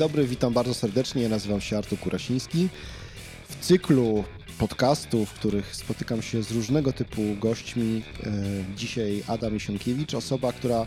dobry, 0.00 0.26
witam 0.26 0.52
bardzo 0.52 0.74
serdecznie. 0.74 1.28
Nazywam 1.28 1.60
się 1.60 1.78
Artur 1.78 1.98
Kurasiński. 1.98 2.68
W 3.48 3.66
cyklu 3.66 4.24
podcastów, 4.58 5.28
w 5.28 5.34
których 5.34 5.76
spotykam 5.76 6.22
się 6.22 6.42
z 6.42 6.52
różnego 6.52 6.92
typu 6.92 7.22
gośćmi, 7.40 8.02
e, 8.22 8.32
dzisiaj 8.76 9.22
Adam 9.26 9.56
Isienkiewicz, 9.56 10.14
osoba, 10.14 10.52
która, 10.52 10.86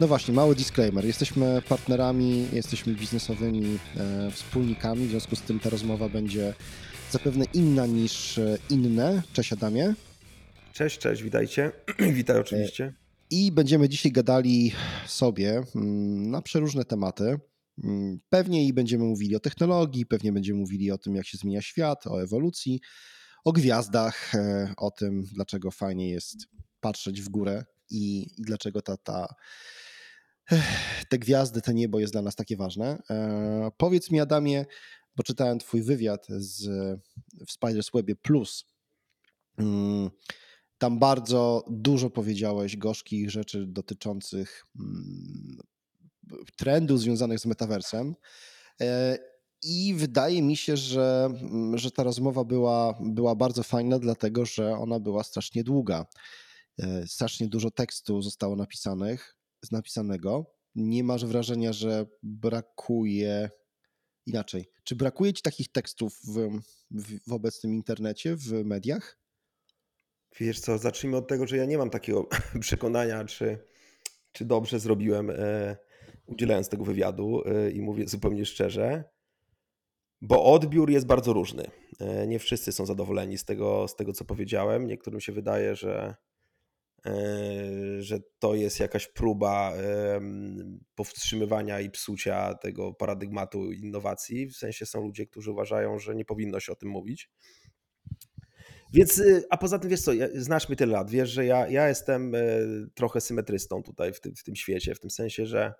no 0.00 0.08
właśnie, 0.08 0.34
mały 0.34 0.54
disclaimer, 0.54 1.04
jesteśmy 1.04 1.62
partnerami, 1.68 2.46
jesteśmy 2.52 2.94
biznesowymi 2.94 3.78
e, 3.96 4.30
wspólnikami, 4.30 5.06
w 5.06 5.10
związku 5.10 5.36
z 5.36 5.42
tym 5.42 5.60
ta 5.60 5.70
rozmowa 5.70 6.08
będzie 6.08 6.54
zapewne 7.10 7.44
inna 7.54 7.86
niż 7.86 8.38
e, 8.38 8.58
inne. 8.70 9.22
Cześć 9.32 9.52
Adamie. 9.52 9.94
Cześć, 10.72 10.98
cześć, 10.98 11.22
witajcie. 11.22 11.72
Witaj 12.18 12.40
oczywiście. 12.40 12.92
I 13.30 13.52
będziemy 13.52 13.88
dzisiaj 13.88 14.12
gadali 14.12 14.72
sobie 15.06 15.62
mm, 15.74 16.30
na 16.30 16.42
przeróżne 16.42 16.84
tematy. 16.84 17.38
Mm, 17.84 18.20
pewnie 18.28 18.66
i 18.66 18.72
będziemy 18.72 19.04
mówili 19.04 19.36
o 19.36 19.40
technologii, 19.40 20.06
pewnie 20.06 20.32
będziemy 20.32 20.58
mówili 20.58 20.90
o 20.90 20.98
tym, 20.98 21.14
jak 21.14 21.26
się 21.26 21.38
zmienia 21.38 21.62
świat, 21.62 22.06
o 22.06 22.22
ewolucji, 22.22 22.80
o 23.44 23.52
gwiazdach, 23.52 24.34
e, 24.34 24.74
o 24.76 24.90
tym, 24.90 25.24
dlaczego 25.32 25.70
fajnie 25.70 26.10
jest 26.10 26.36
patrzeć 26.80 27.22
w 27.22 27.28
górę 27.28 27.64
i, 27.90 28.22
i 28.38 28.42
dlaczego 28.42 28.82
ta, 28.82 28.96
ta, 28.96 29.34
te 31.10 31.18
gwiazdy, 31.18 31.60
to 31.60 31.72
niebo 31.72 32.00
jest 32.00 32.12
dla 32.12 32.22
nas 32.22 32.36
takie 32.36 32.56
ważne. 32.56 33.02
E, 33.10 33.70
powiedz 33.76 34.10
mi, 34.10 34.20
Adamie, 34.20 34.66
bo 35.16 35.22
czytałem 35.22 35.58
Twój 35.58 35.82
wywiad 35.82 36.26
z, 36.28 36.66
w 37.46 37.52
Spiders 37.52 37.90
Webie 37.94 38.16
Plus. 38.16 38.64
Mm, 39.58 40.10
tam 40.78 40.98
bardzo 40.98 41.64
dużo 41.70 42.10
powiedziałeś 42.10 42.76
gorzkich 42.76 43.30
rzeczy 43.30 43.66
dotyczących 43.66 44.66
mm, 44.80 45.58
trendów 46.56 47.00
związanych 47.00 47.38
z 47.38 47.46
metaversem. 47.46 48.14
E, 48.80 49.18
I 49.62 49.94
wydaje 49.94 50.42
mi 50.42 50.56
się, 50.56 50.76
że, 50.76 51.28
mm, 51.30 51.78
że 51.78 51.90
ta 51.90 52.02
rozmowa 52.02 52.44
była, 52.44 52.98
była 53.00 53.34
bardzo 53.34 53.62
fajna, 53.62 53.98
dlatego 53.98 54.46
że 54.46 54.72
ona 54.72 55.00
była 55.00 55.24
strasznie 55.24 55.64
długa. 55.64 56.06
E, 56.78 57.06
strasznie 57.06 57.48
dużo 57.48 57.70
tekstu 57.70 58.22
zostało 58.22 58.56
napisanych, 58.56 59.36
napisanego. 59.72 60.54
Nie 60.74 61.04
masz 61.04 61.24
wrażenia, 61.24 61.72
że 61.72 62.06
brakuje 62.22 63.50
inaczej. 64.26 64.70
Czy 64.84 64.96
brakuje 64.96 65.32
ci 65.32 65.42
takich 65.42 65.72
tekstów 65.72 66.18
w, 66.24 66.60
w, 66.90 67.28
w 67.28 67.32
obecnym 67.32 67.74
internecie, 67.74 68.36
w 68.36 68.64
mediach? 68.64 69.18
Wiesz 70.40 70.60
co, 70.60 70.78
zacznijmy 70.78 71.16
od 71.16 71.28
tego, 71.28 71.46
że 71.46 71.56
ja 71.56 71.64
nie 71.64 71.78
mam 71.78 71.90
takiego 71.90 72.28
przekonania, 72.60 73.24
czy, 73.24 73.58
czy 74.32 74.44
dobrze 74.44 74.80
zrobiłem 74.80 75.30
e, 75.30 75.76
udzielając 76.30 76.68
tego 76.68 76.84
wywiadu 76.84 77.42
e, 77.44 77.70
i 77.70 77.80
mówię 77.80 78.08
zupełnie 78.08 78.46
szczerze, 78.46 79.04
bo 80.20 80.44
odbiór 80.44 80.90
jest 80.90 81.06
bardzo 81.06 81.32
różny. 81.32 81.70
E, 82.00 82.26
nie 82.26 82.38
wszyscy 82.38 82.72
są 82.72 82.86
zadowoleni 82.86 83.38
z 83.38 83.44
tego, 83.44 83.88
z 83.88 83.96
tego 83.96 84.12
co 84.12 84.24
powiedziałem. 84.24 84.86
Niektórym 84.86 85.20
się 85.20 85.32
wydaje, 85.32 85.76
że, 85.76 86.14
że 88.00 88.18
to 88.38 88.54
jest 88.54 88.80
jakaś 88.80 89.08
próba 89.08 89.72
powstrzymywania 90.94 91.80
i 91.80 91.90
psucia 91.90 92.54
tego 92.54 92.94
paradygmatu 92.94 93.72
innowacji. 93.72 94.46
W 94.46 94.56
sensie 94.56 94.86
są 94.86 95.02
ludzie, 95.02 95.26
którzy 95.26 95.50
uważają, 95.50 95.98
że 95.98 96.14
nie 96.14 96.24
powinno 96.24 96.60
się 96.60 96.72
o 96.72 96.76
tym 96.76 96.88
mówić. 96.88 97.30
Więc, 98.92 99.18
y, 99.18 99.44
a 99.50 99.56
poza 99.56 99.78
tym, 99.78 99.90
wiesz 99.90 100.00
co, 100.00 100.12
znasz 100.34 100.68
mnie 100.68 100.76
tyle 100.76 100.92
lat, 100.92 101.10
wiesz, 101.10 101.30
że 101.30 101.44
ja, 101.44 101.68
ja 101.68 101.88
jestem 101.88 102.32
trochę 102.94 103.20
symetrystą 103.20 103.82
tutaj 103.82 104.12
w 104.12 104.20
tym, 104.20 104.34
w 104.36 104.44
tym 104.44 104.56
świecie, 104.56 104.94
w 104.94 105.00
tym 105.00 105.10
sensie, 105.10 105.46
że 105.46 105.74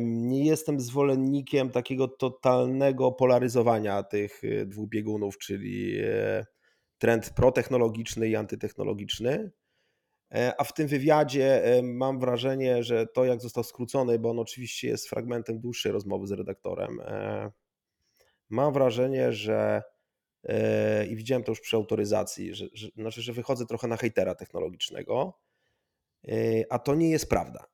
nie 0.00 0.46
jestem 0.46 0.80
zwolennikiem 0.80 1.70
takiego 1.70 2.08
totalnego 2.08 3.12
polaryzowania 3.12 4.02
tych 4.02 4.44
y, 4.44 4.66
dwóch 4.66 4.88
biegunów, 4.88 5.38
czyli 5.38 5.98
e, 6.04 6.46
trend 6.98 7.30
protechnologiczny 7.30 8.28
i 8.28 8.36
antytechnologiczny. 8.36 9.50
E, 10.34 10.54
a 10.58 10.64
w 10.64 10.72
tym 10.72 10.88
wywiadzie 10.88 11.62
mam 11.82 12.20
wrażenie, 12.20 12.82
że 12.82 13.06
to, 13.06 13.24
jak 13.24 13.40
został 13.40 13.64
skrócony, 13.64 14.18
bo 14.18 14.30
on 14.30 14.38
oczywiście 14.38 14.88
jest 14.88 15.08
fragmentem 15.08 15.60
dłuższej 15.60 15.92
rozmowy 15.92 16.26
z 16.26 16.32
redaktorem, 16.32 17.00
mam 18.48 18.72
wrażenie, 18.72 19.32
że 19.32 19.82
i 21.10 21.16
widziałem 21.16 21.42
to 21.44 21.52
już 21.52 21.60
przy 21.60 21.76
autoryzacji, 21.76 22.54
że, 22.54 22.66
że, 22.72 22.88
znaczy, 22.96 23.22
że 23.22 23.32
wychodzę 23.32 23.66
trochę 23.66 23.88
na 23.88 23.96
hejtera 23.96 24.34
technologicznego, 24.34 25.40
a 26.70 26.78
to 26.78 26.94
nie 26.94 27.10
jest 27.10 27.28
prawda. 27.28 27.66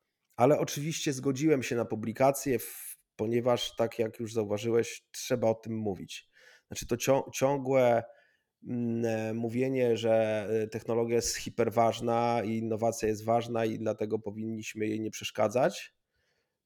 Ale 0.43 0.59
oczywiście 0.59 1.13
zgodziłem 1.13 1.63
się 1.63 1.77
na 1.77 1.85
publikację, 1.85 2.59
ponieważ 3.17 3.77
tak 3.77 3.99
jak 3.99 4.21
już 4.21 4.33
zauważyłeś, 4.33 5.03
trzeba 5.13 5.49
o 5.49 5.55
tym 5.55 5.77
mówić. 5.77 6.29
Znaczy 6.67 6.87
to 6.87 6.97
ciągłe 7.33 8.03
mm, 8.69 9.05
e, 9.05 9.35
mówienie, 9.35 9.97
że 9.97 10.47
e, 10.51 10.67
technologia 10.67 11.17
jest 11.17 11.37
hiperważna 11.37 12.43
i 12.45 12.59
innowacja 12.59 13.09
jest 13.09 13.25
ważna 13.25 13.65
i 13.65 13.79
dlatego 13.79 14.19
powinniśmy 14.19 14.87
jej 14.87 15.01
nie 15.01 15.11
przeszkadzać, 15.11 15.95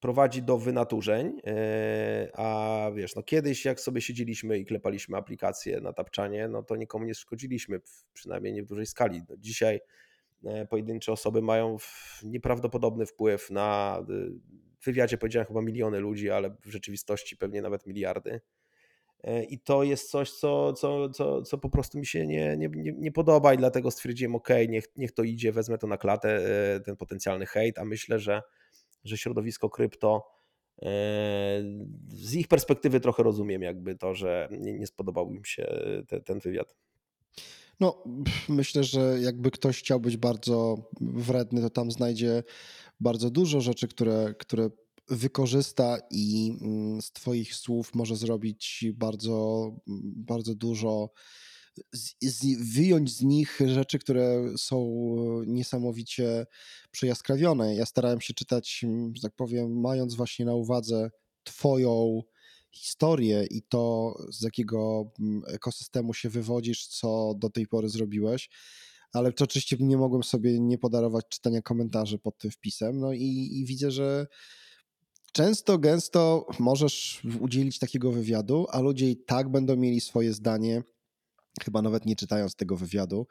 prowadzi 0.00 0.42
do 0.42 0.58
wynaturzeń, 0.58 1.40
e, 1.46 2.30
a 2.34 2.90
wiesz, 2.94 3.16
no 3.16 3.22
kiedyś 3.22 3.64
jak 3.64 3.80
sobie 3.80 4.00
siedzieliśmy 4.00 4.58
i 4.58 4.64
klepaliśmy 4.64 5.16
aplikacje 5.16 5.80
na 5.80 5.92
tapczanie, 5.92 6.48
no 6.48 6.62
to 6.62 6.76
nikomu 6.76 7.04
nie 7.04 7.14
szkodziliśmy, 7.14 7.80
przynajmniej 8.12 8.52
nie 8.52 8.62
w 8.62 8.66
dużej 8.66 8.86
skali. 8.86 9.22
No 9.28 9.36
dzisiaj 9.38 9.80
pojedyncze 10.70 11.12
osoby 11.12 11.42
mają 11.42 11.76
nieprawdopodobny 12.22 13.06
wpływ 13.06 13.50
na, 13.50 13.98
e, 14.00 14.04
w 14.80 14.84
wywiadzie 14.84 15.18
powiedziałem 15.18 15.46
chyba 15.46 15.62
miliony 15.62 16.00
ludzi, 16.00 16.30
ale 16.30 16.50
w 16.50 16.70
rzeczywistości 16.70 17.36
pewnie 17.36 17.62
nawet 17.62 17.86
miliardy. 17.86 18.40
I 19.48 19.60
to 19.60 19.82
jest 19.82 20.10
coś, 20.10 20.30
co, 20.30 20.72
co, 20.72 21.08
co, 21.08 21.42
co 21.42 21.58
po 21.58 21.70
prostu 21.70 21.98
mi 21.98 22.06
się 22.06 22.26
nie, 22.26 22.56
nie, 22.56 22.68
nie 22.92 23.12
podoba 23.12 23.54
i 23.54 23.56
dlatego 23.56 23.90
stwierdziłem, 23.90 24.34
ok, 24.34 24.48
niech, 24.68 24.84
niech 24.96 25.12
to 25.12 25.22
idzie, 25.22 25.52
wezmę 25.52 25.78
to 25.78 25.86
na 25.86 25.96
klatę, 25.96 26.40
ten 26.84 26.96
potencjalny 26.96 27.46
hejt, 27.46 27.78
a 27.78 27.84
myślę, 27.84 28.18
że 28.18 28.42
że 29.06 29.18
środowisko 29.18 29.70
krypto 29.70 30.28
e, 30.82 30.86
z 32.08 32.34
ich 32.34 32.48
perspektywy 32.48 33.00
trochę 33.00 33.22
rozumiem 33.22 33.62
jakby 33.62 33.96
to, 33.96 34.14
że 34.14 34.48
nie, 34.50 34.72
nie 34.72 34.86
spodobał 34.86 35.32
im 35.32 35.44
się 35.44 35.66
te, 36.08 36.20
ten 36.20 36.38
wywiad. 36.38 36.76
No, 37.80 38.04
myślę, 38.48 38.84
że 38.84 39.18
jakby 39.20 39.50
ktoś 39.50 39.78
chciał 39.78 40.00
być 40.00 40.16
bardzo 40.16 40.76
wredny, 41.00 41.60
to 41.60 41.70
tam 41.70 41.90
znajdzie 41.90 42.42
bardzo 43.00 43.30
dużo 43.30 43.60
rzeczy, 43.60 43.88
które, 43.88 44.34
które 44.38 44.70
wykorzysta 45.08 45.98
i 46.10 46.58
mm, 46.60 47.02
z 47.02 47.12
Twoich 47.12 47.54
słów 47.54 47.94
może 47.94 48.16
zrobić 48.16 48.84
bardzo, 48.94 49.70
bardzo 50.16 50.54
dużo 50.54 51.10
z, 51.92 52.14
z, 52.22 52.72
wyjąć 52.74 53.16
z 53.16 53.22
nich 53.22 53.60
rzeczy, 53.66 53.98
które 53.98 54.44
są 54.56 55.06
niesamowicie 55.46 56.46
przejaskrawione. 56.90 57.74
Ja 57.74 57.86
starałem 57.86 58.20
się 58.20 58.34
czytać, 58.34 58.84
że 59.14 59.22
tak 59.22 59.34
powiem, 59.36 59.80
mając 59.80 60.14
właśnie 60.14 60.44
na 60.44 60.54
uwadze 60.54 61.10
Twoją 61.44 62.22
historię 62.76 63.46
i 63.50 63.62
to, 63.62 64.14
z 64.30 64.42
jakiego 64.42 65.10
ekosystemu 65.46 66.14
się 66.14 66.28
wywodzisz, 66.28 66.86
co 66.86 67.34
do 67.38 67.50
tej 67.50 67.66
pory 67.66 67.88
zrobiłeś. 67.88 68.50
Ale 69.12 69.32
to 69.32 69.44
oczywiście 69.44 69.76
nie 69.80 69.96
mogłem 69.96 70.22
sobie 70.22 70.60
nie 70.60 70.78
podarować 70.78 71.24
czytania 71.28 71.62
komentarzy 71.62 72.18
pod 72.18 72.38
tym 72.38 72.50
wpisem. 72.50 73.00
No 73.00 73.12
i, 73.12 73.48
i 73.52 73.64
widzę, 73.64 73.90
że 73.90 74.26
często, 75.32 75.78
gęsto 75.78 76.46
możesz 76.58 77.22
udzielić 77.40 77.78
takiego 77.78 78.12
wywiadu, 78.12 78.66
a 78.70 78.80
ludzie 78.80 79.10
i 79.10 79.16
tak 79.16 79.48
będą 79.48 79.76
mieli 79.76 80.00
swoje 80.00 80.32
zdanie 80.32 80.82
chyba 81.62 81.82
nawet 81.82 82.06
nie 82.06 82.16
czytając 82.16 82.54
tego 82.54 82.76
wywiadu 82.76 83.26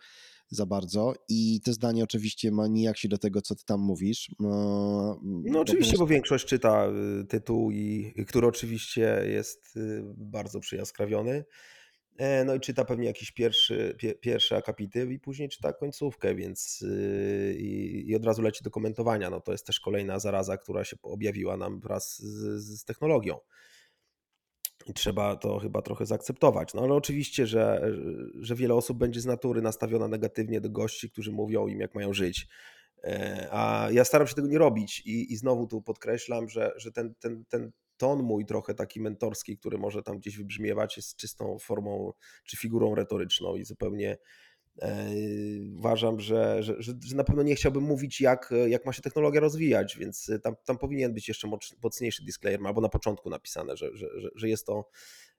za 0.55 0.65
bardzo. 0.65 1.13
I 1.29 1.61
to 1.61 1.73
zdanie 1.73 2.03
oczywiście 2.03 2.51
ma 2.51 2.67
nijak 2.67 2.97
się 2.97 3.07
do 3.07 3.17
tego, 3.17 3.41
co 3.41 3.55
ty 3.55 3.65
tam 3.65 3.79
mówisz. 3.79 4.31
No, 4.39 5.19
no 5.23 5.59
oczywiście, 5.59 5.97
bo 5.97 6.07
większość 6.07 6.45
czyta 6.45 6.87
y, 7.21 7.25
tytuł, 7.25 7.71
i, 7.71 8.13
który 8.27 8.47
oczywiście 8.47 9.21
jest 9.25 9.77
y, 9.77 10.03
bardzo 10.17 10.59
przyjaskrawiony. 10.59 11.45
E, 12.17 12.45
no 12.45 12.55
i 12.55 12.59
czyta 12.59 12.85
pewnie 12.85 13.05
jakiś 13.05 13.31
pierwszy, 13.31 13.95
pie, 13.97 14.15
pierwszy 14.15 14.55
akapity 14.55 15.07
i 15.11 15.19
później 15.19 15.49
czyta 15.49 15.73
końcówkę, 15.73 16.35
więc 16.35 16.81
y, 16.81 17.55
i, 17.59 18.03
i, 18.09 18.15
od 18.15 18.25
razu 18.25 18.41
leci 18.41 18.63
do 18.63 18.71
komentowania. 18.71 19.29
No 19.29 19.41
to 19.41 19.51
jest 19.51 19.65
też 19.65 19.79
kolejna 19.79 20.19
zaraza, 20.19 20.57
która 20.57 20.83
się 20.83 20.95
objawiła 21.03 21.57
nam 21.57 21.79
wraz 21.79 22.19
z, 22.19 22.63
z 22.79 22.85
technologią. 22.85 23.37
I 24.85 24.93
trzeba 24.93 25.35
to 25.35 25.59
chyba 25.59 25.81
trochę 25.81 26.05
zaakceptować. 26.05 26.73
No 26.73 26.81
ale 26.81 26.93
oczywiście, 26.93 27.47
że, 27.47 27.91
że 28.39 28.55
wiele 28.55 28.73
osób 28.73 28.97
będzie 28.97 29.21
z 29.21 29.25
natury 29.25 29.61
nastawiona 29.61 30.07
negatywnie 30.07 30.61
do 30.61 30.69
gości, 30.69 31.11
którzy 31.11 31.31
mówią 31.31 31.67
im, 31.67 31.79
jak 31.79 31.95
mają 31.95 32.13
żyć. 32.13 32.47
E, 33.03 33.47
a 33.51 33.87
ja 33.91 34.05
staram 34.05 34.27
się 34.27 34.35
tego 34.35 34.47
nie 34.47 34.57
robić 34.57 34.99
i, 35.05 35.33
i 35.33 35.37
znowu 35.37 35.67
tu 35.67 35.81
podkreślam, 35.81 36.49
że, 36.49 36.71
że 36.77 36.91
ten, 36.91 37.15
ten, 37.19 37.45
ten 37.45 37.71
ton 37.97 38.23
mój 38.23 38.45
trochę 38.45 38.73
taki 38.73 39.01
mentorski, 39.01 39.57
który 39.57 39.77
może 39.77 40.03
tam 40.03 40.17
gdzieś 40.19 40.37
wybrzmiewać, 40.37 40.97
jest 40.97 41.15
czystą 41.15 41.59
formą 41.59 42.13
czy 42.45 42.57
figurą 42.57 42.95
retoryczną 42.95 43.55
i 43.55 43.65
zupełnie 43.65 44.17
Uważam, 45.77 46.19
że, 46.19 46.63
że, 46.63 46.75
że, 46.79 47.15
na 47.15 47.23
pewno 47.23 47.43
nie 47.43 47.55
chciałbym 47.55 47.83
mówić, 47.83 48.21
jak, 48.21 48.53
jak 48.67 48.85
ma 48.85 48.93
się 48.93 49.01
technologia 49.01 49.41
rozwijać, 49.41 49.97
więc 49.97 50.31
tam, 50.43 50.55
tam 50.65 50.77
powinien 50.77 51.13
być 51.13 51.27
jeszcze 51.27 51.49
mocniejszy 51.83 52.25
disclaimer, 52.25 52.67
albo 52.67 52.81
na 52.81 52.89
początku 52.89 53.29
napisane, 53.29 53.77
że, 53.77 53.89
że, 53.93 54.07
że 54.35 54.49
jest 54.49 54.65
to 54.65 54.89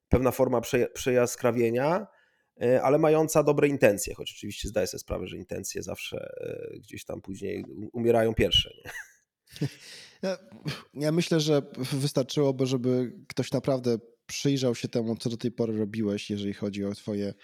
pewna 0.08 0.30
forma 0.30 0.60
przejaskrawienia, 0.94 2.06
ale 2.82 2.98
mająca 2.98 3.42
dobre 3.42 3.68
intencje, 3.68 4.14
choć 4.14 4.32
oczywiście 4.36 4.68
zdaję 4.68 4.86
sobie 4.86 4.98
sprawę, 4.98 5.26
że 5.26 5.36
intencje 5.36 5.82
zawsze 5.82 6.34
gdzieś 6.80 7.04
tam 7.04 7.20
później 7.20 7.64
umierają 7.92 8.34
pierwsze. 8.34 8.70
Nie? 8.84 8.90
Ja, 10.22 10.38
ja 10.94 11.12
myślę, 11.12 11.40
że 11.40 11.62
wystarczyłoby, 11.92 12.66
żeby 12.66 13.12
ktoś 13.28 13.52
naprawdę 13.52 13.98
przyjrzał 14.26 14.74
się 14.74 14.88
temu, 14.88 15.16
co 15.16 15.30
do 15.30 15.36
tej 15.36 15.52
pory 15.52 15.78
robiłeś, 15.78 16.30
jeżeli 16.30 16.54
chodzi 16.54 16.84
o 16.84 16.94
Twoje 16.94 17.34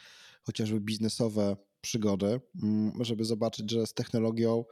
chociażby 0.42 0.80
biznesowe 0.80 1.56
przygody, 1.82 2.40
mm, 2.62 2.93
żeby 3.00 3.25
zobaczyć, 3.25 3.70
że 3.70 3.87
z 3.87 3.94
technologią. 3.94 4.64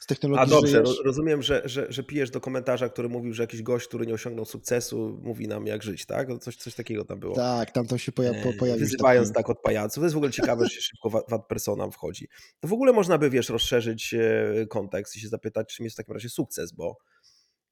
Z 0.00 0.06
technologią 0.06 0.42
A 0.42 0.46
dobrze, 0.46 0.86
żyjesz... 0.86 1.00
rozumiem, 1.04 1.42
że, 1.42 1.62
że, 1.64 1.86
że 1.92 2.02
pijesz 2.02 2.30
do 2.30 2.40
komentarza, 2.40 2.88
który 2.88 3.08
mówił, 3.08 3.32
że 3.32 3.42
jakiś 3.42 3.62
gość, 3.62 3.88
który 3.88 4.06
nie 4.06 4.14
osiągnął 4.14 4.44
sukcesu, 4.44 5.20
mówi 5.22 5.48
nam, 5.48 5.66
jak 5.66 5.82
żyć, 5.82 6.06
tak? 6.06 6.28
Coś, 6.40 6.56
coś 6.56 6.74
takiego 6.74 7.04
tam 7.04 7.20
było. 7.20 7.34
Tak, 7.34 7.70
tam 7.70 7.86
to 7.86 7.98
się 7.98 8.12
poja 8.12 8.30
eee, 8.30 8.42
pojawiło. 8.42 8.78
Wyzywając 8.78 9.28
taki... 9.28 9.36
tak 9.36 9.50
od 9.50 9.62
pajaców. 9.62 10.00
To 10.00 10.04
jest 10.04 10.14
w 10.14 10.16
ogóle 10.16 10.32
ciekawe, 10.32 10.64
że 10.64 10.70
się 10.70 10.80
szybko 10.80 11.10
wad 11.10 11.46
persona 11.48 11.90
wchodzi. 11.90 12.28
To 12.60 12.68
w 12.68 12.72
ogóle 12.72 12.92
można 12.92 13.18
by, 13.18 13.30
wiesz, 13.30 13.48
rozszerzyć 13.48 14.14
e, 14.14 14.66
kontekst 14.66 15.16
i 15.16 15.20
się 15.20 15.28
zapytać, 15.28 15.74
czym 15.74 15.84
jest 15.84 15.96
w 15.96 15.98
takim 15.98 16.14
razie 16.14 16.28
sukces, 16.28 16.72
bo 16.72 16.96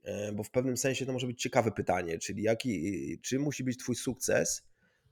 E, 0.03 0.33
bo 0.33 0.43
w 0.43 0.51
pewnym 0.51 0.77
sensie 0.77 1.07
to 1.07 1.13
może 1.13 1.27
być 1.27 1.43
ciekawe 1.43 1.71
pytanie, 1.71 2.19
czyli 2.19 2.43
jaki, 2.43 3.19
czy 3.23 3.39
musi 3.39 3.65
być 3.65 3.79
Twój 3.79 3.95
sukces, 3.95 4.63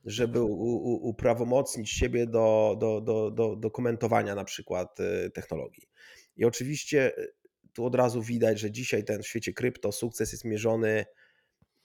żeby 0.09 0.43
uprawomocnić 0.43 1.91
siebie 1.91 2.27
do, 2.27 2.77
do, 2.81 3.01
do, 3.01 3.31
do, 3.31 3.57
do 3.57 3.71
komentowania 3.71 4.35
na 4.35 4.45
przykład 4.45 5.01
e, 5.01 5.31
technologii. 5.31 5.89
I 6.37 6.45
oczywiście 6.45 7.17
e, 7.17 7.27
tu 7.73 7.85
od 7.85 7.95
razu 7.95 8.23
widać, 8.23 8.61
że 8.61 8.71
dzisiaj 8.71 9.05
ten 9.05 9.23
w 9.23 9.27
świecie 9.27 9.53
krypto 9.53 9.93
sukces 9.93 10.33
jest 10.33 10.45
mierzony 10.45 11.05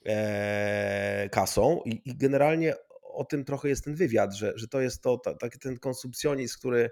e, 0.06 1.28
kasą 1.32 1.80
i, 1.84 2.10
i, 2.10 2.16
generalnie 2.16 2.74
o 3.02 3.24
tym 3.24 3.44
trochę 3.44 3.68
jest 3.68 3.84
ten 3.84 3.94
wywiad, 3.94 4.34
że, 4.34 4.52
że 4.56 4.68
to 4.68 4.80
jest 4.80 5.02
to, 5.02 5.18
taki 5.18 5.58
ten 5.58 5.78
konsumpcjonizm, 5.78 6.58
który 6.58 6.90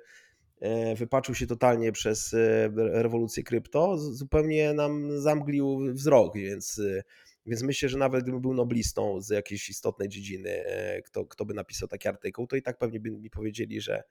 E, 0.62 0.94
wypaczył 0.94 1.34
się 1.34 1.46
totalnie 1.46 1.92
przez 1.92 2.34
e, 2.34 2.70
rewolucję 2.76 3.42
krypto, 3.42 3.98
zupełnie 3.98 4.72
nam 4.72 5.20
zamglił 5.20 5.78
wzrok, 5.94 6.36
więc, 6.36 6.78
e, 6.78 7.02
więc 7.46 7.62
myślę, 7.62 7.88
że 7.88 7.98
nawet 7.98 8.22
gdybym 8.22 8.40
był 8.40 8.54
noblistą 8.54 9.20
z 9.20 9.30
jakiejś 9.30 9.68
istotnej 9.68 10.08
dziedziny, 10.08 10.64
kto, 11.04 11.26
kto 11.26 11.44
by 11.44 11.54
napisał 11.54 11.88
taki 11.88 12.08
artykuł, 12.08 12.46
to 12.46 12.56
i 12.56 12.62
tak 12.62 12.78
pewnie 12.78 13.00
by 13.00 13.10
mi 13.10 13.30
powiedzieli, 13.30 13.80
że, 13.80 14.02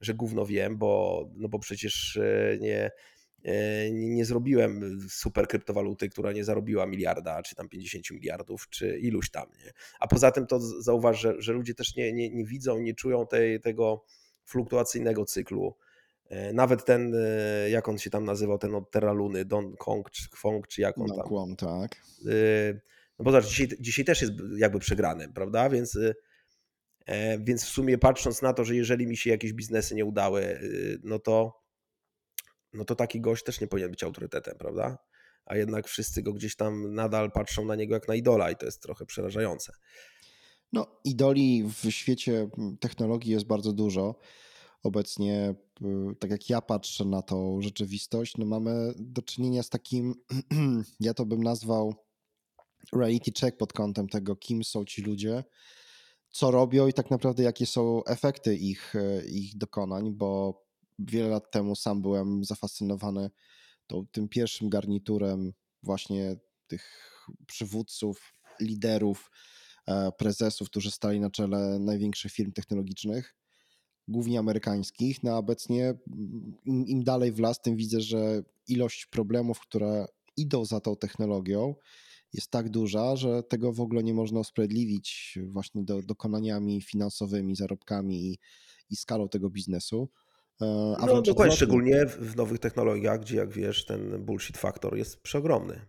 że 0.00 0.14
gówno 0.14 0.46
wiem, 0.46 0.78
bo, 0.78 1.24
no 1.36 1.48
bo 1.48 1.58
przecież 1.58 2.18
nie, 2.60 2.90
nie, 3.92 4.08
nie 4.08 4.24
zrobiłem 4.24 5.00
super 5.10 5.48
kryptowaluty, 5.48 6.08
która 6.08 6.32
nie 6.32 6.44
zarobiła 6.44 6.86
miliarda, 6.86 7.42
czy 7.42 7.54
tam 7.54 7.68
50 7.68 8.10
miliardów, 8.10 8.68
czy 8.70 8.98
iluś 8.98 9.30
tam. 9.30 9.48
Nie? 9.64 9.72
A 10.00 10.08
poza 10.08 10.30
tym 10.30 10.46
to 10.46 10.60
zauważ, 10.60 11.20
że, 11.20 11.34
że 11.38 11.52
ludzie 11.52 11.74
też 11.74 11.96
nie, 11.96 12.12
nie, 12.12 12.30
nie 12.30 12.44
widzą, 12.44 12.78
nie 12.78 12.94
czują 12.94 13.26
tej, 13.26 13.60
tego 13.60 14.04
fluktuacyjnego 14.44 15.24
cyklu 15.24 15.76
E, 15.76 15.85
nawet 16.52 16.84
ten, 16.84 17.14
e, 17.14 17.70
jak 17.70 17.88
on 17.88 17.98
się 17.98 18.10
tam 18.10 18.24
nazywał, 18.24 18.58
ten 18.58 18.74
od 18.74 18.90
Terra 18.90 19.12
Luny, 19.12 19.44
Don 19.44 19.76
Kong 19.76 20.10
czy 20.10 20.30
Kwong, 20.30 20.68
czy 20.68 20.80
jak 20.80 20.98
on 20.98 21.06
Don 21.06 21.16
tam. 21.16 21.26
Kwong, 21.26 21.58
tak. 21.58 21.96
E, 22.26 22.72
no 23.18 23.24
bo 23.24 23.30
zobacz, 23.30 23.46
dzisiaj, 23.46 23.68
dzisiaj 23.80 24.04
też 24.04 24.22
jest 24.22 24.32
jakby 24.56 24.78
przegrany, 24.78 25.28
prawda? 25.28 25.70
Więc, 25.70 25.98
więc 27.38 27.64
w 27.64 27.68
sumie 27.68 27.98
patrząc 27.98 28.42
na 28.42 28.52
to, 28.52 28.64
że 28.64 28.76
jeżeli 28.76 29.06
mi 29.06 29.16
się 29.16 29.30
jakieś 29.30 29.52
biznesy 29.52 29.94
nie 29.94 30.04
udały, 30.04 30.60
no 31.04 31.18
to, 31.18 31.62
no 32.72 32.84
to 32.84 32.94
taki 32.94 33.20
gość 33.20 33.44
też 33.44 33.60
nie 33.60 33.66
powinien 33.66 33.90
być 33.90 34.02
autorytetem, 34.02 34.58
prawda? 34.58 34.98
A 35.44 35.56
jednak 35.56 35.88
wszyscy 35.88 36.22
go 36.22 36.32
gdzieś 36.32 36.56
tam 36.56 36.94
nadal 36.94 37.32
patrzą 37.32 37.64
na 37.64 37.74
niego 37.74 37.94
jak 37.94 38.08
na 38.08 38.14
idola 38.14 38.50
i 38.50 38.56
to 38.56 38.66
jest 38.66 38.82
trochę 38.82 39.06
przerażające. 39.06 39.72
No, 40.72 41.00
idoli 41.04 41.70
w 41.82 41.90
świecie 41.90 42.48
technologii 42.80 43.32
jest 43.32 43.46
bardzo 43.46 43.72
dużo 43.72 44.18
obecnie, 44.86 45.54
y, 45.82 46.16
tak 46.20 46.30
jak 46.30 46.50
ja 46.50 46.60
patrzę 46.60 47.04
na 47.04 47.22
tą 47.22 47.62
rzeczywistość, 47.62 48.36
no 48.36 48.46
mamy 48.46 48.92
do 48.96 49.22
czynienia 49.22 49.62
z 49.62 49.70
takim, 49.70 50.14
ja 51.00 51.14
to 51.14 51.26
bym 51.26 51.42
nazwał 51.42 51.94
reality 52.92 53.32
check 53.40 53.58
pod 53.58 53.72
kątem 53.72 54.08
tego, 54.08 54.36
kim 54.36 54.64
są 54.64 54.84
ci 54.84 55.02
ludzie, 55.02 55.44
co 56.30 56.50
robią 56.50 56.86
i 56.86 56.92
tak 56.92 57.10
naprawdę 57.10 57.42
jakie 57.42 57.66
są 57.66 58.04
efekty 58.04 58.56
ich, 58.56 58.94
ich 59.32 59.58
dokonań, 59.58 60.12
bo 60.12 60.62
wiele 60.98 61.28
lat 61.28 61.50
temu 61.50 61.76
sam 61.76 62.02
byłem 62.02 62.44
zafascynowany 62.44 63.30
tą, 63.86 64.06
tym 64.12 64.28
pierwszym 64.28 64.68
garniturem 64.68 65.52
właśnie 65.82 66.36
tych 66.66 67.12
przywódców, 67.46 68.32
liderów, 68.60 69.30
e, 69.86 70.12
prezesów, 70.12 70.70
którzy 70.70 70.90
stali 70.90 71.20
na 71.20 71.30
czele 71.30 71.78
największych 71.78 72.32
firm 72.32 72.52
technologicznych 72.52 73.36
głównie 74.08 74.38
amerykańskich. 74.38 75.22
No 75.22 75.38
obecnie 75.38 75.94
im, 76.64 76.86
im 76.86 77.04
dalej 77.04 77.32
w 77.32 77.38
las, 77.38 77.60
tym 77.60 77.76
widzę, 77.76 78.00
że 78.00 78.42
ilość 78.68 79.06
problemów, 79.06 79.60
które 79.60 80.06
idą 80.36 80.64
za 80.64 80.80
tą 80.80 80.96
technologią, 80.96 81.74
jest 82.32 82.50
tak 82.50 82.68
duża, 82.68 83.16
że 83.16 83.42
tego 83.42 83.72
w 83.72 83.80
ogóle 83.80 84.02
nie 84.02 84.14
można 84.14 84.40
usprawiedliwić 84.40 85.38
właśnie 85.46 85.84
do, 85.84 86.02
dokonaniami 86.02 86.82
finansowymi, 86.82 87.56
zarobkami 87.56 88.24
i, 88.24 88.38
i 88.90 88.96
skalą 88.96 89.28
tego 89.28 89.50
biznesu. 89.50 90.08
E, 90.62 90.96
a 90.98 91.06
no 91.06 91.22
dokładnie, 91.22 91.56
szczególnie 91.56 92.06
w, 92.06 92.36
nowych 92.36 92.58
technologiach, 92.58 93.20
gdzie 93.20 93.36
jak 93.36 93.52
wiesz, 93.52 93.86
ten 93.86 94.24
bullshit 94.24 94.58
faktor 94.58 94.96
jest 94.96 95.20
przeogromny. 95.20 95.86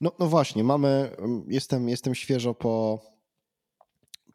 No, 0.00 0.12
no 0.18 0.26
właśnie, 0.26 0.64
mamy, 0.64 1.16
jestem, 1.48 1.88
jestem 1.88 2.14
świeżo 2.14 2.54
po, 2.54 3.02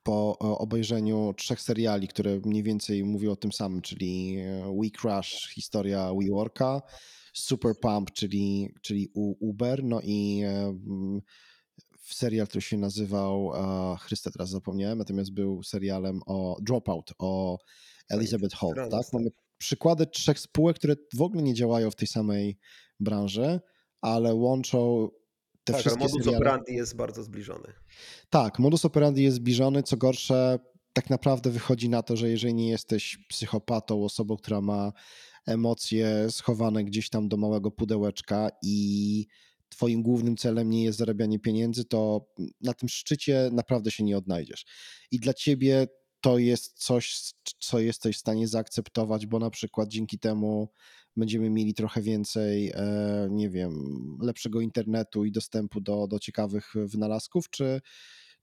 po 0.03 0.37
obejrzeniu 0.39 1.33
trzech 1.37 1.61
seriali, 1.61 2.07
które 2.07 2.39
mniej 2.45 2.63
więcej 2.63 3.03
mówią 3.03 3.31
o 3.31 3.35
tym 3.35 3.51
samym, 3.51 3.81
czyli 3.81 4.37
e, 4.37 4.75
We 4.81 4.89
Crash, 4.89 5.51
historia 5.55 6.11
WeWorka, 6.19 6.81
Super 7.33 7.73
Pump, 7.81 8.11
czyli, 8.11 8.73
czyli 8.81 9.11
Uber, 9.39 9.83
no 9.83 10.01
i 10.03 10.41
e, 10.45 10.79
serial, 12.01 12.47
który 12.47 12.61
się 12.61 12.77
nazywał, 12.77 13.51
Chryste 13.99 14.31
teraz 14.31 14.49
zapomniałem, 14.49 14.97
natomiast 14.97 15.33
był 15.33 15.63
serialem 15.63 16.21
o 16.25 16.57
Dropout, 16.61 17.13
o 17.19 17.57
Elizabeth 18.09 18.55
Holt, 18.55 18.75
tak? 18.91 19.13
Mamy 19.13 19.29
przykłady 19.57 20.05
trzech 20.07 20.39
spółek, 20.39 20.75
które 20.75 20.95
w 21.17 21.21
ogóle 21.21 21.43
nie 21.43 21.53
działają 21.53 21.91
w 21.91 21.95
tej 21.95 22.07
samej 22.07 22.57
branży, 22.99 23.59
ale 24.01 24.33
łączą 24.35 25.09
te 25.71 25.77
tak, 25.77 25.81
wszystkie 25.81 26.03
modus 26.03 26.17
seriale... 26.17 26.37
operandi 26.37 26.73
jest 26.73 26.95
bardzo 26.95 27.23
zbliżony. 27.23 27.73
Tak, 28.29 28.59
modus 28.59 28.85
operandi 28.85 29.23
jest 29.23 29.37
zbliżony. 29.37 29.83
Co 29.83 29.97
gorsze, 29.97 30.59
tak 30.93 31.09
naprawdę 31.09 31.49
wychodzi 31.49 31.89
na 31.89 32.03
to, 32.03 32.15
że 32.15 32.29
jeżeli 32.29 32.53
nie 32.53 32.69
jesteś 32.69 33.17
psychopatą, 33.29 34.05
osobą, 34.05 34.37
która 34.37 34.61
ma 34.61 34.91
emocje 35.47 36.27
schowane 36.29 36.83
gdzieś 36.83 37.09
tam 37.09 37.29
do 37.29 37.37
małego 37.37 37.71
pudełeczka 37.71 38.49
i 38.63 39.27
twoim 39.69 40.03
głównym 40.03 40.37
celem 40.37 40.69
nie 40.69 40.83
jest 40.83 40.97
zarabianie 40.97 41.39
pieniędzy, 41.39 41.85
to 41.85 42.27
na 42.61 42.73
tym 42.73 42.89
szczycie 42.89 43.49
naprawdę 43.51 43.91
się 43.91 44.03
nie 44.03 44.17
odnajdziesz. 44.17 44.65
I 45.11 45.19
dla 45.19 45.33
ciebie 45.33 45.87
to 46.21 46.37
jest 46.37 46.73
coś, 46.73 47.33
co 47.59 47.79
jesteś 47.79 48.17
w 48.17 48.19
stanie 48.19 48.47
zaakceptować, 48.47 49.25
bo 49.25 49.39
na 49.39 49.49
przykład 49.49 49.89
dzięki 49.89 50.19
temu 50.19 50.69
będziemy 51.17 51.49
mieli 51.49 51.73
trochę 51.73 52.01
więcej, 52.01 52.71
e, 52.75 53.27
nie 53.31 53.49
wiem, 53.49 53.73
lepszego 54.21 54.61
internetu 54.61 55.25
i 55.25 55.31
dostępu 55.31 55.81
do, 55.81 56.07
do 56.07 56.19
ciekawych 56.19 56.73
wynalazków, 56.75 57.49
czy, 57.49 57.81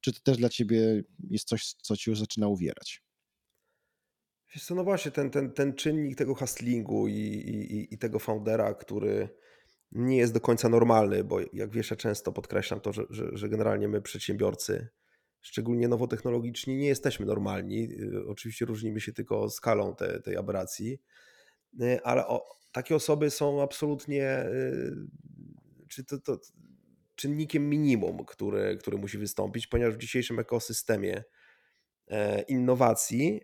czy 0.01 0.13
to 0.13 0.21
też 0.21 0.37
dla 0.37 0.49
ciebie 0.49 1.03
jest 1.31 1.49
coś, 1.49 1.75
co 1.83 1.97
ci 1.97 2.11
już 2.11 2.19
zaczyna 2.19 2.49
uwierać? 2.49 3.03
Co, 4.61 4.75
no 4.75 4.85
właśnie, 4.85 5.11
ten, 5.11 5.31
ten, 5.31 5.53
ten 5.53 5.75
czynnik 5.75 6.19
tego 6.19 6.35
hustlingu 6.35 7.09
i, 7.09 7.13
i, 7.13 7.95
i 7.95 7.99
tego 7.99 8.19
foundera, 8.19 8.75
który 8.75 9.29
nie 9.93 10.17
jest 10.17 10.35
do 10.35 10.41
końca 10.41 10.69
normalny, 10.69 11.25
bo 11.25 11.41
jak 11.53 11.71
wiesz, 11.71 11.91
ja 11.91 11.97
często 11.97 12.33
podkreślam 12.33 12.81
to, 12.81 12.93
że, 12.93 13.03
że, 13.11 13.31
że 13.33 13.49
generalnie 13.49 13.89
my 13.89 14.03
przedsiębiorcy, 14.03 14.89
szczególnie 15.41 15.89
nowotechnologiczni, 15.89 16.77
nie 16.77 16.87
jesteśmy 16.87 17.27
normalni. 17.27 17.89
Y, 17.93 18.27
oczywiście 18.29 18.65
różnimy 18.65 19.01
się 19.01 19.13
tylko 19.13 19.51
skalą 19.51 19.95
te, 19.95 20.21
tej 20.21 20.37
aberracji, 20.37 21.01
y, 21.83 22.03
ale 22.05 22.27
o, 22.27 22.45
takie 22.73 22.97
osoby 22.97 23.31
są 23.31 23.63
absolutnie 23.63 24.45
y, 24.47 24.93
czy 25.89 26.05
to, 26.05 26.19
to 26.19 26.39
czynnikiem 27.15 27.71
minimum, 27.71 28.25
który, 28.25 28.77
który 28.77 28.99
musi 28.99 29.19
wystąpić, 29.19 29.67
ponieważ 29.67 29.95
w 29.95 29.99
dzisiejszym 29.99 30.39
ekosystemie 30.39 31.25
e, 32.09 32.43
innowacji, 32.43 33.41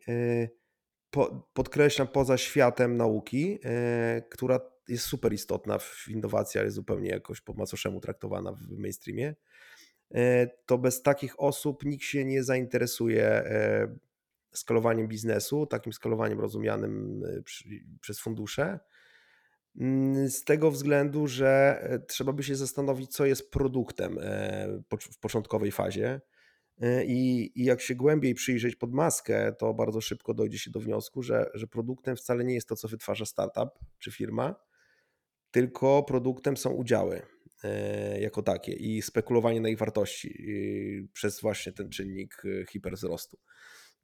podkreślam 1.53 2.09
poza 2.09 2.39
światem 2.39 2.97
nauki, 2.97 3.59
która 4.31 4.61
jest 4.89 5.05
super 5.05 5.33
istotna 5.33 5.79
w 5.79 6.09
innowacji, 6.09 6.59
ale 6.59 6.67
jest 6.67 6.77
zupełnie 6.77 7.09
jakoś 7.09 7.41
po 7.41 7.53
macoszemu 7.53 8.01
traktowana 8.01 8.53
w 8.53 8.79
mainstreamie, 8.79 9.35
to 10.67 10.79
bez 10.79 11.03
takich 11.03 11.41
osób 11.41 11.85
nikt 11.85 12.05
się 12.05 12.25
nie 12.25 12.45
zainteresuje 12.45 13.45
skalowaniem 14.53 15.09
biznesu, 15.09 15.67
takim 15.67 15.93
skalowaniem 15.93 16.41
rozumianym 16.41 17.23
przez 18.01 18.21
fundusze. 18.21 18.81
Mm, 19.81 20.31
z 20.31 20.45
tego 20.45 20.71
względu, 20.71 21.27
że 21.27 21.83
trzeba 22.09 22.33
by 22.33 22.43
się 22.43 22.57
zastanowić, 22.57 23.13
co 23.13 23.27
jest 23.27 23.51
produktem 23.51 24.19
w 25.13 25.19
początkowej 25.19 25.73
fazie. 25.73 26.21
I, 27.07 27.53
I, 27.55 27.65
jak 27.65 27.81
się 27.81 27.95
głębiej 27.95 28.35
przyjrzeć 28.35 28.77
pod 28.77 28.93
maskę, 28.93 29.53
to 29.59 29.75
bardzo 29.75 30.01
szybko 30.01 30.35
dojdzie 30.35 30.59
się 30.59 30.71
do 30.71 30.81
wniosku, 30.81 31.23
że, 31.23 31.51
że 31.55 31.67
produktem 31.67 32.17
wcale 32.17 32.45
nie 32.45 32.55
jest 32.55 32.69
to, 32.69 32.77
co 32.77 32.89
wytwarza 32.89 33.25
startup 33.25 33.69
czy 33.99 34.13
firma, 34.13 34.55
tylko 35.55 36.03
produktem 36.03 36.57
są 36.57 36.71
udziały 36.71 37.23
e, 37.65 38.21
jako 38.21 38.43
takie 38.43 38.73
i 38.73 39.03
spekulowanie 39.03 39.61
na 39.61 39.69
ich 39.69 39.79
wartości 39.79 40.47
przez 41.13 41.41
właśnie 41.41 41.73
ten 41.73 41.91
czynnik 41.91 42.43
e, 42.45 42.67
hiperwzrostu. 42.67 43.39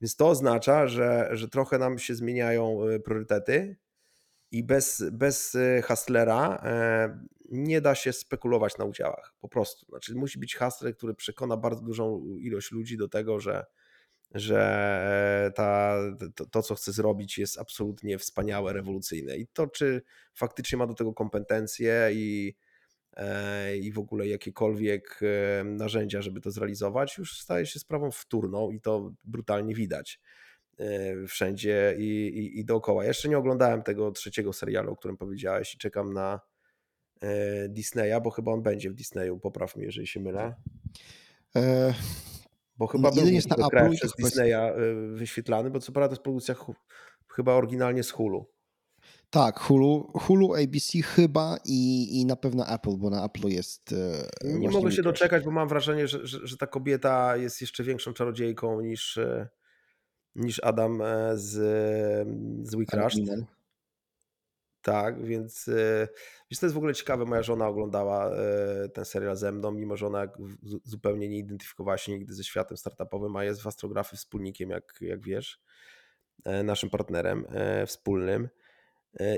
Więc 0.00 0.16
to 0.16 0.28
oznacza, 0.28 0.86
że, 0.86 1.28
że 1.32 1.48
trochę 1.48 1.78
nam 1.78 1.98
się 1.98 2.14
zmieniają 2.14 2.82
e, 2.84 3.00
priorytety 3.00 3.76
i 4.50 4.64
bez, 4.64 5.04
bez 5.12 5.56
hustlera 5.84 6.62
nie 7.50 7.80
da 7.80 7.94
się 7.94 8.12
spekulować 8.12 8.78
na 8.78 8.84
udziałach. 8.84 9.34
Po 9.40 9.48
prostu. 9.48 9.86
Znaczy, 9.86 10.14
musi 10.14 10.38
być 10.38 10.56
hustler, 10.56 10.96
który 10.96 11.14
przekona 11.14 11.56
bardzo 11.56 11.82
dużą 11.82 12.24
ilość 12.40 12.72
ludzi 12.72 12.96
do 12.96 13.08
tego, 13.08 13.40
że, 13.40 13.66
że 14.34 14.60
e, 15.46 15.50
ta, 15.50 15.98
to, 16.34 16.46
to, 16.46 16.62
co 16.62 16.74
chce 16.74 16.92
zrobić, 16.92 17.38
jest 17.38 17.58
absolutnie 17.58 18.18
wspaniałe, 18.18 18.72
rewolucyjne. 18.72 19.36
I 19.36 19.46
to, 19.46 19.66
czy 19.66 20.02
faktycznie 20.34 20.78
ma 20.78 20.86
do 20.86 20.94
tego 20.94 21.12
kompetencje 21.12 22.08
i, 22.12 22.56
e, 23.16 23.76
i 23.76 23.92
w 23.92 23.98
ogóle 23.98 24.28
jakiekolwiek 24.28 25.20
e, 25.22 25.64
narzędzia, 25.64 26.22
żeby 26.22 26.40
to 26.40 26.50
zrealizować, 26.50 27.18
już 27.18 27.40
staje 27.40 27.66
się 27.66 27.78
sprawą 27.78 28.10
wtórną 28.10 28.70
i 28.70 28.80
to 28.80 29.12
brutalnie 29.24 29.74
widać 29.74 30.20
wszędzie 31.28 31.94
i, 31.98 32.26
i, 32.26 32.60
i 32.60 32.64
dookoła. 32.64 33.04
Jeszcze 33.04 33.28
nie 33.28 33.38
oglądałem 33.38 33.82
tego 33.82 34.12
trzeciego 34.12 34.52
serialu, 34.52 34.92
o 34.92 34.96
którym 34.96 35.16
powiedziałeś 35.16 35.74
i 35.74 35.78
czekam 35.78 36.12
na 36.12 36.40
Disneya, 37.68 38.20
bo 38.22 38.30
chyba 38.30 38.52
on 38.52 38.62
będzie 38.62 38.90
w 38.90 38.94
Disneyu, 38.94 39.38
popraw 39.38 39.76
mnie, 39.76 39.84
jeżeli 39.84 40.06
się 40.06 40.20
mylę. 40.20 40.54
Bo 42.80 42.86
chyba 42.86 43.10
był 43.10 43.26
jest 43.26 43.48
na 43.50 43.66
Apple 43.66 43.96
przez 43.96 44.12
Disneya 44.18 44.78
y, 44.78 45.16
wyświetlany, 45.16 45.70
bo 45.70 45.80
co 45.80 45.92
prawda 45.92 46.08
to 46.08 46.12
jest 46.12 46.22
produkcja 46.22 46.54
chyba 47.28 47.54
oryginalnie 47.54 48.02
z 48.02 48.10
Hulu. 48.10 48.46
Tak, 49.30 49.60
Hulu, 49.60 50.10
Hulu 50.14 50.54
ABC 50.54 51.02
chyba 51.02 51.58
i, 51.64 52.08
i 52.20 52.26
na 52.26 52.36
pewno 52.36 52.66
Apple, 52.74 52.96
bo 52.96 53.10
na 53.10 53.24
Apple 53.24 53.48
jest. 53.48 53.94
E, 54.42 54.48
Nie 54.58 54.70
mogę 54.70 54.92
się 54.92 55.02
doczekać, 55.02 55.44
bo 55.44 55.50
mam 55.50 55.68
wrażenie, 55.68 56.08
że, 56.08 56.26
że, 56.26 56.46
że, 56.46 56.56
ta 56.56 56.66
kobieta 56.66 57.36
jest 57.36 57.60
jeszcze 57.60 57.84
większą 57.84 58.12
czarodziejką 58.12 58.80
niż, 58.80 59.18
e, 59.18 59.48
niż 60.34 60.60
Adam 60.64 61.02
e, 61.02 61.38
z, 61.38 61.52
z 62.68 62.74
We 62.74 62.84
tak, 64.82 65.24
więc, 65.24 65.68
e, 65.68 66.08
więc 66.50 66.60
to 66.60 66.66
jest 66.66 66.74
w 66.74 66.78
ogóle 66.78 66.94
ciekawe. 66.94 67.24
Moja 67.24 67.42
żona 67.42 67.68
oglądała 67.68 68.30
e, 68.30 68.88
ten 68.88 69.04
serial 69.04 69.36
ze 69.36 69.52
mną, 69.52 69.70
mimo 69.70 69.96
że 69.96 70.06
ona 70.06 70.28
zupełnie 70.84 71.28
nie 71.28 71.38
identyfikowała 71.38 71.98
się 71.98 72.12
nigdy 72.12 72.34
ze 72.34 72.44
światem 72.44 72.76
startupowym, 72.76 73.36
a 73.36 73.44
jest 73.44 73.62
w 73.62 73.66
astrografii 73.66 74.18
wspólnikiem, 74.18 74.70
jak, 74.70 74.94
jak 75.00 75.24
wiesz, 75.24 75.60
e, 76.44 76.62
naszym 76.62 76.90
partnerem 76.90 77.46
wspólnym. 77.86 78.48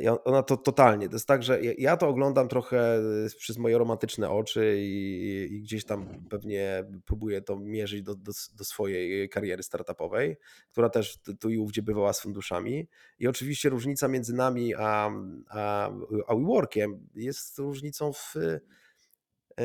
I 0.02 0.08
ona 0.08 0.42
to 0.42 0.56
totalnie, 0.56 1.08
to 1.08 1.14
jest 1.14 1.28
tak, 1.28 1.42
że 1.42 1.62
ja 1.62 1.96
to 1.96 2.08
oglądam 2.08 2.48
trochę 2.48 3.02
przez 3.36 3.58
moje 3.58 3.78
romantyczne 3.78 4.30
oczy 4.30 4.76
i, 4.78 5.48
i 5.50 5.62
gdzieś 5.62 5.84
tam 5.84 6.26
pewnie 6.30 6.84
próbuję 7.04 7.42
to 7.42 7.56
mierzyć 7.56 8.02
do, 8.02 8.14
do, 8.14 8.32
do, 8.54 8.64
swojej 8.64 9.28
kariery 9.28 9.62
startupowej, 9.62 10.36
która 10.70 10.88
też 10.88 11.18
tu 11.40 11.50
i 11.50 11.58
ówdzie 11.58 11.82
bywała 11.82 12.12
z 12.12 12.20
funduszami. 12.20 12.88
I 13.18 13.26
oczywiście 13.26 13.68
różnica 13.68 14.08
między 14.08 14.34
nami 14.34 14.74
a, 14.74 15.10
a, 15.48 15.90
a 16.26 16.34
WeWorkiem 16.34 17.08
jest 17.14 17.58
różnicą 17.58 18.12
w 18.12 18.36
E, 18.36 18.60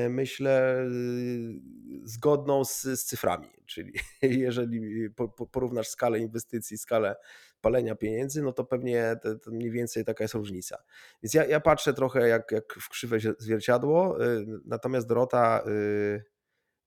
myślę, 0.09 0.83
y, 0.83 1.61
zgodną 2.03 2.65
z, 2.65 2.81
z 2.81 3.03
cyframi. 3.05 3.47
Czyli 3.65 3.93
jeżeli 4.21 5.09
porównasz 5.51 5.87
skalę 5.87 6.19
inwestycji, 6.19 6.77
skalę 6.77 7.15
palenia 7.61 7.95
pieniędzy, 7.95 8.41
no 8.41 8.53
to 8.53 8.63
pewnie 8.63 9.15
to, 9.23 9.35
to 9.35 9.51
mniej 9.51 9.71
więcej 9.71 10.05
taka 10.05 10.23
jest 10.23 10.33
różnica. 10.33 10.77
Więc 11.23 11.33
ja, 11.33 11.45
ja 11.45 11.59
patrzę 11.59 11.93
trochę 11.93 12.27
jak, 12.27 12.51
jak 12.51 12.73
w 12.73 12.89
krzywe 12.89 13.17
zwierciadło, 13.39 14.25
y, 14.25 14.45
natomiast 14.65 15.07
Dorota 15.07 15.63
y, 15.67 16.23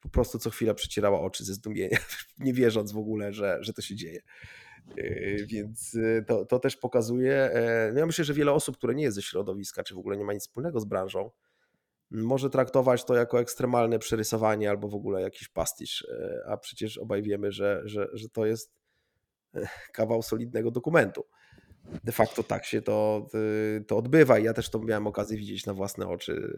po 0.00 0.09
prostu 0.09 0.38
co 0.38 0.50
chwila 0.50 0.75
przecierała 0.75 1.21
oczy 1.21 1.45
ze 1.45 1.54
zdumienia, 1.54 1.99
nie 2.38 2.52
wierząc 2.52 2.92
w 2.92 2.99
ogóle, 2.99 3.33
że, 3.33 3.59
że 3.61 3.73
to 3.73 3.83
się 3.83 3.97
dzieje. 3.97 4.21
Więc 5.47 5.97
to, 6.26 6.47
to 6.47 6.59
też 6.59 6.76
pokazuje. 6.76 7.35
E, 7.35 7.90
no 7.92 7.99
ja 7.99 8.07
myślę, 8.07 8.25
że 8.25 8.35
wiele 8.35 8.52
osób, 8.52 8.76
które 8.76 8.95
nie 8.95 9.02
jest 9.02 9.14
ze 9.14 9.23
środowiska, 9.23 9.83
czy 9.83 9.95
w 9.95 9.99
ogóle 9.99 10.16
nie 10.16 10.25
ma 10.25 10.33
nic 10.33 10.42
wspólnego 10.42 10.80
z 10.80 10.85
branżą, 10.85 11.30
może 12.11 12.50
traktować 12.50 13.05
to 13.05 13.14
jako 13.14 13.40
ekstremalne 13.40 13.99
przerysowanie 13.99 14.71
albo 14.71 14.88
w 14.88 14.95
ogóle 14.95 15.23
jakiś 15.23 15.49
pastisz, 15.49 16.09
e, 16.09 16.43
a 16.47 16.57
przecież 16.57 16.99
obaj 16.99 17.23
wiemy, 17.23 17.52
że, 17.52 17.83
że, 17.85 18.09
że 18.12 18.29
to 18.29 18.47
jest 18.47 18.73
e, 19.55 19.69
kawał 19.93 20.23
solidnego 20.23 20.71
dokumentu. 20.71 21.26
De 22.05 22.12
facto 22.12 22.43
tak 22.43 22.64
się 22.64 22.83
to, 22.83 23.29
e, 23.79 23.85
to 23.85 23.97
odbywa 23.97 24.38
i 24.38 24.45
ja 24.45 24.55
też 24.55 24.71
to 24.71 24.79
miałem 24.79 25.07
okazję 25.07 25.38
widzieć 25.38 25.67
na 25.67 25.75
własne 25.75 26.09
oczy 26.09 26.52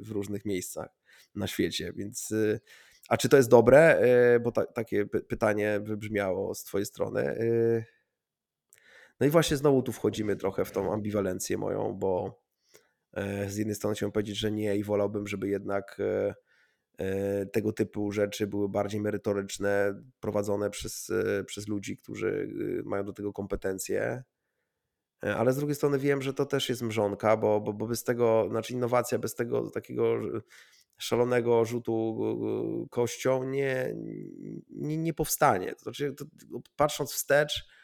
w 0.00 0.10
różnych 0.10 0.44
miejscach 0.44 0.88
na 1.34 1.46
świecie, 1.46 1.92
więc 1.96 2.34
a 3.08 3.16
czy 3.16 3.28
to 3.28 3.36
jest 3.36 3.50
dobre? 3.50 4.00
Bo 4.42 4.52
ta, 4.52 4.66
takie 4.66 5.06
pytanie 5.06 5.80
wybrzmiało 5.80 6.54
z 6.54 6.64
twojej 6.64 6.86
strony. 6.86 7.38
No 9.20 9.26
i 9.26 9.30
właśnie 9.30 9.56
znowu 9.56 9.82
tu 9.82 9.92
wchodzimy 9.92 10.36
trochę 10.36 10.64
w 10.64 10.70
tą 10.70 10.92
ambiwalencję 10.92 11.58
moją, 11.58 11.92
bo 11.94 12.40
z 13.48 13.56
jednej 13.56 13.74
strony 13.74 13.96
chciałbym 13.96 14.12
powiedzieć, 14.12 14.38
że 14.38 14.52
nie 14.52 14.76
i 14.76 14.84
wolałbym, 14.84 15.26
żeby 15.26 15.48
jednak 15.48 15.96
e, 16.00 16.34
e, 16.98 17.46
tego 17.46 17.72
typu 17.72 18.12
rzeczy 18.12 18.46
były 18.46 18.68
bardziej 18.68 19.00
merytoryczne, 19.00 20.02
prowadzone 20.20 20.70
przez, 20.70 21.12
przez 21.46 21.68
ludzi, 21.68 21.96
którzy 21.96 22.48
mają 22.84 23.04
do 23.04 23.12
tego 23.12 23.32
kompetencje. 23.32 24.22
Ale 25.20 25.52
z 25.52 25.56
drugiej 25.56 25.74
strony 25.74 25.98
wiem, 25.98 26.22
że 26.22 26.34
to 26.34 26.46
też 26.46 26.68
jest 26.68 26.82
mrzonka, 26.82 27.36
bo, 27.36 27.60
bo, 27.60 27.72
bo 27.72 27.86
bez 27.86 28.04
tego, 28.04 28.46
znaczy 28.50 28.72
innowacja, 28.72 29.18
bez 29.18 29.34
tego 29.34 29.70
takiego 29.70 30.20
szalonego 30.98 31.64
rzutu 31.64 32.18
kością 32.90 33.44
nie, 33.44 33.94
nie, 34.68 34.96
nie 34.98 35.14
powstanie. 35.14 35.74
To 35.74 35.82
znaczy, 35.82 36.14
to, 36.14 36.24
patrząc 36.76 37.12
wstecz, 37.12 37.68
E, 37.68 37.75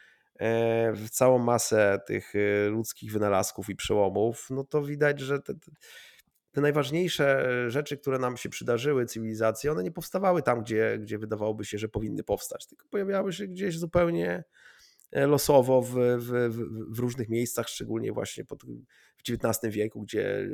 w 0.95 1.07
całą 1.11 1.39
masę 1.39 2.01
tych 2.07 2.33
e, 2.37 2.69
ludzkich 2.69 3.13
wynalazków 3.13 3.69
i 3.69 3.77
przełomów, 3.77 4.47
no 4.51 4.65
to 4.65 4.83
widać, 4.83 5.21
że 5.21 5.41
te, 5.41 5.55
te 6.53 6.61
najważniejsze 6.61 7.47
rzeczy, 7.71 7.97
które 7.97 8.19
nam 8.19 8.37
się 8.37 8.49
przydarzyły, 8.49 9.07
cywilizacje, 9.07 9.73
one 9.73 9.83
nie 9.83 9.93
powstawały 9.93 10.43
tam, 10.43 10.63
gdzie, 10.63 10.99
gdzie 10.99 11.19
wydawałoby 11.19 11.65
się, 11.65 11.79
że 11.79 11.89
powinny 11.89 12.25
powstać, 12.25 12.67
tylko 12.67 12.89
pojawiały 12.89 13.33
się 13.33 13.47
gdzieś 13.47 13.79
zupełnie 13.79 14.45
E, 15.13 15.27
losowo 15.27 15.83
w, 15.83 15.95
w, 16.19 16.31
w, 16.91 16.99
różnych 16.99 17.29
miejscach, 17.29 17.69
szczególnie 17.69 18.13
właśnie 18.13 18.45
pod, 18.45 18.63
XIX 19.29 19.75
wieku, 19.75 20.03
gdzie 20.03 20.49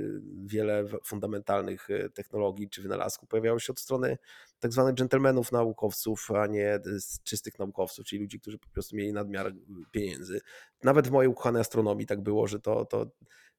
wiele 0.44 0.84
fundamentalnych 1.04 1.90
e, 1.90 2.10
technologii 2.10 2.70
czy 2.70 2.82
wynalazków 2.82 3.28
pojawiało 3.28 3.58
się 3.58 3.72
od 3.72 3.80
strony 3.80 4.18
tak 4.58 4.72
zwanych 4.72 4.94
dżentelmenów 4.94 5.52
naukowców, 5.52 6.30
a 6.30 6.46
nie 6.46 6.78
czystych 7.25 7.58
naukowców, 7.58 8.06
czyli 8.06 8.22
ludzi, 8.22 8.40
którzy 8.40 8.58
po 8.58 8.68
prostu 8.68 8.96
mieli 8.96 9.12
nadmiar 9.12 9.54
pieniędzy. 9.90 10.40
Nawet 10.82 11.08
w 11.08 11.10
mojej 11.10 11.28
ukochanej 11.30 11.60
astronomii 11.60 12.06
tak 12.06 12.22
było, 12.22 12.46
że 12.46 12.60
to, 12.60 12.84
to 12.84 13.10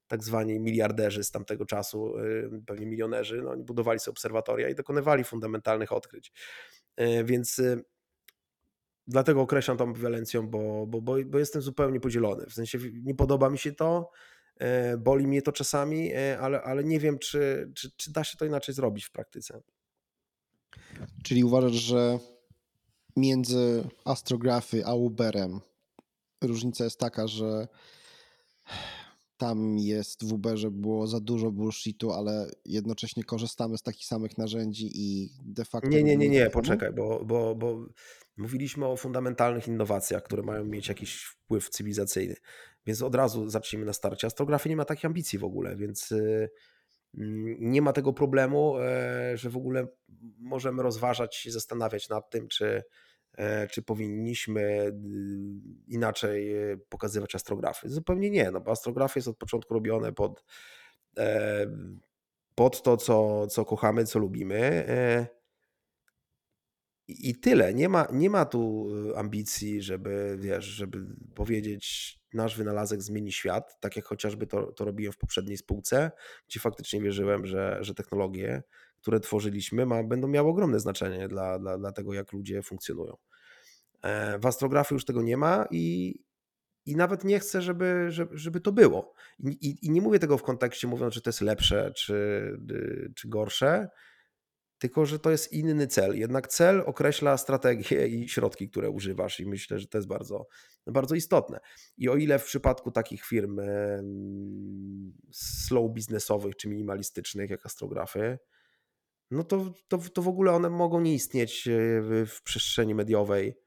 tak 0.07 0.23
zwani 0.23 0.59
miliarderzy 0.59 1.23
z 1.23 1.31
tamtego 1.31 1.65
czasu, 1.65 2.17
e, 2.17 2.21
pewnie 2.65 2.85
milionerzy, 2.85 3.41
no, 3.41 3.51
oni 3.51 3.63
budowali 3.63 3.99
sobie 3.99 4.13
obserwatoria 4.13 4.69
i 4.69 4.75
dokonywali 4.75 5.23
fundamentalnych 5.23 5.91
odkryć. 5.91 6.31
Więc 7.23 7.61
dlatego 9.09 9.41
określam 9.41 9.77
tą 9.77 9.83
ambywalencją, 9.83 10.47
bo, 10.47 10.87
bo, 10.87 11.01
bo, 11.01 11.15
bo 11.25 11.39
jestem 11.39 11.61
zupełnie 11.61 11.99
podzielony. 11.99 12.45
W 12.45 12.53
sensie 12.53 12.77
nie 13.03 13.15
podoba 13.15 13.49
mi 13.49 13.57
się 13.57 13.71
to, 13.71 14.11
e, 14.11 14.38
boli 14.97 15.27
mnie 15.27 15.41
to 15.41 15.51
czasami, 15.51 16.13
e, 16.13 16.39
ale, 16.39 16.61
ale 16.61 16.83
nie 16.83 16.99
wiem, 16.99 17.19
czy, 17.19 17.71
czy, 17.75 17.91
czy 17.97 18.11
da 18.11 18.23
się 18.23 18.37
to 18.37 18.45
inaczej 18.45 18.75
zrobić 18.75 19.05
w 19.05 19.11
praktyce. 19.11 19.61
Czyli 21.23 21.43
uważasz, 21.43 21.71
że 21.71 22.19
między 23.15 23.83
astrografy 24.05 24.85
a 24.85 24.93
Uberem 24.93 25.59
różnica 26.41 26.83
jest 26.83 26.99
taka, 26.99 27.27
że 27.27 27.67
tam 29.37 29.77
jest 29.77 30.29
w 30.29 30.33
Uberze 30.33 30.71
było 30.71 31.07
za 31.07 31.19
dużo 31.19 31.51
bullshitu, 31.51 32.11
ale 32.11 32.51
jednocześnie 32.65 33.23
korzystamy 33.23 33.77
z 33.77 33.81
takich 33.81 34.05
samych 34.05 34.37
narzędzi 34.37 34.89
i 34.93 35.29
de 35.45 35.65
facto... 35.65 35.89
Nie, 35.89 36.03
nie, 36.03 36.17
nie, 36.17 36.29
nie, 36.29 36.49
poczekaj, 36.49 36.93
bo, 36.93 37.25
bo, 37.25 37.55
bo 37.55 37.85
mówiliśmy 38.37 38.85
o 38.85 38.97
fundamentalnych 38.97 39.67
innowacjach, 39.67 40.23
które 40.23 40.43
mają 40.43 40.65
mieć 40.65 40.87
jakiś 40.87 41.23
wpływ 41.23 41.69
cywilizacyjny, 41.69 42.35
więc 42.85 43.01
od 43.01 43.15
razu 43.15 43.49
zacznijmy 43.49 43.85
na 43.85 43.93
starcie. 43.93 44.27
Astrografia 44.27 44.69
nie 44.69 44.75
ma 44.75 44.85
takich 44.85 45.05
ambicji 45.05 45.39
w 45.39 45.43
ogóle, 45.43 45.75
więc 45.75 46.11
y, 46.11 46.49
mm, 47.17 47.55
nie 47.59 47.81
ma 47.81 47.93
tego 47.93 48.13
problemu, 48.13 48.77
e, 48.77 49.37
że 49.37 49.49
w 49.49 49.57
ogóle 49.57 49.87
możemy 50.39 50.83
rozważać 50.83 51.35
się, 51.35 51.51
zastanawiać 51.51 52.09
nad 52.09 52.29
tym, 52.29 52.47
czy 52.47 52.83
e, 53.37 53.67
czy 53.67 53.81
powinniśmy 53.81 54.61
y, 54.61 54.93
inaczej 55.87 56.55
pokazywać 56.89 57.35
astrografy. 57.35 57.89
Zupełnie 57.89 58.29
nie, 58.29 58.51
no 58.51 58.61
bo 58.61 58.71
astrografy 58.71 59.19
jest 59.19 59.27
od 59.27 59.37
początku 59.37 59.73
robione 59.73 60.13
pod, 60.13 60.43
pod 62.55 62.83
to, 62.83 62.97
co, 62.97 63.47
co 63.47 63.65
kochamy, 63.65 64.05
co 64.05 64.19
lubimy. 64.19 64.85
I 67.09 67.35
tyle. 67.35 67.73
Nie 67.73 67.89
ma, 67.89 68.07
nie 68.11 68.29
ma 68.29 68.45
tu 68.45 68.87
ambicji, 69.15 69.81
żeby, 69.81 70.37
wiesz, 70.39 70.65
żeby 70.65 71.05
powiedzieć, 71.35 72.15
nasz 72.33 72.57
wynalazek 72.57 73.01
zmieni 73.01 73.31
świat, 73.31 73.79
tak 73.79 73.95
jak 73.95 74.05
chociażby 74.05 74.47
to, 74.47 74.71
to 74.71 74.85
robiłem 74.85 75.13
w 75.13 75.17
poprzedniej 75.17 75.57
spółce, 75.57 76.11
gdzie 76.47 76.59
faktycznie 76.59 77.01
wierzyłem, 77.01 77.45
że, 77.45 77.77
że 77.81 77.93
technologie, 77.93 78.63
które 79.01 79.19
tworzyliśmy, 79.19 79.85
ma, 79.85 80.03
będą 80.03 80.27
miały 80.27 80.49
ogromne 80.49 80.79
znaczenie 80.79 81.27
dla, 81.27 81.59
dla, 81.59 81.77
dla 81.77 81.91
tego, 81.91 82.13
jak 82.13 82.33
ludzie 82.33 82.61
funkcjonują. 82.61 83.17
E, 84.01 84.39
w 84.39 84.45
astrografii 84.45 84.95
już 84.95 85.05
tego 85.05 85.21
nie 85.21 85.37
ma 85.37 85.65
i, 85.71 86.15
i 86.85 86.95
nawet 86.95 87.23
nie 87.23 87.39
chcę, 87.39 87.61
żeby, 87.61 88.05
żeby, 88.09 88.37
żeby 88.37 88.61
to 88.61 88.71
było. 88.71 89.13
I, 89.39 89.77
i, 89.81 89.91
nie 89.91 90.01
mówię 90.01 90.19
tego 90.19 90.37
w 90.37 90.43
kontekście 90.43 90.87
mówiąc, 90.87 91.13
że 91.13 91.21
to 91.21 91.29
jest 91.29 91.41
lepsze 91.41 91.91
czy, 91.95 92.51
czy 93.15 93.29
gorsze, 93.29 93.89
tylko 94.79 95.05
że 95.05 95.19
to 95.19 95.31
jest 95.31 95.53
inny 95.53 95.87
cel. 95.87 96.19
Jednak 96.19 96.47
cel 96.47 96.83
określa 96.85 97.37
strategię 97.37 98.07
i 98.07 98.29
środki, 98.29 98.69
które 98.69 98.89
używasz, 98.89 99.39
i 99.39 99.45
myślę, 99.45 99.79
że 99.79 99.87
to 99.87 99.97
jest 99.97 100.07
bardzo, 100.07 100.47
bardzo 100.87 101.15
istotne. 101.15 101.59
I 101.97 102.09
o 102.09 102.15
ile 102.15 102.39
w 102.39 102.45
przypadku 102.45 102.91
takich 102.91 103.25
firm 103.25 103.59
slow 105.31 105.91
biznesowych 105.91 106.55
czy 106.55 106.69
minimalistycznych, 106.69 107.49
jak 107.49 107.65
astrografy, 107.65 108.39
no 109.31 109.43
to, 109.43 109.73
to, 109.87 109.97
to 109.97 110.21
w 110.21 110.27
ogóle 110.27 110.51
one 110.51 110.69
mogą 110.69 111.01
nie 111.01 111.13
istnieć 111.13 111.67
e, 111.67 111.71
w, 112.01 112.41
przestrzeni 112.43 112.95
mediowej, 112.95 113.57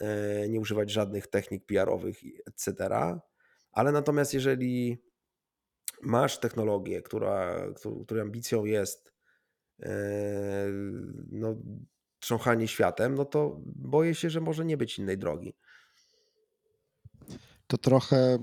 e, 0.00 0.48
nie 0.48 0.60
używać 0.60 0.90
żadnych 0.90 1.26
technik 1.26 1.66
PR-owych, 1.66 2.16
etc. 2.46 2.88
Ale 3.72 3.92
natomiast 3.92 4.34
jeżeli 4.34 4.98
masz 6.02 6.40
technologię, 6.40 7.02
która, 7.02 7.66
której 8.04 8.22
ambicją 8.22 8.64
jest 8.64 9.15
no, 11.30 11.56
trząchanie 12.18 12.68
światem, 12.68 13.14
no 13.14 13.24
to 13.24 13.60
boję 13.64 14.14
się, 14.14 14.30
że 14.30 14.40
może 14.40 14.64
nie 14.64 14.76
być 14.76 14.98
innej 14.98 15.18
drogi. 15.18 15.54
To 17.66 17.78
trochę, 17.78 18.38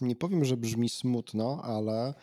nie 0.00 0.16
powiem, 0.16 0.44
że 0.44 0.56
brzmi 0.56 0.88
smutno, 0.88 1.60
ale 1.64 2.14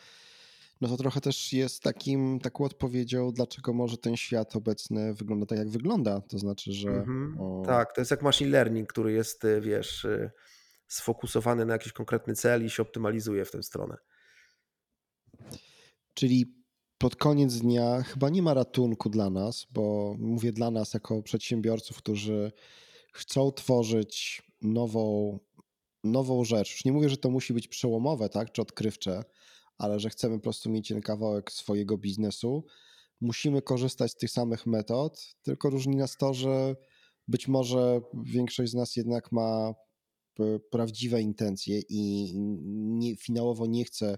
no 0.82 0.88
to 0.88 0.98
trochę 0.98 1.22
też 1.22 1.54
jest 1.54 1.84
takim, 1.84 2.40
taką 2.40 2.64
odpowiedzią, 2.64 3.32
dlaczego 3.32 3.74
może 3.74 3.98
ten 3.98 4.18
świat 4.18 4.56
obecny 4.56 5.14
wygląda 5.14 5.46
tak, 5.46 5.58
jak 5.58 5.70
wygląda. 5.70 6.22
To 6.22 6.38
znaczy, 6.38 6.74
że. 6.74 6.90
Mhm. 6.90 7.38
O... 7.40 7.64
Tak, 7.66 7.94
to 7.94 8.02
jest 8.02 8.12
jak 8.12 8.22
machine 8.22 8.52
learning, 8.52 8.90
który 8.90 9.12
jest, 9.12 9.44
y, 9.44 9.62
wiesz, 9.62 10.06
y, 10.06 10.32
sfokusowany 10.88 11.66
na 11.66 11.74
jakiś 11.74 11.94
konkretny 11.94 12.36
cel 12.36 12.66
i 12.66 12.70
się 12.70 12.82
optymalizuje 12.82 13.46
w 13.46 13.52
tę 13.52 13.64
stronę. 13.64 13.98
Czyli 16.14 16.57
pod 16.98 17.16
koniec 17.16 17.58
dnia 17.58 18.02
chyba 18.02 18.30
nie 18.30 18.42
ma 18.42 18.54
ratunku 18.54 19.10
dla 19.10 19.30
nas, 19.30 19.68
bo 19.72 20.16
mówię 20.20 20.52
dla 20.52 20.72
nas 20.72 20.94
jako 20.94 21.24
przedsiębiorców, 21.24 21.98
którzy 21.98 22.52
chcą 23.14 23.52
tworzyć 23.52 24.44
nową, 24.62 25.40
nową 26.04 26.44
rzecz. 26.44 26.72
Już 26.72 26.86
nie 26.86 26.92
mówię, 26.92 27.10
że 27.10 27.18
to 27.18 27.30
musi 27.30 27.54
być 27.54 27.68
przełomowe, 27.68 28.30
tak, 28.30 28.52
czy 28.52 28.62
odkrywcze, 28.62 29.24
ale 29.78 30.00
że 30.00 30.10
chcemy 30.10 30.36
po 30.36 30.44
prostu 30.44 30.70
mieć 30.70 30.88
ten 30.88 31.02
kawałek 31.02 31.52
swojego 31.52 31.98
biznesu. 31.98 32.66
Musimy 33.22 33.62
korzystać 33.62 34.12
z 34.12 34.16
tych 34.16 34.32
samych 34.32 34.66
metod, 34.66 35.36
tylko 35.42 35.70
różni 35.70 35.96
nas 35.96 36.18
to, 36.18 36.34
że 36.34 36.76
być 37.28 37.48
może 37.48 38.02
większość 38.14 38.72
z 38.72 38.76
nas 38.76 38.96
jednak 38.96 39.32
ma 39.32 39.74
prawdziwe 40.72 41.22
intencje 41.22 41.82
i 41.90 42.32
nie, 42.76 43.16
finałowo 43.16 43.66
nie 43.68 43.86
chce 43.86 44.18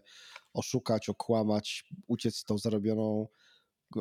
oszukać, 0.54 1.10
okłamać, 1.10 1.86
uciec 2.08 2.36
z 2.36 2.44
tą 2.44 2.58
zarobioną 2.58 3.28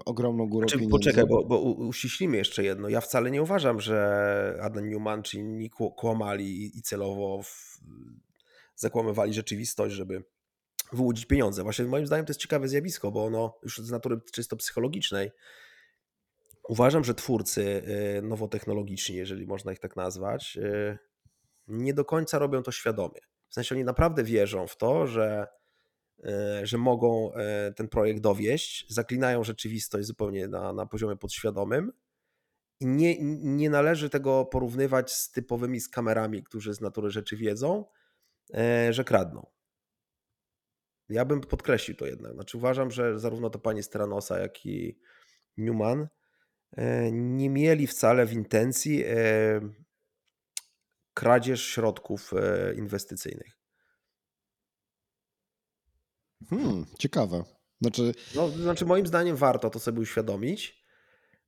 ogromną 0.05 0.49
górą 0.49 0.69
znaczy, 0.69 0.79
pieniędzy. 0.79 0.93
Poczekaj, 0.93 1.27
bo, 1.27 1.45
bo 1.45 1.61
uściślimy 1.61 2.37
jeszcze 2.37 2.65
jedno. 2.65 2.89
Ja 2.89 3.01
wcale 3.01 3.31
nie 3.31 3.43
uważam, 3.43 3.81
że 3.81 4.59
Adam 4.63 4.89
Newman 4.89 5.23
czy 5.23 5.39
inni 5.39 5.71
kłamali 5.71 6.79
i 6.79 6.83
celowo 6.83 7.43
w... 7.43 7.81
zakłamywali 8.77 9.35
rzeczywistość, 9.35 9.95
żeby 9.95 10.25
wyłudzić 10.93 11.27
pieniądze. 11.27 11.63
Właśnie 11.63 11.85
moim 11.85 12.07
zdaniem 12.07 12.27
to 12.27 12.31
jest 12.31 12.41
ciekawe 12.41 12.69
zjawisko, 12.69 13.11
bo 13.11 13.25
ono 13.25 13.59
już 13.63 13.79
z 13.79 13.91
natury 13.91 14.21
czysto 14.33 14.57
psychologicznej 14.57 15.31
uważam, 16.69 17.05
że 17.05 17.15
twórcy 17.15 17.83
y, 18.19 18.23
nowotechnologiczni, 18.23 19.17
jeżeli 19.17 19.47
można 19.47 19.73
ich 19.73 19.79
tak 19.79 19.97
nazwać, 19.97 20.57
y, 20.57 20.99
nie 21.69 21.95
do 21.95 22.05
końca 22.05 22.39
robią 22.39 22.63
to 22.63 22.73
świadomie. 22.73 23.21
W 23.49 23.55
sensie 23.55 23.75
oni 23.75 23.85
naprawdę 23.85 24.25
wierzą 24.25 24.67
w 24.67 24.77
to, 24.77 25.07
że 25.07 25.47
E, 26.25 26.67
że 26.67 26.79
mogą 26.79 27.33
e, 27.35 27.73
ten 27.73 27.89
projekt 27.89 28.21
dowieść, 28.21 28.87
zaklinają 28.89 29.45
rzeczywistość 29.45 30.07
zupełnie 30.07 30.49
na, 30.49 30.73
na 30.73 30.87
poziomie 30.87 31.17
podświadomym. 31.17 31.93
I 32.81 32.87
nie, 32.87 33.17
nie 33.41 33.71
należy 33.71 34.11
tego 34.11 34.45
porównywać 34.45 35.13
z 35.13 35.31
typowymi 35.31 35.81
z 35.81 35.89
kamerami, 35.89 36.43
którzy 36.43 36.75
z 36.75 36.81
natury 36.81 37.11
rzeczy 37.11 37.37
wiedzą, 37.37 37.85
e, 38.55 38.93
że 38.93 39.05
kradną. 39.05 39.47
Ja 41.09 41.25
bym 41.25 41.41
podkreślił 41.41 41.97
to 41.97 42.07
jednak. 42.07 42.33
Znaczy 42.33 42.57
uważam, 42.57 42.91
że 42.91 43.19
zarówno 43.19 43.51
to 43.51 43.59
pani 43.59 43.83
Stranosa, 43.83 44.39
jak 44.39 44.67
i 44.67 44.99
Newman 45.57 46.09
nie 47.13 47.51
mieli 47.51 47.87
wcale 47.87 48.27
w 48.27 48.33
intencji 48.33 49.05
kradzież 51.19 51.67
środków 51.67 52.33
inwestycyjnych. 52.77 53.59
Hmm, 56.51 56.87
ciekawe. 56.99 57.45
Znaczy... 57.81 58.15
No, 58.35 58.49
znaczy, 58.49 58.87
moim 58.87 59.07
zdaniem 59.07 59.37
warto 59.37 59.71
to 59.71 59.79
sobie 59.79 60.01
uświadomić, 60.01 60.85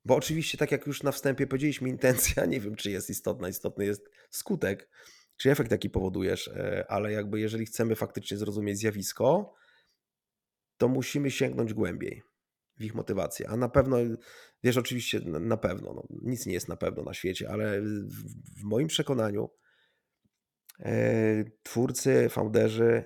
bo 0.05 0.17
oczywiście, 0.17 0.59
tak 0.59 0.73
jak 0.73 0.87
już 0.87 1.03
na 1.03 1.13
wstępie 1.13 1.47
powiedzieliśmy, 1.47 1.89
intencja 1.89 2.47
nie 2.47 2.61
wiem, 2.61 2.77
czy 2.77 2.91
jest 2.91 3.11
istotna. 3.11 3.49
Istotny 3.49 3.85
jest 3.85 4.11
skutek, 4.31 4.89
czy 5.37 5.51
efekt, 5.51 5.71
jaki 5.71 5.91
powodujesz, 5.91 6.49
e, 6.49 6.85
ale 6.89 7.13
jakby 7.13 7.41
jeżeli 7.41 7.67
chcemy 7.67 7.97
faktycznie 7.97 8.37
zrozumieć 8.37 8.79
zjawisko, 8.79 9.55
to 10.77 10.89
musimy 10.89 11.31
sięgnąć 11.31 11.75
głębiej 11.75 12.23
w 12.81 12.85
ich 12.85 12.95
motywację. 12.95 13.49
A 13.49 13.57
na 13.57 13.69
pewno, 13.69 13.97
wiesz, 14.63 14.77
oczywiście 14.77 15.21
na 15.25 15.57
pewno, 15.57 15.93
no, 15.95 16.07
nic 16.23 16.47
nie 16.47 16.53
jest 16.53 16.69
na 16.69 16.77
pewno 16.77 17.03
na 17.03 17.15
świecie, 17.15 17.51
ale 17.51 17.81
w, 17.83 18.63
moim 18.63 18.89
przekonaniu 18.89 19.51
e, 20.79 21.45
twórcy, 21.63 22.29
founderzy 22.29 23.05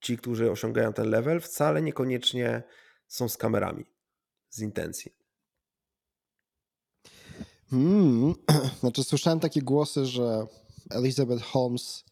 ci, 0.00 0.16
którzy 0.16 0.50
osiągają 0.50 0.92
ten 0.92 1.10
level, 1.10 1.40
wcale 1.40 1.82
niekoniecznie 1.82 2.62
są 3.06 3.28
z 3.28 3.36
kamerami, 3.36 3.84
z 4.48 4.60
intencji. 4.60 5.12
Hmm. 7.70 8.34
Znaczy, 8.80 9.04
słyszałem 9.04 9.40
takie 9.40 9.62
głosy, 9.62 10.06
że 10.06 10.46
Elizabeth 10.90 11.42
Holmes 11.42 12.04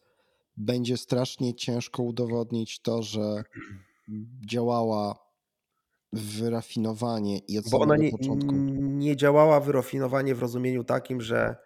będzie 0.57 0.97
strasznie 0.97 1.55
ciężko 1.55 2.03
udowodnić 2.03 2.81
to, 2.81 3.03
że 3.03 3.45
działała 4.51 5.32
wyrafinowanie 6.13 7.39
i 7.39 7.59
od 7.59 7.71
Bo 7.71 7.81
ona 7.81 7.97
nie, 7.97 8.11
początku. 8.11 8.53
nie 8.81 9.17
działała 9.17 9.61
wyrafinowanie 9.61 10.35
w 10.35 10.41
rozumieniu 10.41 10.85
takim, 10.85 11.21
że 11.21 11.57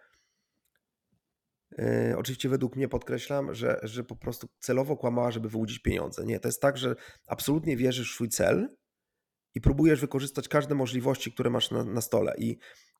Yy, 1.77 2.17
oczywiście 2.17 2.49
według 2.49 2.75
mnie 2.75 2.87
podkreślam, 2.87 3.53
że, 3.53 3.79
że 3.83 4.03
po 4.03 4.15
prostu 4.15 4.47
celowo 4.59 4.97
kłamała, 4.97 5.31
żeby 5.31 5.49
wyłudzić 5.49 5.79
pieniądze. 5.79 6.25
Nie, 6.25 6.39
to 6.39 6.47
jest 6.47 6.61
tak, 6.61 6.77
że 6.77 6.95
absolutnie 7.27 7.77
wierzysz 7.77 8.11
w 8.11 8.15
swój 8.15 8.29
cel 8.29 8.75
i 9.55 9.61
próbujesz 9.61 10.01
wykorzystać 10.01 10.47
każde 10.47 10.75
możliwości, 10.75 11.31
które 11.31 11.49
masz 11.49 11.71
na, 11.71 11.83
na 11.83 12.01
stole. 12.01 12.35
I, 12.37 12.57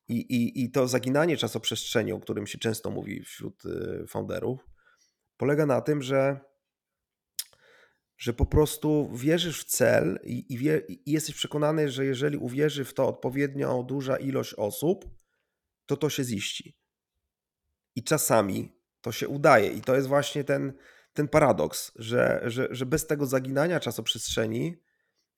i, 0.08 0.14
i, 0.14 0.64
I 0.64 0.70
to 0.70 0.88
zaginanie 0.88 1.36
czasoprzestrzeni, 1.36 2.12
o 2.12 2.20
którym 2.20 2.46
się 2.46 2.58
często 2.58 2.90
mówi 2.90 3.22
wśród 3.22 3.64
y, 3.64 4.06
founderów, 4.08 4.68
polega 5.36 5.66
na 5.66 5.80
tym, 5.80 6.02
że, 6.02 6.40
że 8.18 8.32
po 8.32 8.46
prostu 8.46 9.10
wierzysz 9.14 9.60
w 9.60 9.64
cel 9.64 10.18
i, 10.24 10.54
i, 10.54 10.58
wie, 10.58 10.82
i 10.88 11.12
jesteś 11.12 11.34
przekonany, 11.34 11.90
że 11.90 12.04
jeżeli 12.04 12.36
uwierzy 12.36 12.84
w 12.84 12.94
to 12.94 13.08
odpowiednio 13.08 13.82
duża 13.82 14.16
ilość 14.16 14.54
osób, 14.54 15.04
to 15.86 15.96
to 15.96 16.10
się 16.10 16.24
ziści. 16.24 16.78
I 17.94 18.04
czasami 18.04 18.78
to 19.00 19.12
się 19.12 19.28
udaje. 19.28 19.72
I 19.72 19.80
to 19.80 19.94
jest 19.94 20.08
właśnie 20.08 20.44
ten, 20.44 20.72
ten 21.12 21.28
paradoks, 21.28 21.92
że, 21.96 22.42
że, 22.44 22.68
że 22.70 22.86
bez 22.86 23.06
tego 23.06 23.26
zaginania 23.26 23.80
czasoprzestrzeni 23.80 24.82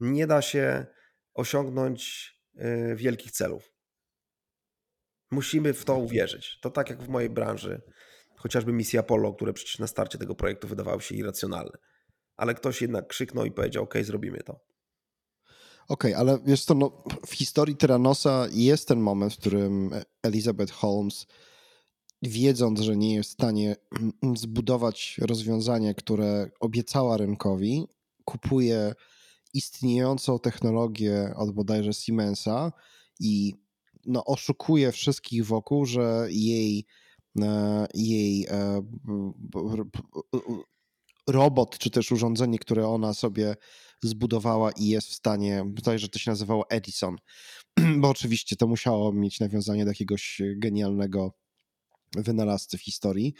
nie 0.00 0.26
da 0.26 0.42
się 0.42 0.86
osiągnąć 1.34 2.32
y, 2.54 2.96
wielkich 2.96 3.32
celów. 3.32 3.72
Musimy 5.30 5.72
w 5.74 5.84
to 5.84 5.96
uwierzyć. 5.96 6.60
To 6.60 6.70
tak 6.70 6.90
jak 6.90 7.02
w 7.02 7.08
mojej 7.08 7.30
branży, 7.30 7.82
chociażby 8.36 8.72
misja 8.72 9.00
Apollo, 9.00 9.34
które 9.34 9.52
przecież 9.52 9.78
na 9.78 9.86
starcie 9.86 10.18
tego 10.18 10.34
projektu 10.34 10.68
wydawały 10.68 11.02
się 11.02 11.14
irracjonalne. 11.14 11.78
Ale 12.40 12.54
ktoś 12.54 12.82
jednak 12.82 13.06
krzyknął 13.06 13.44
i 13.44 13.50
powiedział: 13.50 13.84
OK, 13.84 13.94
zrobimy 14.02 14.38
to. 14.38 14.52
Okej, 15.88 16.14
okay, 16.14 16.16
ale 16.16 16.38
wiesz 16.46 16.64
co, 16.64 16.74
no, 16.74 17.04
w 17.26 17.32
historii 17.32 17.76
Tyranosa 17.76 18.46
jest 18.52 18.88
ten 18.88 19.00
moment, 19.00 19.34
w 19.34 19.38
którym 19.38 19.90
Elizabeth 20.22 20.72
Holmes, 20.72 21.26
wiedząc, 22.22 22.80
że 22.80 22.96
nie 22.96 23.14
jest 23.14 23.30
w 23.30 23.32
stanie 23.32 23.76
zbudować 24.36 25.20
rozwiązanie, 25.22 25.94
które 25.94 26.50
obiecała 26.60 27.16
rynkowi, 27.16 27.86
kupuje 28.24 28.94
istniejącą 29.54 30.38
technologię 30.38 31.32
od 31.36 31.50
bodajże 31.50 31.92
Siemensa 31.92 32.72
i 33.20 33.54
no, 34.06 34.24
oszukuje 34.24 34.92
wszystkich 34.92 35.46
wokół, 35.46 35.86
że 35.86 36.26
jej, 36.30 36.86
e, 37.42 37.86
jej 37.94 38.46
e, 38.50 38.82
robot, 41.26 41.78
czy 41.78 41.90
też 41.90 42.12
urządzenie, 42.12 42.58
które 42.58 42.88
ona 42.88 43.14
sobie 43.14 43.56
zbudowała 44.02 44.72
i 44.72 44.86
jest 44.86 45.08
w 45.08 45.14
stanie, 45.14 45.64
że 45.96 46.08
to 46.08 46.18
się 46.18 46.30
nazywało 46.30 46.70
Edison, 46.70 47.16
bo 48.00 48.08
oczywiście 48.08 48.56
to 48.56 48.66
musiało 48.66 49.12
mieć 49.12 49.40
nawiązanie 49.40 49.84
do 49.84 49.90
jakiegoś 49.90 50.42
genialnego 50.56 51.32
wynalazcy 52.16 52.78
w 52.78 52.82
historii, 52.82 53.34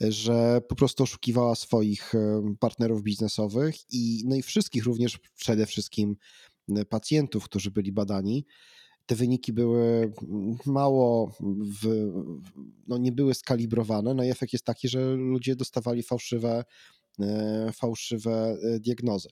że 0.00 0.60
po 0.68 0.74
prostu 0.74 1.02
oszukiwała 1.02 1.54
swoich 1.54 2.14
e, 2.14 2.42
partnerów 2.60 3.02
biznesowych 3.02 3.76
i, 3.92 4.22
no 4.26 4.36
i 4.36 4.42
wszystkich, 4.42 4.84
również 4.84 5.18
przede 5.36 5.66
wszystkim 5.66 6.16
pacjentów, 6.88 7.44
którzy 7.44 7.70
byli 7.70 7.92
badani. 7.92 8.46
Te 9.06 9.14
wyniki 9.14 9.52
były 9.52 10.12
mało, 10.66 11.32
w, 11.82 12.12
no 12.86 12.98
nie 12.98 13.12
były 13.12 13.34
skalibrowane. 13.34 14.14
No 14.14 14.24
i 14.24 14.30
efekt 14.30 14.52
jest 14.52 14.64
taki, 14.64 14.88
że 14.88 15.14
ludzie 15.14 15.56
dostawali 15.56 16.02
fałszywe 16.02 16.64
E, 17.05 17.05
fałszywe 17.72 18.56
e, 18.62 18.80
diagnozy. 18.80 19.28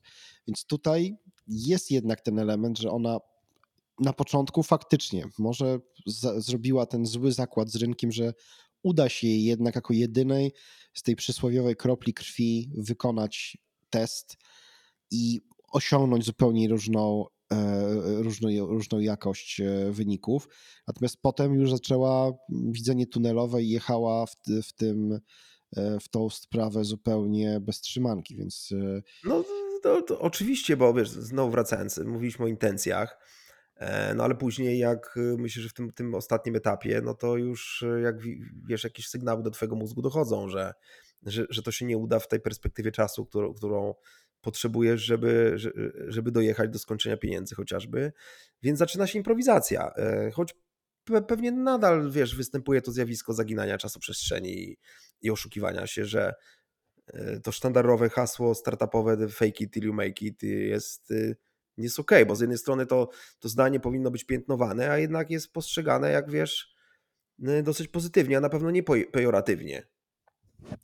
Więc 0.46 0.64
tutaj 0.64 1.16
jest 1.46 1.90
jednak 1.90 2.20
ten 2.20 2.38
element, 2.38 2.78
że 2.78 2.90
ona 2.90 3.18
na 4.00 4.12
początku 4.12 4.62
faktycznie 4.62 5.24
może 5.38 5.78
za, 6.06 6.40
zrobiła 6.40 6.86
ten 6.86 7.06
zły 7.06 7.32
zakład 7.32 7.70
z 7.70 7.76
rynkiem, 7.76 8.12
że 8.12 8.34
uda 8.82 9.08
się 9.08 9.26
jej 9.26 9.44
jednak 9.44 9.74
jako 9.74 9.92
jedynej 9.92 10.52
z 10.94 11.02
tej 11.02 11.16
przysłowiowej 11.16 11.76
kropli 11.76 12.14
krwi 12.14 12.70
wykonać 12.76 13.58
test 13.90 14.36
i 15.10 15.40
osiągnąć 15.72 16.24
zupełnie 16.24 16.68
różną, 16.68 17.24
e, 17.52 18.22
różną, 18.22 18.48
różną 18.66 18.98
jakość 18.98 19.60
wyników. 19.90 20.48
Natomiast 20.86 21.16
potem 21.22 21.54
już 21.54 21.70
zaczęła 21.70 22.32
widzenie 22.48 23.06
tunelowe 23.06 23.62
i 23.62 23.68
jechała 23.68 24.26
w, 24.26 24.36
w 24.62 24.72
tym 24.72 25.12
E, 25.12 25.20
w 26.00 26.08
tą 26.08 26.30
sprawę 26.30 26.84
zupełnie 26.84 27.60
bez 27.60 27.80
trzymanki, 27.80 28.36
więc... 28.36 28.72
E, 28.72 29.02
no 29.24 29.44
to, 29.82 30.02
to 30.02 30.20
oczywiście, 30.20 30.76
bo 30.76 30.94
wiesz, 30.94 31.08
znowu 31.08 31.50
wracając, 31.50 31.98
mówiliśmy 31.98 32.44
o 32.44 32.48
intencjach, 32.48 33.18
e, 33.76 34.14
no 34.14 34.24
ale 34.24 34.34
później 34.34 34.78
jak 34.78 35.14
myślę, 35.38 35.62
że 35.62 35.68
w 35.68 35.72
tym, 35.72 35.92
tym 35.92 36.14
ostatnim 36.14 36.56
etapie, 36.56 37.00
no 37.04 37.14
to 37.14 37.36
już 37.36 37.84
jak 38.02 38.16
wiesz, 38.66 38.84
jakieś 38.84 39.08
sygnały 39.08 39.42
do 39.42 39.50
twojego 39.50 39.76
mózgu 39.76 40.02
dochodzą, 40.02 40.48
że, 40.48 40.74
że, 41.22 41.46
że 41.50 41.62
to 41.62 41.70
się 41.72 41.84
nie 41.84 41.98
uda 41.98 42.18
w 42.18 42.28
tej 42.28 42.40
perspektywie 42.40 42.92
czasu, 42.92 43.26
którą, 43.26 43.54
którą 43.54 43.94
potrzebujesz, 44.40 45.02
żeby, 45.02 45.56
żeby 46.08 46.30
dojechać 46.30 46.70
do 46.70 46.78
skończenia 46.78 47.16
pieniędzy 47.16 47.54
chociażby. 47.54 48.12
Więc 48.62 48.78
zaczyna 48.78 49.06
się 49.06 49.18
improwizacja. 49.18 49.94
Choć 50.32 50.54
pewnie 51.28 51.52
nadal, 51.52 52.10
wiesz, 52.10 52.36
występuje 52.36 52.82
to 52.82 52.92
zjawisko 52.92 53.32
zaginania 53.32 53.78
czasoprzestrzeni 53.78 54.76
i, 55.22 55.30
oszukiwania 55.30 55.86
się, 55.86 56.04
że 56.04 56.34
e, 57.06 57.40
to 57.40 57.52
sztandarowe 57.52 58.08
hasło 58.08 58.54
startupowe 58.54 59.28
fake 59.28 59.64
it 59.64 59.72
till 59.72 59.84
you 59.84 59.92
make 59.92 60.22
it 60.22 60.42
jest, 60.42 61.10
y, 61.10 61.36
jest 61.76 61.98
okay, 61.98 62.26
bo 62.26 62.36
z 62.36 62.40
jednej 62.40 62.58
strony 62.58 62.86
to, 62.86 63.08
to 63.38 63.48
zdanie 63.48 63.80
powinno 63.80 64.10
być 64.10 64.24
piętnowane, 64.24 64.90
a 64.90 64.98
jednak 64.98 65.30
jest 65.30 65.52
postrzegane, 65.52 66.10
jak 66.10 66.30
wiesz, 66.30 66.74
y, 67.48 67.62
dosyć 67.62 67.88
pozytywnie, 67.88 68.36
a 68.36 68.40
na 68.40 68.48
pewno 68.48 68.70
nie 68.70 68.82
pejoratywnie. 69.12 69.86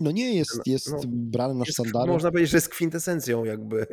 No 0.00 0.10
nie 0.10 0.34
jest, 0.34 0.56
no, 0.56 0.62
jest 0.66 0.92
no, 0.92 1.00
brane 1.06 1.54
na 1.54 1.64
sztandary. 1.64 2.12
Można 2.12 2.30
powiedzieć, 2.30 2.50
że 2.50 2.56
jest 2.56 2.68
kwintesencją 2.68 3.44
jakby 3.44 3.86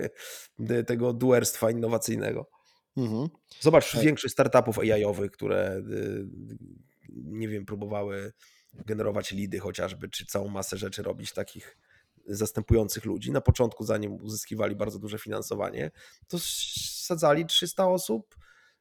tego 0.87 1.13
duerstwa 1.13 1.71
innowacyjnego. 1.71 2.49
Mhm. 2.97 3.29
Zobacz, 3.59 3.91
tak. 3.91 4.01
większość 4.01 4.33
startupów 4.33 4.79
AI-owych, 4.79 5.31
które 5.31 5.77
y, 5.77 6.27
nie 7.09 7.47
wiem, 7.47 7.65
próbowały 7.65 8.33
generować 8.85 9.31
lidy 9.31 9.59
chociażby, 9.59 10.09
czy 10.09 10.25
całą 10.25 10.47
masę 10.47 10.77
rzeczy 10.77 11.03
robić 11.03 11.33
takich 11.33 11.77
zastępujących 12.27 13.05
ludzi. 13.05 13.31
Na 13.31 13.41
początku, 13.41 13.83
zanim 13.83 14.13
uzyskiwali 14.13 14.75
bardzo 14.75 14.99
duże 14.99 15.19
finansowanie, 15.19 15.91
to 16.27 16.37
sadzali 16.39 17.45
300 17.45 17.87
osób, 17.87 18.35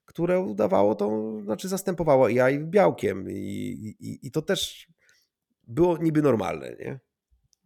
które 0.04 0.40
udawało 0.40 0.94
to, 0.94 1.38
znaczy 1.44 1.68
zastępowało 1.68 2.26
AI 2.26 2.58
białkiem 2.58 3.30
i, 3.30 3.34
i, 4.00 4.26
i 4.26 4.30
to 4.30 4.42
też 4.42 4.88
było 5.66 5.98
niby 5.98 6.22
normalne, 6.22 6.76
nie? 6.80 7.00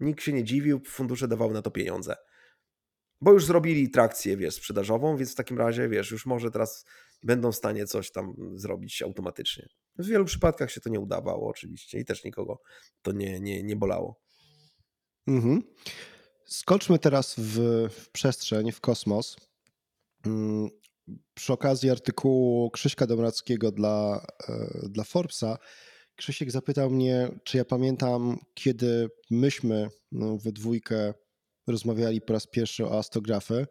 Nikt 0.00 0.22
się 0.22 0.32
nie 0.32 0.44
dziwił, 0.44 0.80
fundusze 0.86 1.28
dawały 1.28 1.54
na 1.54 1.62
to 1.62 1.70
pieniądze. 1.70 2.16
Bo 3.20 3.32
już 3.32 3.44
zrobili 3.44 3.90
trakcję, 3.90 4.36
wiesz, 4.36 4.54
sprzedażową, 4.54 5.16
więc 5.16 5.32
w 5.32 5.34
takim 5.34 5.58
razie, 5.58 5.88
wiesz, 5.88 6.10
już 6.10 6.26
może 6.26 6.50
teraz 6.50 6.84
będą 7.22 7.52
w 7.52 7.56
stanie 7.56 7.86
coś 7.86 8.10
tam 8.12 8.34
zrobić 8.54 9.02
automatycznie. 9.02 9.68
W 9.98 10.07
wielu 10.07 10.24
przypadkach 10.24 10.70
się 10.70 10.81
to 10.81 10.90
nie 10.90 11.00
udawało 11.00 11.48
oczywiście 11.48 11.98
i 11.98 12.05
też 12.05 12.24
nikogo 12.24 12.61
to 13.03 13.12
nie, 13.12 13.40
nie, 13.40 13.62
nie 13.62 13.76
bolało. 13.76 14.20
Mhm. 15.26 15.62
Skoczmy 16.44 16.98
teraz 16.98 17.35
w, 17.38 17.59
w 17.90 18.11
przestrzeń, 18.11 18.72
w 18.72 18.81
kosmos. 18.81 19.37
Mm, 20.26 20.68
przy 21.35 21.53
okazji 21.53 21.90
artykułu 21.90 22.70
Krzyśka 22.70 23.07
Domrackiego 23.07 23.72
dla, 23.72 24.26
e, 24.48 24.88
dla 24.88 25.05
Forbesa, 25.05 25.59
Krzysiek 26.20 26.50
zapytał 26.50 26.90
mnie, 26.90 27.29
czy 27.44 27.57
ja 27.57 27.64
pamiętam, 27.64 28.38
kiedy 28.55 29.09
myśmy 29.31 29.88
no, 30.12 30.37
we 30.37 30.53
dwójkę 30.53 31.14
rozmawiali 31.66 32.20
po 32.20 32.33
raz 32.33 32.46
pierwszy 32.46 32.87
o 32.87 32.98
astrografy. 32.98 33.66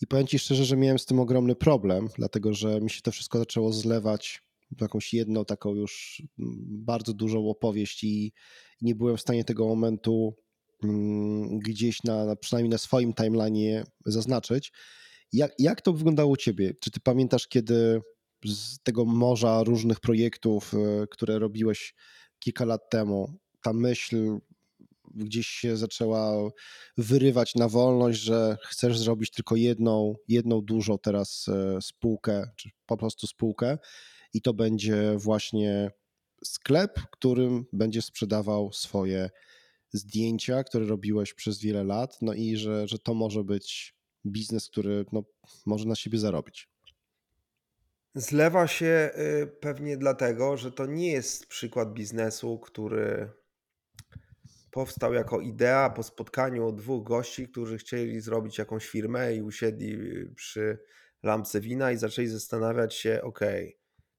I 0.00 0.06
powiem 0.06 0.26
Ci 0.26 0.38
szczerze, 0.38 0.64
że 0.64 0.76
miałem 0.76 0.98
z 0.98 1.06
tym 1.06 1.20
ogromny 1.20 1.54
problem, 1.54 2.08
dlatego 2.18 2.54
że 2.54 2.80
mi 2.80 2.90
się 2.90 3.02
to 3.02 3.10
wszystko 3.10 3.38
zaczęło 3.38 3.72
zlewać 3.72 4.42
jakąś 4.80 5.14
jedną 5.14 5.44
taką 5.44 5.74
już 5.74 6.22
mm, 6.38 6.56
bardzo 6.66 7.14
dużą 7.14 7.48
opowieść 7.48 8.04
i 8.04 8.32
nie 8.80 8.94
byłem 8.94 9.16
w 9.16 9.20
stanie 9.20 9.44
tego 9.44 9.68
momentu 9.68 10.34
mm, 10.84 11.58
gdzieś 11.58 12.02
na, 12.04 12.36
przynajmniej 12.36 12.70
na 12.70 12.78
swoim 12.78 13.14
timeline 13.14 13.84
zaznaczyć. 14.06 14.72
Jak, 15.32 15.52
jak 15.58 15.80
to 15.80 15.92
wyglądało 15.92 16.30
u 16.30 16.36
Ciebie? 16.36 16.74
Czy 16.80 16.90
Ty 16.90 17.00
pamiętasz, 17.00 17.48
kiedy 17.48 18.00
z 18.46 18.78
tego 18.82 19.04
morza 19.04 19.62
różnych 19.64 20.00
projektów, 20.00 20.74
e, 20.74 21.06
które 21.06 21.38
robiłeś 21.38 21.94
kilka 22.38 22.64
lat 22.64 22.90
temu, 22.90 23.38
ta 23.62 23.72
myśl 23.72 24.38
gdzieś 25.14 25.46
się 25.46 25.76
zaczęła 25.76 26.50
wyrywać 26.98 27.54
na 27.54 27.68
wolność, 27.68 28.20
że 28.20 28.56
chcesz 28.64 28.98
zrobić 28.98 29.30
tylko 29.30 29.56
jedną, 29.56 30.14
jedną 30.28 30.60
dużą 30.60 30.98
teraz 30.98 31.46
e, 31.48 31.78
spółkę, 31.82 32.50
czy 32.56 32.70
po 32.86 32.96
prostu 32.96 33.26
spółkę 33.26 33.78
i 34.34 34.42
to 34.42 34.54
będzie 34.54 35.14
właśnie 35.16 35.90
sklep, 36.44 37.00
którym 37.10 37.66
będzie 37.72 38.02
sprzedawał 38.02 38.72
swoje 38.72 39.30
zdjęcia, 39.92 40.64
które 40.64 40.86
robiłeś 40.86 41.34
przez 41.34 41.60
wiele 41.60 41.84
lat, 41.84 42.18
no 42.22 42.34
i 42.34 42.56
że, 42.56 42.88
że 42.88 42.98
to 42.98 43.14
może 43.14 43.44
być 43.44 43.94
biznes, 44.26 44.68
który 44.68 45.04
no, 45.12 45.24
może 45.66 45.88
na 45.88 45.94
siebie 45.94 46.18
zarobić. 46.18 46.68
Zlewa 48.14 48.66
się 48.66 49.10
y, 49.42 49.46
pewnie 49.46 49.96
dlatego, 49.96 50.56
że 50.56 50.72
to 50.72 50.86
nie 50.86 51.12
jest 51.12 51.46
przykład 51.46 51.92
biznesu, 51.92 52.58
który 52.58 53.30
powstał 54.70 55.14
jako 55.14 55.40
idea 55.40 55.90
po 55.90 56.02
spotkaniu 56.02 56.72
dwóch 56.72 57.04
gości, 57.04 57.48
którzy 57.48 57.78
chcieli 57.78 58.20
zrobić 58.20 58.58
jakąś 58.58 58.88
firmę 58.88 59.34
i 59.34 59.42
usiedli 59.42 59.98
przy 60.34 60.78
lampce 61.22 61.60
wina 61.60 61.92
i 61.92 61.96
zaczęli 61.96 62.26
zastanawiać 62.28 62.94
się, 62.94 63.22
ok, 63.22 63.40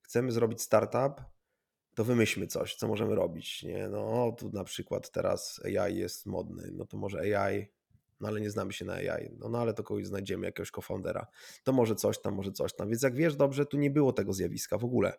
chcemy 0.04 0.32
zrobić 0.32 0.62
startup, 0.62 1.22
to 1.96 2.04
wymyślmy 2.04 2.48
coś, 2.48 2.76
co 2.76 2.88
możemy 2.88 3.16
robić. 3.16 3.64
Nie? 3.64 3.88
No 3.88 4.36
tu 4.40 4.50
na 4.50 4.64
przykład 4.64 5.12
teraz 5.12 5.62
AI 5.66 5.98
jest 5.98 6.26
modny, 6.26 6.70
no 6.72 6.86
to 6.86 6.98
może 6.98 7.20
AI, 7.20 7.68
no 8.20 8.28
ale 8.28 8.42
nie 8.42 8.50
znamy 8.50 8.74
się 8.74 8.86
na 8.86 8.94
AI, 8.94 9.36
no, 9.38 9.50
no 9.50 9.60
ale 9.60 9.74
to 9.74 9.84
kogoś 9.84 10.06
znajdziemy, 10.06 10.46
jakiegoś 10.46 10.72
co-foundera, 10.72 11.28
to 11.64 11.74
może 11.74 11.96
coś 11.96 12.22
tam, 12.22 12.36
może 12.36 12.52
coś 12.52 12.74
tam. 12.74 12.90
Więc 12.90 13.02
jak 13.02 13.16
wiesz 13.16 13.36
dobrze, 13.36 13.66
tu 13.66 13.78
nie 13.78 13.92
było 13.92 14.14
tego 14.14 14.34
zjawiska 14.34 14.78
w 14.78 14.84
ogóle, 14.84 15.14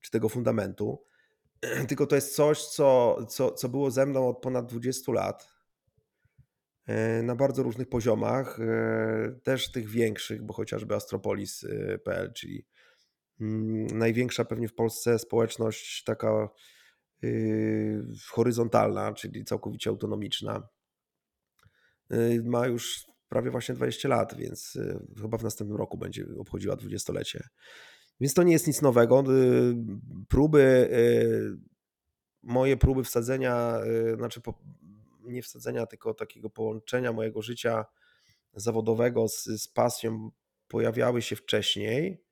czy 0.00 0.10
tego 0.10 0.28
fundamentu. 0.28 1.04
tylko 1.88 2.06
to 2.06 2.14
jest 2.14 2.34
coś, 2.34 2.64
co, 2.64 3.18
co, 3.28 3.52
co 3.52 3.68
było 3.68 3.90
ze 3.90 4.06
mną 4.06 4.28
od 4.28 4.38
ponad 4.38 4.66
20 4.66 5.12
lat 5.12 5.48
e, 6.86 7.22
na 7.22 7.36
bardzo 7.36 7.62
różnych 7.62 7.88
poziomach, 7.88 8.60
e, 8.60 9.40
też 9.42 9.72
tych 9.72 9.88
większych, 9.88 10.42
bo 10.42 10.54
chociażby 10.54 10.94
Astropolis.pl, 10.94 12.26
e, 12.26 12.32
czyli 12.32 12.66
największa 13.92 14.44
pewnie 14.44 14.68
w 14.68 14.74
Polsce 14.74 15.18
społeczność 15.18 16.04
taka 16.04 16.48
horyzontalna, 18.28 19.12
czyli 19.12 19.44
całkowicie 19.44 19.90
autonomiczna. 19.90 20.68
Ma 22.44 22.66
już 22.66 23.06
prawie 23.28 23.50
właśnie 23.50 23.74
20 23.74 24.08
lat, 24.08 24.34
więc 24.36 24.78
chyba 25.20 25.38
w 25.38 25.42
następnym 25.42 25.78
roku 25.78 25.98
będzie 25.98 26.26
obchodziła 26.38 26.76
dwudziestolecie. 26.76 27.48
Więc 28.20 28.34
to 28.34 28.42
nie 28.42 28.52
jest 28.52 28.66
nic 28.66 28.82
nowego. 28.82 29.24
Próby, 30.28 30.90
moje 32.42 32.76
próby 32.76 33.04
wsadzenia, 33.04 33.78
znaczy 34.16 34.40
nie 35.24 35.42
wsadzenia, 35.42 35.86
tylko 35.86 36.14
takiego 36.14 36.50
połączenia 36.50 37.12
mojego 37.12 37.42
życia 37.42 37.84
zawodowego 38.54 39.28
z, 39.28 39.44
z 39.44 39.68
pasją 39.68 40.30
pojawiały 40.68 41.22
się 41.22 41.36
wcześniej. 41.36 42.24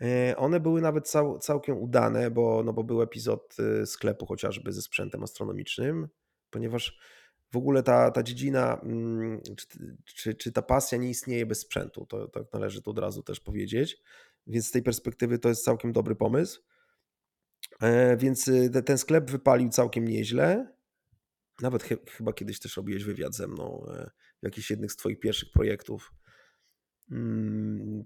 E, 0.00 0.36
one 0.36 0.60
były 0.60 0.80
nawet 0.80 1.08
cał, 1.08 1.38
całkiem 1.38 1.78
udane, 1.78 2.30
bo, 2.30 2.62
no 2.64 2.72
bo 2.72 2.84
był 2.84 3.02
epizod 3.02 3.56
y, 3.82 3.86
sklepu 3.86 4.26
chociażby 4.26 4.72
ze 4.72 4.82
sprzętem 4.82 5.22
astronomicznym, 5.22 6.08
ponieważ 6.50 6.98
w 7.52 7.56
ogóle 7.56 7.82
ta, 7.82 8.10
ta 8.10 8.22
dziedzina, 8.22 8.80
mm, 8.82 9.40
czy, 9.56 9.96
czy, 10.04 10.34
czy 10.34 10.52
ta 10.52 10.62
pasja 10.62 10.98
nie 10.98 11.10
istnieje 11.10 11.46
bez 11.46 11.60
sprzętu, 11.60 12.06
to 12.06 12.28
tak 12.28 12.52
należy 12.52 12.82
to 12.82 12.90
od 12.90 12.98
razu 12.98 13.22
też 13.22 13.40
powiedzieć. 13.40 14.02
Więc 14.46 14.68
z 14.68 14.70
tej 14.70 14.82
perspektywy 14.82 15.38
to 15.38 15.48
jest 15.48 15.64
całkiem 15.64 15.92
dobry 15.92 16.14
pomysł. 16.14 16.62
E, 17.80 18.16
więc 18.16 18.48
y, 18.48 18.82
ten 18.86 18.98
sklep 18.98 19.30
wypalił 19.30 19.68
całkiem 19.68 20.08
nieźle. 20.08 20.74
Nawet 21.60 21.82
chyba 22.10 22.32
kiedyś 22.32 22.58
też 22.60 22.76
robiłeś 22.76 23.04
wywiad 23.04 23.34
ze 23.34 23.46
mną 23.46 23.86
e, 23.88 24.10
w 24.42 24.44
jakichś 24.44 24.70
jednych 24.70 24.92
z 24.92 24.96
Twoich 24.96 25.20
pierwszych 25.20 25.50
projektów 25.50 26.12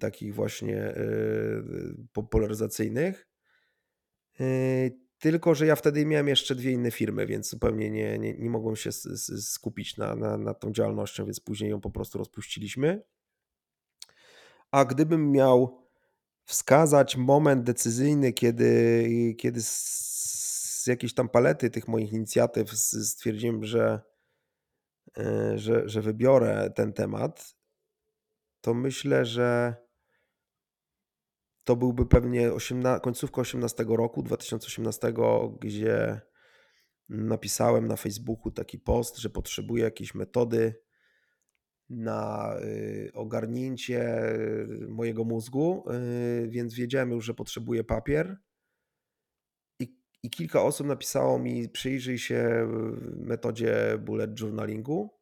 takich 0.00 0.34
właśnie 0.34 0.76
e, 0.76 1.02
popularyzacyjnych. 2.12 3.28
E, 4.40 4.44
tylko, 5.18 5.54
że 5.54 5.66
ja 5.66 5.76
wtedy 5.76 6.06
miałem 6.06 6.28
jeszcze 6.28 6.54
dwie 6.54 6.72
inne 6.72 6.90
firmy, 6.90 7.26
więc 7.26 7.48
zupełnie 7.48 7.90
nie, 7.90 8.18
nie, 8.18 8.34
nie 8.34 8.50
mogłem 8.50 8.76
się 8.76 8.92
skupić 9.40 9.96
na, 9.96 10.16
na, 10.16 10.38
na 10.38 10.54
tą 10.54 10.72
działalnością, 10.72 11.24
więc 11.24 11.40
później 11.40 11.70
ją 11.70 11.80
po 11.80 11.90
prostu 11.90 12.18
rozpuściliśmy. 12.18 13.02
A 14.70 14.84
gdybym 14.84 15.32
miał 15.32 15.88
wskazać 16.44 17.16
moment 17.16 17.64
decyzyjny, 17.64 18.32
kiedy, 18.32 19.34
kiedy 19.38 19.60
z 19.62 20.86
jakiejś 20.86 21.14
tam 21.14 21.28
palety 21.28 21.70
tych 21.70 21.88
moich 21.88 22.12
inicjatyw 22.12 22.70
stwierdziłem, 22.72 23.64
że, 23.64 24.00
e, 25.18 25.58
że, 25.58 25.88
że 25.88 26.02
wybiorę 26.02 26.70
ten 26.74 26.92
temat, 26.92 27.57
to 28.60 28.74
myślę, 28.74 29.24
że 29.24 29.76
to 31.64 31.76
byłby 31.76 32.06
pewnie 32.06 32.52
18, 32.52 33.00
końcówka 33.00 33.40
18 33.40 33.84
roku, 33.88 34.22
2018, 34.22 35.12
gdzie 35.60 36.20
napisałem 37.08 37.86
na 37.86 37.96
Facebooku 37.96 38.50
taki 38.50 38.78
post, 38.78 39.16
że 39.16 39.30
potrzebuję 39.30 39.84
jakiejś 39.84 40.14
metody 40.14 40.74
na 41.90 42.54
y, 42.62 43.10
ogarnięcie 43.14 44.32
y, 44.32 44.86
mojego 44.88 45.24
mózgu, 45.24 45.84
y, 45.90 46.48
więc 46.48 46.74
wiedziałem 46.74 47.10
już, 47.10 47.24
że 47.24 47.34
potrzebuję 47.34 47.84
papier 47.84 48.38
i 50.22 50.30
kilka 50.30 50.62
osób 50.62 50.86
napisało 50.86 51.38
mi, 51.38 51.68
przyjrzyj 51.68 52.18
się 52.18 52.68
metodzie 53.16 53.98
bullet 53.98 54.40
journalingu. 54.40 55.18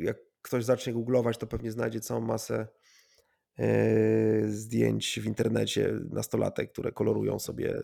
Jak 0.00 0.16
ktoś 0.42 0.64
zacznie 0.64 0.92
googlować, 0.92 1.38
to 1.38 1.46
pewnie 1.46 1.72
znajdzie 1.72 2.00
całą 2.00 2.20
masę 2.20 2.66
e, 3.58 4.48
zdjęć 4.48 5.20
w 5.20 5.26
internecie 5.26 5.94
nastolatek, 6.10 6.72
które 6.72 6.92
kolorują 6.92 7.38
sobie 7.38 7.76
e, 7.76 7.82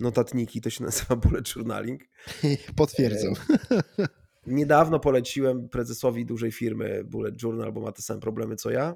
notatniki, 0.00 0.60
to 0.60 0.70
się 0.70 0.84
nazywa 0.90 1.16
bullet 1.16 1.56
journaling. 1.56 2.02
Potwierdzam. 2.76 3.34
Niedawno 4.46 5.00
poleciłem 5.00 5.68
prezesowi 5.68 6.26
dużej 6.26 6.52
firmy 6.52 7.04
Bullet 7.04 7.42
Journal, 7.42 7.72
bo 7.72 7.80
ma 7.80 7.92
te 7.92 8.02
same 8.02 8.20
problemy 8.20 8.56
co 8.56 8.70
ja 8.70 8.94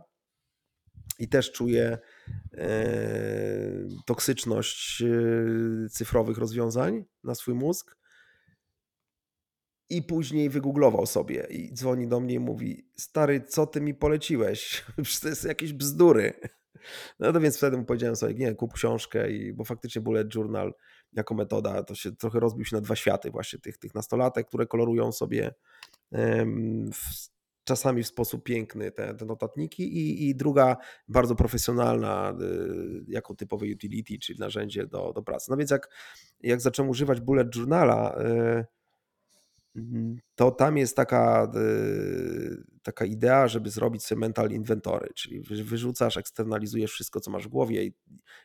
i 1.18 1.28
też 1.28 1.52
czuję 1.52 1.98
e, 2.54 2.68
toksyczność 4.06 5.02
e, 5.02 5.88
cyfrowych 5.88 6.38
rozwiązań 6.38 7.04
na 7.24 7.35
swój 7.35 7.54
mózg. 7.54 7.96
I 9.90 10.03
później 10.03 10.50
wygooglował 10.50 11.07
sobie 11.07 11.46
i 11.50 11.72
dzwoni 11.72 12.09
do 12.09 12.20
mnie 12.20 12.35
i 12.35 12.38
mówi: 12.38 12.88
Stary, 12.96 13.40
co 13.40 13.66
ty 13.66 13.81
mi 13.81 13.94
poleciłeś? 13.94 14.85
To 15.22 15.29
jest 15.29 15.44
jakieś 15.44 15.72
bzdury. 15.72 16.33
No 17.18 17.33
to 17.33 17.40
więc 17.40 17.57
wtedy 17.57 17.76
mu 17.76 17.85
powiedziałem 17.85 18.16
sobie: 18.16 18.35
Nie, 18.35 18.55
kup 18.55 18.72
książkę, 18.72 19.33
i, 19.33 19.53
bo 19.53 19.64
faktycznie 19.64 20.03
Bullet 20.03 20.35
Journal 20.35 20.74
jako 21.12 21.35
metoda 21.35 21.83
to 21.83 21.94
się 21.94 22.16
trochę 22.16 22.40
rozbił 22.40 22.64
się 22.64 22.76
na 22.76 22.83
dwa 22.83 22.96
światy, 22.96 23.31
właśnie 23.31 23.59
tych, 23.59 23.79
tych 23.79 23.94
nastolatek, 23.94 24.46
które 24.48 24.66
kolorują 24.66 25.12
sobie 25.12 25.55
w 26.92 27.31
czasami 27.64 28.03
w 28.03 28.07
sposób 28.07 28.44
piękny 28.44 28.90
te, 28.90 29.14
te 29.14 29.24
notatniki 29.24 29.83
i, 29.83 30.29
i 30.29 30.35
druga 30.35 30.76
bardzo 31.09 31.35
profesjonalna 31.35 32.35
y, 32.40 33.05
jako 33.09 33.35
typowe 33.35 33.66
utility, 33.66 34.18
czyli 34.18 34.38
narzędzie 34.38 34.87
do, 34.87 35.12
do 35.12 35.22
pracy. 35.22 35.50
No 35.50 35.57
więc 35.57 35.70
jak, 35.70 35.88
jak 36.40 36.61
zacząłem 36.61 36.90
używać 36.90 37.20
bullet 37.20 37.57
journala, 37.57 38.18
y, 38.20 38.80
to 40.35 40.50
tam 40.50 40.76
jest 40.76 40.96
taka, 40.96 41.52
y, 41.56 42.64
taka 42.83 43.04
idea, 43.04 43.48
żeby 43.48 43.70
zrobić 43.70 44.04
sobie 44.04 44.20
mental 44.20 44.50
inventory, 44.50 45.09
czyli 45.14 45.40
wyrzucasz, 45.40 46.16
eksternalizujesz 46.16 46.92
wszystko, 46.92 47.20
co 47.20 47.30
masz 47.30 47.44
w 47.44 47.48
głowie 47.48 47.85
i, 47.85 47.92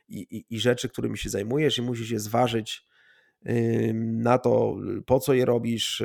i, 0.07 0.45
i 0.49 0.59
rzeczy, 0.59 0.89
którymi 0.89 1.17
się 1.17 1.29
zajmujesz 1.29 1.77
i 1.77 1.81
musisz 1.81 2.09
je 2.09 2.19
zważyć 2.19 2.85
na 3.93 4.37
to, 4.37 4.77
po 5.05 5.19
co 5.19 5.33
je 5.33 5.45
robisz 5.45 6.03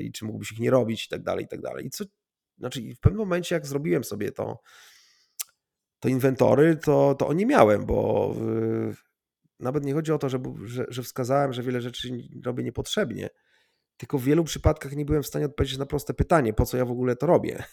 i 0.00 0.12
czy 0.12 0.24
mógłbyś 0.24 0.52
ich 0.52 0.60
nie 0.60 0.70
robić 0.70 1.06
i 1.06 1.08
tak 1.08 1.22
dalej, 1.22 1.44
i 1.44 1.48
tak 1.48 1.60
dalej. 1.60 1.86
I 1.86 1.90
co 1.90 2.04
znaczy 2.58 2.80
w 2.96 3.00
pewnym 3.00 3.18
momencie, 3.18 3.54
jak 3.54 3.66
zrobiłem 3.66 4.04
sobie 4.04 4.32
to, 4.32 4.60
to 6.00 6.08
inwentory, 6.08 6.76
to, 6.76 7.14
to 7.14 7.26
o 7.26 7.32
nie 7.32 7.46
miałem, 7.46 7.86
bo 7.86 8.34
nawet 9.60 9.84
nie 9.84 9.94
chodzi 9.94 10.12
o 10.12 10.18
to, 10.18 10.28
że, 10.28 10.38
że, 10.64 10.84
że 10.88 11.02
wskazałem, 11.02 11.52
że 11.52 11.62
wiele 11.62 11.80
rzeczy 11.80 12.08
robię 12.44 12.64
niepotrzebnie, 12.64 13.28
tylko 14.00 14.18
w 14.18 14.24
wielu 14.24 14.44
przypadkach 14.44 14.96
nie 14.96 15.04
byłem 15.04 15.22
w 15.22 15.26
stanie 15.26 15.44
odpowiedzieć 15.44 15.78
na 15.78 15.86
proste 15.86 16.14
pytanie, 16.14 16.52
po 16.52 16.66
co 16.66 16.76
ja 16.76 16.84
w 16.84 16.90
ogóle 16.90 17.16
to 17.16 17.26
robię. 17.26 17.64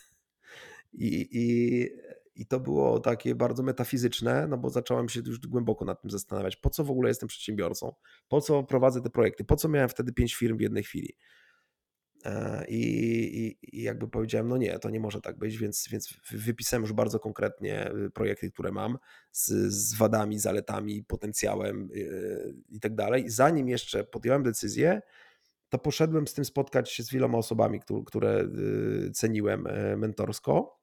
I, 0.94 1.30
i, 1.32 1.90
i 2.36 2.46
to 2.46 2.60
było 2.60 3.00
takie 3.00 3.36
bardzo 3.36 3.64
metafizyczne, 3.64 4.48
no 4.48 4.58
bo 4.58 4.70
zacząłem 4.70 5.10
się 5.10 5.22
już 5.26 5.40
głęboko 5.40 5.86
nad 5.86 6.02
tym 6.02 6.12
zastanawiać, 6.12 6.56
po 6.56 6.70
co 6.70 6.84
w 6.84 6.92
ogóle 6.92 7.10
jestem 7.10 7.30
przedsiębiorcą, 7.30 7.94
po 8.28 8.42
co 8.42 8.64
prowadzę 8.64 9.02
te 9.02 9.10
projekty, 9.10 9.44
po 9.44 9.56
co 9.56 9.70
miałem 9.70 9.90
wtedy 9.90 10.14
pięć 10.14 10.36
firm 10.36 10.58
w 10.58 10.62
jednej 10.62 10.84
chwili. 10.84 11.18
E, 12.26 12.66
I, 12.68 12.82
i, 13.38 13.78
I, 13.80 13.84
jakby 13.84 14.08
powiedziałem, 14.08 14.48
no 14.48 14.58
nie, 14.58 14.80
to 14.80 14.90
nie 14.90 15.00
może 15.00 15.22
tak 15.22 15.38
być, 15.38 15.58
więc, 15.58 15.88
więc 15.92 16.14
wypisałem 16.32 16.82
już 16.82 16.94
bardzo 16.94 17.20
konkretnie 17.20 17.92
y, 17.92 18.12
projekty, 18.12 18.52
które 18.52 18.72
mam 18.72 18.98
z, 19.32 19.74
z 19.74 19.96
wadami, 19.96 20.40
zaletami, 20.40 21.04
potencjałem 21.04 21.90
yy, 21.94 22.56
i 22.70 22.80
tak 22.80 22.96
dalej. 22.96 23.30
Zanim 23.30 23.68
jeszcze 23.68 24.04
podjąłem 24.04 24.44
decyzję, 24.44 25.02
to 25.70 25.78
poszedłem 25.78 26.28
z 26.28 26.34
tym 26.34 26.46
spotkać 26.46 26.92
się 26.92 27.04
z 27.04 27.12
wieloma 27.12 27.38
osobami, 27.38 27.80
które, 28.06 28.48
y, 29.08 29.12
ceniłem 29.12 29.68
e, 29.68 29.98
mentorsko. 29.98 30.78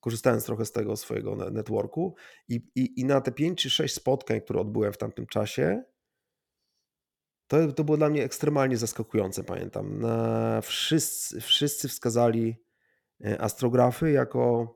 Korzystając 0.00 0.44
trochę 0.44 0.64
z 0.64 0.72
tego 0.72 0.96
swojego 0.96 1.36
networku, 1.36 2.14
i, 2.48 2.60
i, 2.74 3.00
i 3.00 3.04
na 3.04 3.20
te 3.20 3.32
pięć 3.32 3.62
czy 3.62 3.70
sześć 3.70 3.94
spotkań, 3.94 4.40
które 4.40 4.60
odbyłem 4.60 4.92
w 4.92 4.98
tamtym 4.98 5.26
czasie, 5.26 5.82
to, 7.46 7.72
to 7.72 7.84
było 7.84 7.96
dla 7.96 8.10
mnie 8.10 8.24
ekstremalnie 8.24 8.76
zaskakujące, 8.76 9.44
pamiętam. 9.44 10.00
Na 10.00 10.60
wszyscy, 10.60 11.40
wszyscy 11.40 11.88
wskazali 11.88 12.56
e, 13.24 13.40
astrografy 13.40 14.10
jako, 14.10 14.74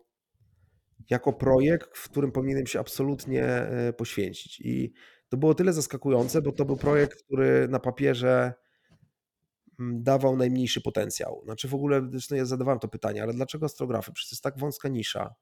jako 1.11 1.33
projekt, 1.33 1.97
w 1.97 2.09
którym 2.09 2.33
powinienem 2.33 2.67
się 2.67 2.81
absolutnie 2.81 3.45
e, 3.45 3.93
poświęcić. 3.93 4.61
I 4.61 4.93
to 5.29 5.37
było 5.37 5.55
tyle 5.55 5.73
zaskakujące, 5.73 6.43
bo 6.43 6.53
to 6.53 6.65
był 6.65 6.77
projekt, 6.77 7.23
który 7.25 7.69
na 7.69 7.79
papierze 7.79 8.55
mm, 9.81 10.03
dawał 10.03 10.37
najmniejszy 10.37 10.81
potencjał. 10.81 11.41
Znaczy 11.45 11.69
w 11.69 11.75
ogóle, 11.75 12.09
zresztą 12.11 12.35
ja 12.35 12.45
zadawałem 12.45 12.79
to 12.81 12.89
pytanie, 12.89 13.23
ale 13.23 13.33
dlaczego 13.33 13.67
astrografy? 13.67 14.13
Przecież 14.13 14.31
to 14.31 14.35
jest 14.35 14.43
tak 14.43 14.59
wąska 14.59 14.89
nisza. 14.89 15.35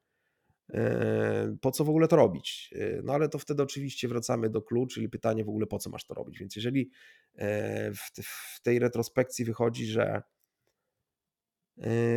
E, 0.74 1.56
po 1.60 1.70
co 1.70 1.84
w 1.84 1.88
ogóle 1.88 2.08
to 2.08 2.16
robić? 2.16 2.74
E, 2.74 3.02
no 3.02 3.12
ale 3.12 3.28
to 3.28 3.38
wtedy 3.38 3.62
oczywiście 3.62 4.08
wracamy 4.08 4.50
do 4.50 4.62
klucz, 4.62 4.94
czyli 4.94 5.08
pytanie 5.08 5.44
w 5.44 5.48
ogóle 5.48 5.66
po 5.66 5.78
co 5.78 5.90
masz 5.90 6.06
to 6.06 6.14
robić. 6.14 6.38
Więc 6.38 6.56
jeżeli 6.56 6.90
e, 7.34 7.92
w 7.94 8.62
tej 8.62 8.78
retrospekcji 8.78 9.44
wychodzi, 9.44 9.86
że, 9.86 10.22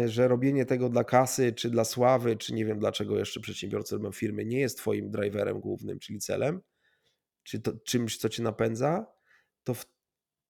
że 0.05 0.27
robienie 0.27 0.65
tego 0.65 0.89
dla 0.89 1.03
kasy, 1.03 1.53
czy 1.53 1.69
dla 1.69 1.83
sławy, 1.83 2.37
czy 2.37 2.53
nie 2.53 2.65
wiem 2.65 2.79
dlaczego 2.79 3.19
jeszcze 3.19 3.39
przedsiębiorcy 3.39 3.95
robią 3.95 4.11
firmy, 4.11 4.45
nie 4.45 4.59
jest 4.59 4.77
twoim 4.77 5.11
driverem 5.11 5.59
głównym, 5.59 5.99
czyli 5.99 6.19
celem, 6.19 6.61
czy 7.49 7.59
to, 7.59 7.71
czymś, 7.85 8.17
co 8.17 8.29
cię 8.29 8.43
napędza, 8.43 9.05
to 9.63 9.73
w 9.73 9.85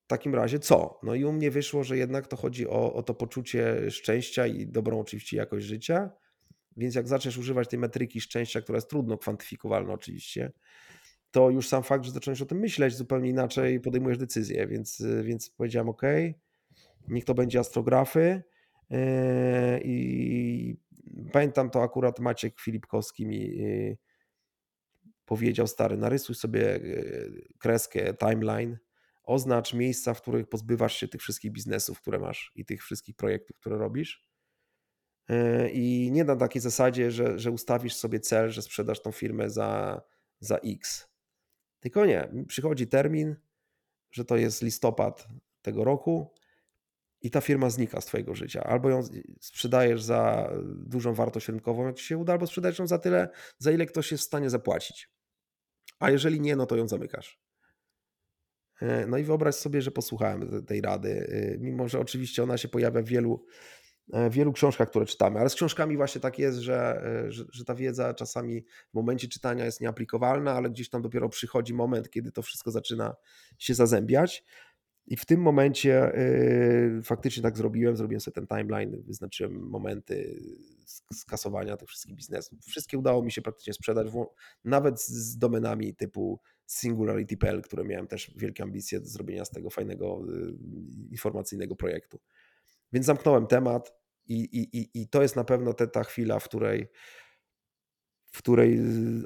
takim 0.07 0.35
razie 0.35 0.59
co? 0.59 0.99
No 1.03 1.15
i 1.15 1.25
u 1.25 1.31
mnie 1.31 1.51
wyszło, 1.51 1.83
że 1.83 1.97
jednak 1.97 2.27
to 2.27 2.37
chodzi 2.37 2.67
o, 2.67 2.93
o 2.93 3.03
to 3.03 3.13
poczucie 3.13 3.91
szczęścia 3.91 4.47
i 4.47 4.67
dobrą 4.67 4.99
oczywiście 4.99 5.37
jakość 5.37 5.65
życia, 5.65 6.09
więc 6.77 6.95
jak 6.95 7.07
zaczniesz 7.07 7.37
używać 7.37 7.69
tej 7.69 7.79
metryki 7.79 8.21
szczęścia, 8.21 8.61
która 8.61 8.77
jest 8.77 8.89
trudno 8.89 9.17
kwantyfikowalna 9.17 9.93
oczywiście, 9.93 10.51
to 11.31 11.49
już 11.49 11.67
sam 11.67 11.83
fakt, 11.83 12.05
że 12.05 12.11
zacząłeś 12.11 12.41
o 12.41 12.45
tym 12.45 12.59
myśleć 12.59 12.95
zupełnie 12.95 13.29
inaczej, 13.29 13.79
podejmujesz 13.79 14.17
decyzję. 14.17 14.67
Więc, 14.67 15.03
więc 15.23 15.49
powiedziałem, 15.49 15.89
OK, 15.89 16.01
niech 17.07 17.25
to 17.25 17.33
będzie 17.33 17.59
astrografy. 17.59 18.43
I 19.83 20.77
pamiętam 21.31 21.69
to 21.69 21.83
akurat 21.83 22.19
Maciek 22.19 22.59
Filipkowski 22.59 23.25
mi 23.25 23.57
powiedział, 25.29 25.67
stary, 25.67 25.97
narysuj 25.97 26.35
sobie 26.35 26.79
kreskę, 27.59 28.13
timeline, 28.13 28.77
oznacz 29.23 29.73
miejsca, 29.73 30.13
w 30.13 30.21
których 30.21 30.49
pozbywasz 30.49 30.95
się 30.97 31.07
tych 31.07 31.21
wszystkich 31.21 31.51
biznesów, 31.51 32.01
które 32.01 32.19
masz 32.19 32.51
i 32.55 32.65
tych 32.65 32.83
wszystkich 32.83 33.15
projektów, 33.15 33.57
które 33.57 33.77
robisz. 33.77 34.25
I 35.71 36.09
nie 36.11 36.23
na 36.23 36.35
takiej 36.35 36.61
zasadzie, 36.61 37.11
że, 37.11 37.39
że 37.39 37.51
ustawisz 37.51 37.95
sobie 37.95 38.19
cel, 38.19 38.49
że 38.49 38.61
sprzedasz 38.61 39.01
tą 39.01 39.11
firmę 39.11 39.49
za, 39.49 40.01
za 40.39 40.57
X. 40.57 41.07
Tylko 41.79 42.05
nie, 42.05 42.31
przychodzi 42.47 42.87
termin, 42.87 43.35
że 44.11 44.25
to 44.25 44.37
jest 44.37 44.61
listopad 44.61 45.27
tego 45.61 45.83
roku 45.83 46.33
i 47.21 47.31
ta 47.31 47.41
firma 47.41 47.69
znika 47.69 48.01
z 48.01 48.05
Twojego 48.05 48.35
życia. 48.35 48.63
Albo 48.63 48.89
ją 48.89 49.01
sprzedajesz 49.39 50.03
za 50.03 50.51
dużą 50.75 51.13
wartość 51.13 51.47
rynkową, 51.47 51.85
jak 51.85 51.95
Ci 51.95 52.05
się 52.05 52.17
uda, 52.17 52.33
albo 52.33 52.47
sprzedajesz 52.47 52.79
ją 52.79 52.87
za 52.87 52.99
tyle, 52.99 53.29
za 53.57 53.71
ile 53.71 53.85
ktoś 53.85 54.11
jest 54.11 54.23
w 54.23 54.27
stanie 54.27 54.49
zapłacić. 54.49 55.18
A 55.99 56.11
jeżeli 56.11 56.41
nie, 56.41 56.55
no 56.55 56.65
to 56.65 56.75
ją 56.75 56.87
zamykasz. 56.87 57.39
E, 58.81 59.07
no 59.07 59.17
i 59.17 59.23
wyobraź 59.23 59.55
sobie, 59.55 59.81
że 59.81 59.91
posłuchałem 59.91 60.65
tej 60.65 60.81
rady, 60.81 61.27
e, 61.31 61.57
mimo 61.57 61.87
że 61.87 61.99
oczywiście 61.99 62.43
ona 62.43 62.57
się 62.57 62.67
pojawia 62.67 63.01
w 63.01 63.05
wielu, 63.05 63.45
e, 64.13 64.29
wielu 64.29 64.53
książkach, 64.53 64.89
które 64.89 65.05
czytamy, 65.05 65.39
ale 65.39 65.49
z 65.49 65.55
książkami 65.55 65.97
właśnie 65.97 66.21
tak 66.21 66.39
jest, 66.39 66.57
że, 66.59 67.03
że, 67.27 67.45
że, 67.51 67.65
ta 67.65 67.75
wiedza 67.75 68.13
czasami 68.13 68.65
w 68.91 68.93
momencie 68.93 69.27
czytania 69.27 69.65
jest 69.65 69.81
nieaplikowalna, 69.81 70.53
ale 70.53 70.69
gdzieś 70.69 70.89
tam 70.89 71.01
dopiero 71.01 71.29
przychodzi 71.29 71.73
moment, 71.73 72.09
kiedy 72.09 72.31
to 72.31 72.41
wszystko 72.41 72.71
zaczyna 72.71 73.15
się 73.57 73.73
zazębiać. 73.73 74.43
I 75.09 75.17
w 75.17 75.25
tym 75.25 75.41
momencie 75.41 76.11
yy, 76.95 77.03
faktycznie 77.03 77.43
tak 77.43 77.57
zrobiłem, 77.57 77.97
zrobiłem 77.97 78.21
sobie 78.21 78.35
ten 78.35 78.47
timeline, 78.47 79.03
wyznaczyłem 79.03 79.53
momenty 79.53 80.41
skasowania 81.13 81.77
tych 81.77 81.89
wszystkich 81.89 82.15
biznesów. 82.15 82.59
Wszystkie 82.65 82.97
udało 82.97 83.23
mi 83.23 83.31
się 83.31 83.41
praktycznie 83.41 83.73
sprzedać, 83.73 84.07
nawet 84.63 85.01
z 85.01 85.37
domenami 85.37 85.95
typu 85.95 86.39
Singularity.pl, 86.65 87.61
które 87.61 87.83
miałem 87.83 88.07
też 88.07 88.31
wielkie 88.37 88.63
ambicje 88.63 88.99
do 88.99 89.05
zrobienia 89.05 89.45
z 89.45 89.49
tego 89.49 89.69
fajnego 89.69 90.21
yy, 90.27 90.53
informacyjnego 91.11 91.75
projektu. 91.75 92.19
Więc 92.93 93.05
zamknąłem 93.05 93.47
temat 93.47 93.93
i, 94.27 94.39
i, 94.39 95.01
i 95.01 95.07
to 95.07 95.21
jest 95.21 95.35
na 95.35 95.43
pewno 95.43 95.73
te, 95.73 95.87
ta 95.87 96.03
chwila, 96.03 96.39
w 96.39 96.43
której 96.43 96.87
w 98.31 98.37
której 98.37 98.77
yy, 98.77 99.23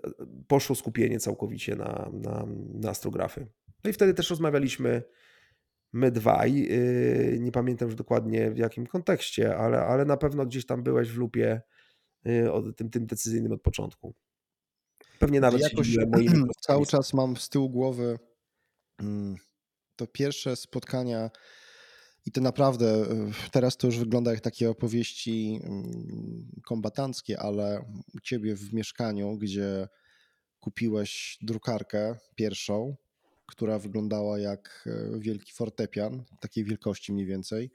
poszło 0.48 0.76
skupienie 0.76 1.20
całkowicie 1.20 1.76
na, 1.76 2.10
na, 2.14 2.46
na 2.74 2.90
astrografy. 2.90 3.48
No 3.84 3.90
i 3.90 3.94
wtedy 3.94 4.14
też 4.14 4.30
rozmawialiśmy 4.30 5.04
my 5.94 6.12
dwaj. 6.12 6.68
Y, 6.72 7.38
nie 7.40 7.52
pamiętam 7.52 7.88
już 7.88 7.96
dokładnie 7.96 8.52
w 8.52 8.58
jakim 8.58 8.88
kontekście, 8.88 9.58
ale, 9.58 9.80
ale 9.80 10.06
na 10.06 10.18
pewno 10.18 10.46
gdzieś 10.46 10.66
tam 10.66 10.84
byłeś 10.84 11.10
w 11.10 11.18
lupie 11.18 11.62
y, 12.28 12.52
od 12.52 12.78
tym, 12.78 12.90
tym 12.90 13.06
decyzyjnym 13.06 13.52
od 13.52 13.62
początku. 13.62 14.16
Pewnie 15.20 15.40
nawet 15.40 15.62
jakoś 15.62 15.98
cały 16.68 16.86
czas 16.86 17.14
mam 17.14 17.38
z 17.38 17.50
tyłu 17.50 17.70
głowy 17.70 18.20
mm, 19.00 19.36
to 19.96 20.08
pierwsze 20.08 20.56
spotkania 20.56 21.30
i 22.26 22.32
to 22.32 22.42
naprawdę 22.42 23.04
y, 23.04 23.52
teraz 23.52 23.78
to 23.78 23.88
już 23.88 24.00
wygląda 24.00 24.32
jak 24.32 24.42
takie 24.42 24.70
opowieści 24.70 25.60
mm, 25.64 26.62
kombatanckie, 26.66 27.40
ale 27.40 27.86
u 28.16 28.20
ciebie 28.20 28.56
w 28.56 28.74
mieszkaniu, 28.74 29.38
gdzie 29.38 29.88
kupiłeś 30.60 31.38
drukarkę 31.42 32.16
pierwszą, 32.36 32.96
która 33.46 33.80
wyglądała 33.80 34.40
jak 34.40 34.88
e, 34.88 35.20
wielki 35.20 35.54
fortepian, 35.54 36.24
takiej 36.40 36.64
wielkości 36.64 37.14
mniej 37.14 37.26
więcej. 37.26 37.72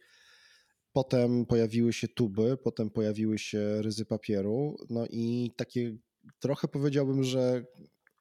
Potem 0.92 1.46
pojawiły 1.46 1.92
się 1.92 2.08
tuby, 2.08 2.56
potem 2.56 2.90
pojawiły 2.90 3.38
się 3.38 3.82
ryzy 3.82 4.04
papieru, 4.04 4.76
no 4.90 5.06
i 5.10 5.50
takie 5.56 5.96
trochę 6.38 6.68
powiedziałbym, 6.68 7.24
że 7.24 7.64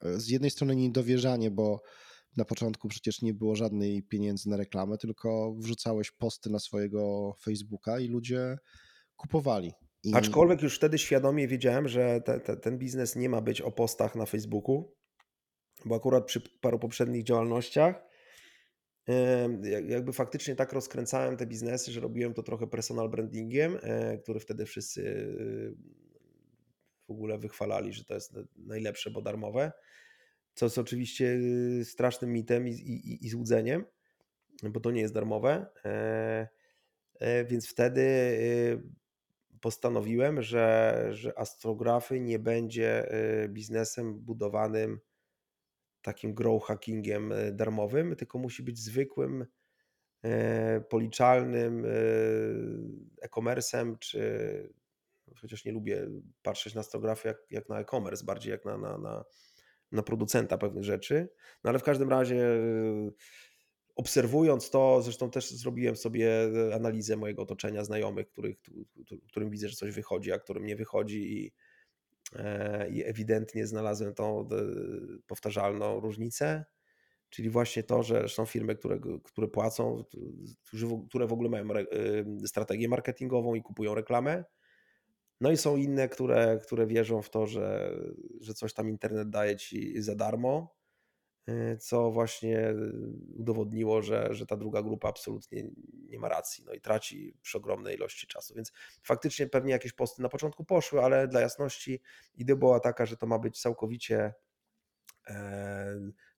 e, 0.01 0.19
z 0.19 0.27
jednej 0.27 0.51
strony 0.51 0.75
niedowierzanie, 0.75 1.51
bo 1.51 1.81
na 2.37 2.45
początku 2.45 2.87
przecież 2.87 3.21
nie 3.21 3.33
było 3.33 3.55
żadnej 3.55 4.03
pieniędzy 4.03 4.49
na 4.49 4.57
reklamę, 4.57 4.97
tylko 4.97 5.55
wrzucałeś 5.57 6.11
posty 6.11 6.49
na 6.49 6.59
swojego 6.59 7.33
Facebooka 7.41 7.99
i 7.99 8.07
ludzie 8.07 8.57
kupowali. 9.15 9.71
I... 10.03 10.13
Aczkolwiek 10.13 10.61
już 10.61 10.75
wtedy 10.75 10.97
świadomie 10.97 11.47
wiedziałem, 11.47 11.87
że 11.87 12.21
te, 12.25 12.39
te, 12.39 12.57
ten 12.57 12.77
biznes 12.77 13.15
nie 13.15 13.29
ma 13.29 13.41
być 13.41 13.61
o 13.61 13.71
postach 13.71 14.15
na 14.15 14.25
Facebooku, 14.25 14.93
bo 15.85 15.95
akurat 15.95 16.25
przy 16.25 16.41
paru 16.61 16.79
poprzednich 16.79 17.23
działalnościach 17.23 18.07
jakby 19.87 20.13
faktycznie 20.13 20.55
tak 20.55 20.73
rozkręcałem 20.73 21.37
te 21.37 21.45
biznesy, 21.45 21.91
że 21.91 21.99
robiłem 21.99 22.33
to 22.33 22.43
trochę 22.43 22.67
personal 22.67 23.09
brandingiem, 23.09 23.77
e, 23.81 24.17
który 24.17 24.39
wtedy 24.39 24.65
wszyscy 24.65 25.27
w 27.07 27.11
ogóle 27.11 27.37
wychwalali, 27.37 27.93
że 27.93 28.05
to 28.05 28.13
jest 28.13 28.33
najlepsze, 28.55 29.11
bo 29.11 29.21
darmowe, 29.21 29.71
co 30.53 30.65
jest 30.65 30.77
oczywiście 30.77 31.25
y, 31.79 31.85
strasznym 31.85 32.33
mitem 32.33 32.67
i, 32.67 32.71
i, 32.71 33.25
i 33.25 33.29
złudzeniem, 33.29 33.85
bo 34.63 34.79
to 34.79 34.91
nie 34.91 35.01
jest 35.01 35.13
darmowe. 35.13 35.65
E, 35.85 36.47
e, 37.19 37.45
więc 37.45 37.69
wtedy 37.69 38.01
y, 38.01 38.81
postanowiłem, 39.61 40.41
że, 40.41 41.07
że 41.11 41.39
astrografy 41.39 42.19
nie 42.19 42.39
będzie 42.39 43.15
y, 43.43 43.49
biznesem 43.49 44.19
budowanym 44.19 44.99
takim 46.07 46.33
grow 46.33 46.63
hackingiem 46.63 47.31
e, 47.31 47.51
darmowym, 47.51 48.15
tylko 48.15 48.39
musi 48.39 48.63
być 48.63 48.79
zwykłym, 48.79 49.45
e, 50.23 50.81
policzalnym 50.81 51.85
e, 51.85 51.89
e-commerce'em, 53.21 53.99
czy 53.99 54.73
chociaż 55.35 55.65
nie 55.65 55.71
lubię 55.71 56.07
patrzeć 56.41 56.75
na 56.75 56.83
stografy 56.83 57.27
jak, 57.27 57.37
jak 57.49 57.69
na 57.69 57.79
e-commerce, 57.79 58.25
bardziej 58.25 58.51
jak 58.51 58.65
na, 58.65 58.77
na, 58.77 58.97
na, 58.97 59.23
na 59.91 60.03
producenta 60.03 60.57
pewnych 60.57 60.83
rzeczy. 60.83 61.29
No 61.63 61.69
ale 61.69 61.79
w 61.79 61.83
każdym 61.83 62.09
razie 62.09 62.41
obserwując 63.95 64.69
to, 64.69 65.01
zresztą 65.01 65.31
też 65.31 65.51
zrobiłem 65.51 65.95
sobie 65.95 66.31
analizę 66.73 67.17
mojego 67.17 67.41
otoczenia 67.41 67.83
znajomych, 67.83 68.27
których, 68.27 68.57
którym 69.27 69.49
widzę, 69.49 69.69
że 69.69 69.75
coś 69.75 69.91
wychodzi, 69.91 70.31
a 70.31 70.39
którym 70.39 70.65
nie 70.65 70.75
wychodzi 70.75 71.37
i 71.37 71.53
i 72.89 73.03
ewidentnie 73.05 73.67
znalazłem 73.67 74.13
tą 74.13 74.41
e, 74.41 74.45
powtarzalną 75.27 75.99
różnicę, 75.99 76.65
czyli 77.29 77.49
właśnie 77.49 77.83
to, 77.83 78.03
że 78.03 78.29
są 78.29 78.45
firmy, 78.45 78.75
które, 78.75 78.99
które 79.23 79.47
płacą, 79.47 80.03
które 81.09 81.27
w 81.27 81.33
ogóle 81.33 81.49
mają 81.49 81.71
e, 81.73 81.85
strategię 82.47 82.89
marketingową 82.89 83.55
i 83.55 83.61
kupują 83.61 83.95
reklamę. 83.95 84.43
No 85.41 85.51
i 85.51 85.57
są 85.57 85.75
inne, 85.75 86.09
które, 86.09 86.59
które 86.63 86.87
wierzą 86.87 87.21
w 87.21 87.29
to, 87.29 87.45
że, 87.45 87.95
że 88.41 88.53
coś 88.53 88.73
tam 88.73 88.89
internet 88.89 89.29
daje 89.29 89.55
ci 89.55 90.01
za 90.01 90.15
darmo 90.15 90.76
co 91.79 92.11
właśnie 92.11 92.73
udowodniło, 93.35 94.01
że, 94.01 94.27
że 94.31 94.45
ta 94.45 94.57
druga 94.57 94.81
grupa 94.81 95.09
absolutnie 95.09 95.63
nie 96.09 96.19
ma 96.19 96.29
racji 96.29 96.63
no 96.67 96.73
i 96.73 96.81
traci 96.81 97.33
przy 97.41 97.57
ogromnej 97.57 97.95
ilości 97.95 98.27
czasu. 98.27 98.55
Więc 98.55 98.71
faktycznie 99.03 99.47
pewnie 99.47 99.71
jakieś 99.71 99.93
posty 99.93 100.21
na 100.21 100.29
początku 100.29 100.65
poszły, 100.65 101.01
ale 101.01 101.27
dla 101.27 101.41
jasności 101.41 102.01
idea 102.35 102.55
była 102.55 102.79
taka, 102.79 103.05
że 103.05 103.17
to 103.17 103.27
ma 103.27 103.39
być 103.39 103.61
całkowicie 103.61 104.33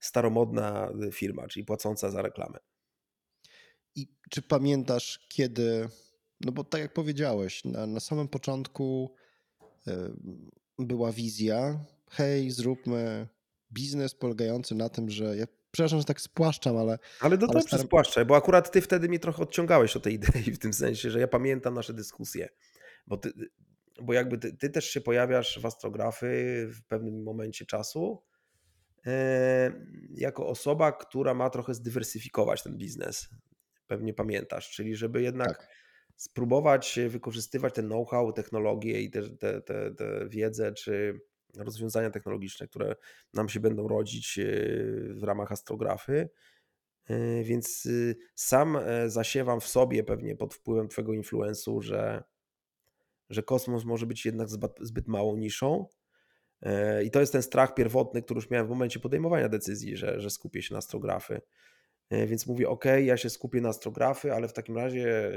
staromodna 0.00 0.92
firma, 1.12 1.48
czyli 1.48 1.64
płacąca 1.64 2.10
za 2.10 2.22
reklamę. 2.22 2.58
I 3.94 4.08
czy 4.30 4.42
pamiętasz, 4.42 5.26
kiedy, 5.28 5.88
no 6.40 6.52
bo 6.52 6.64
tak 6.64 6.80
jak 6.80 6.92
powiedziałeś, 6.92 7.64
na, 7.64 7.86
na 7.86 8.00
samym 8.00 8.28
początku 8.28 9.14
była 10.78 11.12
wizja, 11.12 11.84
hej, 12.10 12.50
zróbmy 12.50 13.28
biznes 13.72 14.14
polegający 14.14 14.74
na 14.74 14.88
tym, 14.88 15.10
że 15.10 15.36
ja 15.36 15.46
przepraszam, 15.70 15.98
że 15.98 16.04
tak 16.04 16.20
spłaszczam, 16.20 16.76
ale... 16.76 16.98
Ale 17.20 17.38
to 17.38 17.46
dobrze 17.46 17.62
staram... 17.62 17.86
spłaszczaj, 17.86 18.24
bo 18.24 18.36
akurat 18.36 18.70
ty 18.70 18.80
wtedy 18.80 19.08
mnie 19.08 19.18
trochę 19.18 19.42
odciągałeś 19.42 19.96
od 19.96 20.02
tej 20.02 20.14
idei 20.14 20.52
w 20.52 20.58
tym 20.58 20.72
sensie, 20.72 21.10
że 21.10 21.20
ja 21.20 21.28
pamiętam 21.28 21.74
nasze 21.74 21.94
dyskusje, 21.94 22.48
bo, 23.06 23.16
ty, 23.16 23.32
bo 24.02 24.12
jakby 24.12 24.38
ty, 24.38 24.56
ty 24.56 24.70
też 24.70 24.90
się 24.90 25.00
pojawiasz 25.00 25.60
w 25.60 25.66
astrografy 25.66 26.66
w 26.68 26.82
pewnym 26.82 27.22
momencie 27.22 27.66
czasu 27.66 28.22
e, 29.06 29.72
jako 30.14 30.46
osoba, 30.46 30.92
która 30.92 31.34
ma 31.34 31.50
trochę 31.50 31.74
zdywersyfikować 31.74 32.62
ten 32.62 32.76
biznes. 32.76 33.28
Pewnie 33.86 34.14
pamiętasz, 34.14 34.70
czyli 34.70 34.96
żeby 34.96 35.22
jednak 35.22 35.58
tak. 35.58 35.68
spróbować 36.16 36.98
wykorzystywać 37.08 37.74
ten 37.74 37.86
know-how, 37.86 38.32
technologię 38.32 39.00
i 39.00 39.10
te, 39.10 39.22
te, 39.22 39.60
te, 39.60 39.94
te 39.94 40.28
wiedzę, 40.28 40.72
czy 40.72 41.20
rozwiązania 41.56 42.10
technologiczne, 42.10 42.68
które 42.68 42.96
nam 43.34 43.48
się 43.48 43.60
będą 43.60 43.88
rodzić 43.88 44.38
e, 44.38 44.44
w 45.14 45.22
ramach 45.22 45.52
astrografy. 45.52 46.28
E, 47.10 47.44
więc 47.44 47.86
y, 47.86 48.16
sam 48.34 48.76
e, 48.76 49.10
zasiewam 49.10 49.60
w 49.60 49.68
sobie 49.68 50.04
pewnie 50.04 50.36
pod 50.36 50.54
wpływem 50.54 50.88
Twojego 50.88 51.12
influensu, 51.12 51.82
że, 51.82 52.24
że 53.30 53.42
kosmos 53.42 53.84
może 53.84 54.06
być 54.06 54.26
jednak 54.26 54.48
zbyt 54.80 55.08
małą 55.08 55.36
niszą. 55.36 55.86
I 57.04 57.10
to 57.10 57.20
jest 57.20 57.32
ten 57.32 57.42
strach 57.42 57.74
pierwotny, 57.74 58.22
który 58.22 58.38
już 58.38 58.50
miałem 58.50 58.66
w 58.66 58.70
momencie 58.70 59.00
podejmowania 59.00 59.48
decyzji, 59.48 59.96
że, 59.96 60.20
że 60.20 60.30
skupię 60.30 60.62
się 60.62 60.74
na 60.74 60.78
astrografy. 60.78 61.40
Więc 62.10 62.46
mówię, 62.46 62.68
ok, 62.68 62.84
ja 63.02 63.16
się 63.16 63.30
skupię 63.30 63.60
na 63.60 63.68
astrografy, 63.68 64.32
ale 64.32 64.48
w 64.48 64.52
takim 64.52 64.76
razie 64.76 65.32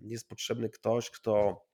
jest 0.00 0.28
potrzebny 0.28 0.70
ktoś, 0.70 1.10
kto, 1.10 1.66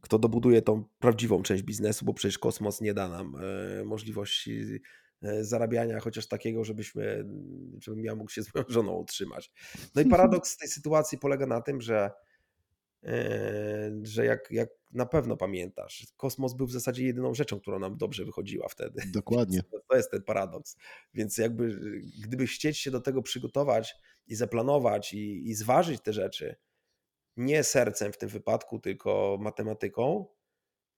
kto 0.00 0.18
dobuduje 0.18 0.62
tą 0.62 0.84
prawdziwą 0.98 1.42
część 1.42 1.62
biznesu, 1.62 2.04
bo 2.04 2.14
przecież 2.14 2.38
kosmos 2.38 2.80
nie 2.80 2.94
da 2.94 3.08
nam 3.08 3.36
możliwości 3.84 4.80
zarabiania, 5.40 6.00
chociaż 6.00 6.26
takiego, 6.26 6.64
żebyśmy, 6.64 7.24
żebym 7.78 8.04
ja 8.04 8.14
mógł 8.14 8.30
się 8.30 8.42
z 8.44 8.54
moją 8.54 8.66
żoną 8.68 8.92
utrzymać. 8.92 9.52
No 9.94 10.02
i 10.02 10.04
paradoks 10.16 10.56
tej 10.56 10.68
sytuacji 10.68 11.18
polega 11.18 11.46
na 11.46 11.60
tym, 11.60 11.80
że 11.80 12.10
Yy, 13.02 14.06
że 14.06 14.24
jak, 14.24 14.50
jak 14.50 14.68
na 14.92 15.06
pewno 15.06 15.36
pamiętasz, 15.36 16.06
kosmos 16.16 16.54
był 16.54 16.66
w 16.66 16.72
zasadzie 16.72 17.04
jedyną 17.04 17.34
rzeczą, 17.34 17.60
która 17.60 17.78
nam 17.78 17.96
dobrze 17.96 18.24
wychodziła 18.24 18.68
wtedy. 18.68 19.02
Dokładnie. 19.12 19.62
To 19.88 19.96
jest 19.96 20.10
ten 20.10 20.22
paradoks. 20.22 20.76
Więc 21.14 21.38
jakby, 21.38 21.78
gdyby 22.22 22.46
chcieć 22.46 22.78
się 22.78 22.90
do 22.90 23.00
tego 23.00 23.22
przygotować 23.22 23.94
i 24.26 24.34
zaplanować 24.34 25.12
i, 25.12 25.48
i 25.48 25.54
zważyć 25.54 26.02
te 26.02 26.12
rzeczy, 26.12 26.56
nie 27.36 27.64
sercem 27.64 28.12
w 28.12 28.18
tym 28.18 28.28
wypadku, 28.28 28.78
tylko 28.78 29.38
matematyką, 29.40 30.26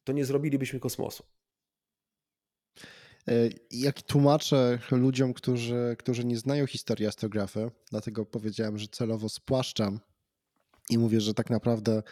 to 0.05 0.13
nie 0.13 0.25
zrobilibyśmy 0.25 0.81
kosmosu. 0.81 1.25
E, 3.29 3.33
jak 3.71 4.03
tłumaczę 4.03 4.79
ludziom, 4.91 5.35
którzy, 5.35 5.97
którzy 5.99 6.25
nie 6.25 6.37
znają 6.37 6.67
historii 6.67 7.07
astrografy, 7.07 7.71
dlatego 7.91 8.27
powiedziałem, 8.27 8.79
że 8.79 8.89
celowo 8.89 9.29
spłaszczam 9.29 10.01
i 10.91 10.99
mówię, 10.99 11.21
że 11.21 11.35
tak 11.35 11.51
naprawdę 11.51 12.03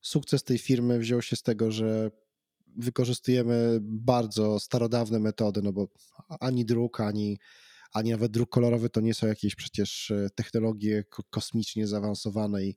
sukces 0.00 0.44
tej 0.44 0.58
firmy 0.58 0.98
wziął 0.98 1.22
się 1.22 1.36
z 1.36 1.42
tego, 1.42 1.70
że 1.70 2.10
wykorzystujemy 2.76 3.78
bardzo 3.80 4.60
starodawne 4.60 5.18
metody, 5.18 5.62
no 5.62 5.72
bo 5.72 5.88
ani 6.40 6.64
druk, 6.64 7.00
ani, 7.00 7.38
ani 7.92 8.10
nawet 8.10 8.32
druk 8.32 8.50
kolorowy 8.50 8.90
to 8.90 9.00
nie 9.00 9.14
są 9.14 9.26
jakieś 9.26 9.54
przecież 9.54 10.10
e, 10.10 10.28
technologie 10.34 11.04
kosmicznie 11.30 11.86
zaawansowane 11.86 12.64
i 12.64 12.74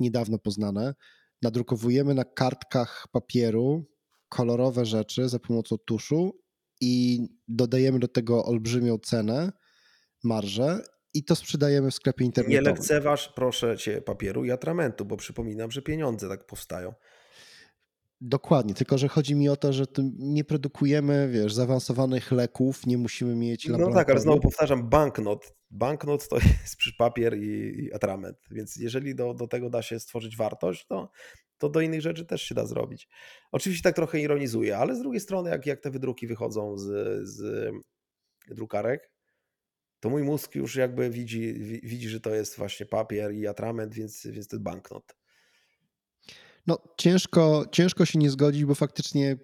niedawno 0.00 0.38
poznane. 0.38 0.94
Nadrukowujemy 1.42 2.14
na 2.14 2.24
kartkach 2.24 3.06
papieru 3.12 3.84
kolorowe 4.28 4.86
rzeczy 4.86 5.28
za 5.28 5.38
pomocą 5.38 5.76
tuszu 5.78 6.40
i 6.80 7.20
dodajemy 7.48 7.98
do 7.98 8.08
tego 8.08 8.44
olbrzymią 8.44 8.98
cenę, 8.98 9.52
marżę 10.24 10.84
i 11.14 11.24
to 11.24 11.36
sprzedajemy 11.36 11.90
w 11.90 11.94
sklepie 11.94 12.24
internetowym. 12.24 12.64
Nie 12.64 12.70
lekceważ, 12.70 13.32
proszę 13.36 13.76
cię, 13.76 14.02
papieru 14.02 14.44
i 14.44 14.50
atramentu, 14.50 15.04
bo 15.04 15.16
przypominam, 15.16 15.70
że 15.70 15.82
pieniądze 15.82 16.28
tak 16.28 16.46
powstają. 16.46 16.94
Dokładnie, 18.24 18.74
tylko 18.74 18.98
że 18.98 19.08
chodzi 19.08 19.34
mi 19.34 19.48
o 19.48 19.56
to, 19.56 19.72
że 19.72 19.84
nie 20.18 20.44
produkujemy, 20.44 21.28
wiesz, 21.28 21.54
zaawansowanych 21.54 22.32
leków, 22.32 22.86
nie 22.86 22.98
musimy 22.98 23.34
mieć 23.34 23.68
No 23.68 23.92
tak, 23.92 24.10
ale 24.10 24.20
znowu 24.20 24.40
powtarzam, 24.40 24.88
banknot. 24.88 25.54
Banknot 25.70 26.28
to 26.28 26.36
jest 26.62 26.76
papier 26.98 27.38
i, 27.38 27.84
i 27.84 27.92
atrament, 27.92 28.38
więc 28.50 28.76
jeżeli 28.76 29.14
do, 29.14 29.34
do 29.34 29.46
tego 29.46 29.70
da 29.70 29.82
się 29.82 30.00
stworzyć 30.00 30.36
wartość, 30.36 30.86
to, 30.86 31.10
to 31.58 31.68
do 31.68 31.80
innych 31.80 32.00
rzeczy 32.00 32.24
też 32.24 32.42
się 32.42 32.54
da 32.54 32.66
zrobić. 32.66 33.08
Oczywiście 33.52 33.82
tak 33.82 33.96
trochę 33.96 34.20
ironizuję, 34.20 34.78
ale 34.78 34.96
z 34.96 34.98
drugiej 34.98 35.20
strony, 35.20 35.50
jak, 35.50 35.66
jak 35.66 35.80
te 35.80 35.90
wydruki 35.90 36.26
wychodzą 36.26 36.78
z, 36.78 36.88
z 37.28 37.70
drukarek, 38.48 39.10
to 40.00 40.10
mój 40.10 40.22
mózg 40.22 40.54
już 40.54 40.76
jakby 40.76 41.10
widzi, 41.10 41.54
widzi, 41.82 42.08
że 42.08 42.20
to 42.20 42.34
jest 42.34 42.56
właśnie 42.56 42.86
papier 42.86 43.34
i 43.34 43.46
atrament, 43.46 43.94
więc, 43.94 44.26
więc 44.26 44.48
to 44.48 44.56
jest 44.56 44.64
banknot. 44.64 45.21
No, 46.66 46.78
ciężko, 46.98 47.64
ciężko 47.72 48.04
się 48.04 48.18
nie 48.18 48.30
zgodzić, 48.30 48.64
bo 48.64 48.74
faktycznie 48.74 49.36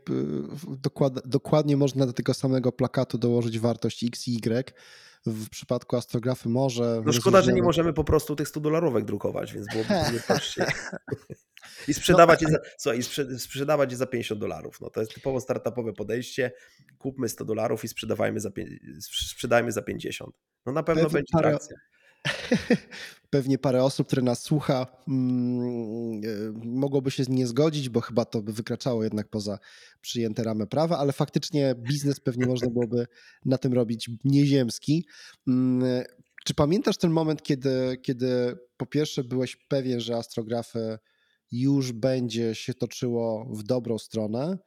dokład, 0.68 1.28
dokładnie 1.28 1.76
można 1.76 2.06
do 2.06 2.12
tego 2.12 2.34
samego 2.34 2.72
plakatu 2.72 3.18
dołożyć 3.18 3.58
wartość 3.58 4.04
X 4.04 4.28
i 4.28 4.36
Y. 4.36 4.72
W 5.26 5.48
przypadku 5.48 5.96
astrografy 5.96 6.48
może. 6.48 7.02
No 7.06 7.12
szkoda, 7.12 7.42
że 7.42 7.52
nie 7.52 7.62
możemy 7.62 7.92
po 7.92 8.04
prostu 8.04 8.36
tych 8.36 8.48
100 8.48 8.60
dolarówek 8.60 9.04
drukować, 9.04 9.52
więc 9.52 9.66
byłoby 9.72 10.12
nie 10.12 10.20
prościej. 10.20 10.66
I 11.88 11.94
sprzedawać, 11.94 12.42
no, 12.42 12.48
je 12.48 12.52
za, 12.54 12.60
słuchaj, 12.78 12.98
i 13.34 13.38
sprzedawać 13.38 13.90
je 13.90 13.96
za 13.96 14.06
50 14.06 14.40
dolarów. 14.40 14.80
No, 14.80 14.90
to 14.90 15.00
jest 15.00 15.14
typowo 15.14 15.40
startupowe 15.40 15.92
podejście. 15.92 16.52
Kupmy 16.98 17.28
100 17.28 17.44
dolarów 17.44 17.84
i 17.84 17.88
sprzedawajmy 17.88 18.40
za, 18.40 18.50
sprzedajmy 19.00 19.72
za 19.72 19.82
50. 19.82 20.34
No 20.66 20.72
na 20.72 20.82
pewno 20.82 21.10
będzie 21.10 21.32
parę, 21.32 21.50
trakcja. 21.50 21.76
Pewnie 23.30 23.58
parę 23.58 23.84
osób, 23.84 24.06
które 24.06 24.22
nas 24.22 24.42
słucha, 24.42 24.86
mm, 25.08 26.20
e, 26.24 26.52
mogłoby 26.64 27.10
się 27.10 27.24
nie 27.28 27.46
zgodzić, 27.46 27.88
bo 27.88 28.00
chyba 28.00 28.24
to 28.24 28.42
by 28.42 28.52
wykraczało 28.52 29.04
jednak 29.04 29.28
poza 29.28 29.58
przyjęte 30.00 30.44
ramy 30.44 30.66
prawa, 30.66 30.98
ale 30.98 31.12
faktycznie 31.12 31.74
biznes 31.78 32.20
pewnie 32.20 32.46
można 32.46 32.70
byłoby 32.70 33.06
na 33.44 33.58
tym 33.58 33.72
robić 33.72 34.10
nieziemski. 34.24 35.06
Mm, 35.48 36.04
czy 36.44 36.54
pamiętasz 36.54 36.96
ten 36.96 37.10
moment, 37.10 37.42
kiedy, 37.42 37.96
kiedy 38.02 38.56
po 38.76 38.86
pierwsze 38.86 39.24
byłeś 39.24 39.56
pewien, 39.56 40.00
że 40.00 40.16
astrografy 40.16 40.98
już 41.52 41.92
będzie 41.92 42.54
się 42.54 42.74
toczyło 42.74 43.46
w 43.54 43.62
dobrą 43.62 43.98
stronę 43.98 44.58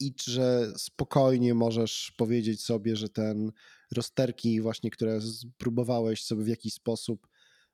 i 0.00 0.14
że 0.24 0.72
spokojnie 0.76 1.54
możesz 1.54 2.12
powiedzieć 2.16 2.64
sobie, 2.64 2.96
że 2.96 3.08
ten 3.08 3.52
rozterki 3.92 4.60
właśnie, 4.60 4.90
które 4.90 5.20
próbowałeś 5.58 6.24
sobie 6.24 6.44
w 6.44 6.48
jakiś 6.48 6.74
sposób 6.74 7.26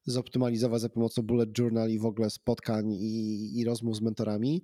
zoptymalizować 0.06 0.80
za 0.80 0.88
pomocą 0.88 1.22
bullet 1.22 1.58
journal 1.58 1.90
i 1.90 1.98
w 1.98 2.04
ogóle 2.04 2.30
spotkań 2.30 2.92
i, 2.92 3.58
i 3.58 3.64
rozmów 3.64 3.96
z 3.96 4.00
mentorami, 4.00 4.62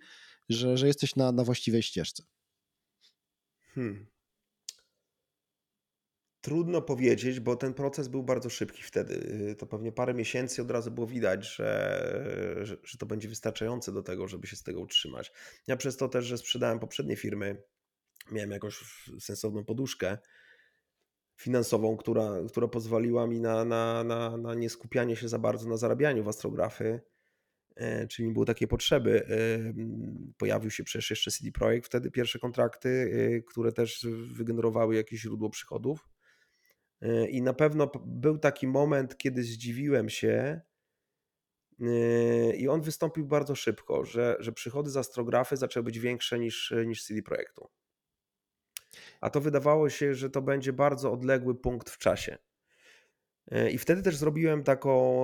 że, 0.48 0.78
że 0.78 0.86
jesteś 0.86 1.16
na, 1.16 1.32
na 1.32 1.44
właściwej 1.44 1.82
ścieżce. 1.82 2.22
Hmm. 3.74 4.06
Trudno 6.46 6.82
powiedzieć, 6.82 7.40
bo 7.40 7.56
ten 7.56 7.74
proces 7.74 8.08
był 8.08 8.22
bardzo 8.22 8.50
szybki 8.50 8.82
wtedy. 8.82 9.54
To 9.58 9.66
pewnie 9.66 9.92
parę 9.92 10.14
miesięcy 10.14 10.62
od 10.62 10.70
razu 10.70 10.90
było 10.90 11.06
widać, 11.06 11.54
że, 11.56 12.58
że, 12.62 12.76
że, 12.84 12.98
to 12.98 13.06
będzie 13.06 13.28
wystarczające 13.28 13.92
do 13.92 14.02
tego, 14.02 14.28
żeby 14.28 14.46
się 14.46 14.56
z 14.56 14.62
tego 14.62 14.80
utrzymać. 14.80 15.32
Ja 15.66 15.76
przez 15.76 15.96
to 15.96 16.08
też, 16.08 16.24
że 16.24 16.38
sprzedałem 16.38 16.78
poprzednie 16.78 17.16
firmy, 17.16 17.62
miałem 18.32 18.50
jakąś 18.50 18.78
sensowną 19.20 19.64
poduszkę 19.64 20.18
finansową, 21.36 21.96
która, 21.96 22.30
która 22.48 22.68
pozwoliła 22.68 23.26
mi 23.26 23.40
na, 23.40 23.64
na, 23.64 24.04
na, 24.04 24.36
na 24.36 24.54
nie 24.54 24.70
skupianie 24.70 25.16
się 25.16 25.28
za 25.28 25.38
bardzo 25.38 25.68
na 25.68 25.76
zarabianiu 25.76 26.24
w 26.24 26.28
astrografy, 26.28 27.00
e, 27.76 28.06
czyli 28.06 28.28
nie 28.28 28.34
było 28.34 28.44
takiej 28.44 28.68
potrzeby. 28.68 29.26
E, 29.26 29.36
pojawił 30.36 30.70
się 30.70 30.84
przecież 30.84 31.10
jeszcze 31.10 31.30
CD 31.30 31.52
Projekt, 31.52 31.86
wtedy 31.86 32.10
pierwsze 32.10 32.38
kontrakty, 32.38 32.88
e, 32.88 33.42
które 33.42 33.72
też 33.72 34.06
wygenerowały 34.32 34.94
jakieś 34.94 35.20
źródło 35.20 35.50
przychodów. 35.50 36.15
I 37.28 37.42
na 37.42 37.52
pewno 37.52 37.90
był 38.06 38.38
taki 38.38 38.66
moment, 38.66 39.16
kiedy 39.16 39.42
zdziwiłem 39.42 40.08
się, 40.08 40.60
i 42.56 42.68
on 42.68 42.82
wystąpił 42.82 43.26
bardzo 43.26 43.54
szybko, 43.54 44.04
że, 44.04 44.36
że 44.38 44.52
przychody 44.52 44.90
z 44.90 44.96
astrografy 44.96 45.56
zaczęły 45.56 45.84
być 45.84 45.98
większe 45.98 46.38
niż, 46.38 46.74
niż 46.86 47.04
CD 47.04 47.22
Projektu 47.22 47.70
a 49.20 49.30
to 49.30 49.40
wydawało 49.40 49.90
się, 49.90 50.14
że 50.14 50.30
to 50.30 50.42
będzie 50.42 50.72
bardzo 50.72 51.12
odległy 51.12 51.54
punkt 51.54 51.90
w 51.90 51.98
czasie. 51.98 52.38
E, 53.50 53.70
I 53.70 53.78
wtedy 53.78 54.02
też 54.02 54.16
zrobiłem 54.16 54.64
taką 54.64 55.22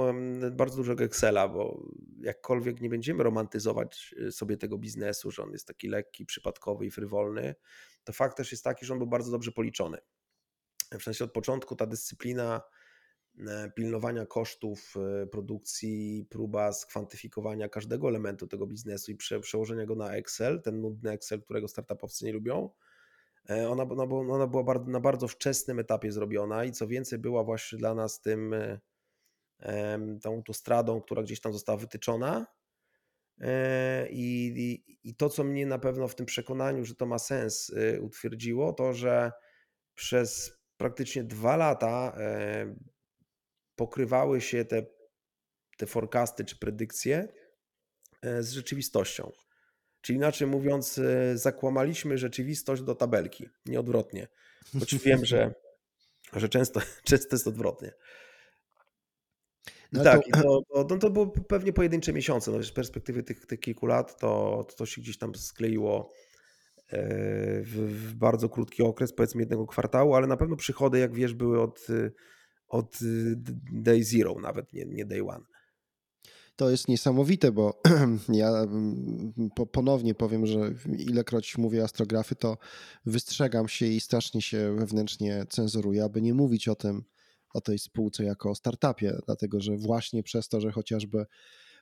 bardzo 0.52 0.76
dużego 0.76 1.04
Excela, 1.04 1.48
bo 1.48 1.86
jakkolwiek 2.20 2.80
nie 2.80 2.88
będziemy 2.88 3.22
romantyzować 3.24 4.14
sobie 4.30 4.56
tego 4.56 4.78
biznesu, 4.78 5.30
że 5.30 5.42
on 5.42 5.52
jest 5.52 5.66
taki 5.66 5.88
lekki, 5.88 6.26
przypadkowy 6.26 6.86
i 6.86 6.90
frywolny, 6.90 7.54
to 8.04 8.12
fakt 8.12 8.36
też 8.36 8.52
jest 8.52 8.64
taki, 8.64 8.86
że 8.86 8.92
on 8.92 8.98
był 8.98 9.08
bardzo 9.08 9.30
dobrze 9.30 9.52
policzony. 9.52 9.98
W 10.98 11.02
sensie 11.02 11.24
od 11.24 11.32
początku 11.32 11.76
ta 11.76 11.86
dyscyplina 11.86 12.62
e, 13.48 13.70
pilnowania 13.76 14.26
kosztów 14.26 14.94
produkcji, 15.30 16.26
próba 16.30 16.72
skwantyfikowania 16.72 17.68
każdego 17.68 18.08
elementu 18.08 18.46
tego 18.46 18.66
biznesu 18.66 19.12
i 19.12 19.16
przełożenia 19.40 19.86
go 19.86 19.94
na 19.94 20.14
Excel, 20.14 20.62
ten 20.62 20.80
nudny 20.80 21.10
Excel, 21.10 21.42
którego 21.42 21.68
startupowcy 21.68 22.24
nie 22.24 22.32
lubią, 22.32 22.70
E, 23.50 23.70
ona, 23.70 23.82
ona, 23.82 24.02
ona 24.32 24.46
była 24.46 24.62
bardzo, 24.62 24.90
na 24.90 25.00
bardzo 25.00 25.28
wczesnym 25.28 25.78
etapie 25.78 26.12
zrobiona 26.12 26.64
i 26.64 26.72
co 26.72 26.86
więcej, 26.86 27.18
była 27.18 27.44
właśnie 27.44 27.78
dla 27.78 27.94
nas 27.94 28.20
tym, 28.20 28.54
e, 29.60 29.98
tą 30.22 30.34
autostradą, 30.34 31.00
która 31.00 31.22
gdzieś 31.22 31.40
tam 31.40 31.52
została 31.52 31.78
wytyczona. 31.78 32.46
E, 33.40 34.08
I, 34.10 34.52
i, 34.56 34.98
I 35.08 35.14
to, 35.14 35.28
co 35.28 35.44
mnie 35.44 35.66
na 35.66 35.78
pewno 35.78 36.08
w 36.08 36.14
tym 36.14 36.26
przekonaniu, 36.26 36.84
że 36.84 36.94
to 36.94 37.06
ma 37.06 37.18
sens, 37.18 37.74
utwierdziło, 38.00 38.72
to 38.72 38.92
że 38.92 39.32
przez 39.94 40.61
praktycznie 40.82 41.24
dwa 41.24 41.56
lata 41.56 42.16
pokrywały 43.76 44.40
się 44.40 44.64
te, 44.64 44.86
te 45.76 45.86
forecasty 45.86 46.44
czy 46.44 46.56
predykcje 46.56 47.28
z 48.22 48.50
rzeczywistością. 48.50 49.32
Czyli 50.02 50.16
inaczej 50.16 50.46
mówiąc, 50.46 50.98
e, 50.98 51.38
zakłamaliśmy 51.38 52.18
rzeczywistość 52.18 52.82
do 52.82 52.94
tabelki, 52.94 53.48
nie 53.66 53.80
odwrotnie. 53.80 54.28
Choć 54.80 54.94
wiem, 55.04 55.24
że, 55.24 55.54
że 56.32 56.48
często, 56.48 56.80
często 57.08 57.28
jest 57.36 57.46
odwrotnie. 57.46 57.92
No 59.92 60.04
tak, 60.04 60.20
to... 60.42 60.62
To, 60.74 60.84
to, 60.84 60.98
to 60.98 61.10
było 61.10 61.26
pewnie 61.26 61.72
pojedyncze 61.72 62.12
miesiące. 62.12 62.50
No, 62.50 62.62
z 62.62 62.72
perspektywy 62.72 63.22
tych, 63.22 63.46
tych 63.46 63.60
kilku 63.60 63.86
lat 63.86 64.20
to, 64.20 64.66
to 64.76 64.86
się 64.86 65.00
gdzieś 65.00 65.18
tam 65.18 65.34
skleiło 65.34 66.10
e, 66.10 66.31
w, 66.92 67.88
w, 67.88 68.14
bardzo 68.14 68.48
krótki 68.48 68.82
okres, 68.82 69.12
powiedzmy 69.12 69.42
jednego 69.42 69.66
kwartału, 69.66 70.14
ale 70.14 70.26
na 70.26 70.36
pewno 70.36 70.56
przychody, 70.56 70.98
jak 70.98 71.14
wiesz, 71.14 71.34
były 71.34 71.62
od, 71.62 71.86
od 72.68 72.98
day 73.72 74.04
zero, 74.04 74.34
nawet 74.40 74.72
nie, 74.72 74.84
nie 74.84 75.04
day 75.04 75.26
one. 75.28 75.44
To 76.56 76.70
jest 76.70 76.88
niesamowite, 76.88 77.52
bo 77.52 77.80
ja 78.28 78.48
mm, 78.48 79.32
ponownie 79.72 80.14
powiem, 80.14 80.46
że 80.46 80.74
ilekroć 80.98 81.58
mówię 81.58 81.84
astrografy, 81.84 82.34
to 82.34 82.58
wystrzegam 83.06 83.68
się 83.68 83.86
i 83.86 84.00
strasznie 84.00 84.42
się 84.42 84.76
wewnętrznie 84.78 85.44
cenzuruję, 85.48 86.04
aby 86.04 86.22
nie 86.22 86.34
mówić 86.34 86.68
o 86.68 86.74
tym, 86.74 87.04
o 87.54 87.60
tej 87.60 87.78
spółce 87.78 88.24
jako 88.24 88.50
o 88.50 88.54
startupie, 88.54 89.18
dlatego 89.26 89.60
że 89.60 89.76
właśnie 89.76 90.22
przez 90.22 90.48
to, 90.48 90.60
że 90.60 90.72
chociażby 90.72 91.26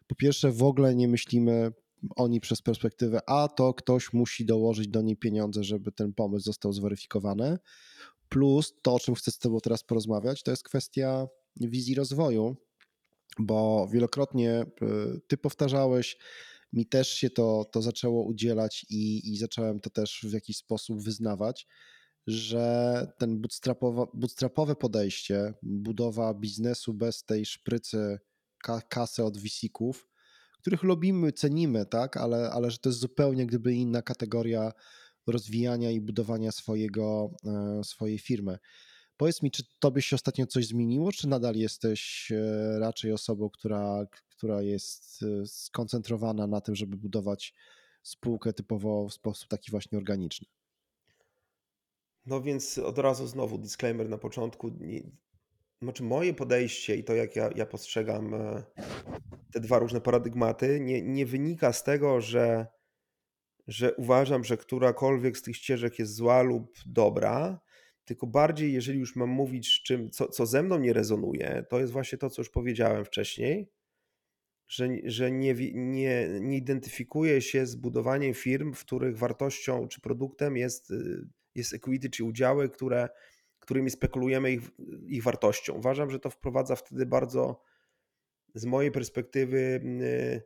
po 0.06 0.14
pierwsze 0.14 0.52
w 0.52 0.62
ogóle 0.62 0.94
nie 0.94 1.08
myślimy 1.08 1.72
oni 2.16 2.40
przez 2.40 2.62
perspektywę, 2.62 3.20
a 3.26 3.48
to 3.48 3.74
ktoś 3.74 4.12
musi 4.12 4.44
dołożyć 4.44 4.88
do 4.88 5.02
niej 5.02 5.16
pieniądze, 5.16 5.64
żeby 5.64 5.92
ten 5.92 6.12
pomysł 6.12 6.44
został 6.44 6.72
zweryfikowany, 6.72 7.58
plus 8.28 8.74
to, 8.82 8.94
o 8.94 9.00
czym 9.00 9.14
chcę 9.14 9.30
z 9.30 9.38
Tobą 9.38 9.60
teraz 9.60 9.84
porozmawiać, 9.84 10.42
to 10.42 10.50
jest 10.50 10.62
kwestia 10.62 11.28
wizji 11.56 11.94
rozwoju, 11.94 12.56
bo 13.38 13.88
wielokrotnie 13.92 14.66
y, 14.82 15.20
Ty 15.26 15.36
powtarzałeś, 15.36 16.18
mi 16.72 16.86
też 16.86 17.08
się 17.08 17.30
to, 17.30 17.64
to 17.72 17.82
zaczęło 17.82 18.24
udzielać 18.24 18.86
i, 18.90 19.32
i 19.32 19.36
zacząłem 19.36 19.80
to 19.80 19.90
też 19.90 20.20
w 20.28 20.32
jakiś 20.32 20.56
sposób 20.56 21.02
wyznawać, 21.02 21.66
że 22.26 23.06
ten 23.18 23.42
bootstrapowe 24.14 24.76
podejście, 24.76 25.54
budowa 25.62 26.34
biznesu 26.34 26.94
bez 26.94 27.24
tej 27.24 27.46
szprycy 27.46 28.18
kasy 28.88 29.24
od 29.24 29.38
wisików, 29.38 30.09
których 30.60 30.82
lubimy, 30.82 31.32
cenimy, 31.32 31.86
tak, 31.86 32.16
ale, 32.16 32.50
ale 32.50 32.70
że 32.70 32.78
to 32.78 32.88
jest 32.88 33.00
zupełnie 33.00 33.46
gdyby 33.46 33.74
inna 33.74 34.02
kategoria 34.02 34.72
rozwijania 35.26 35.90
i 35.90 36.00
budowania 36.00 36.52
swojego, 36.52 37.30
e, 37.44 37.84
swojej 37.84 38.18
firmy. 38.18 38.58
Powiedz 39.16 39.42
mi, 39.42 39.50
czy 39.50 39.62
tobie 39.78 40.02
się 40.02 40.16
ostatnio 40.16 40.46
coś 40.46 40.66
zmieniło, 40.66 41.12
czy 41.12 41.28
nadal 41.28 41.54
jesteś 41.54 42.32
e, 42.32 42.78
raczej 42.78 43.12
osobą, 43.12 43.50
która, 43.50 44.06
która 44.28 44.62
jest 44.62 45.22
e, 45.22 45.46
skoncentrowana 45.46 46.46
na 46.46 46.60
tym, 46.60 46.74
żeby 46.74 46.96
budować 46.96 47.54
spółkę 48.02 48.52
typowo 48.52 49.08
w 49.08 49.12
sposób 49.12 49.48
taki 49.48 49.70
właśnie 49.70 49.98
organiczny? 49.98 50.46
No 52.26 52.42
więc 52.42 52.78
od 52.78 52.98
razu 52.98 53.26
znowu 53.26 53.58
disclaimer 53.58 54.08
na 54.08 54.18
początku. 54.18 54.70
Znaczy 55.82 56.02
moje 56.02 56.34
podejście 56.34 56.96
i 56.96 57.04
to, 57.04 57.14
jak 57.14 57.36
ja, 57.36 57.50
ja 57.56 57.66
postrzegam 57.66 58.34
te 59.52 59.60
dwa 59.60 59.78
różne 59.78 60.00
paradygmaty, 60.00 60.80
nie, 60.80 61.02
nie 61.02 61.26
wynika 61.26 61.72
z 61.72 61.84
tego, 61.84 62.20
że, 62.20 62.66
że 63.66 63.94
uważam, 63.94 64.44
że 64.44 64.56
którakolwiek 64.56 65.38
z 65.38 65.42
tych 65.42 65.56
ścieżek 65.56 65.98
jest 65.98 66.14
zła 66.14 66.42
lub 66.42 66.78
dobra, 66.86 67.60
tylko 68.04 68.26
bardziej, 68.26 68.72
jeżeli 68.72 68.98
już 68.98 69.16
mam 69.16 69.28
mówić, 69.28 69.82
czym, 69.82 70.10
co, 70.10 70.28
co 70.28 70.46
ze 70.46 70.62
mną 70.62 70.78
nie 70.78 70.92
rezonuje, 70.92 71.64
to 71.68 71.80
jest 71.80 71.92
właśnie 71.92 72.18
to, 72.18 72.30
co 72.30 72.40
już 72.40 72.50
powiedziałem 72.50 73.04
wcześniej, 73.04 73.70
że, 74.68 74.88
że 75.04 75.30
nie, 75.30 75.54
nie, 75.74 76.28
nie 76.40 76.56
identyfikuję 76.56 77.42
się 77.42 77.66
z 77.66 77.76
budowaniem 77.76 78.34
firm, 78.34 78.74
w 78.74 78.84
których 78.84 79.18
wartością 79.18 79.88
czy 79.88 80.00
produktem 80.00 80.56
jest, 80.56 80.90
y, 80.90 81.28
jest 81.54 81.72
equity 81.72 82.10
czy 82.10 82.24
udziały, 82.24 82.68
które 82.68 83.08
którymi 83.60 83.90
spekulujemy 83.90 84.52
ich, 84.52 84.70
ich 85.06 85.22
wartością. 85.22 85.74
Uważam, 85.74 86.10
że 86.10 86.20
to 86.20 86.30
wprowadza 86.30 86.76
wtedy 86.76 87.06
bardzo, 87.06 87.62
z 88.54 88.64
mojej 88.64 88.90
perspektywy, 88.92 89.58
y, 90.02 90.42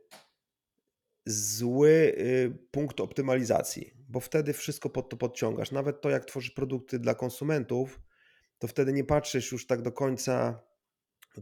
zły 1.25 1.89
y, 1.89 2.57
punkt 2.71 2.99
optymalizacji, 2.99 3.93
bo 4.09 4.19
wtedy 4.19 4.53
wszystko 4.53 4.89
pod 4.89 5.09
to 5.09 5.17
podciągasz. 5.17 5.71
Nawet 5.71 6.01
to, 6.01 6.09
jak 6.09 6.25
tworzysz 6.25 6.51
produkty 6.51 6.99
dla 6.99 7.15
konsumentów, 7.15 8.01
to 8.59 8.67
wtedy 8.67 8.93
nie 8.93 9.03
patrzysz 9.03 9.51
już 9.51 9.67
tak 9.67 9.81
do 9.81 9.91
końca. 9.91 10.63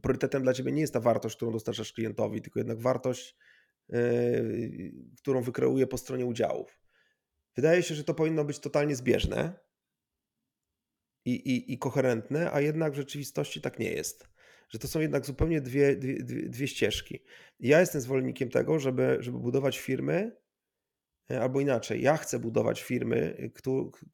Priorytetem 0.02 0.44
dla 0.44 0.54
ciebie 0.54 0.72
nie 0.72 0.82
jest 0.82 0.94
ta 0.94 1.00
wartość, 1.00 1.36
którą 1.36 1.52
dostarczasz 1.52 1.94
klientowi, 1.94 2.42
tylko 2.42 2.60
jednak 2.60 2.80
wartość, 2.80 3.38
yy, 3.90 4.92
którą 5.18 5.42
wykreuje 5.42 5.88
po 5.88 5.98
stronie 5.98 6.26
udziałów. 6.26 6.80
Wydaje 7.56 7.84
się, 7.84 7.96
że 7.96 8.04
to 8.04 8.14
powinno 8.14 8.46
być 8.46 8.60
totalnie 8.60 8.96
zbieżne, 8.96 9.64
i, 11.26 11.32
i, 11.32 11.74
i 11.74 11.78
koherentne, 11.78 12.52
a 12.52 12.62
jednak 12.62 12.94
w 12.94 12.96
rzeczywistości 12.96 13.62
tak 13.62 13.80
nie 13.80 13.92
jest. 13.92 14.28
Że 14.74 14.80
to 14.80 14.88
są 14.88 15.00
jednak 15.00 15.26
zupełnie 15.26 15.62
dwie, 15.62 15.96
dwie, 15.96 16.24
dwie 16.50 16.68
ścieżki. 16.68 17.20
ja 17.60 17.80
jestem 17.80 18.02
zwolennikiem 18.02 18.50
tego, 18.50 18.80
żeby, 18.80 19.18
żeby 19.20 19.40
budować 19.40 19.80
firmy, 19.80 20.38
e, 21.32 21.42
albo 21.42 21.62
inaczej, 21.62 22.02
ja 22.02 22.18
chcę 22.18 22.40
budować 22.40 22.84
firmy, 22.84 23.52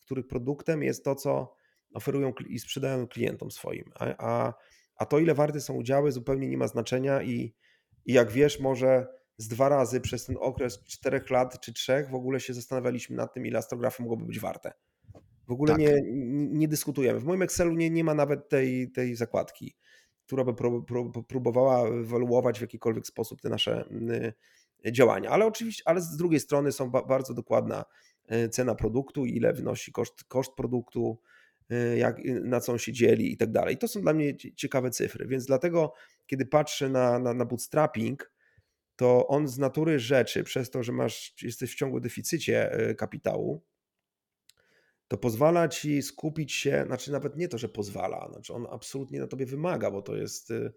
których 0.01 0.27
produktem 0.27 0.83
jest 0.83 1.03
to, 1.03 1.15
co 1.15 1.55
oferują 1.93 2.33
i 2.49 2.59
sprzedają 2.59 3.07
klientom 3.07 3.51
swoim. 3.51 3.91
A, 3.95 4.05
a, 4.17 4.53
a 4.95 5.05
to, 5.05 5.19
ile 5.19 5.33
warte 5.33 5.61
są 5.61 5.73
udziały, 5.73 6.11
zupełnie 6.11 6.47
nie 6.47 6.57
ma 6.57 6.67
znaczenia 6.67 7.21
i, 7.21 7.55
i 8.05 8.13
jak 8.13 8.31
wiesz, 8.31 8.59
może 8.59 9.07
z 9.37 9.47
dwa 9.47 9.69
razy 9.69 10.01
przez 10.01 10.25
ten 10.25 10.35
okres 10.39 10.83
czterech 10.83 11.29
lat 11.29 11.59
czy 11.59 11.73
trzech 11.73 12.09
w 12.09 12.15
ogóle 12.15 12.39
się 12.39 12.53
zastanawialiśmy 12.53 13.15
nad 13.15 13.33
tym, 13.33 13.45
ile 13.45 13.59
astrografy 13.59 14.03
mogłoby 14.03 14.25
być 14.25 14.39
warte. 14.39 14.71
W 15.47 15.51
ogóle 15.51 15.71
tak. 15.71 15.81
nie, 15.81 16.01
nie 16.51 16.67
dyskutujemy. 16.67 17.19
W 17.19 17.25
moim 17.25 17.41
Excelu 17.41 17.73
nie, 17.73 17.89
nie 17.89 18.03
ma 18.03 18.13
nawet 18.13 18.49
tej, 18.49 18.91
tej 18.91 19.15
zakładki, 19.15 19.75
która 20.29 20.43
by 20.43 20.53
pró, 20.53 20.81
pró, 20.81 21.23
próbowała 21.27 21.87
ewaluować 21.87 22.57
w 22.57 22.61
jakikolwiek 22.61 23.07
sposób 23.07 23.41
te 23.41 23.49
nasze 23.49 23.89
y, 24.85 24.91
działania. 24.91 25.29
Ale 25.29 25.45
oczywiście, 25.45 25.83
ale 25.85 26.01
z 26.01 26.17
drugiej 26.17 26.39
strony 26.39 26.71
są 26.71 26.89
ba, 26.89 27.01
bardzo 27.01 27.33
dokładna 27.33 27.85
y, 28.31 28.49
cena 28.49 28.75
produktu, 28.75 29.25
ile 29.25 29.53
wynosi 29.53 29.91
koszt, 29.91 30.23
koszt 30.23 30.53
produktu, 30.55 31.19
y, 31.71 31.97
jak, 31.97 32.17
na 32.25 32.59
co 32.59 32.71
on 32.71 32.77
się 32.77 32.93
dzieli 32.93 33.33
i 33.33 33.37
tak 33.37 33.51
dalej. 33.51 33.77
To 33.77 33.87
są 33.87 34.01
dla 34.01 34.13
mnie 34.13 34.37
ciekawe 34.37 34.91
cyfry, 34.91 35.27
więc 35.27 35.45
dlatego, 35.45 35.93
kiedy 36.27 36.45
patrzę 36.45 36.89
na, 36.89 37.19
na, 37.19 37.33
na 37.33 37.45
bootstrapping, 37.45 38.31
to 38.95 39.27
on 39.27 39.47
z 39.47 39.57
natury 39.57 39.99
rzeczy, 39.99 40.43
przez 40.43 40.69
to, 40.69 40.83
że 40.83 40.91
masz, 40.91 41.33
jesteś 41.41 41.71
w 41.71 41.75
ciągłym 41.75 42.03
deficycie 42.03 42.77
kapitału, 42.97 43.63
to 45.09 45.17
pozwala 45.17 45.67
ci 45.67 46.01
skupić 46.01 46.53
się, 46.53 46.83
znaczy 46.87 47.11
nawet 47.11 47.37
nie 47.37 47.47
to, 47.47 47.57
że 47.57 47.69
pozwala, 47.69 48.29
znaczy 48.31 48.53
on 48.53 48.67
absolutnie 48.69 49.19
na 49.19 49.27
tobie 49.27 49.45
wymaga, 49.45 49.91
bo 49.91 50.01
to 50.01 50.15
jest, 50.15 50.51
y, 50.51 50.73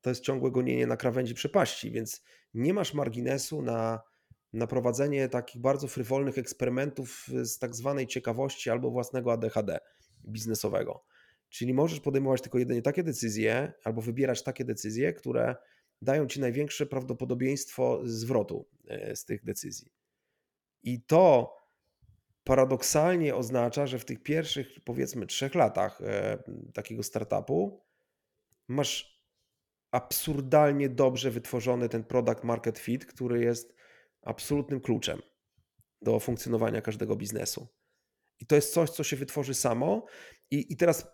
to 0.00 0.10
jest 0.10 0.22
ciągłe 0.22 0.50
gonienie 0.50 0.86
na 0.86 0.96
krawędzi 0.96 1.34
przepaści, 1.34 1.90
więc 1.90 2.22
nie 2.54 2.74
masz 2.74 2.94
marginesu 2.94 3.62
na, 3.62 4.00
na 4.52 4.66
prowadzenie 4.66 5.28
takich 5.28 5.60
bardzo 5.60 5.88
frywolnych 5.88 6.38
eksperymentów 6.38 7.26
z 7.42 7.58
tak 7.58 7.76
zwanej 7.76 8.06
ciekawości 8.06 8.70
albo 8.70 8.90
własnego 8.90 9.32
ADHD 9.32 9.78
biznesowego. 10.24 11.04
Czyli 11.48 11.74
możesz 11.74 12.00
podejmować 12.00 12.42
tylko 12.42 12.58
jedynie 12.58 12.82
takie 12.82 13.02
decyzje 13.02 13.72
albo 13.84 14.02
wybierać 14.02 14.42
takie 14.42 14.64
decyzje, 14.64 15.12
które 15.12 15.56
dają 16.02 16.26
ci 16.26 16.40
największe 16.40 16.86
prawdopodobieństwo 16.86 18.00
zwrotu 18.04 18.68
y, 19.12 19.16
z 19.16 19.24
tych 19.24 19.44
decyzji. 19.44 19.92
I 20.82 21.02
to 21.02 21.54
paradoksalnie 22.44 23.34
oznacza, 23.36 23.86
że 23.86 23.98
w 23.98 24.04
tych 24.04 24.22
pierwszych 24.22 24.68
powiedzmy 24.84 25.26
trzech 25.26 25.54
latach 25.54 26.00
e, 26.00 26.42
takiego 26.74 27.02
startupu 27.02 27.84
masz 28.68 29.20
absurdalnie 29.90 30.88
dobrze 30.88 31.30
wytworzony 31.30 31.88
ten 31.88 32.04
product 32.04 32.44
market 32.44 32.78
fit, 32.78 33.06
który 33.06 33.40
jest 33.44 33.74
absolutnym 34.22 34.80
kluczem 34.80 35.22
do 36.02 36.20
funkcjonowania 36.20 36.82
każdego 36.82 37.16
biznesu. 37.16 37.68
I 38.38 38.46
to 38.46 38.54
jest 38.56 38.72
coś, 38.72 38.90
co 38.90 39.04
się 39.04 39.16
wytworzy 39.16 39.54
samo. 39.54 40.06
I, 40.50 40.72
i 40.72 40.76
teraz 40.76 41.06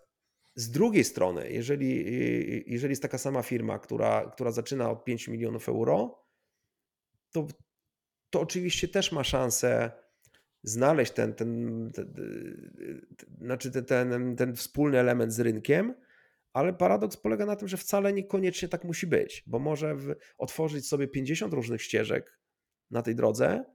z 0.55 0.71
drugiej 0.71 1.03
strony, 1.03 1.51
jeżeli, 1.51 2.05
jeżeli 2.71 2.91
jest 2.91 3.01
taka 3.01 3.17
sama 3.17 3.43
firma, 3.43 3.79
która, 3.79 4.31
która 4.31 4.51
zaczyna 4.51 4.91
od 4.91 5.03
5 5.03 5.27
milionów 5.27 5.69
euro, 5.69 6.25
to, 7.31 7.47
to 8.29 8.41
oczywiście 8.41 8.87
też 8.87 9.11
ma 9.11 9.23
szansę 9.23 9.91
znaleźć 10.63 11.11
ten, 11.11 11.33
ten, 11.33 11.91
ten, 11.93 12.13
znaczy 13.41 13.71
ten, 13.71 13.85
ten, 13.85 14.35
ten 14.35 14.55
wspólny 14.55 14.99
element 14.99 15.33
z 15.33 15.39
rynkiem, 15.39 15.93
ale 16.53 16.73
paradoks 16.73 17.17
polega 17.17 17.45
na 17.45 17.55
tym, 17.55 17.67
że 17.67 17.77
wcale 17.77 18.13
niekoniecznie 18.13 18.67
tak 18.67 18.83
musi 18.83 19.07
być, 19.07 19.43
bo 19.47 19.59
może 19.59 19.95
w, 19.95 20.15
otworzyć 20.37 20.87
sobie 20.87 21.07
50 21.07 21.53
różnych 21.53 21.81
ścieżek 21.81 22.39
na 22.91 23.01
tej 23.01 23.15
drodze 23.15 23.65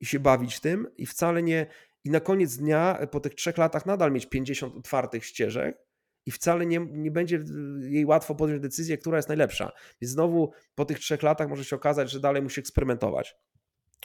i 0.00 0.06
się 0.06 0.20
bawić 0.20 0.60
tym 0.60 0.86
i 0.96 1.06
wcale 1.06 1.42
nie, 1.42 1.66
i 2.04 2.10
na 2.10 2.20
koniec 2.20 2.56
dnia 2.56 3.06
po 3.10 3.20
tych 3.20 3.34
trzech 3.34 3.58
latach 3.58 3.86
nadal 3.86 4.12
mieć 4.12 4.26
50 4.26 4.76
otwartych 4.76 5.24
ścieżek 5.24 5.78
i 6.26 6.30
wcale 6.30 6.66
nie, 6.66 6.86
nie 6.90 7.10
będzie 7.10 7.44
jej 7.80 8.04
łatwo 8.04 8.34
podjąć 8.34 8.62
decyzję, 8.62 8.98
która 8.98 9.16
jest 9.16 9.28
najlepsza. 9.28 9.72
Więc 10.00 10.12
znowu 10.12 10.52
po 10.74 10.84
tych 10.84 10.98
trzech 10.98 11.22
latach 11.22 11.48
może 11.48 11.64
się 11.64 11.76
okazać, 11.76 12.10
że 12.10 12.20
dalej 12.20 12.42
musi 12.42 12.60
eksperymentować, 12.60 13.36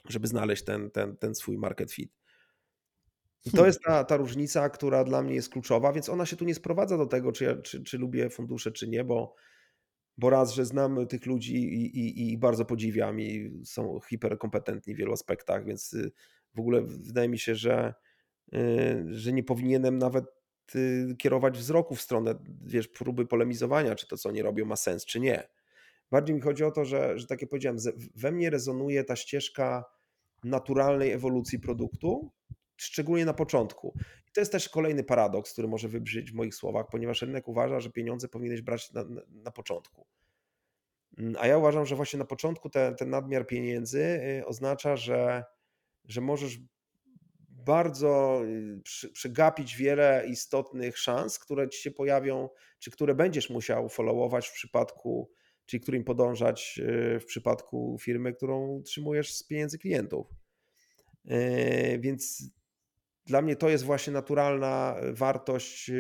żeby 0.10 0.28
znaleźć 0.28 0.64
ten, 0.64 0.92
ten, 0.92 1.18
ten 1.18 1.36
swój 1.36 1.58
market 1.58 1.92
fit. 1.92 2.23
I 3.46 3.52
to 3.52 3.58
hmm. 3.58 3.68
jest 3.68 3.82
ta, 3.84 4.04
ta 4.04 4.18
różnica, 4.18 4.70
która 4.70 5.04
dla 5.04 5.22
mnie 5.22 5.36
jest 5.36 5.50
kluczowa, 5.50 5.94
więc 5.94 6.10
ona 6.10 6.26
się 6.26 6.36
tu 6.36 6.46
nie 6.46 6.56
sprowadza 6.56 6.98
do 6.98 7.06
tego, 7.06 7.32
czy, 7.32 7.44
ja, 7.44 7.56
czy, 7.56 7.84
czy 7.84 7.98
lubię 7.98 8.30
fundusze, 8.30 8.72
czy 8.72 8.88
nie, 8.88 9.04
bo, 9.04 9.36
bo 10.18 10.30
raz, 10.30 10.54
że 10.54 10.66
znam 10.66 11.08
tych 11.08 11.26
ludzi 11.26 11.56
i, 11.56 12.00
i, 12.00 12.32
i 12.32 12.38
bardzo 12.38 12.66
podziwiam 12.66 13.20
i 13.22 13.62
są 13.66 14.00
hiperkompetentni 14.10 14.96
w 14.96 14.98
wielu 14.98 15.14
aspektach, 15.14 15.66
więc 15.66 15.94
y, 15.94 16.12
w 16.56 16.60
ogóle 16.60 16.82
wydaje 16.82 17.30
mi 17.30 17.40
się, 17.40 17.56
że, 17.56 17.94
y, 18.54 19.06
że 19.08 19.34
nie 19.34 19.44
powinienem 19.44 19.98
nawet 19.98 20.26
kierować 21.18 21.58
wzroku 21.58 21.96
w 21.96 22.02
stronę, 22.02 22.36
wiesz, 22.66 22.88
próby 22.88 23.26
polemizowania, 23.26 23.96
czy 23.96 24.08
to, 24.08 24.18
co 24.18 24.30
oni 24.30 24.42
robią, 24.42 24.66
ma 24.66 24.76
sens, 24.76 25.06
czy 25.06 25.20
nie. 25.20 25.48
Bardziej 26.12 26.36
mi 26.36 26.42
chodzi 26.42 26.64
o 26.64 26.72
to, 26.72 26.86
że, 26.86 27.20
że 27.20 27.28
tak 27.28 27.42
jak 27.42 27.50
powiedziałem, 27.50 27.78
we 28.16 28.32
mnie 28.32 28.50
rezonuje 28.50 29.04
ta 29.04 29.16
ścieżka 29.16 29.86
naturalnej 30.44 31.12
ewolucji 31.12 31.60
produktu, 31.60 32.32
szczególnie 32.78 33.26
na 33.26 33.34
początku. 33.34 33.94
I 34.28 34.32
to 34.34 34.42
jest 34.42 34.52
też 34.52 34.70
kolejny 34.70 35.04
paradoks, 35.04 35.54
który 35.54 35.68
może 35.68 35.88
wybrzmieć 35.88 36.32
w 36.32 36.36
moich 36.36 36.56
słowach, 36.56 36.86
ponieważ 36.92 37.22
rynek 37.22 37.48
uważa, 37.48 37.80
że 37.80 37.90
pieniądze 37.90 38.28
powinieneś 38.28 38.62
brać 38.62 38.92
na, 38.94 39.04
na, 39.04 39.22
na 39.30 39.52
początku. 39.52 40.08
Mm, 41.18 41.36
a 41.40 41.48
ja 41.48 41.58
uważam, 41.58 41.86
że 41.86 41.96
właśnie 41.96 42.20
na 42.20 42.26
początku 42.26 42.70
ten, 42.70 42.96
nadmiar 43.06 43.48
pieniędzy 43.48 44.00
y, 44.40 44.46
oznacza, 44.46 44.96
że, 44.96 45.44
że 46.06 46.22
możesz 46.22 46.60
bardzo 47.50 48.42
y, 48.46 48.82
przegapić 49.14 49.76
wiele 49.76 50.26
istotnych 50.28 50.98
szans, 50.98 51.40
które 51.40 51.70
ci 51.70 51.82
się 51.82 51.92
pojawią, 51.92 52.50
czy 52.80 52.92
które 52.92 53.16
będziesz 53.16 53.50
musiał 53.50 53.90
followować 53.90 54.48
w 54.48 54.54
przypadku, 54.54 55.32
czyli 55.66 55.82
którym 55.82 56.04
podążać 56.04 56.80
y, 57.16 57.20
w 57.20 57.26
przypadku 57.26 57.98
firmy, 58.02 58.34
którą 58.34 58.68
utrzymujesz 58.68 59.36
z 59.36 59.44
pieniędzy 59.44 59.80
klientów. 59.80 60.28
Więc 62.00 62.44
dla 63.26 63.42
mnie 63.42 63.56
to 63.56 63.70
jest 63.70 63.84
właśnie 63.84 64.14
naturalna 64.14 64.96
wartość 65.12 65.92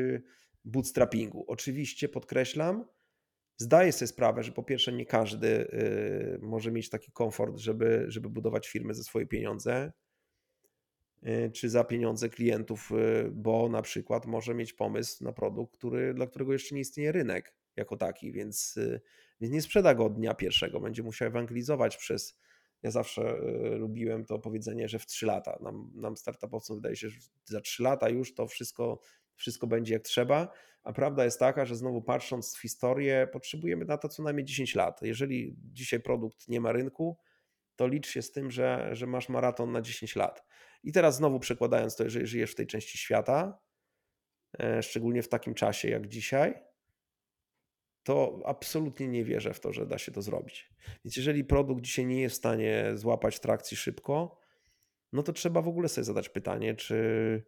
bootstrappingu. 0.65 1.45
Oczywiście 1.47 2.09
podkreślam, 2.09 2.86
Zdaję 3.57 3.91
sobie 3.91 4.07
sprawę, 4.07 4.43
że 4.43 4.51
po 4.51 4.63
pierwsze 4.63 4.91
nie 4.91 5.05
każdy 5.05 5.47
y, 5.47 6.39
może 6.41 6.71
mieć 6.71 6.89
taki 6.89 7.11
komfort, 7.11 7.57
żeby, 7.57 8.05
żeby 8.07 8.30
budować 8.30 8.67
firmę 8.67 8.93
ze 8.93 9.03
swoje 9.03 9.26
pieniądze 9.26 9.91
czy 11.53 11.69
za 11.69 11.84
pieniądze 11.84 12.30
klientów, 12.30 12.91
bo 13.32 13.69
na 13.69 13.82
przykład 13.82 14.26
może 14.26 14.55
mieć 14.55 14.74
pomysł 14.74 15.24
na 15.24 15.34
produkt, 15.34 15.78
który, 15.78 16.13
dla 16.13 16.28
którego 16.28 16.53
jeszcze 16.53 16.76
nie 16.76 16.82
istnieje 16.82 17.11
rynek 17.11 17.55
jako 17.76 17.97
taki, 17.97 18.32
więc, 18.32 18.80
więc 19.41 19.53
nie 19.53 19.61
sprzeda 19.61 19.95
go 19.95 20.05
od 20.05 20.15
dnia 20.15 20.34
pierwszego. 20.34 20.80
Będzie 20.80 21.03
musiał 21.03 21.28
ewangelizować 21.28 21.97
przez. 21.97 22.39
Ja 22.84 22.91
zawsze 22.91 23.38
lubiłem 23.77 24.25
to 24.25 24.39
powiedzenie, 24.39 24.88
że 24.89 24.99
w 24.99 25.05
3 25.05 25.25
lata. 25.25 25.57
Nam, 25.61 25.91
nam 25.95 26.17
startupowcom 26.17 26.75
wydaje 26.75 26.95
się, 26.95 27.09
że 27.09 27.19
za 27.45 27.61
3 27.61 27.84
lata 27.84 28.09
już 28.09 28.34
to 28.34 28.47
wszystko 28.47 28.99
wszystko 29.36 29.67
będzie 29.67 29.93
jak 29.93 30.03
trzeba, 30.03 30.51
a 30.84 30.93
prawda 30.93 31.25
jest 31.25 31.39
taka, 31.39 31.65
że 31.65 31.75
znowu 31.75 32.01
patrząc 32.01 32.55
w 32.55 32.61
historię, 32.61 33.27
potrzebujemy 33.31 33.86
na 33.86 33.97
to 33.97 34.09
co 34.09 34.23
najmniej 34.23 34.45
10 34.45 34.75
lat. 34.75 35.01
Jeżeli 35.01 35.55
dzisiaj 35.57 35.99
produkt 35.99 36.47
nie 36.47 36.61
ma 36.61 36.71
rynku, 36.71 37.17
to 37.75 37.88
licz 37.88 38.07
się 38.07 38.21
z 38.21 38.31
tym, 38.31 38.51
że, 38.51 38.89
że 38.91 39.07
masz 39.07 39.29
maraton 39.29 39.71
na 39.71 39.81
10 39.81 40.15
lat. 40.15 40.43
I 40.84 40.91
teraz 40.91 41.15
znowu 41.15 41.39
przekładając 41.39 41.95
to, 41.95 42.03
jeżeli 42.03 42.27
żyjesz 42.27 42.51
w 42.51 42.55
tej 42.55 42.67
części 42.67 42.97
świata, 42.97 43.59
e, 44.59 44.84
szczególnie 44.84 45.23
w 45.23 45.29
takim 45.29 45.53
czasie 45.53 45.89
jak 45.89 46.07
dzisiaj, 46.07 46.53
to 48.04 48.41
absolutnie 48.45 49.08
nie 49.08 49.24
wierzę 49.24 49.54
w 49.54 49.60
to, 49.60 49.74
że 49.74 49.86
da 49.86 49.97
się 49.97 50.12
to 50.12 50.22
zrobić. 50.22 50.70
Więc 51.06 51.18
jeżeli 51.18 51.43
produkt 51.43 51.82
dzisiaj 51.82 52.06
nie 52.06 52.22
jest 52.22 52.36
w 52.36 52.38
stanie 52.38 52.91
złapać 52.95 53.39
trakcji 53.39 53.78
szybko, 53.78 54.39
no 55.14 55.24
to 55.24 55.34
trzeba 55.34 55.62
w 55.62 55.68
ogóle 55.68 55.89
sobie 55.89 56.06
zadać 56.06 56.30
pytanie, 56.30 56.76
czy, 56.76 57.43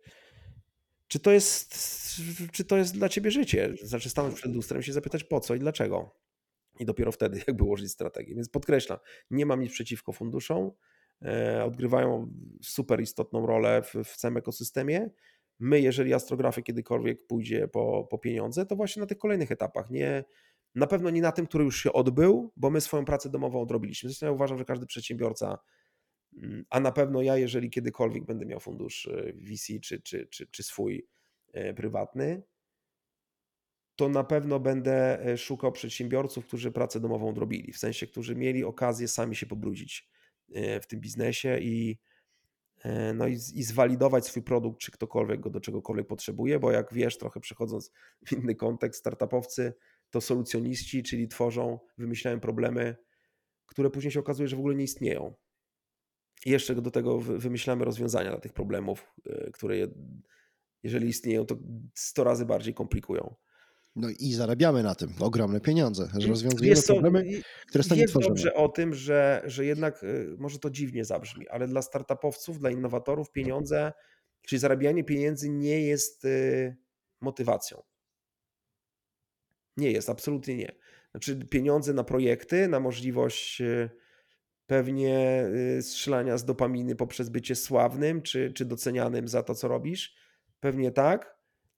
czy 1.07 1.19
to 1.19 1.31
jest, 1.31 1.75
czy 2.51 2.65
to 2.65 2.77
jest 2.77 2.93
dla 2.93 3.09
ciebie 3.09 3.31
życie? 3.31 3.73
Znaczy 3.81 4.09
stanąć 4.09 4.35
przed 4.35 4.55
lustrem 4.55 4.83
się 4.83 4.93
zapytać 4.93 5.23
po 5.23 5.39
co 5.39 5.55
i 5.55 5.59
dlaczego. 5.59 6.19
I 6.79 6.85
dopiero 6.85 7.11
wtedy 7.11 7.41
jakby 7.47 7.63
ułożyć 7.63 7.91
strategię. 7.91 8.35
Więc 8.35 8.49
podkreślam, 8.49 8.99
nie 9.31 9.45
mam 9.45 9.61
nic 9.61 9.71
przeciwko 9.71 10.11
funduszom. 10.11 10.71
E, 11.21 11.63
odgrywają 11.63 12.33
super 12.63 13.01
istotną 13.01 13.45
rolę 13.45 13.81
w, 13.81 13.93
w 14.05 14.17
całym 14.17 14.37
ekosystemie. 14.37 15.09
My, 15.59 15.81
jeżeli 15.81 16.13
astrografy 16.13 16.63
kiedykolwiek 16.63 17.27
pójdzie 17.27 17.67
po, 17.67 18.07
po 18.09 18.17
pieniądze, 18.17 18.65
to 18.65 18.75
właśnie 18.75 18.99
na 18.99 19.05
tych 19.05 19.17
kolejnych 19.17 19.51
etapach. 19.51 19.89
Nie, 19.89 20.23
na 20.75 20.87
pewno 20.87 21.09
nie 21.09 21.21
na 21.21 21.31
tym, 21.31 21.47
który 21.47 21.63
już 21.63 21.83
się 21.83 21.93
odbył, 21.93 22.53
bo 22.55 22.69
my 22.69 22.81
swoją 22.81 23.05
pracę 23.05 23.29
domową 23.29 23.61
odrobiliśmy. 23.61 24.09
Zresztą 24.09 24.25
ja 24.25 24.31
uważam, 24.31 24.57
że 24.57 24.65
każdy 24.65 24.85
przedsiębiorca 24.85 25.57
Mm, 26.37 26.65
a 26.69 26.79
na 26.79 26.91
pewno 26.91 27.21
ja, 27.21 27.37
jeżeli 27.37 27.69
kiedykolwiek 27.69 28.25
będę 28.25 28.45
miał 28.45 28.59
fundusz 28.59 29.07
e, 29.07 29.33
VC 29.33 29.79
czy, 29.81 30.01
czy, 30.01 30.27
czy, 30.27 30.47
czy 30.47 30.63
swój 30.63 31.07
e, 31.53 31.73
prywatny, 31.73 32.43
to 33.95 34.09
na 34.09 34.23
pewno 34.23 34.59
będę 34.59 35.25
e, 35.25 35.37
szukał 35.37 35.71
przedsiębiorców, 35.71 36.45
którzy 36.45 36.71
pracę 36.71 36.99
domową 36.99 37.29
odrobili, 37.29 37.73
w 37.73 37.77
sensie, 37.77 38.07
którzy 38.07 38.35
mieli 38.35 38.63
okazję 38.63 39.07
sami 39.07 39.35
się 39.35 39.45
pobrudzić 39.45 40.09
w 40.81 40.85
tym 40.87 40.99
biznesie 40.99 41.59
i, 41.61 41.97
no 43.13 43.27
i, 43.27 43.33
i 43.33 43.63
zwalidować 43.63 44.25
swój 44.25 44.43
produkt, 44.43 44.79
czy 44.79 44.91
ktokolwiek 44.91 45.39
go 45.39 45.49
do 45.49 45.59
czegokolwiek 45.59 46.07
potrzebuje, 46.07 46.59
bo 46.59 46.71
jak 46.71 46.93
wiesz, 46.93 47.17
trochę 47.17 47.39
przechodząc 47.39 47.91
w 48.27 48.31
inny 48.31 48.55
kontekst, 48.55 48.99
startupowcy 48.99 49.73
to 50.09 50.21
solucjoniści, 50.21 51.03
czyli 51.03 51.27
tworzą, 51.27 51.79
wymyślają 51.97 52.39
problemy, 52.39 52.95
które 53.65 53.89
później 53.89 54.11
się 54.11 54.19
okazuje, 54.19 54.47
że 54.47 54.55
w 54.55 54.59
ogóle 54.59 54.75
nie 54.75 54.83
istnieją. 54.83 55.35
I 56.45 56.49
jeszcze 56.49 56.75
do 56.75 56.91
tego 56.91 57.19
wymyślamy 57.19 57.85
rozwiązania 57.85 58.29
dla 58.29 58.39
tych 58.39 58.53
problemów, 58.53 59.13
e, 59.25 59.51
które 59.51 59.77
jeżeli 60.83 61.07
istnieją, 61.07 61.45
to 61.45 61.57
100 61.95 62.23
razy 62.23 62.45
bardziej 62.45 62.73
komplikują. 62.73 63.35
No 63.95 64.09
i 64.19 64.33
zarabiamy 64.33 64.83
na 64.83 64.95
tym 64.95 65.09
ogromne 65.19 65.61
pieniądze, 65.61 66.09
że 66.17 66.27
rozwiązujemy 66.27 66.81
problemy, 66.81 67.41
które 67.67 67.83
sami 67.83 68.01
Wiesz 68.01 68.09
tworzymy. 68.09 68.35
dobrze 68.35 68.53
o 68.53 68.69
tym, 68.69 68.93
że, 68.93 69.41
że 69.45 69.65
jednak, 69.65 70.03
e, 70.03 70.07
może 70.37 70.59
to 70.59 70.69
dziwnie 70.69 71.05
zabrzmi, 71.05 71.47
ale 71.47 71.67
dla 71.67 71.81
startupowców, 71.81 72.59
dla 72.59 72.69
innowatorów 72.69 73.31
pieniądze, 73.31 73.93
czyli 74.41 74.59
zarabianie 74.59 75.03
pieniędzy 75.03 75.49
nie 75.49 75.81
jest 75.81 76.25
e, 76.25 76.75
motywacją. 77.21 77.83
Nie 79.77 79.91
jest, 79.91 80.09
absolutnie 80.09 80.55
nie. 80.55 80.71
Znaczy 81.11 81.35
pieniądze 81.45 81.93
na 81.93 82.03
projekty, 82.03 82.67
na 82.67 82.79
możliwość 82.79 83.61
pewnie 84.67 85.45
y, 85.77 85.81
strzelania 85.81 86.37
z 86.37 86.45
dopaminy 86.45 86.95
poprzez 86.95 87.29
bycie 87.29 87.55
sławnym 87.55 88.21
czy, 88.21 88.53
czy 88.53 88.65
docenianym 88.65 89.27
za 89.27 89.43
to, 89.43 89.55
co 89.55 89.67
robisz. 89.67 90.15
Pewnie 90.59 90.91
tak, 90.91 91.34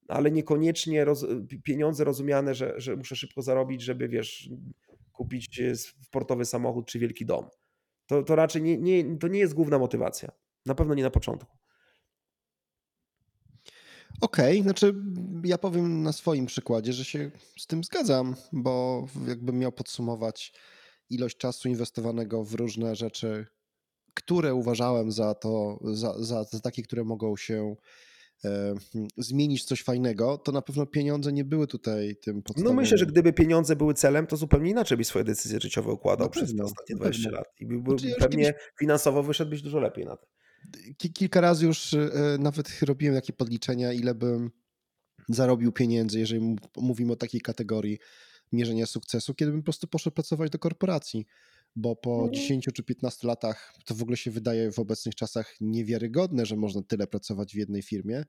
ale 0.08 0.32
niekoniecznie 0.32 1.06
roz, 1.06 1.26
pieniądze 1.64 2.04
rozumiane, 2.04 2.56
że, 2.56 2.74
że 2.78 2.96
muszę 2.96 3.16
szybko 3.16 3.42
zarobić, 3.42 3.82
żeby 3.82 4.08
wiesz, 4.08 4.50
kupić 5.12 5.60
y, 5.60 5.76
sportowy 5.76 6.46
samochód 6.46 6.88
czy 6.88 7.00
wielki 7.00 7.26
dom. 7.26 7.50
To, 8.08 8.24
to 8.24 8.36
raczej 8.36 8.62
nie, 8.62 8.78
nie, 8.78 9.18
to 9.18 9.28
nie 9.28 9.40
jest 9.40 9.54
główna 9.54 9.80
motywacja. 9.80 10.32
Na 10.66 10.76
pewno 10.76 10.94
nie 10.94 11.04
na 11.04 11.10
początku. 11.10 11.58
Okej, 14.22 14.52
okay, 14.52 14.64
znaczy 14.64 14.96
ja 15.44 15.58
powiem 15.58 16.04
na 16.04 16.14
swoim 16.14 16.46
przykładzie, 16.46 16.94
że 16.94 17.06
się 17.06 17.32
z 17.60 17.68
tym 17.68 17.84
zgadzam, 17.84 18.36
bo 18.52 19.06
jakbym 19.28 19.60
miał 19.60 19.72
podsumować 19.72 20.54
ilość 21.10 21.38
czasu 21.38 21.70
inwestowanego 21.70 22.44
w 22.44 22.54
różne 22.54 22.96
rzeczy, 22.96 23.46
które 24.14 24.54
uważałem 24.54 25.12
za 25.12 25.36
to, 25.36 25.80
za, 25.94 26.24
za, 26.24 26.44
za 26.44 26.60
takie, 26.60 26.84
które 26.84 27.04
mogą 27.04 27.38
się 27.38 27.76
e, 27.76 27.76
zmienić 29.18 29.64
coś 29.64 29.84
fajnego, 29.84 30.38
to 30.38 30.52
na 30.52 30.62
pewno 30.62 30.86
pieniądze 30.86 31.34
nie 31.34 31.44
były 31.44 31.68
tutaj 31.68 32.16
tym 32.16 32.44
podstawowym. 32.44 32.76
No 32.76 32.82
myślę, 32.82 32.98
że 32.98 33.06
gdyby 33.06 33.34
pieniądze 33.34 33.76
były 33.76 33.94
celem, 33.94 34.28
to 34.28 34.38
zupełnie 34.38 34.72
inaczej 34.72 34.98
byś 34.98 35.08
swoje 35.08 35.26
decyzje 35.26 35.60
życiowe 35.60 35.92
układał 35.92 36.30
przez 36.30 36.56
te 36.56 36.64
ostatnie 36.64 36.96
20 36.96 37.32
lat. 37.32 37.46
I 37.60 37.66
by, 37.66 37.82
znaczy, 37.90 38.16
pewnie 38.20 38.46
kiedyś... 38.46 38.62
finansowo 38.80 39.24
wyszedłbyś 39.24 39.62
dużo 39.62 39.80
lepiej 39.80 40.06
na 40.06 40.18
to. 40.18 40.28
Kilka 41.14 41.42
razy 41.42 41.66
już 41.66 41.94
e, 41.94 42.10
nawet 42.40 42.80
robiłem 42.82 43.16
takie 43.16 43.34
podliczenia, 43.34 43.94
ile 43.94 44.16
bym 44.16 44.52
zarobił 45.30 45.72
pieniędzy, 45.72 46.20
jeżeli 46.20 46.56
mówimy 46.78 47.14
o 47.14 47.16
takiej 47.16 47.42
kategorii 47.42 48.00
mierzenia 48.52 48.86
sukcesu, 48.86 49.34
kiedy 49.34 49.52
bym 49.52 49.62
po 49.62 49.66
prostu 49.66 49.88
poszedł 49.88 50.14
pracować 50.14 50.52
do 50.52 50.60
korporacji, 50.60 51.26
bo 51.78 51.96
po 51.96 52.14
mhm. 52.14 52.34
10 52.34 52.66
czy 52.74 52.84
15 52.84 53.28
latach 53.28 53.74
to 53.86 53.96
w 53.96 54.02
ogóle 54.02 54.18
się 54.18 54.32
wydaje 54.32 54.72
w 54.72 54.80
obecnych 54.80 55.16
czasach 55.16 55.56
niewiarygodne, 55.62 56.46
że 56.46 56.56
można 56.56 56.82
tyle 56.82 57.08
pracować 57.08 57.54
w 57.54 57.58
jednej 57.58 57.82
firmie, 57.82 58.24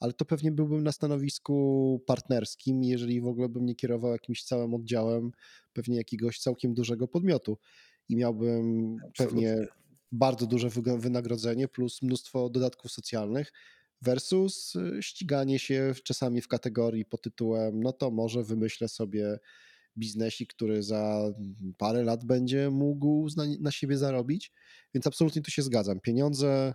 ale 0.00 0.12
to 0.12 0.24
pewnie 0.24 0.52
byłbym 0.52 0.82
na 0.82 0.92
stanowisku 0.92 2.02
partnerskim, 2.06 2.84
jeżeli 2.84 3.20
w 3.20 3.26
ogóle 3.26 3.48
bym 3.48 3.66
nie 3.66 3.74
kierował 3.74 4.12
jakimś 4.12 4.44
całym 4.44 4.74
oddziałem 4.74 5.30
pewnie 5.72 5.96
jakiegoś 5.96 6.38
całkiem 6.38 6.74
dużego 6.74 7.08
podmiotu 7.08 7.58
i 8.08 8.16
miałbym 8.16 8.96
Absolutnie. 9.08 9.26
pewnie 9.26 9.66
bardzo 10.12 10.46
duże 10.46 10.68
wynagrodzenie 10.98 11.68
plus 11.68 12.02
mnóstwo 12.02 12.50
dodatków 12.50 12.92
socjalnych, 12.92 13.52
versus 14.02 14.76
y, 14.76 15.02
ściganie 15.02 15.58
się 15.58 15.94
czasami 16.04 16.40
w 16.40 16.48
kategorii 16.48 17.04
pod 17.04 17.22
tytułem, 17.22 17.80
no 17.82 17.92
to 17.92 18.10
może 18.10 18.42
wymyślę 18.42 18.88
sobie 18.88 19.38
biznesik, 19.96 20.54
który 20.54 20.82
za 20.82 21.22
parę 21.78 22.02
lat 22.02 22.24
będzie 22.24 22.70
mógł 22.70 23.28
na, 23.36 23.44
na 23.60 23.70
siebie 23.70 23.96
zarobić, 23.98 24.52
więc 24.94 25.06
absolutnie 25.06 25.42
tu 25.42 25.50
się 25.50 25.62
zgadzam. 25.62 26.00
Pieniądze 26.00 26.74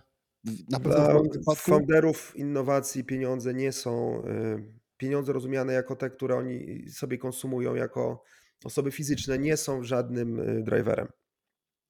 na 0.70 0.80
pewno 0.80 1.22
w 1.22 1.32
wypadku... 1.32 1.70
Founderów 1.70 2.32
innowacji 2.36 3.04
pieniądze 3.04 3.54
nie 3.54 3.72
są, 3.72 4.22
y, 4.26 4.72
pieniądze 4.96 5.32
rozumiane 5.32 5.72
jako 5.72 5.96
te, 5.96 6.10
które 6.10 6.36
oni 6.36 6.88
sobie 6.90 7.18
konsumują 7.18 7.74
jako 7.74 8.22
osoby 8.64 8.90
fizyczne, 8.90 9.38
nie 9.38 9.56
są 9.56 9.82
żadnym 9.82 10.40
y, 10.40 10.62
driverem. 10.62 11.08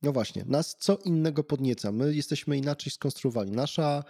No 0.02 0.12
właśnie, 0.12 0.44
nas 0.48 0.76
co 0.80 0.98
innego 1.04 1.44
podnieca. 1.44 1.92
My 1.92 2.14
jesteśmy 2.14 2.56
inaczej 2.56 2.92
skonstruowani. 2.92 3.52
Nasza 3.52 4.04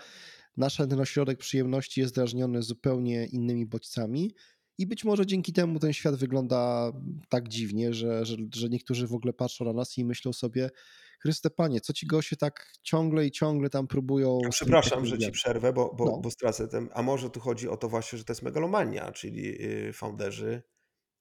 nasz 0.56 0.76
ten 0.76 1.00
ośrodek 1.00 1.38
przyjemności 1.38 2.00
jest 2.00 2.14
drażniony 2.14 2.62
zupełnie 2.62 3.26
innymi 3.26 3.66
bodźcami 3.66 4.34
i 4.78 4.86
być 4.86 5.04
może 5.04 5.26
dzięki 5.26 5.52
temu 5.52 5.78
ten 5.78 5.92
świat 5.92 6.16
wygląda 6.16 6.92
tak 7.28 7.48
dziwnie, 7.48 7.94
że, 7.94 8.24
że, 8.26 8.36
że 8.54 8.68
niektórzy 8.68 9.06
w 9.06 9.14
ogóle 9.14 9.32
patrzą 9.32 9.64
na 9.64 9.72
nas 9.72 9.98
i 9.98 10.04
myślą 10.04 10.32
sobie, 10.32 10.70
Chryste 11.24 11.50
Panie, 11.50 11.80
co 11.80 11.92
ci 11.92 12.06
goście 12.06 12.36
tak 12.36 12.72
ciągle 12.82 13.26
i 13.26 13.30
ciągle 13.30 13.70
tam 13.70 13.86
próbują... 13.86 14.38
Ja 14.42 14.48
przepraszam, 14.48 15.06
że 15.06 15.18
ci 15.18 15.30
przerwę, 15.32 15.72
bo, 15.72 15.94
bo, 15.94 16.04
no. 16.04 16.18
bo 16.18 16.30
stracę 16.30 16.68
ten... 16.68 16.88
A 16.92 17.02
może 17.02 17.30
tu 17.30 17.40
chodzi 17.40 17.68
o 17.68 17.76
to 17.76 17.88
właśnie, 17.88 18.18
że 18.18 18.24
to 18.24 18.32
jest 18.32 18.42
megalomania, 18.42 19.12
czyli 19.12 19.64
y, 19.88 19.92
founderzy, 19.92 20.62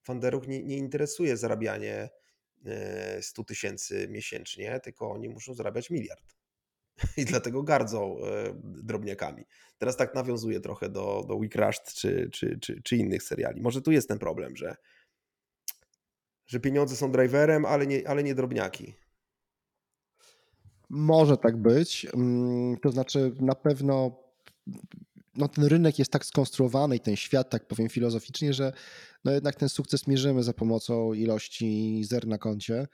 founderów 0.01 0.47
nie, 0.47 0.63
nie 0.63 0.77
interesuje 0.77 1.37
zarabianie 1.37 2.09
100 3.21 3.41
y, 3.41 3.45
tysięcy 3.45 4.07
miesięcznie, 4.09 4.79
tylko 4.83 5.11
oni 5.11 5.29
muszą 5.29 5.53
zarabiać 5.53 5.89
miliard. 5.89 6.35
i 7.17 7.25
dlatego 7.25 7.63
gardzą 7.63 8.17
drobniakami. 8.63 9.45
Teraz 9.77 9.97
tak 9.97 10.15
nawiązuje 10.15 10.59
trochę 10.59 10.89
do, 10.89 11.25
do 11.27 11.39
We 11.39 11.47
Crushed 11.47 11.93
czy, 11.93 12.29
czy, 12.31 12.59
czy, 12.59 12.81
czy 12.83 12.97
innych 12.97 13.23
seriali. 13.23 13.61
Może 13.61 13.81
tu 13.81 13.91
jest 13.91 14.07
ten 14.07 14.19
problem, 14.19 14.55
że, 14.55 14.75
że 16.45 16.59
pieniądze 16.59 16.95
są 16.95 17.11
driverem, 17.11 17.65
ale 17.65 17.87
nie, 17.87 18.07
ale 18.07 18.23
nie 18.23 18.35
drobniaki. 18.35 18.93
Może 20.89 21.37
tak 21.37 21.57
być. 21.57 22.07
Mm, 22.13 22.77
to 22.77 22.91
znaczy, 22.91 23.31
na 23.39 23.55
pewno 23.55 24.23
no, 25.35 25.47
ten 25.47 25.63
rynek 25.63 25.99
jest 25.99 26.11
tak 26.11 26.25
skonstruowany 26.25 26.95
i 26.95 26.99
ten 26.99 27.15
świat, 27.15 27.49
tak 27.49 27.67
powiem 27.67 27.89
filozoficznie, 27.89 28.53
że 28.53 28.73
no 29.25 29.31
jednak 29.31 29.55
ten 29.55 29.69
sukces 29.69 30.07
mierzymy 30.07 30.43
za 30.43 30.53
pomocą 30.53 31.13
ilości 31.13 32.01
zer 32.03 32.27
na 32.27 32.37
koncie. 32.37 32.87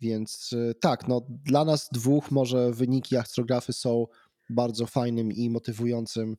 Więc 0.00 0.52
y, 0.52 0.74
tak, 0.80 1.08
no 1.08 1.26
dla 1.44 1.64
nas 1.64 1.88
dwóch 1.92 2.30
może 2.30 2.72
wyniki 2.72 3.16
astrografy 3.16 3.72
są 3.72 4.06
bardzo 4.50 4.86
fajnym 4.86 5.32
i 5.32 5.50
motywującym 5.50 6.36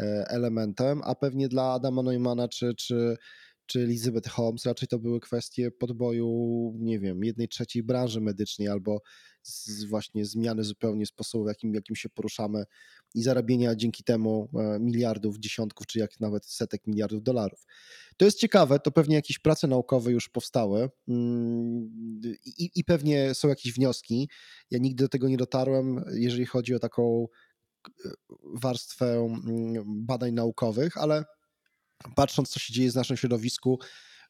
e, 0.00 0.24
elementem, 0.28 1.00
a 1.04 1.14
pewnie 1.14 1.48
dla 1.48 1.72
Adama 1.72 2.02
Neumana 2.02 2.48
czy, 2.48 2.74
czy, 2.74 3.16
czy 3.66 3.80
Elizabeth 3.80 4.28
Holmes 4.28 4.66
raczej 4.66 4.88
to 4.88 4.98
były 4.98 5.20
kwestie 5.20 5.70
podboju, 5.70 6.28
nie 6.78 6.98
wiem, 6.98 7.24
jednej 7.24 7.48
trzeciej 7.48 7.82
branży 7.82 8.20
medycznej 8.20 8.68
albo 8.68 9.00
z 9.42 9.84
właśnie 9.84 10.24
zmiany 10.24 10.64
zupełnie 10.64 11.06
sposobu, 11.06 11.44
w 11.44 11.48
jakim, 11.48 11.74
jakim 11.74 11.96
się 11.96 12.08
poruszamy 12.08 12.64
i 13.14 13.22
zarabienia 13.22 13.74
dzięki 13.74 14.04
temu 14.04 14.48
e, 14.54 14.78
miliardów, 14.80 15.38
dziesiątków, 15.38 15.86
czy 15.86 15.98
jak 15.98 16.20
nawet 16.20 16.46
setek 16.46 16.86
miliardów 16.86 17.22
dolarów. 17.22 17.66
To 18.16 18.24
jest 18.24 18.38
ciekawe, 18.38 18.78
to 18.78 18.90
pewnie 18.90 19.14
jakieś 19.14 19.38
prace 19.38 19.66
naukowe 19.66 20.12
już 20.12 20.28
powstały 20.28 20.90
mm, 21.08 21.90
i, 22.44 22.70
i 22.74 22.84
pewnie 22.84 23.34
są 23.34 23.48
jakieś 23.48 23.72
wnioski. 23.72 24.28
Ja 24.70 24.78
nigdy 24.78 25.04
do 25.04 25.08
tego 25.08 25.28
nie 25.28 25.36
dotarłem, 25.36 26.04
jeżeli 26.12 26.46
chodzi 26.46 26.74
o 26.74 26.78
taką 26.78 27.26
e, 27.88 28.10
warstwę 28.54 29.06
mm, 29.06 29.84
badań 29.86 30.32
naukowych, 30.32 30.96
ale 30.96 31.24
patrząc, 32.16 32.48
co 32.48 32.60
się 32.60 32.72
dzieje 32.72 32.90
w 32.92 32.94
naszym 32.94 33.16
środowisku, 33.16 33.78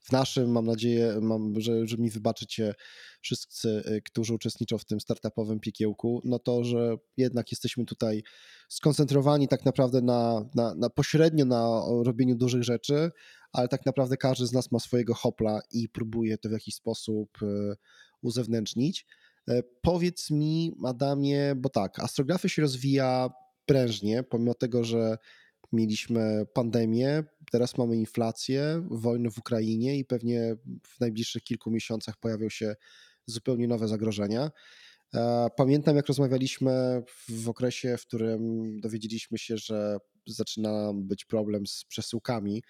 w 0.00 0.12
naszym, 0.12 0.50
mam 0.50 0.66
nadzieję, 0.66 1.18
mam, 1.20 1.60
że, 1.60 1.86
że 1.86 1.96
mi 1.96 2.10
wybaczycie 2.10 2.74
wszyscy, 3.20 3.82
y, 3.88 4.02
którzy 4.02 4.34
uczestniczą 4.34 4.78
w 4.78 4.84
tym 4.84 5.00
startupowym 5.00 5.60
piekiełku, 5.60 6.22
no 6.24 6.38
to, 6.38 6.64
że 6.64 6.96
jednak 7.16 7.52
jesteśmy 7.52 7.84
tutaj 7.84 8.22
skoncentrowani 8.68 9.48
tak 9.48 9.64
naprawdę 9.64 10.00
na, 10.00 10.44
na, 10.54 10.74
na 10.74 10.90
pośrednio 10.90 11.44
na 11.44 11.82
robieniu 12.04 12.36
dużych 12.36 12.62
rzeczy, 12.62 13.10
ale 13.52 13.68
tak 13.68 13.86
naprawdę 13.86 14.16
każdy 14.16 14.46
z 14.46 14.52
nas 14.52 14.72
ma 14.72 14.78
swojego 14.78 15.14
hopla 15.14 15.60
i 15.72 15.88
próbuje 15.88 16.38
to 16.38 16.48
w 16.48 16.52
jakiś 16.52 16.74
sposób 16.74 17.42
y, 17.42 17.76
uzewnętrznić. 18.22 19.06
E, 19.48 19.62
powiedz 19.82 20.30
mi, 20.30 20.76
Adamie, 20.84 21.54
bo 21.56 21.68
tak, 21.68 21.98
astrografia 21.98 22.48
się 22.48 22.62
rozwija 22.62 23.30
prężnie, 23.66 24.22
pomimo 24.22 24.54
tego, 24.54 24.84
że 24.84 25.16
mieliśmy 25.72 26.46
pandemię, 26.54 27.24
teraz 27.50 27.78
mamy 27.78 27.96
inflację, 27.96 28.86
wojnę 28.90 29.30
w 29.30 29.38
Ukrainie 29.38 29.98
i 29.98 30.04
pewnie 30.04 30.56
w 30.86 31.00
najbliższych 31.00 31.42
kilku 31.42 31.70
miesiącach 31.70 32.16
pojawią 32.16 32.48
się 32.48 32.76
zupełnie 33.26 33.68
nowe 33.68 33.88
zagrożenia. 33.88 34.50
E, 35.14 35.48
pamiętam, 35.56 35.96
jak 35.96 36.06
rozmawialiśmy 36.06 37.02
w 37.28 37.48
okresie, 37.48 37.96
w 37.96 38.06
którym 38.06 38.40
dowiedzieliśmy 38.80 39.38
się, 39.38 39.56
że 39.56 39.98
zaczyna 40.26 40.92
być 40.94 41.24
problem 41.24 41.66
z 41.66 41.84
przesyłkami 41.84 42.62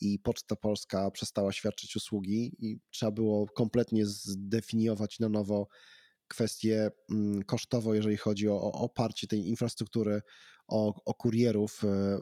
i 0.00 0.18
Poczta 0.18 0.56
Polska 0.56 1.10
przestała 1.10 1.52
świadczyć 1.52 1.96
usługi 1.96 2.56
i 2.58 2.78
trzeba 2.90 3.12
było 3.12 3.46
kompletnie 3.46 4.06
zdefiniować 4.06 5.18
na 5.18 5.28
nowo 5.28 5.68
kwestię 6.28 6.90
mm, 7.10 7.42
kosztowo, 7.42 7.94
jeżeli 7.94 8.16
chodzi 8.16 8.48
o, 8.48 8.62
o 8.62 8.72
oparcie 8.72 9.26
tej 9.26 9.48
infrastruktury, 9.48 10.20
o, 10.68 10.94
o 11.04 11.14
kurierów 11.14 11.84
e, 11.84 12.18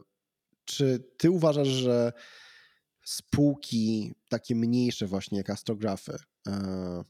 czy 0.69 1.03
ty 1.17 1.31
uważasz, 1.31 1.67
że 1.67 2.13
spółki 3.05 4.13
takie 4.29 4.55
mniejsze 4.55 5.07
właśnie 5.07 5.37
jak 5.37 5.49
astrografy 5.49 6.17
e, 6.47 7.03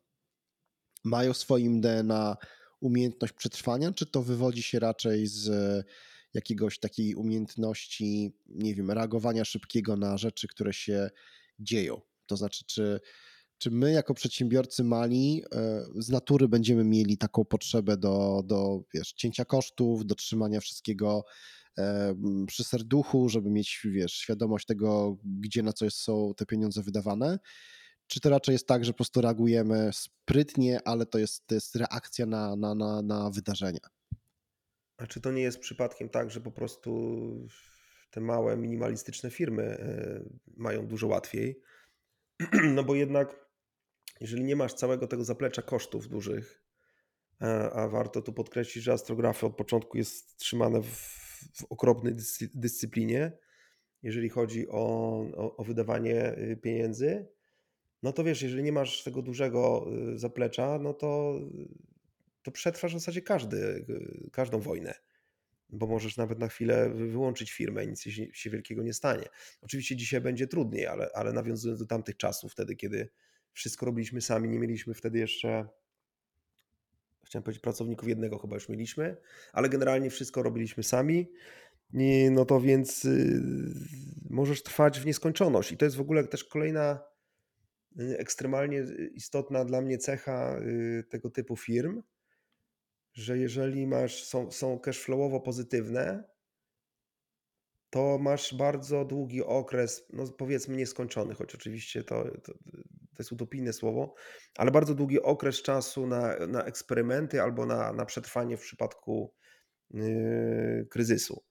mają 1.04 1.34
w 1.34 1.38
swoim 1.38 1.82
DNA 1.82 2.38
umiejętność 2.80 3.34
przetrwania, 3.34 3.92
czy 3.92 4.06
to 4.06 4.22
wywodzi 4.24 4.64
się 4.64 4.80
raczej 4.80 5.28
z 5.28 5.50
jakiegoś 6.34 6.80
takiej 6.80 7.16
umiejętności, 7.16 8.34
nie 8.48 8.76
wiem, 8.76 8.92
reagowania 8.92 9.46
szybkiego 9.46 9.96
na 9.96 10.18
rzeczy, 10.18 10.48
które 10.48 10.74
się 10.74 11.10
dzieją? 11.60 12.02
To 12.26 12.38
znaczy, 12.38 12.66
czy, 12.66 13.00
czy 13.58 13.72
my 13.72 13.92
jako 13.92 14.14
przedsiębiorcy 14.14 14.84
mali 14.84 15.44
e, 15.54 15.86
z 15.96 16.10
natury 16.10 16.48
będziemy 16.48 16.84
mieli 16.84 17.18
taką 17.18 17.46
potrzebę 17.46 17.98
do, 17.98 18.44
do 18.46 18.84
wiesz, 18.94 19.14
cięcia 19.14 19.46
kosztów, 19.46 20.06
do 20.06 20.16
trzymania 20.16 20.60
wszystkiego 20.60 21.24
przy 22.48 22.64
serduchu, 22.64 23.30
żeby 23.30 23.50
mieć, 23.50 23.82
wiesz, 23.86 24.14
świadomość 24.14 24.66
tego, 24.66 25.18
gdzie 25.24 25.64
na 25.64 25.74
coś 25.74 25.94
są 25.94 26.34
te 26.38 26.46
pieniądze 26.46 26.84
wydawane? 26.84 27.40
Czy 28.08 28.20
to 28.20 28.30
raczej 28.30 28.54
jest 28.54 28.68
tak, 28.68 28.86
że 28.86 28.92
po 28.92 28.98
prostu 28.98 29.22
reagujemy 29.22 29.90
sprytnie, 29.94 30.80
ale 30.86 31.06
to 31.06 31.20
jest, 31.20 31.48
to 31.48 31.56
jest 31.56 31.76
reakcja 31.76 32.26
na, 32.26 32.56
na, 32.56 32.76
na, 32.76 33.02
na 33.02 33.30
wydarzenia? 33.30 33.80
A 34.98 35.08
czy 35.08 35.22
to 35.22 35.32
nie 35.32 35.42
jest 35.42 35.60
przypadkiem 35.60 36.10
tak, 36.10 36.32
że 36.32 36.42
po 36.42 36.52
prostu 36.52 36.92
te 38.12 38.22
małe, 38.22 38.58
minimalistyczne 38.58 39.32
firmy 39.32 39.64
e, 39.64 40.24
mają 40.58 40.88
dużo 40.88 41.08
łatwiej? 41.08 41.62
No 42.76 42.84
bo 42.84 42.96
jednak, 42.96 43.46
jeżeli 44.22 44.44
nie 44.44 44.56
masz 44.56 44.74
całego 44.74 45.08
tego 45.08 45.24
zaplecza 45.24 45.62
kosztów 45.62 46.08
dużych, 46.08 46.64
e, 47.42 47.70
a 47.74 47.88
warto 47.88 48.22
tu 48.22 48.34
podkreślić, 48.34 48.84
że 48.84 48.94
astrografia 48.94 49.48
od 49.48 49.56
początku 49.56 49.98
jest 49.98 50.38
trzymane 50.38 50.82
w 50.82 51.29
w 51.54 51.66
okropnej 51.70 52.16
dyscyplinie, 52.54 53.32
jeżeli 54.04 54.30
chodzi 54.30 54.68
o, 54.70 54.76
o, 55.38 55.58
o, 55.58 55.64
wydawanie 55.64 56.38
y, 56.38 56.58
pieniędzy, 56.58 57.28
no 58.04 58.14
to 58.14 58.24
wiesz, 58.24 58.42
jeżeli 58.42 58.64
nie 58.64 58.72
masz 58.72 59.04
tego 59.04 59.22
dużego 59.22 59.88
y, 60.14 60.20
zaplecza, 60.20 60.80
no 60.80 60.94
to, 60.94 61.40
to 62.44 62.52
przetrwasz 62.52 62.92
w 62.92 63.00
zasadzie 63.00 63.22
każdy, 63.22 63.58
y, 63.58 64.30
każdą 64.32 64.60
wojnę. 64.60 64.94
Bo 65.70 65.88
możesz 65.88 66.18
nawet 66.18 66.40
na 66.40 66.48
chwilę 66.48 66.90
wyłączyć 66.90 67.52
firmę 67.52 67.86
i 67.86 67.88
nic 67.88 68.04
się 68.34 68.50
wielkiego 68.50 68.84
nie 68.84 68.94
stanie. 68.94 69.26
Oczywiście 69.62 69.96
dzisiaj 69.96 70.22
będzie 70.22 70.48
trudniej, 70.48 70.88
ale, 70.88 71.10
ale 71.14 71.34
nawiązując 71.34 71.80
do 71.80 71.86
tamtych 71.86 72.18
czasów, 72.18 72.52
wtedy, 72.52 72.76
kiedy 72.76 73.10
wszystko 73.54 73.86
robiliśmy 73.86 74.22
sami, 74.22 74.50
nie 74.50 74.60
mieliśmy 74.60 74.94
wtedy 74.94 75.20
jeszcze 75.20 75.70
chciałem 77.30 77.44
powiedzieć 77.44 77.62
pracowników 77.62 78.10
jednego 78.10 78.38
chyba 78.38 78.56
już 78.56 78.70
mieliśmy, 78.70 79.18
ale 79.54 79.70
generalnie 79.70 80.10
wszystko 80.10 80.44
robiliśmy 80.44 80.84
sami. 80.84 81.32
No 82.32 82.46
to 82.46 82.62
więc 82.62 83.06
y, 83.06 83.42
możesz 84.30 84.64
trwać 84.64 85.00
w 85.00 85.06
nieskończoność. 85.06 85.72
I 85.72 85.78
to 85.78 85.86
jest 85.86 85.98
w 85.98 86.02
ogóle 86.02 86.28
też 86.28 86.44
kolejna 86.44 87.00
y, 88.00 88.18
ekstremalnie 88.18 88.84
istotna 89.14 89.66
dla 89.66 89.82
mnie 89.82 89.98
cecha 89.98 90.60
y, 90.60 91.04
tego 91.10 91.30
typu 91.30 91.56
firm, 91.56 92.04
że 93.14 93.38
jeżeli 93.38 93.88
masz, 93.88 94.24
są, 94.24 94.52
są 94.52 94.80
cashflowowo 94.80 95.40
pozytywne, 95.40 96.24
to 97.90 98.18
masz 98.18 98.56
bardzo 98.56 99.06
długi 99.06 99.44
okres, 99.44 100.06
no 100.14 100.28
powiedzmy 100.28 100.76
nieskończony, 100.76 101.36
choć 101.36 101.56
oczywiście 101.56 102.04
to, 102.04 102.24
to, 102.24 102.54
to 102.54 103.20
jest 103.20 103.32
utopijne 103.32 103.74
słowo, 103.74 104.14
ale 104.58 104.72
bardzo 104.72 104.96
długi 104.96 105.22
okres 105.22 105.62
czasu 105.62 106.08
na, 106.08 106.48
na 106.48 106.64
eksperymenty 106.64 107.42
albo 107.42 107.66
na, 107.66 107.94
na 107.94 108.06
przetrwanie 108.06 108.58
w 108.58 108.62
przypadku 108.62 109.34
yy, 109.92 110.88
kryzysu. 110.90 111.44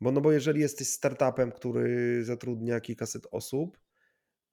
Bo, 0.00 0.12
no 0.12 0.20
bo 0.20 0.32
jeżeli 0.32 0.60
jesteś 0.60 0.88
startupem, 0.88 1.52
który 1.52 2.24
zatrudnia 2.24 2.80
kilkaset 2.80 3.26
osób, 3.30 3.78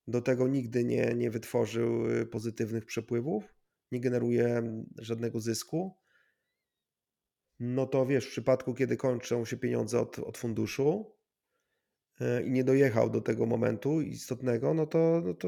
do 0.08 0.22
tego 0.22 0.48
nigdy 0.48 0.84
nie, 0.84 1.14
nie 1.16 1.32
wytworzył 1.32 2.10
y, 2.10 2.26
pozytywnych 2.26 2.86
przepływów, 2.86 3.56
nie 3.92 4.00
generuje 4.00 4.64
żadnego 4.98 5.40
zysku, 5.40 5.98
no 7.60 7.86
to 7.86 8.06
wiesz, 8.06 8.26
w 8.26 8.32
przypadku, 8.32 8.74
kiedy 8.74 8.98
kończą 8.98 9.46
się 9.46 9.58
pieniądze 9.58 10.00
od, 10.00 10.20
od 10.20 10.38
funduszu, 10.38 11.15
i 12.46 12.52
nie 12.52 12.64
dojechał 12.64 13.10
do 13.10 13.22
tego 13.22 13.46
momentu 13.46 14.02
istotnego, 14.02 14.74
no 14.74 14.86
to, 14.86 15.22
no 15.26 15.34
to, 15.34 15.48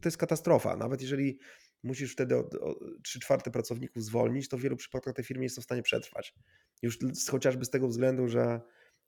to 0.00 0.08
jest 0.08 0.16
katastrofa. 0.16 0.76
Nawet 0.76 1.02
jeżeli 1.02 1.38
musisz 1.82 2.12
wtedy 2.12 2.34
3 3.02 3.20
czwarte 3.20 3.50
pracowników 3.50 4.04
zwolnić, 4.04 4.48
to 4.48 4.58
w 4.58 4.60
wielu 4.60 4.76
przypadkach 4.76 5.14
te 5.14 5.22
firmy 5.22 5.42
nie 5.42 5.50
są 5.50 5.60
w 5.62 5.64
stanie 5.64 5.82
przetrwać. 5.82 6.34
Już 6.82 6.98
chociażby 7.30 7.64
z 7.64 7.70
tego 7.70 7.88
względu, 7.88 8.28
że 8.28 8.60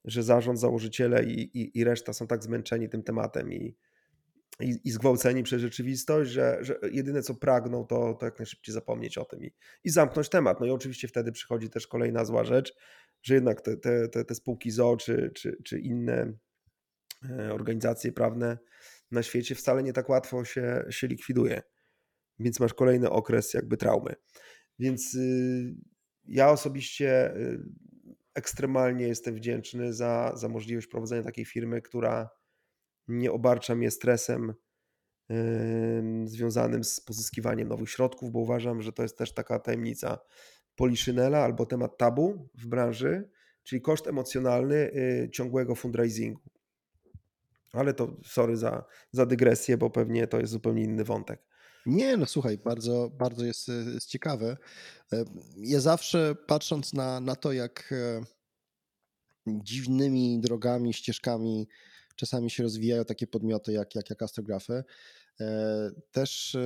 że 0.06 0.22
zarząd, 0.22 0.60
założyciele 0.60 1.24
i, 1.24 1.58
i, 1.60 1.78
i 1.78 1.84
reszta 1.84 2.12
są 2.12 2.26
tak 2.26 2.42
zmęczeni 2.42 2.88
tym 2.88 3.02
tematem 3.02 3.52
i, 3.52 3.76
i, 4.60 4.80
i 4.84 4.90
zgwałceni 4.90 5.42
przez 5.42 5.62
rzeczywistość, 5.62 6.30
że, 6.30 6.58
że 6.60 6.78
jedyne 6.92 7.22
co 7.22 7.34
pragną, 7.34 7.86
to, 7.86 8.14
to 8.14 8.26
jak 8.26 8.38
najszybciej 8.38 8.72
zapomnieć 8.72 9.18
o 9.18 9.24
tym 9.24 9.44
i, 9.44 9.52
i 9.84 9.90
zamknąć 9.90 10.28
temat. 10.28 10.60
No 10.60 10.66
i 10.66 10.70
oczywiście 10.70 11.08
wtedy 11.08 11.32
przychodzi 11.32 11.70
też 11.70 11.86
kolejna 11.86 12.24
zła 12.24 12.44
rzecz, 12.44 12.76
że 13.22 13.34
jednak 13.34 13.60
te, 13.60 13.76
te, 13.76 14.08
te, 14.08 14.24
te 14.24 14.34
spółki 14.34 14.70
ZO 14.70 14.96
czy, 14.96 15.30
czy, 15.34 15.56
czy 15.64 15.78
inne 15.78 16.14
e, 16.22 16.36
organizacje 17.52 18.12
prawne 18.12 18.58
na 19.10 19.22
świecie 19.22 19.54
wcale 19.54 19.82
nie 19.82 19.92
tak 19.92 20.08
łatwo 20.08 20.44
się, 20.44 20.84
się 20.90 21.06
likwiduje. 21.06 21.62
Więc 22.38 22.60
masz 22.60 22.74
kolejny 22.74 23.10
okres 23.10 23.54
jakby 23.54 23.76
traumy. 23.76 24.14
Więc 24.78 25.14
y, 25.14 25.74
ja 26.24 26.50
osobiście 26.50 27.36
y, 27.36 27.58
ekstremalnie 28.34 29.08
jestem 29.08 29.34
wdzięczny 29.34 29.92
za, 29.92 30.32
za 30.36 30.48
możliwość 30.48 30.86
prowadzenia 30.86 31.22
takiej 31.22 31.44
firmy, 31.44 31.82
która 31.82 32.30
nie 33.08 33.32
obarcza 33.32 33.74
mnie 33.74 33.90
stresem 33.90 34.54
związanym 36.24 36.84
z 36.84 37.00
pozyskiwaniem 37.00 37.68
nowych 37.68 37.90
środków, 37.90 38.30
bo 38.30 38.38
uważam, 38.38 38.82
że 38.82 38.92
to 38.92 39.02
jest 39.02 39.18
też 39.18 39.34
taka 39.34 39.58
tajemnica 39.58 40.18
Poliszynela 40.76 41.38
albo 41.38 41.66
temat 41.66 41.98
tabu 41.98 42.48
w 42.54 42.66
branży, 42.66 43.30
czyli 43.62 43.82
koszt 43.82 44.06
emocjonalny 44.06 44.90
yy, 44.94 45.30
ciągłego 45.30 45.74
fundraisingu. 45.74 46.40
Ale 47.76 47.94
to 47.94 48.16
sorry 48.24 48.56
za, 48.56 48.84
za 49.12 49.26
dygresję, 49.26 49.78
bo 49.78 49.90
pewnie 49.90 50.26
to 50.26 50.40
jest 50.40 50.52
zupełnie 50.52 50.82
inny 50.82 51.04
wątek. 51.04 51.42
Nie, 51.86 52.16
no 52.16 52.26
słuchaj, 52.26 52.58
bardzo, 52.58 53.10
bardzo 53.10 53.44
jest, 53.44 53.68
jest 53.94 54.08
ciekawe. 54.08 54.56
E, 55.12 55.24
ja 55.56 55.80
zawsze 55.80 56.34
patrząc 56.46 56.92
na, 56.92 57.20
na 57.20 57.36
to, 57.36 57.52
jak 57.52 57.92
e, 57.92 58.24
dziwnymi 59.46 60.40
drogami, 60.40 60.92
ścieżkami 60.92 61.68
czasami 62.16 62.50
się 62.50 62.62
rozwijają 62.62 63.04
takie 63.04 63.26
podmioty 63.26 63.72
jak, 63.72 63.94
jak, 63.94 64.10
jak 64.10 64.22
astrografy, 64.22 64.84
e, 65.40 65.90
też 66.10 66.56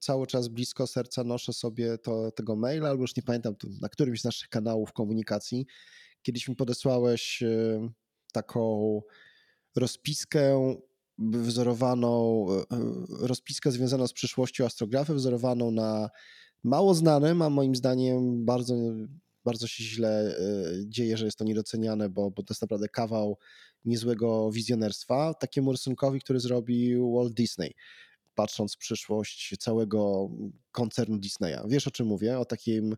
cały 0.00 0.26
czas 0.26 0.48
blisko 0.48 0.86
serca 0.86 1.24
noszę 1.24 1.52
sobie 1.52 1.98
to, 1.98 2.30
tego 2.30 2.56
maila, 2.56 2.88
albo 2.88 3.02
już 3.02 3.16
nie 3.16 3.22
pamiętam, 3.22 3.54
na 3.80 3.88
którymś 3.88 4.20
z 4.20 4.24
naszych 4.24 4.48
kanałów 4.48 4.92
komunikacji. 4.92 5.66
Kiedyś 6.22 6.48
mi 6.48 6.56
podesłałeś 6.56 7.42
taką 8.32 9.00
rozpiskę 9.78 10.76
wzorowaną, 11.18 12.46
e, 12.50 12.66
rozpiskę 13.26 13.70
związaną 13.70 14.06
z 14.06 14.12
przyszłością 14.12 14.64
astrografy, 14.64 15.14
wzorowaną 15.14 15.70
na 15.70 16.10
mało 16.64 16.94
znanym, 16.94 17.42
a 17.42 17.50
moim 17.50 17.76
zdaniem 17.76 18.44
bardzo, 18.44 18.74
bardzo 19.44 19.66
się 19.66 19.84
źle 19.84 20.38
e, 20.38 20.72
dzieje, 20.86 21.16
że 21.16 21.24
jest 21.24 21.38
to 21.38 21.44
niedoceniane, 21.44 22.08
bo, 22.08 22.30
bo 22.30 22.42
to 22.42 22.52
jest 22.52 22.62
naprawdę 22.62 22.88
kawał 22.88 23.38
niezłego 23.84 24.52
wizjonerstwa, 24.52 25.34
takiemu 25.34 25.72
rysunkowi, 25.72 26.20
który 26.20 26.40
zrobił 26.40 27.14
Walt 27.14 27.34
Disney, 27.34 27.74
patrząc 28.34 28.74
w 28.74 28.78
przyszłość 28.78 29.54
całego 29.58 30.30
koncernu 30.72 31.18
Disneya. 31.18 31.58
Wiesz 31.68 31.86
o 31.86 31.90
czym 31.90 32.06
mówię? 32.06 32.38
O 32.38 32.44
takim 32.44 32.96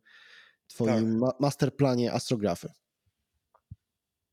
twoim 0.67 1.21
tak. 1.21 1.41
masterplanie 1.41 2.13
astrografy. 2.13 2.69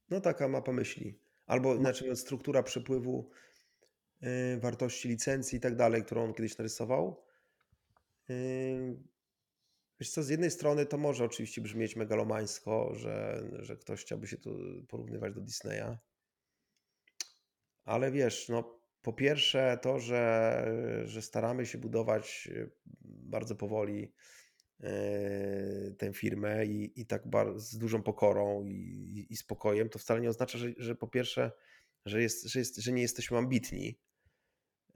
No 0.10 0.22
taka 0.22 0.48
mapa 0.48 0.72
myśli. 0.72 1.20
Albo 1.48 1.78
znaczy 1.78 2.16
struktura 2.16 2.64
przepływu 2.64 3.30
Y, 4.24 4.60
wartości 4.60 5.10
licencji 5.10 5.58
i 5.58 5.62
tak 5.62 5.76
dalej, 5.76 6.04
którą 6.04 6.24
on 6.24 6.34
kiedyś 6.34 6.58
narysował. 6.58 7.24
Y, 8.30 8.98
wiesz 10.00 10.10
co, 10.10 10.24
z 10.24 10.30
jednej 10.30 10.52
strony 10.52 10.86
to 10.86 10.98
może 10.98 11.24
oczywiście 11.26 11.62
brzmieć 11.62 11.96
megalomańsko, 11.96 12.96
że, 12.96 13.44
że 13.60 13.78
ktoś 13.78 14.02
chciałby 14.02 14.28
się 14.28 14.38
tu 14.38 14.60
porównywać 14.88 15.34
do 15.34 15.42
Disneya, 15.42 15.98
ale 17.84 18.12
wiesz, 18.12 18.50
no 18.50 18.80
po 19.02 19.14
pierwsze 19.14 19.80
to, 19.82 20.00
że, 20.00 21.04
że 21.06 21.22
staramy 21.22 21.66
się 21.66 21.78
budować 21.78 22.50
y, 22.52 22.72
bardzo 23.06 23.56
powoli 23.56 24.14
tę 25.98 26.14
firmę 26.14 26.66
i, 26.66 27.02
i 27.02 27.06
tak 27.06 27.24
z 27.56 27.78
dużą 27.78 28.04
pokorą 28.04 28.66
i, 28.66 29.28
i, 29.30 29.38
spokojem, 29.38 29.90
to 29.90 30.00
wcale 30.00 30.22
nie 30.22 30.30
oznacza, 30.30 30.58
że, 30.58 30.68
że 30.78 30.96
po 30.96 31.08
pierwsze, 31.08 31.52
że, 32.06 32.22
jest, 32.22 32.48
że, 32.48 32.60
jest, 32.60 32.78
że 32.78 32.92
nie 32.92 33.02
jesteśmy 33.02 33.38
ambitni, 33.38 33.98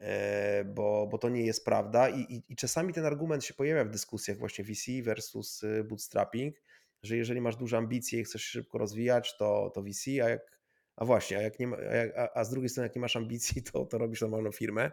E, 0.02 0.66
bo, 0.66 1.08
bo 1.12 1.18
to 1.18 1.30
nie 1.30 1.46
jest 1.46 1.66
prawda 1.66 2.10
I, 2.10 2.20
i, 2.20 2.44
i 2.50 2.56
czasami 2.56 2.94
ten 2.94 3.06
argument 3.06 3.46
się 3.46 3.54
pojawia 3.54 3.86
w 3.86 3.90
dyskusjach 3.90 4.38
właśnie 4.38 4.66
VC 4.66 4.92
versus 5.04 5.64
y, 5.64 5.84
bootstrapping, 5.84 6.56
że 7.04 7.18
jeżeli 7.18 7.42
masz 7.42 7.56
duże 7.56 7.78
ambicje 7.78 8.20
i 8.20 8.24
chcesz 8.24 8.42
się 8.42 8.50
szybko 8.50 8.78
rozwijać, 8.78 9.38
to, 9.38 9.72
to 9.76 9.82
VC, 9.84 10.08
a 10.08 10.30
jak, 10.30 10.60
a 10.96 11.06
właśnie, 11.06 11.38
a, 11.38 11.42
jak 11.42 11.60
nie 11.60 11.68
ma, 11.68 11.78
a, 12.18 12.40
a 12.40 12.44
z 12.44 12.50
drugiej 12.50 12.70
strony 12.70 12.86
jak 12.86 12.96
nie 12.96 13.02
masz 13.02 13.16
ambicji, 13.16 13.64
to, 13.64 13.86
to 13.86 13.98
robisz 13.98 14.22
normalną 14.22 14.52
firmę. 14.52 14.92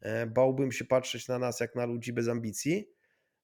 E, 0.00 0.26
bałbym 0.26 0.72
się 0.72 0.84
patrzeć 0.84 1.28
na 1.28 1.38
nas 1.38 1.60
jak 1.60 1.74
na 1.74 1.86
ludzi 1.86 2.12
bez 2.12 2.28
ambicji. 2.28 2.88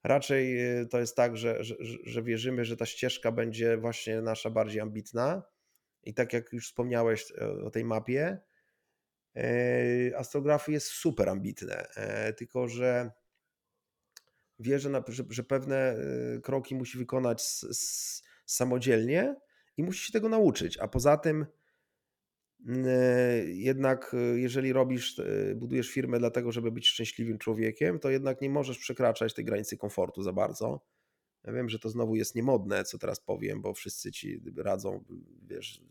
Raczej 0.04 0.78
y, 0.80 0.86
to 0.86 0.98
jest 0.98 1.16
tak, 1.16 1.36
że, 1.36 1.64
że, 1.64 1.74
że 2.04 2.22
wierzymy, 2.22 2.64
że 2.64 2.76
ta 2.76 2.86
ścieżka 2.86 3.32
będzie 3.32 3.76
właśnie 3.76 4.20
nasza 4.20 4.50
bardziej 4.50 4.80
ambitna. 4.80 5.42
I 6.02 6.14
tak 6.14 6.32
jak 6.32 6.52
już 6.52 6.66
wspomniałeś 6.66 7.32
e, 7.38 7.64
o 7.64 7.70
tej 7.70 7.84
mapie, 7.84 8.38
E, 9.36 10.18
astrografy 10.18 10.72
jest 10.72 10.86
super 10.86 11.28
ambitne, 11.28 11.88
e, 11.96 12.32
tylko 12.32 12.68
że 12.68 13.10
wie, 14.58 14.78
że, 14.78 15.02
że, 15.28 15.44
pewne 15.44 15.76
e, 15.76 15.96
kroki 16.40 16.74
musi 16.74 16.98
wykonać 16.98 17.42
samodzielnie 18.46 19.36
i 19.76 19.82
musi 19.82 20.06
się 20.06 20.12
tego 20.12 20.28
nauczyć. 20.28 20.78
A 20.78 20.88
poza 20.88 21.16
tym, 21.16 21.46
jednak, 23.44 24.16
jeżeli 24.34 24.72
robisz, 24.72 25.20
budujesz 25.56 25.90
firmę 25.90 26.18
dlatego, 26.18 26.52
żeby 26.52 26.72
być 26.72 26.88
szczęśliwym 26.88 27.38
człowiekiem, 27.38 27.98
to 27.98 28.10
jednak 28.10 28.40
nie 28.40 28.50
możesz 28.50 28.78
przekraczać 28.78 29.34
tej 29.34 29.44
granicy 29.44 29.76
komfortu 29.76 30.22
za 30.22 30.32
bardzo. 30.32 30.80
Ja 31.44 31.52
wiem, 31.52 31.68
że 31.68 31.78
to 31.78 31.88
znowu 31.88 32.16
jest 32.16 32.34
niemodne, 32.34 32.84
co 32.84 32.98
teraz 32.98 33.20
powiem, 33.20 33.62
bo 33.62 33.74
wszyscy 33.74 34.12
ci 34.12 34.42
radzą, 34.56 35.04
wiesz, 35.46 35.82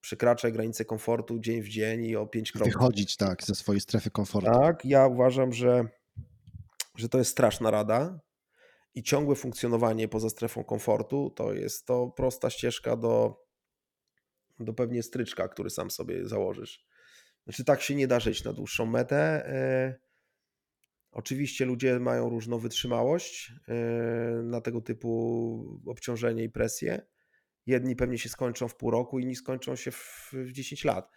przekraczać 0.00 0.52
granice 0.52 0.84
komfortu 0.84 1.38
dzień 1.38 1.62
w 1.62 1.68
dzień 1.68 2.04
i 2.04 2.16
o 2.16 2.26
5 2.26 2.52
kroków. 2.52 2.72
Wychodzić 2.72 3.16
tak 3.16 3.44
ze 3.44 3.54
swojej 3.54 3.80
strefy 3.80 4.10
komfortu. 4.10 4.50
Tak, 4.50 4.84
ja 4.84 5.06
uważam, 5.06 5.52
że, 5.52 5.88
że 6.96 7.08
to 7.08 7.18
jest 7.18 7.30
straszna 7.30 7.70
rada 7.70 8.20
i 8.94 9.02
ciągłe 9.02 9.34
funkcjonowanie 9.34 10.08
poza 10.08 10.30
strefą 10.30 10.64
komfortu 10.64 11.30
to 11.30 11.52
jest 11.52 11.86
to 11.86 12.12
prosta 12.16 12.50
ścieżka 12.50 12.96
do, 12.96 13.44
do 14.60 14.74
pewnie 14.74 15.02
stryczka, 15.02 15.48
który 15.48 15.70
sam 15.70 15.90
sobie 15.90 16.28
założysz. 16.28 16.86
Znaczy 17.44 17.64
tak 17.64 17.82
się 17.82 17.94
nie 17.94 18.06
da 18.06 18.20
żyć 18.20 18.44
na 18.44 18.52
dłuższą 18.52 18.86
metę. 18.86 19.16
E, 19.46 19.94
oczywiście 21.10 21.64
ludzie 21.64 22.00
mają 22.00 22.28
różną 22.28 22.58
wytrzymałość 22.58 23.52
e, 23.68 23.74
na 24.42 24.60
tego 24.60 24.80
typu 24.80 25.82
obciążenie 25.86 26.44
i 26.44 26.50
presję 26.50 27.02
Jedni 27.68 27.96
pewnie 27.96 28.18
się 28.18 28.28
skończą 28.28 28.68
w 28.68 28.76
pół 28.76 28.90
roku, 28.90 29.18
inni 29.18 29.36
skończą 29.36 29.76
się 29.76 29.90
w, 29.90 30.30
w 30.32 30.52
10 30.52 30.84
lat. 30.84 31.10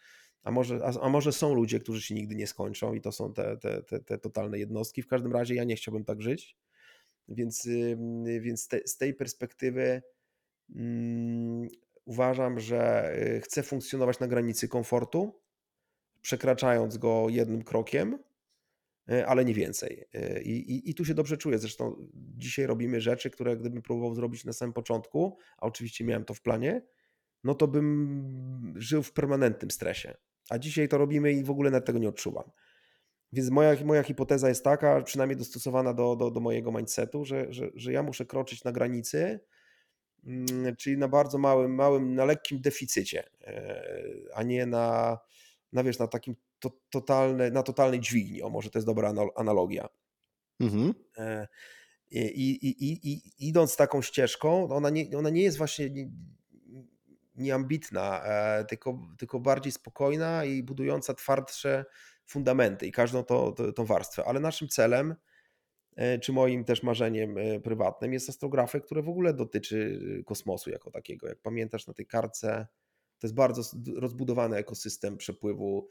A 0.44 0.52
może, 0.52 0.80
a, 0.84 1.02
a, 1.02 1.10
może 1.10 1.32
są 1.32 1.56
ludzie, 1.56 1.80
którzy 1.80 2.02
się 2.02 2.16
nigdy 2.16 2.36
nie 2.36 2.48
skończą 2.48 2.94
i 2.94 3.02
to 3.02 3.12
są 3.12 3.34
te, 3.34 3.58
te, 3.58 3.84
te, 3.84 4.00
te 4.00 4.18
totalne 4.18 4.60
jednostki. 4.60 5.02
W 5.02 5.08
każdym 5.08 5.32
razie 5.32 5.56
ja 5.56 5.64
nie 5.64 5.76
chciałbym 5.76 6.06
tak 6.06 6.22
żyć. 6.22 6.58
Więc, 7.28 7.70
więc 8.42 8.68
te, 8.68 8.80
z 8.86 8.98
tej 8.98 9.14
perspektywy 9.14 10.02
um, 10.76 11.68
uważam, 12.06 12.60
że 12.60 13.12
y, 13.38 13.41
chcę 13.41 13.64
funkcjonować 13.64 14.20
na 14.20 14.28
granicy 14.28 14.68
komfortu, 14.68 15.41
przekraczając 16.22 16.97
go 16.97 17.30
jednym 17.30 17.64
krokiem 17.64 18.20
E, 19.10 19.28
ale 19.28 19.45
nie 19.45 19.54
więcej. 19.54 20.06
E, 20.14 20.41
I, 20.41 20.72
i, 20.72 20.89
I, 20.89 20.95
tu 20.95 21.06
się 21.06 21.14
dobrze 21.14 21.38
czuję. 21.38 21.60
Zresztą 21.60 22.08
dzisiaj 22.14 22.66
robimy 22.66 23.02
rzeczy, 23.02 23.30
które 23.30 23.58
gdybym 23.58 23.82
próbował 23.82 24.16
zrobić 24.16 24.45
na 24.45 24.54
samym 24.54 24.74
początku, 24.74 25.38
a 25.58 25.66
oczywiście 25.66 26.04
miałem 26.04 26.26
to 26.26 26.34
w 26.34 26.41
planie, 26.41 26.82
no 27.43 27.56
to 27.56 27.68
bym 27.68 28.74
żył 28.76 29.04
w 29.04 29.14
permanentnym 29.14 29.72
stresie. 29.72 30.18
A 30.49 30.60
dzisiaj 30.60 30.88
to 30.88 30.97
robimy 30.97 31.34
i 31.34 31.43
w 31.43 31.49
ogóle 31.49 31.72
nawet 31.72 31.86
tego 31.86 31.99
nie 31.99 32.10
odczuwam. 32.10 32.52
Więc 33.34 33.49
moja, 33.49 33.86
moja 33.86 34.04
hipoteza 34.04 34.49
jest 34.49 34.64
taka, 34.64 35.02
przynajmniej 35.02 35.38
dostosowana 35.38 35.93
do, 35.93 36.16
do, 36.16 36.32
do 36.32 36.39
mojego 36.39 36.72
mindsetu, 36.72 37.26
że, 37.26 37.54
że, 37.54 37.70
że 37.76 37.93
ja 37.93 38.04
muszę 38.04 38.26
kroczyć 38.26 38.64
na 38.64 38.72
granicy, 38.72 39.39
czyli 40.78 40.97
na 40.97 41.07
bardzo 41.07 41.38
małym, 41.38 41.76
małym, 41.76 42.15
na 42.15 42.26
lekkim 42.26 42.61
deficycie, 42.61 43.24
e, 43.41 43.84
a 44.36 44.43
nie 44.43 44.65
na, 44.65 45.17
na 45.74 45.84
wiesz, 45.84 45.99
na 45.99 46.07
takim 46.07 46.36
to, 46.59 46.72
totalne, 46.89 47.51
na 47.51 47.63
totalnej 47.63 47.99
dźwigni. 47.99 48.41
O, 48.41 48.49
może 48.49 48.69
to 48.69 48.80
jest 48.80 48.88
dobra 48.88 49.13
analogia. 49.36 49.89
Mhm. 50.59 50.93
E, 51.17 51.47
I, 52.11 52.19
i, 52.19 52.86
i, 52.86 53.11
I, 53.11 53.22
idąc 53.47 53.76
taką 53.76 54.01
ścieżką, 54.01 54.69
ona 54.69 54.89
nie, 54.89 55.17
ona 55.17 55.30
nie 55.30 55.41
jest 55.41 55.57
właśnie 55.57 55.89
nieambitna, 57.36 58.24
nie 58.59 58.65
tylko, 58.65 58.99
tylko 59.17 59.39
bardziej 59.39 59.72
spokojna 59.72 60.45
i 60.45 60.63
budująca 60.63 61.13
twardsze 61.13 61.86
fundamenty 62.26 62.88
i 62.88 62.91
każdą 62.91 63.24
to, 63.24 63.51
to, 63.51 63.74
tą 63.74 63.86
warstwę. 63.86 64.26
Ale 64.26 64.39
naszym 64.39 64.67
celem, 64.67 65.11
e, 65.11 65.15
czy 66.22 66.34
moim 66.34 66.64
też 66.64 66.84
marzeniem 66.84 67.38
e, 67.38 67.60
prywatnym 67.60 68.14
jest 68.14 68.30
astrografy, 68.30 68.82
które 68.82 69.02
w 69.02 69.10
ogóle 69.10 69.34
dotyczy 69.34 70.00
kosmosu 70.26 70.70
jako 70.70 70.92
takiego. 70.92 71.28
Jak 71.28 71.42
pamiętasz 71.42 71.88
na 71.88 71.94
tej 71.94 72.06
kartce 72.06 72.68
to 73.20 73.28
jest 73.28 73.36
bardzo 73.36 73.78
rozbudowany 73.96 74.58
ekosystem 74.58 75.18
przepływu 75.18 75.88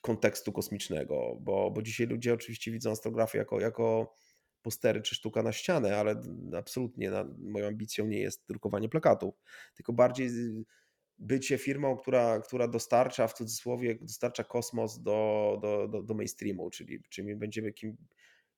kontekstu 0.00 0.52
kosmicznego, 0.52 1.38
bo, 1.40 1.70
bo 1.70 1.82
dzisiaj 1.82 2.06
ludzie 2.06 2.34
oczywiście 2.34 2.70
widzą 2.70 2.90
astrografię 2.90 3.38
jako, 3.38 3.60
jako 3.60 4.14
postery 4.62 5.02
czy 5.02 5.14
sztuka 5.14 5.42
na 5.42 5.52
ścianę, 5.52 5.96
ale 5.96 6.22
absolutnie 6.58 7.10
na, 7.10 7.24
moją 7.38 7.66
ambicją 7.66 8.06
nie 8.06 8.20
jest 8.20 8.44
drukowanie 8.48 8.88
plakatów, 8.88 9.34
tylko 9.74 9.92
bardziej 9.92 10.30
bycie 11.18 11.58
firmą, 11.58 11.96
która, 11.96 12.40
która 12.40 12.68
dostarcza 12.68 13.28
w 13.28 13.34
cudzysłowie, 13.34 13.98
dostarcza 14.00 14.44
kosmos 14.44 15.02
do, 15.02 15.58
do, 15.62 15.88
do, 15.88 16.02
do 16.02 16.14
mainstreamu, 16.14 16.70
czyli, 16.70 17.02
czyli 17.08 17.36
będziemy 17.36 17.72
kim, 17.72 17.96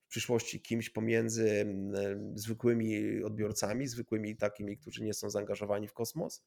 w 0.05 0.07
przyszłości 0.07 0.61
kimś 0.61 0.89
pomiędzy 0.89 1.65
zwykłymi 2.35 3.23
odbiorcami, 3.23 3.87
zwykłymi 3.87 4.35
takimi, 4.35 4.77
którzy 4.77 5.03
nie 5.03 5.13
są 5.13 5.29
zaangażowani 5.29 5.87
w 5.87 5.93
kosmos, 5.93 6.43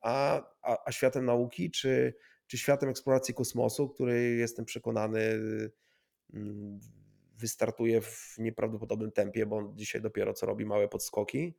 a, 0.00 0.42
a, 0.62 0.78
a 0.86 0.92
światem 0.92 1.24
nauki, 1.24 1.70
czy, 1.70 2.14
czy 2.46 2.58
światem 2.58 2.88
eksploracji 2.88 3.34
kosmosu, 3.34 3.88
który 3.88 4.34
jestem 4.34 4.64
przekonany 4.64 5.40
wystartuje 7.36 8.00
w 8.00 8.34
nieprawdopodobnym 8.38 9.12
tempie, 9.12 9.46
bo 9.46 9.56
on 9.56 9.76
dzisiaj 9.76 10.00
dopiero 10.00 10.34
co 10.34 10.46
robi 10.46 10.64
małe 10.64 10.88
podskoki, 10.88 11.54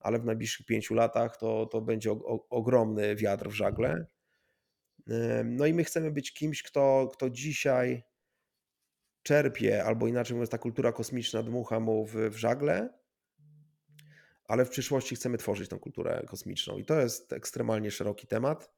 ale 0.00 0.18
w 0.18 0.24
najbliższych 0.24 0.66
pięciu 0.66 0.94
latach 0.94 1.36
to, 1.36 1.66
to 1.66 1.80
będzie 1.80 2.12
o, 2.12 2.14
o, 2.14 2.48
ogromny 2.48 3.16
wiatr 3.16 3.48
w 3.48 3.54
żagle. 3.54 4.06
No 5.44 5.66
i 5.66 5.74
my 5.74 5.84
chcemy 5.84 6.10
być 6.10 6.32
kimś, 6.32 6.62
kto, 6.62 7.10
kto 7.12 7.30
dzisiaj 7.30 8.02
czerpie, 9.26 9.84
albo 9.84 10.08
inaczej 10.08 10.34
mówiąc, 10.34 10.50
ta 10.50 10.58
kultura 10.58 10.92
kosmiczna 10.92 11.42
dmucha 11.42 11.80
mu 11.80 12.06
w, 12.06 12.14
w 12.14 12.36
żagle, 12.36 12.88
ale 14.44 14.64
w 14.64 14.68
przyszłości 14.68 15.16
chcemy 15.16 15.38
tworzyć 15.38 15.68
tą 15.68 15.78
kulturę 15.78 16.22
kosmiczną. 16.26 16.78
I 16.78 16.84
to 16.84 17.00
jest 17.00 17.32
ekstremalnie 17.32 17.90
szeroki 17.90 18.26
temat, 18.26 18.72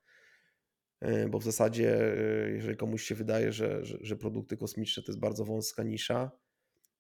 e, 1.01 1.28
bo 1.28 1.38
w 1.38 1.44
zasadzie, 1.44 2.14
e, 2.44 2.51
jeżeli 2.51 2.76
komuś 2.76 3.03
się 3.03 3.14
wydaje, 3.14 3.53
że, 3.53 3.84
że, 3.84 3.99
że 4.01 4.16
produkty 4.16 4.57
kosmiczne 4.57 5.03
to 5.03 5.12
jest 5.12 5.20
bardzo 5.20 5.44
wąska 5.44 5.82
nisza, 5.82 6.30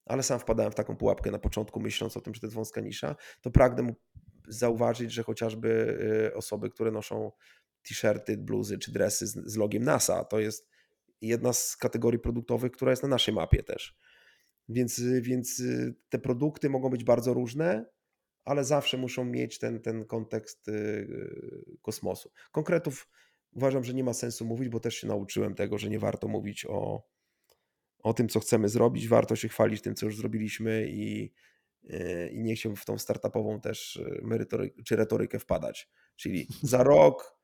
ale 0.06 0.22
sam 0.22 0.40
wpadałem 0.40 0.72
w 0.72 0.74
taką 0.74 0.96
pułapkę 0.96 1.30
na 1.30 1.38
początku, 1.38 1.80
myśląc 1.80 2.16
o 2.16 2.20
tym, 2.20 2.34
że 2.34 2.40
to 2.40 2.46
jest 2.46 2.56
wąska 2.56 2.80
nisza, 2.80 3.16
to 3.40 3.50
pragnę 3.50 3.94
zauważyć, 4.48 5.12
że 5.12 5.22
chociażby 5.22 5.98
y, 6.32 6.34
osoby, 6.34 6.70
które 6.70 6.90
noszą 6.90 7.32
t-shirty, 7.82 8.36
bluzy 8.36 8.78
czy 8.78 8.92
dresy 8.92 9.26
z, 9.26 9.52
z 9.52 9.56
logiem 9.56 9.84
NASA, 9.84 10.24
to 10.24 10.40
jest 10.40 10.68
jedna 11.20 11.52
z 11.52 11.76
kategorii 11.76 12.20
produktowych, 12.20 12.72
która 12.72 12.90
jest 12.92 13.02
na 13.02 13.08
naszej 13.08 13.34
mapie 13.34 13.62
też. 13.62 13.98
Więc, 14.68 14.98
y, 14.98 15.22
więc 15.22 15.60
y, 15.60 15.94
te 16.08 16.18
produkty 16.18 16.70
mogą 16.70 16.90
być 16.90 17.04
bardzo 17.04 17.34
różne, 17.34 17.86
ale 18.44 18.64
zawsze 18.64 18.96
muszą 18.96 19.24
mieć 19.24 19.58
ten, 19.58 19.80
ten 19.80 20.04
kontekst 20.04 20.66
kosmosu. 21.82 22.32
Konkretów 22.52 23.08
uważam, 23.52 23.84
że 23.84 23.94
nie 23.94 24.04
ma 24.04 24.12
sensu 24.12 24.44
mówić, 24.44 24.68
bo 24.68 24.80
też 24.80 24.94
się 24.94 25.06
nauczyłem 25.06 25.54
tego, 25.54 25.78
że 25.78 25.88
nie 25.88 25.98
warto 25.98 26.28
mówić 26.28 26.66
o, 26.68 27.08
o 27.98 28.14
tym, 28.14 28.28
co 28.28 28.40
chcemy 28.40 28.68
zrobić. 28.68 29.08
Warto 29.08 29.36
się 29.36 29.48
chwalić 29.48 29.82
tym, 29.82 29.94
co 29.94 30.06
już 30.06 30.16
zrobiliśmy 30.16 30.86
i, 30.90 31.32
i 32.30 32.42
nie 32.42 32.54
chciałbym 32.54 32.76
w 32.76 32.84
tą 32.84 32.98
startupową 32.98 33.60
też 33.60 34.02
czy 34.84 34.96
retorykę 34.96 35.38
wpadać. 35.38 35.90
Czyli 36.16 36.48
za 36.62 36.82
rok 36.92 37.37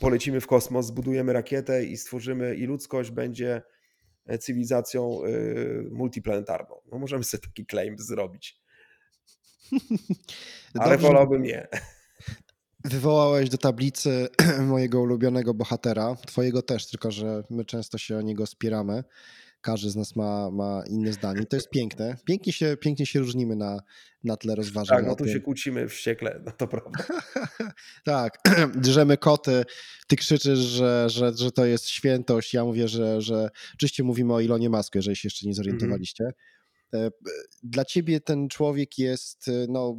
polecimy 0.00 0.40
w 0.40 0.46
kosmos, 0.46 0.86
zbudujemy 0.86 1.32
rakietę 1.32 1.84
i 1.84 1.96
stworzymy, 1.96 2.56
i 2.56 2.66
ludzkość 2.66 3.10
będzie 3.10 3.62
e, 4.26 4.38
cywilizacją 4.38 5.20
multiplanetarną. 5.90 6.76
No 6.92 6.98
możemy 6.98 7.24
sobie 7.24 7.42
taki 7.42 7.66
claim 7.66 7.98
zrobić. 7.98 8.60
Ale 10.74 10.90
Dobrze. 10.90 11.08
wolałbym 11.08 11.42
nie. 11.42 11.68
Wywołałeś 12.84 13.50
do 13.50 13.58
tablicy 13.58 14.28
mojego 14.68 15.00
ulubionego 15.00 15.54
bohatera, 15.54 16.16
twojego 16.26 16.62
też, 16.62 16.90
tylko 16.90 17.10
że 17.10 17.42
my 17.50 17.64
często 17.64 17.98
się 17.98 18.16
o 18.16 18.20
niego 18.20 18.46
spieramy 18.46 19.04
każdy 19.60 19.90
z 19.90 19.96
nas 19.96 20.16
ma, 20.16 20.50
ma 20.50 20.82
inne 20.86 21.12
zdanie. 21.12 21.46
To 21.46 21.56
jest 21.56 21.70
piękne. 21.70 22.16
Pięknie 22.24 22.52
się, 22.52 22.76
pięknie 22.76 23.06
się 23.06 23.20
różnimy 23.20 23.56
na, 23.56 23.80
na 24.24 24.36
tle 24.36 24.54
rozważań. 24.54 24.98
Tak, 24.98 25.06
no 25.06 25.16
tu 25.16 25.28
się 25.28 25.40
kłócimy 25.40 25.88
wściekle, 25.88 26.40
no 26.46 26.52
to 26.52 26.68
prawda. 26.68 27.04
tak, 28.04 28.38
drzemy 28.74 29.16
koty, 29.16 29.64
ty 30.06 30.16
krzyczysz, 30.16 30.58
że, 30.58 31.10
że, 31.10 31.32
że 31.36 31.52
to 31.52 31.64
jest 31.64 31.88
świętość, 31.88 32.54
ja 32.54 32.64
mówię, 32.64 32.88
że, 32.88 33.20
że 33.22 33.48
oczywiście 33.74 34.02
mówimy 34.02 34.34
o 34.34 34.40
Ilonie 34.40 34.70
Masku, 34.70 34.98
jeżeli 34.98 35.16
się 35.16 35.26
jeszcze 35.26 35.46
nie 35.46 35.54
zorientowaliście. 35.54 36.24
Mm 36.24 36.32
-hmm. 36.32 36.59
Dla 37.62 37.84
ciebie 37.84 38.20
ten 38.20 38.48
człowiek 38.48 38.98
jest, 38.98 39.48
e, 39.48 39.66
no, 39.68 39.96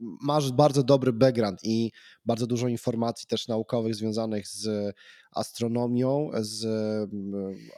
masz 0.00 0.52
bardzo 0.52 0.82
dobry 0.82 1.12
background 1.12 1.60
i 1.62 1.92
bardzo 2.24 2.46
dużo 2.46 2.68
informacji 2.68 3.26
też 3.26 3.48
naukowych 3.48 3.94
związanych 3.94 4.48
z 4.48 4.94
astronomią, 5.32 6.30
z 6.40 6.66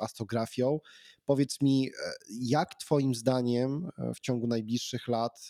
astrografią. 0.01 0.80
Powiedz 1.24 1.61
mi, 1.61 1.88
e, 1.88 2.12
jak 2.30 2.74
Twoim 2.74 3.14
zdaniem 3.14 3.88
w 4.14 4.20
ciągu 4.20 4.46
najbliższych 4.46 5.09
lat, 5.09 5.48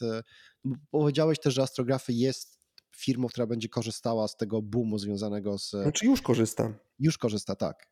powiedziałeś 0.90 1.40
też, 1.40 1.54
że 1.54 1.62
astrografy 1.62 2.12
jest 2.12 2.60
firmą, 2.96 3.28
która 3.28 3.46
będzie 3.46 3.68
korzystała 3.68 4.28
z 4.28 4.36
tego 4.36 4.62
boomu 4.62 4.98
związanego 4.98 5.58
z. 5.58 5.70
Znaczy 5.70 6.06
już 6.06 6.22
korzysta. 6.22 6.74
Już 6.98 7.18
korzysta, 7.18 7.56
tak. 7.56 7.88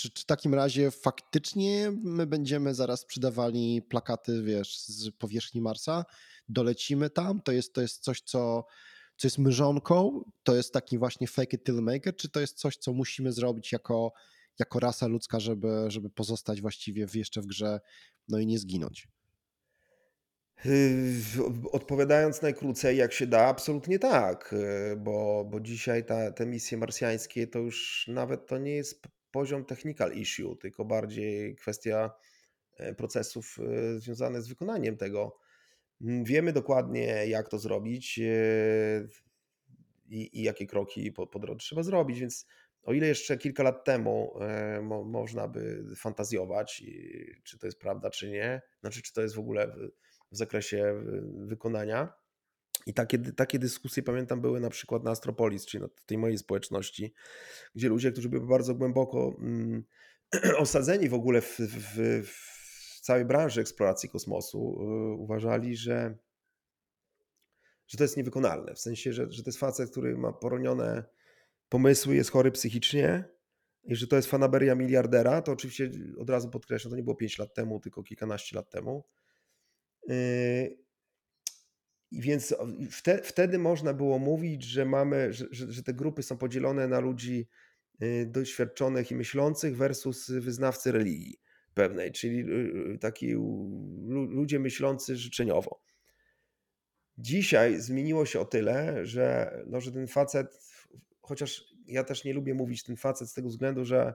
Czy, 0.00 0.10
czy 0.10 0.22
w 0.22 0.26
takim 0.26 0.54
razie 0.54 0.90
faktycznie 0.90 1.92
my 2.02 2.26
będziemy 2.26 2.74
zaraz 2.74 3.00
sprzedawali 3.00 3.82
plakaty, 3.82 4.42
wiesz, 4.42 4.78
z 4.78 5.10
powierzchni 5.10 5.60
Marsa? 5.60 6.04
Dolecimy 6.48 7.10
tam? 7.10 7.42
To 7.42 7.52
jest, 7.52 7.74
to 7.74 7.80
jest 7.80 8.02
coś, 8.02 8.20
co, 8.20 8.66
co 9.16 9.26
jest 9.26 9.38
mrzonką? 9.38 10.24
To 10.42 10.56
jest 10.56 10.72
taki 10.72 10.98
właśnie 10.98 11.26
fake 11.26 11.56
it 11.56 11.64
till 11.64 11.82
make 11.82 12.06
it? 12.06 12.16
Czy 12.16 12.28
to 12.28 12.40
jest 12.40 12.58
coś, 12.58 12.76
co 12.76 12.92
musimy 12.92 13.32
zrobić 13.32 13.72
jako, 13.72 14.12
jako 14.58 14.80
rasa 14.80 15.06
ludzka, 15.06 15.40
żeby, 15.40 15.84
żeby 15.88 16.10
pozostać 16.10 16.60
właściwie 16.60 17.06
jeszcze 17.14 17.40
w 17.40 17.46
grze, 17.46 17.80
no 18.28 18.38
i 18.38 18.46
nie 18.46 18.58
zginąć? 18.58 19.08
Yy, 20.64 21.70
odpowiadając 21.72 22.42
najkrócej, 22.42 22.96
jak 22.96 23.12
się 23.12 23.26
da, 23.26 23.46
absolutnie 23.46 23.98
tak, 23.98 24.54
yy, 24.90 24.96
bo, 24.96 25.44
bo 25.50 25.60
dzisiaj 25.60 26.04
ta, 26.04 26.32
te 26.32 26.46
misje 26.46 26.78
marsjańskie 26.78 27.46
to 27.46 27.58
już 27.58 28.06
nawet 28.08 28.46
to 28.46 28.58
nie 28.58 28.72
jest 28.72 29.02
poziom 29.30 29.64
technical 29.64 30.12
issue, 30.12 30.56
tylko 30.56 30.84
bardziej 30.84 31.56
kwestia 31.56 32.10
e, 32.76 32.94
procesów 32.94 33.58
e, 33.58 33.98
związanych 33.98 34.42
z 34.42 34.48
wykonaniem 34.48 34.96
tego. 34.96 35.38
Mm, 36.00 36.24
wiemy 36.24 36.52
dokładnie, 36.52 37.26
jak 37.26 37.48
to 37.48 37.58
zrobić 37.58 38.18
e, 38.18 39.08
i, 40.08 40.40
i 40.40 40.42
jakie 40.42 40.66
kroki 40.66 41.12
po, 41.12 41.26
po 41.26 41.38
drodze 41.38 41.58
trzeba 41.58 41.82
zrobić, 41.82 42.20
więc 42.20 42.46
o 42.82 42.92
ile 42.92 43.06
jeszcze 43.06 43.38
kilka 43.38 43.62
lat 43.62 43.84
temu 43.84 44.34
mo, 44.82 45.04
można 45.04 45.48
by 45.48 45.84
fantazjować, 45.96 46.84
czy 47.44 47.58
to 47.58 47.66
jest 47.66 47.78
prawda, 47.78 48.10
czy 48.10 48.30
nie, 48.30 48.62
znaczy, 48.80 49.02
czy 49.02 49.12
to 49.12 49.22
jest 49.22 49.34
w 49.34 49.38
ogóle 49.38 49.68
w, 49.68 49.90
w 50.32 50.36
zakresie 50.36 51.04
wykonania, 51.46 52.12
i 52.86 52.94
takie, 52.94 53.18
takie 53.18 53.58
dyskusje, 53.58 54.02
pamiętam, 54.02 54.40
były 54.40 54.60
na 54.60 54.70
przykład 54.70 55.04
na 55.04 55.10
Astropolis, 55.10 55.66
czyli 55.66 55.82
na 55.82 55.88
tej 56.06 56.18
mojej 56.18 56.38
społeczności, 56.38 57.14
gdzie 57.74 57.88
ludzie, 57.88 58.12
którzy 58.12 58.28
byli 58.28 58.46
bardzo 58.46 58.74
głęboko 58.74 59.36
mm, 59.38 59.84
osadzeni 60.58 61.08
w 61.08 61.14
ogóle 61.14 61.40
w, 61.40 61.58
w, 61.58 62.26
w, 62.26 63.00
całej 63.00 63.24
branży 63.24 63.60
eksploracji 63.60 64.08
kosmosu, 64.08 64.58
y, 64.58 65.14
uważali, 65.14 65.76
że, 65.76 66.16
że 67.86 67.98
to 67.98 68.04
jest 68.04 68.16
niewykonalne. 68.16 68.74
W 68.74 68.80
sensie, 68.80 69.12
że, 69.12 69.32
że 69.32 69.42
to 69.42 69.48
jest 69.48 69.58
facet, 69.58 69.90
który 69.90 70.18
ma 70.18 70.32
poronione 70.32 71.04
pomysły, 71.68 72.14
jest 72.14 72.30
chory 72.30 72.52
psychicznie 72.52 73.24
i 73.84 73.96
że 73.96 74.06
to 74.06 74.16
jest 74.16 74.28
fanaberia 74.28 74.74
miliardera. 74.74 75.42
To 75.42 75.52
oczywiście 75.52 75.90
od 76.18 76.30
razu 76.30 76.50
podkreślam, 76.50 76.90
to 76.90 76.96
nie 76.96 77.02
było 77.02 77.16
5 77.16 77.38
lat 77.38 77.54
temu, 77.54 77.80
tylko 77.80 78.02
kilkanaście 78.02 78.56
lat 78.56 78.70
temu. 78.70 79.04
Y, 80.10 80.78
i 82.10 82.20
więc 82.20 82.54
wte, 82.90 83.22
wtedy 83.22 83.58
można 83.58 83.94
było 83.94 84.18
mówić, 84.18 84.64
że 84.64 84.84
mamy, 84.84 85.32
że, 85.32 85.46
że, 85.50 85.82
te 85.82 85.94
grupy 85.94 86.22
są 86.22 86.38
podzielone 86.38 86.88
na 86.88 87.00
ludzi 87.00 87.48
y, 88.02 88.26
doświadczonych 88.26 89.10
i 89.10 89.14
myślących 89.14 89.76
versus 89.76 90.30
wyznawcy 90.30 90.92
religii 90.92 91.40
pewnej, 91.74 92.12
czyli 92.12 92.40
y, 92.40 92.92
y, 92.94 92.98
taki 92.98 93.34
ludzie 94.28 94.58
myślący 94.58 95.16
życzeniowo. 95.16 95.82
Dzisiaj 97.18 97.80
zmieniło 97.80 98.26
się 98.26 98.40
o 98.40 98.44
tyle, 98.44 99.06
że, 99.06 99.52
no, 99.66 99.80
że 99.80 99.92
ten 99.92 100.08
facet, 100.08 100.58
chociaż 101.20 101.64
ja 101.86 102.04
też 102.04 102.24
nie 102.24 102.32
lubię 102.32 102.54
mówić 102.54 102.84
ten 102.84 102.96
facet 102.96 103.28
z 103.28 103.34
tego 103.34 103.48
względu, 103.48 103.84
że 103.84 104.14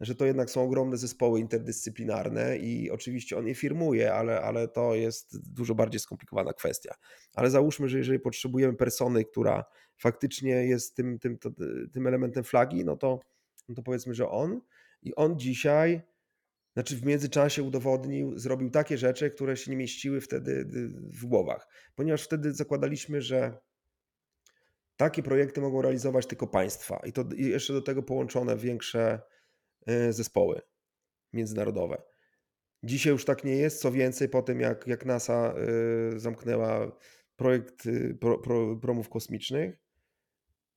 że 0.00 0.14
to 0.14 0.24
jednak 0.26 0.50
są 0.50 0.62
ogromne 0.62 0.96
zespoły 0.96 1.40
interdyscyplinarne 1.40 2.56
i 2.56 2.90
oczywiście 2.90 3.38
on 3.38 3.46
je 3.46 3.54
firmuje, 3.54 4.14
ale, 4.14 4.40
ale 4.40 4.68
to 4.68 4.94
jest 4.94 5.52
dużo 5.54 5.74
bardziej 5.74 6.00
skomplikowana 6.00 6.52
kwestia. 6.52 6.94
Ale 7.34 7.50
załóżmy, 7.50 7.88
że 7.88 7.98
jeżeli 7.98 8.18
potrzebujemy 8.20 8.74
persony, 8.74 9.24
która 9.24 9.64
faktycznie 9.96 10.50
jest 10.50 10.96
tym, 10.96 11.18
tym, 11.18 11.38
to, 11.38 11.50
tym 11.92 12.06
elementem 12.06 12.44
flagi, 12.44 12.84
no 12.84 12.96
to, 12.96 13.20
no 13.68 13.74
to 13.74 13.82
powiedzmy, 13.82 14.14
że 14.14 14.28
on. 14.28 14.60
I 15.02 15.14
on 15.14 15.38
dzisiaj, 15.38 16.02
znaczy 16.72 16.96
w 16.96 17.04
międzyczasie 17.04 17.62
udowodnił, 17.62 18.38
zrobił 18.38 18.70
takie 18.70 18.98
rzeczy, 18.98 19.30
które 19.30 19.56
się 19.56 19.70
nie 19.70 19.76
mieściły 19.76 20.20
wtedy 20.20 20.64
w 21.12 21.26
głowach, 21.26 21.68
ponieważ 21.94 22.22
wtedy 22.22 22.54
zakładaliśmy, 22.54 23.22
że 23.22 23.58
takie 24.96 25.22
projekty 25.22 25.60
mogą 25.60 25.82
realizować 25.82 26.26
tylko 26.26 26.46
państwa. 26.46 27.00
I 27.06 27.12
to 27.12 27.24
jeszcze 27.36 27.72
do 27.72 27.82
tego 27.82 28.02
połączone 28.02 28.56
większe 28.56 29.14
y, 29.14 29.39
zespoły 30.10 30.60
międzynarodowe. 31.32 32.02
Dzisiaj 32.82 33.12
już 33.12 33.24
tak 33.24 33.44
nie 33.44 33.56
jest. 33.56 33.80
Co 33.80 33.92
więcej, 33.92 34.28
po 34.28 34.42
tym 34.42 34.60
jak, 34.60 34.86
jak 34.86 35.06
NASA 35.06 35.54
y, 36.14 36.20
zamknęła 36.20 36.98
projekt 37.36 37.88
pro, 38.20 38.38
pro, 38.38 38.76
promów 38.76 39.08
kosmicznych, 39.08 39.78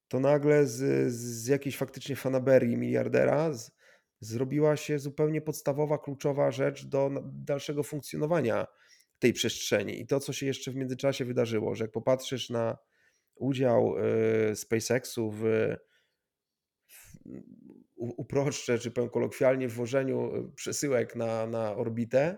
to 0.07 0.19
nagle 0.19 0.67
z, 0.67 1.11
z 1.13 1.47
jakiejś 1.47 1.77
faktycznie 1.77 2.15
fanaberii 2.15 2.77
miliardera 2.77 3.53
z, 3.53 3.71
zrobiła 4.19 4.77
się 4.77 4.99
zupełnie 4.99 5.41
podstawowa, 5.41 5.97
kluczowa 5.97 6.51
rzecz 6.51 6.85
do 6.85 7.11
dalszego 7.23 7.83
funkcjonowania 7.83 8.67
tej 9.19 9.33
przestrzeni. 9.33 10.01
I 10.01 10.07
to, 10.07 10.19
co 10.19 10.33
się 10.33 10.45
jeszcze 10.45 10.71
w 10.71 10.75
międzyczasie 10.75 11.25
wydarzyło, 11.25 11.75
że 11.75 11.83
jak 11.83 11.91
popatrzysz 11.91 12.49
na 12.49 12.77
udział 13.35 13.95
SpaceXu 14.53 15.31
w, 15.31 15.43
w 16.87 17.17
uproszczę, 18.03 18.79
czy 18.79 18.91
powiem 18.91 19.09
kolokwialnie, 19.09 19.67
w 19.67 19.73
wożeniu 19.73 20.35
y, 20.35 20.55
przesyłek 20.55 21.15
na, 21.15 21.47
na 21.47 21.75
orbitę, 21.75 22.37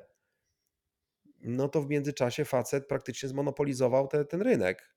no 1.41 1.69
to 1.69 1.81
w 1.81 1.89
międzyczasie 1.89 2.45
facet 2.45 2.87
praktycznie 2.87 3.29
zmonopolizował 3.29 4.07
te, 4.07 4.25
ten 4.25 4.41
rynek. 4.41 4.95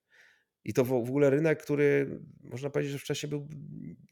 I 0.64 0.72
to 0.72 0.84
w, 0.84 0.92
ogóle 0.92 1.30
rynek, 1.30 1.62
który 1.62 2.20
można 2.40 2.70
powiedzieć, 2.70 2.92
że 2.92 2.98
wcześniej 2.98 3.30
był 3.30 3.48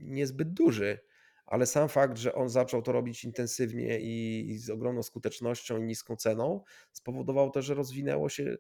niezbyt 0.01 0.53
duży, 0.53 0.99
ale 1.47 1.67
sam 1.67 1.89
fakt, 1.89 2.19
że 2.19 2.35
on 2.35 2.49
zaczął 2.49 2.83
to 2.83 2.93
robić 2.93 3.25
intensywnie 3.25 4.01
i, 4.01 4.47
i 4.51 4.59
z 4.59 4.71
ogromną 4.71 5.03
skutecznością 5.03 5.79
i 5.79 5.83
niską 5.83 6.17
ceną, 6.17 6.63
spowodował 6.93 7.51
też, 7.51 7.65
że 7.65 7.75
rozwinęło 7.75 8.29
się 8.29 8.57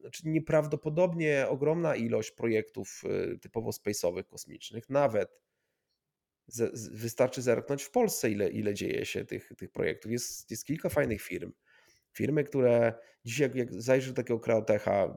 znaczy 0.00 0.22
nieprawdopodobnie 0.28 1.46
ogromna 1.48 1.96
ilość 1.96 2.30
projektów 2.30 3.02
y, 3.34 3.38
typowo 3.38 3.70
space'owych, 3.70 4.24
kosmicznych, 4.24 4.90
nawet 4.90 5.43
wystarczy 6.92 7.42
zerknąć 7.42 7.82
w 7.82 7.90
Polsce, 7.90 8.30
ile, 8.30 8.50
ile 8.50 8.74
dzieje 8.74 9.06
się 9.06 9.24
tych, 9.24 9.52
tych 9.58 9.70
projektów. 9.70 10.12
Jest, 10.12 10.50
jest 10.50 10.64
kilka 10.64 10.88
fajnych 10.88 11.22
firm. 11.22 11.52
Firmy, 12.12 12.44
które 12.44 12.94
dzisiaj, 13.24 13.48
jak, 13.48 13.54
jak 13.54 13.82
zajrzysz 13.82 14.10
do 14.10 14.16
takiego 14.16 14.40
Kreotecha, 14.40 15.16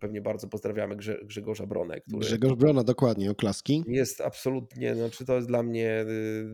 pewnie 0.00 0.20
bardzo 0.20 0.48
pozdrawiamy 0.48 0.96
Grzegorza 1.22 1.66
Bronę. 1.66 2.00
Który 2.00 2.20
Grzegorz 2.20 2.54
Brona, 2.54 2.84
dokładnie, 2.84 3.30
oklaski. 3.30 3.84
Jest 3.86 4.20
absolutnie, 4.20 4.94
znaczy 4.94 5.24
to 5.24 5.36
jest 5.36 5.48
dla 5.48 5.62
mnie 5.62 6.00
y, 6.02 6.46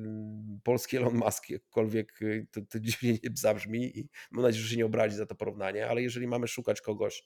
polski 0.63 0.97
Elon 0.97 1.15
Musk, 1.15 1.51
jakkolwiek 1.51 2.23
y, 2.23 2.47
to, 2.53 2.61
to 2.69 2.81
dziwnie 2.81 3.19
zabrzmi 3.35 3.99
i 3.99 4.09
mam 4.31 4.43
nadzieję, 4.43 4.63
że 4.63 4.71
się 4.71 4.77
nie 4.77 4.87
obrazi 4.87 5.17
za 5.17 5.27
to 5.27 5.35
porównanie, 5.35 5.89
ale 5.89 6.03
jeżeli 6.03 6.27
mamy 6.27 6.49
szukać 6.49 6.81
kogoś, 6.81 7.25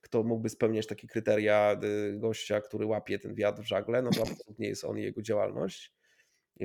kto 0.00 0.22
mógłby 0.22 0.48
spełniać 0.48 0.86
takie 0.86 1.06
kryteria 1.06 1.76
y, 1.84 2.18
gościa, 2.18 2.60
który 2.60 2.86
łapie 2.86 3.18
ten 3.18 3.34
wiatr 3.34 3.62
w 3.62 3.68
żagle, 3.68 4.02
no 4.02 4.10
to 4.10 4.22
absolutnie 4.22 4.68
jest 4.68 4.84
on 4.84 4.98
i 4.98 5.02
jego 5.02 5.22
działalność. 5.22 5.95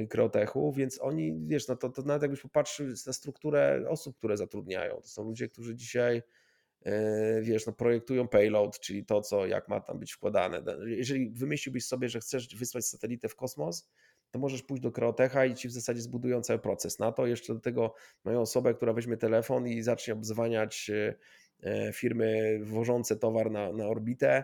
Kreotechu, 0.09 0.73
więc 0.73 1.01
oni, 1.01 1.47
wiesz, 1.47 1.67
no 1.67 1.75
to, 1.75 1.89
to 1.89 2.01
nawet 2.01 2.21
jakbyś 2.21 2.41
popatrzył 2.41 2.87
na 3.07 3.13
strukturę 3.13 3.85
osób, 3.89 4.17
które 4.17 4.37
zatrudniają, 4.37 4.95
to 4.95 5.07
są 5.07 5.23
ludzie, 5.23 5.49
którzy 5.49 5.75
dzisiaj 5.75 6.21
e, 6.85 7.41
wiesz, 7.41 7.65
no 7.67 7.73
projektują 7.73 8.27
payload, 8.27 8.79
czyli 8.79 9.05
to, 9.05 9.21
co, 9.21 9.45
jak 9.45 9.67
ma 9.67 9.79
tam 9.79 9.99
być 9.99 10.11
wkładane. 10.11 10.63
Jeżeli 10.85 11.29
wymyśliłbyś 11.29 11.85
sobie, 11.85 12.09
że 12.09 12.19
chcesz 12.19 12.55
wysłać 12.55 12.85
satelitę 12.85 13.29
w 13.29 13.35
kosmos, 13.35 13.89
to 14.31 14.39
możesz 14.39 14.63
pójść 14.63 14.83
do 14.83 14.91
Kreotecha 14.91 15.45
i 15.45 15.55
ci 15.55 15.67
w 15.67 15.71
zasadzie 15.71 16.01
zbudują 16.01 16.41
cały 16.41 16.59
proces. 16.59 16.99
Na 16.99 17.11
to 17.11 17.27
jeszcze 17.27 17.53
do 17.53 17.59
tego 17.59 17.93
mają 18.23 18.41
osobę, 18.41 18.73
która 18.73 18.93
weźmie 18.93 19.17
telefon 19.17 19.67
i 19.67 19.81
zacznie 19.81 20.13
obzwaniać 20.13 20.89
e, 20.89 21.15
e, 21.63 21.93
firmy 21.93 22.59
wożące 22.63 23.15
towar 23.15 23.51
na, 23.51 23.71
na 23.71 23.87
orbitę 23.87 24.43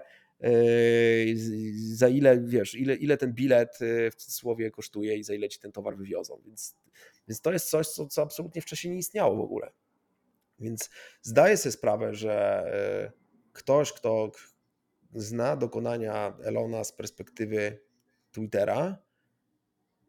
za 1.73 2.09
ile, 2.09 2.39
wiesz, 2.39 2.75
ile, 2.75 2.95
ile 2.95 3.17
ten 3.17 3.33
bilet 3.33 3.81
yy, 3.81 4.11
w 4.11 4.15
cudzysłowie 4.15 4.71
kosztuje 4.71 5.17
i 5.17 5.23
za 5.23 5.33
ile 5.33 5.49
ci 5.49 5.59
ten 5.59 5.71
towar 5.71 5.97
wywiozą. 5.97 6.41
Więc, 6.45 6.75
więc 7.27 7.41
to 7.41 7.53
jest 7.53 7.69
coś, 7.69 7.87
co, 7.87 8.07
co 8.07 8.21
absolutnie 8.21 8.61
wcześniej 8.61 8.93
nie 8.93 8.99
istniało 8.99 9.35
w 9.35 9.39
ogóle. 9.39 9.71
Więc 10.59 10.89
zdaję 11.21 11.57
sobie 11.57 11.73
sprawę, 11.73 12.15
że 12.15 12.63
yy, 13.03 13.11
ktoś, 13.53 13.93
kto 13.93 14.31
zna 15.13 15.55
dokonania 15.55 16.37
Elona 16.43 16.83
z 16.83 16.91
perspektywy 16.91 17.79
Twittera, 18.31 18.97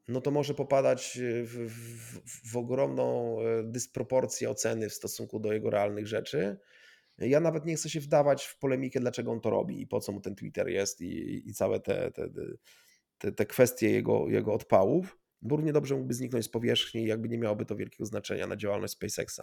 no 0.09 0.21
to 0.21 0.31
może 0.31 0.55
popadać 0.55 1.19
w, 1.45 1.69
w, 1.69 2.53
w 2.53 2.57
ogromną 2.57 3.39
dysproporcję 3.65 4.51
oceny 4.51 4.89
w 4.89 4.95
stosunku 4.95 5.41
do 5.41 5.53
jego 5.53 5.71
realnych 5.71 6.07
rzeczy 6.07 6.59
ja 7.19 7.41
nawet 7.41 7.65
nie 7.65 7.77
chcę 7.77 7.91
się 7.91 8.01
wdawać 8.01 8.45
w 8.45 8.59
polemikę, 8.59 9.01
dlaczego 9.01 9.33
on 9.33 9.41
to 9.41 9.51
robi 9.51 9.81
i 9.81 9.87
po 9.87 10.01
co 10.01 10.13
mu 10.13 10.21
ten 10.21 10.35
Twitter 10.35 10.69
jest 10.69 11.01
i, 11.01 11.43
i 11.49 11.55
całe 11.55 11.81
te, 11.81 12.11
te, 12.11 12.29
te, 13.19 13.33
te 13.33 13.47
kwestie 13.47 13.91
jego, 13.91 14.29
jego 14.29 14.55
odpałów, 14.55 15.19
bo 15.43 15.57
równie 15.57 15.73
dobrze 15.73 15.95
mógłby 15.95 16.15
zniknąć 16.15 16.45
z 16.45 16.49
powierzchni 16.49 17.07
jakby 17.07 17.29
nie 17.29 17.39
miałoby 17.39 17.65
to 17.65 17.77
wielkiego 17.77 18.07
znaczenia 18.07 18.47
na 18.47 18.57
działalność 18.57 18.93
SpaceXa. 18.93 19.43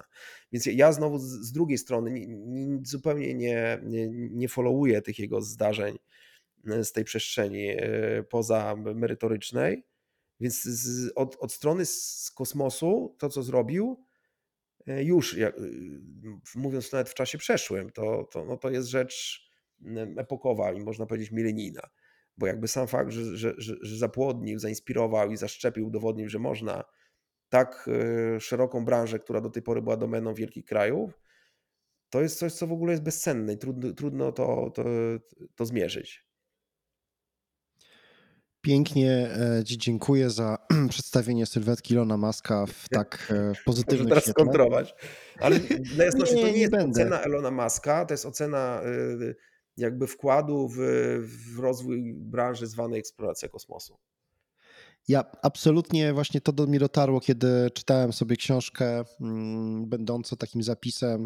Więc 0.51 0.65
ja 0.65 0.91
znowu 0.91 1.19
z, 1.19 1.23
z 1.23 1.51
drugiej 1.51 1.77
strony 1.77 2.11
nie, 2.11 2.27
nie, 2.27 2.79
zupełnie 2.83 3.33
nie, 3.33 3.79
nie, 3.83 4.09
nie 4.09 4.49
followuję 4.49 5.01
tych 5.01 5.19
jego 5.19 5.41
zdarzeń 5.41 5.97
e, 6.67 6.83
z 6.83 6.91
tej 6.91 7.03
przestrzeni 7.03 7.69
e, 7.69 8.23
poza 8.29 8.75
merytorycznej, 8.75 9.83
więc 10.39 10.63
z, 10.63 11.11
od, 11.15 11.37
od 11.39 11.53
strony 11.53 11.85
z 11.85 12.31
kosmosu 12.35 13.15
to, 13.19 13.29
co 13.29 13.43
zrobił, 13.43 14.05
już, 14.87 15.37
jak, 15.37 15.59
y, 15.59 16.01
mówiąc 16.55 16.91
nawet 16.91 17.09
w 17.09 17.13
czasie 17.13 17.37
przeszłym, 17.37 17.89
to, 17.89 18.23
to, 18.23 18.45
no 18.45 18.57
to 18.57 18.69
jest 18.69 18.87
rzecz 18.87 19.45
epokowa 20.17 20.71
i 20.71 20.79
można 20.79 21.05
powiedzieć 21.05 21.31
milenijna. 21.31 21.81
Bo 22.37 22.47
jakby 22.47 22.67
sam 22.67 22.87
fakt, 22.87 23.11
że, 23.11 23.37
że, 23.37 23.53
że, 23.57 23.75
że 23.81 23.97
zapłodnił, 23.97 24.59
zainspirował 24.59 25.31
i 25.31 25.37
zaszczepił, 25.37 25.87
udowodnił, 25.87 26.29
że 26.29 26.39
można 26.39 26.83
tak 27.49 27.89
e, 28.35 28.39
szeroką 28.39 28.85
branżę, 28.85 29.19
która 29.19 29.41
do 29.41 29.49
tej 29.49 29.63
pory 29.63 29.81
była 29.81 29.97
domeną 29.97 30.33
wielkich 30.33 30.65
krajów, 30.65 31.19
to 32.09 32.21
jest 32.21 32.39
coś, 32.39 32.53
co 32.53 32.67
w 32.67 32.71
ogóle 32.71 32.91
jest 32.91 33.03
bezcenne 33.03 33.53
i 33.53 33.57
trudno, 33.57 33.93
trudno 33.93 34.31
to, 34.31 34.71
to, 34.75 34.83
to 35.55 35.65
zmierzyć. 35.65 36.24
Pięknie 38.65 39.29
e, 39.59 39.63
Ci 39.63 39.77
dziękuję 39.77 40.29
za 40.29 40.57
przedstawienie 40.89 41.45
sylwetki 41.45 41.93
Ilona 41.93 42.17
Maska 42.17 42.65
w 42.65 42.89
tak 42.89 43.33
e, 43.33 43.53
pozytywnym 43.65 44.07
teraz 44.07 44.23
świetle. 44.23 44.43
skontrować. 44.43 44.95
Ale 45.39 45.59
dla 45.59 46.05
jasności, 46.05 46.35
to 46.35 46.41
nie, 46.41 46.53
nie 46.53 46.59
jest 46.59 46.71
będę. 46.71 47.01
ocena 47.01 47.21
Elona 47.21 47.51
Maska, 47.51 48.05
to 48.05 48.13
jest 48.13 48.25
ocena 48.25 48.81
e, 48.81 49.33
jakby 49.77 50.07
wkładu 50.07 50.67
w, 50.67 50.77
w 51.55 51.59
rozwój 51.59 52.13
branży 52.13 52.67
zwanej 52.67 52.99
eksploracja 52.99 53.49
kosmosu. 53.49 53.97
Ja 55.07 55.25
absolutnie 55.41 56.13
właśnie 56.13 56.41
to 56.41 56.51
do 56.51 56.67
mnie 56.67 56.79
dotarło, 56.79 57.19
kiedy 57.21 57.71
czytałem 57.73 58.13
sobie 58.13 58.35
książkę 58.35 59.03
mm, 59.21 59.89
będącą 59.89 60.35
takim 60.35 60.63
zapisem 60.63 61.25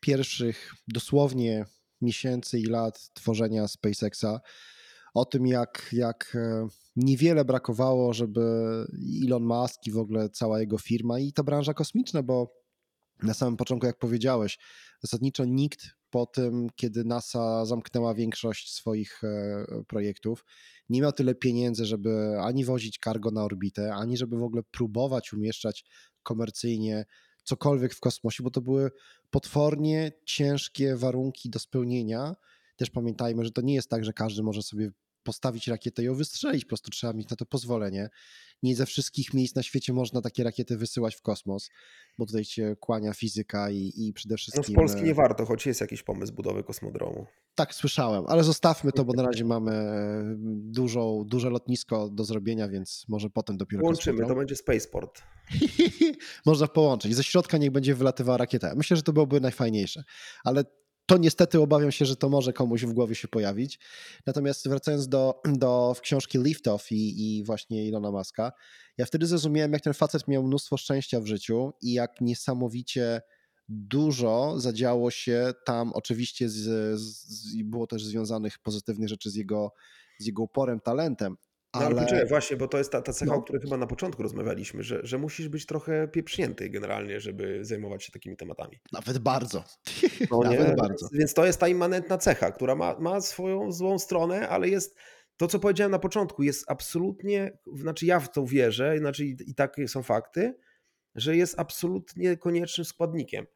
pierwszych 0.00 0.74
dosłownie 0.88 1.64
miesięcy 2.00 2.58
i 2.58 2.64
lat 2.64 3.10
tworzenia 3.14 3.68
SpaceXa 3.68 4.40
o 5.14 5.24
tym, 5.24 5.46
jak, 5.46 5.88
jak 5.92 6.32
e, 6.34 6.68
niewiele 6.96 7.44
brakowało, 7.44 8.12
żeby 8.12 8.40
Elon 9.26 9.44
Musk 9.44 9.86
i 9.86 9.92
w 9.92 9.98
ogóle 9.98 10.28
cała 10.28 10.60
jego 10.60 10.78
firma 10.78 11.18
i 11.18 11.32
ta 11.32 11.42
branża 11.42 11.74
kosmiczna, 11.74 12.22
bo 12.22 12.62
na 13.22 13.34
samym 13.34 13.56
początku, 13.56 13.86
jak 13.86 13.98
powiedziałeś, 13.98 14.58
zasadniczo 15.02 15.44
nikt 15.44 15.80
po 16.10 16.26
tym, 16.26 16.66
kiedy 16.76 17.04
NASA 17.04 17.64
zamknęła 17.64 18.14
większość 18.14 18.74
swoich 18.74 19.24
e, 19.24 19.64
projektów, 19.88 20.44
nie 20.88 21.00
miał 21.00 21.12
tyle 21.12 21.34
pieniędzy, 21.34 21.86
żeby 21.86 22.36
ani 22.40 22.64
wozić 22.64 22.98
cargo 23.04 23.30
na 23.30 23.44
orbitę, 23.44 23.94
ani 23.94 24.16
żeby 24.16 24.36
w 24.36 24.42
ogóle 24.42 24.62
próbować 24.62 25.32
umieszczać 25.32 25.84
komercyjnie 26.22 27.04
cokolwiek 27.44 27.94
w 27.94 28.00
kosmosie, 28.00 28.42
bo 28.42 28.50
to 28.50 28.60
były 28.60 28.90
potwornie 29.30 30.12
ciężkie 30.26 30.96
warunki 30.96 31.50
do 31.50 31.58
spełnienia. 31.58 32.34
Też 32.76 32.90
pamiętajmy, 32.90 33.44
że 33.44 33.50
to 33.50 33.62
nie 33.62 33.74
jest 33.74 33.88
tak, 33.88 34.04
że 34.04 34.12
każdy 34.12 34.42
może 34.42 34.62
sobie 34.62 34.90
postawić 35.22 35.68
rakietę 35.68 36.02
i 36.02 36.04
ją 36.04 36.14
wystrzelić, 36.14 36.64
po 36.64 36.68
prostu 36.68 36.90
trzeba 36.90 37.12
mieć 37.12 37.28
na 37.28 37.36
to 37.36 37.46
pozwolenie. 37.46 38.08
Nie 38.62 38.76
ze 38.76 38.86
wszystkich 38.86 39.34
miejsc 39.34 39.54
na 39.54 39.62
świecie 39.62 39.92
można 39.92 40.20
takie 40.20 40.44
rakiety 40.44 40.76
wysyłać 40.76 41.14
w 41.14 41.22
kosmos, 41.22 41.70
bo 42.18 42.26
tutaj 42.26 42.44
się 42.44 42.76
kłania 42.80 43.12
fizyka 43.12 43.70
i, 43.70 43.92
i 43.96 44.12
przede 44.12 44.36
wszystkim... 44.36 44.62
No 44.68 44.72
w 44.72 44.74
Polsce 44.74 45.02
nie 45.02 45.14
warto, 45.14 45.46
choć 45.46 45.66
jest 45.66 45.80
jakiś 45.80 46.02
pomysł 46.02 46.32
budowy 46.32 46.64
kosmodromu. 46.64 47.26
Tak, 47.54 47.74
słyszałem, 47.74 48.24
ale 48.28 48.44
zostawmy 48.44 48.92
to, 48.92 49.04
bo 49.04 49.12
na 49.12 49.22
razie 49.30 49.44
mamy 49.44 49.72
e, 49.72 50.36
dużo, 50.56 51.24
duże 51.26 51.50
lotnisko 51.50 52.08
do 52.08 52.24
zrobienia, 52.24 52.68
więc 52.68 53.04
może 53.08 53.30
potem 53.30 53.56
dopiero 53.56 53.84
Łączymy, 53.84 54.16
kosmodrom. 54.16 54.28
to 54.28 54.38
będzie 54.38 54.56
spaceport. 54.56 55.22
Można 56.46 56.66
połączyć. 56.66 57.14
Ze 57.16 57.24
środka 57.24 57.58
niech 57.58 57.70
będzie 57.70 57.94
wylatywała 57.94 58.38
rakieta. 58.38 58.74
Myślę, 58.76 58.96
że 58.96 59.02
to 59.02 59.12
byłoby 59.12 59.40
najfajniejsze, 59.40 60.04
ale 60.44 60.64
to 61.06 61.18
niestety 61.18 61.60
obawiam 61.60 61.92
się, 61.92 62.04
że 62.04 62.16
to 62.16 62.28
może 62.28 62.52
komuś 62.52 62.84
w 62.84 62.92
głowie 62.92 63.14
się 63.14 63.28
pojawić. 63.28 63.78
Natomiast 64.26 64.68
wracając 64.68 65.08
do, 65.08 65.40
do 65.44 65.96
książki 66.02 66.38
Lift 66.38 66.68
Off 66.68 66.92
i, 66.92 67.38
i 67.38 67.44
właśnie 67.44 67.86
Ilona 67.86 68.10
Maska, 68.10 68.52
ja 68.98 69.06
wtedy 69.06 69.26
zrozumiałem, 69.26 69.72
jak 69.72 69.82
ten 69.82 69.94
facet 69.94 70.28
miał 70.28 70.42
mnóstwo 70.42 70.76
szczęścia 70.76 71.20
w 71.20 71.26
życiu 71.26 71.72
i 71.82 71.92
jak 71.92 72.20
niesamowicie 72.20 73.20
dużo 73.68 74.54
zadziało 74.60 75.10
się 75.10 75.52
tam, 75.64 75.92
oczywiście 75.92 76.48
z, 76.48 76.98
z, 77.00 77.62
było 77.64 77.86
też 77.86 78.04
związanych 78.04 78.58
pozytywnych 78.58 79.08
rzeczy 79.08 79.30
z 79.30 79.34
jego, 79.34 79.72
z 80.18 80.26
jego 80.26 80.42
uporem, 80.42 80.80
talentem, 80.80 81.36
ale... 81.72 81.84
No 81.84 81.96
ale 81.96 82.02
poczekaj, 82.02 82.28
właśnie, 82.28 82.56
bo 82.56 82.68
to 82.68 82.78
jest 82.78 82.92
ta, 82.92 83.02
ta 83.02 83.12
cecha, 83.12 83.32
no. 83.32 83.38
o 83.38 83.42
której 83.42 83.62
chyba 83.62 83.76
na 83.76 83.86
początku 83.86 84.22
rozmawialiśmy, 84.22 84.82
że, 84.82 85.00
że 85.02 85.18
musisz 85.18 85.48
być 85.48 85.66
trochę 85.66 86.08
pieprznięty 86.08 86.70
generalnie, 86.70 87.20
żeby 87.20 87.64
zajmować 87.64 88.04
się 88.04 88.12
takimi 88.12 88.36
tematami. 88.36 88.80
Nawet 88.92 89.18
bardzo. 89.18 89.64
No 90.30 90.40
Nawet 90.44 90.76
bardzo. 90.76 91.08
Więc 91.12 91.34
to 91.34 91.46
jest 91.46 91.60
ta 91.60 91.68
immanentna 91.68 92.18
cecha, 92.18 92.50
która 92.52 92.74
ma, 92.74 92.98
ma 92.98 93.20
swoją 93.20 93.72
złą 93.72 93.98
stronę, 93.98 94.48
ale 94.48 94.68
jest 94.68 94.96
to, 95.36 95.46
co 95.46 95.58
powiedziałem 95.58 95.90
na 95.90 95.98
początku, 95.98 96.42
jest 96.42 96.64
absolutnie, 96.70 97.58
znaczy 97.74 98.06
ja 98.06 98.20
w 98.20 98.32
to 98.32 98.46
wierzę, 98.46 98.98
znaczy 98.98 99.24
i, 99.24 99.36
i 99.46 99.54
takie 99.54 99.88
są 99.88 100.02
fakty, 100.02 100.54
że 101.14 101.36
jest 101.36 101.58
absolutnie 101.58 102.36
koniecznym 102.36 102.84
składnikiem. 102.84 103.46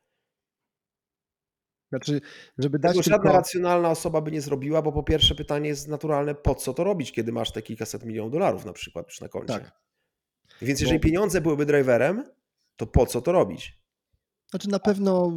Znaczy, 1.97 2.21
żeby 2.59 2.79
dać 2.79 2.93
Tego 2.93 3.03
tylko... 3.03 3.17
żadna 3.17 3.33
racjonalna 3.33 3.91
osoba 3.91 4.21
by 4.21 4.31
nie 4.31 4.41
zrobiła, 4.41 4.83
bo 4.83 4.93
po 4.93 5.03
pierwsze 5.03 5.35
pytanie 5.35 5.69
jest 5.69 5.89
naturalne, 5.89 6.35
po 6.35 6.55
co 6.55 6.75
to 6.75 6.85
robić, 6.85 7.13
kiedy 7.13 7.33
masz 7.33 7.53
te 7.53 7.63
kilkaset 7.63 8.05
milionów 8.05 8.33
dolarów 8.33 8.65
na 8.65 8.73
przykład 8.73 9.07
już 9.07 9.21
na 9.21 9.29
koncie. 9.29 9.55
Tak. 9.55 9.73
Więc 10.63 10.81
jeżeli 10.81 10.99
bo... 10.99 11.03
pieniądze 11.03 11.41
byłyby 11.41 11.67
driverem, 11.67 12.25
to 12.77 12.87
po 12.87 13.07
co 13.07 13.23
to 13.23 13.33
robić? 13.33 13.81
Znaczy 14.51 14.69
na 14.69 14.79
pewno 14.79 15.33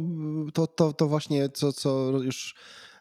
to, 0.54 0.66
to, 0.66 0.92
to 0.92 1.06
właśnie, 1.06 1.48
co, 1.48 1.72
co 1.72 2.10
już 2.10 2.54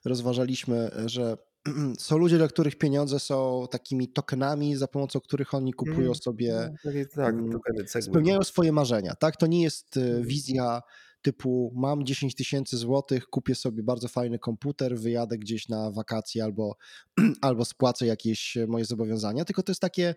rozważaliśmy, 0.06 0.92
że 1.06 1.38
są 1.98 2.18
ludzie, 2.18 2.38
dla 2.38 2.48
których 2.48 2.76
pieniądze 2.76 3.20
są 3.20 3.68
takimi 3.72 4.08
tokenami, 4.08 4.76
za 4.76 4.88
pomocą 4.88 5.20
których 5.20 5.54
oni 5.54 5.74
kupują 5.74 6.00
mm, 6.00 6.16
sobie, 6.16 6.54
no, 6.86 6.92
tak, 6.92 7.12
tak, 7.16 7.34
mm, 7.34 7.60
spełniają 8.02 8.44
swoje 8.44 8.72
marzenia. 8.72 9.16
Tak? 9.16 9.38
To 9.38 9.48
nie 9.48 9.64
jest 9.64 9.98
e, 9.98 10.02
mhm. 10.02 10.24
wizja 10.24 10.82
typu 11.22 11.74
mam 11.76 12.06
10 12.06 12.36
tysięcy 12.36 12.78
złotych, 12.78 13.28
kupię 13.28 13.56
sobie 13.56 13.84
bardzo 13.84 14.08
fajny 14.08 14.40
komputer, 14.40 15.00
wyjadę 15.00 15.38
gdzieś 15.38 15.70
na 15.70 15.92
wakacje 15.92 16.44
albo, 16.44 16.76
albo 17.42 17.66
spłacę 17.66 18.06
jakieś 18.06 18.58
moje 18.68 18.86
zobowiązania, 18.86 19.46
tylko 19.46 19.64
to 19.64 19.72
jest 19.72 19.82
takie 19.82 20.16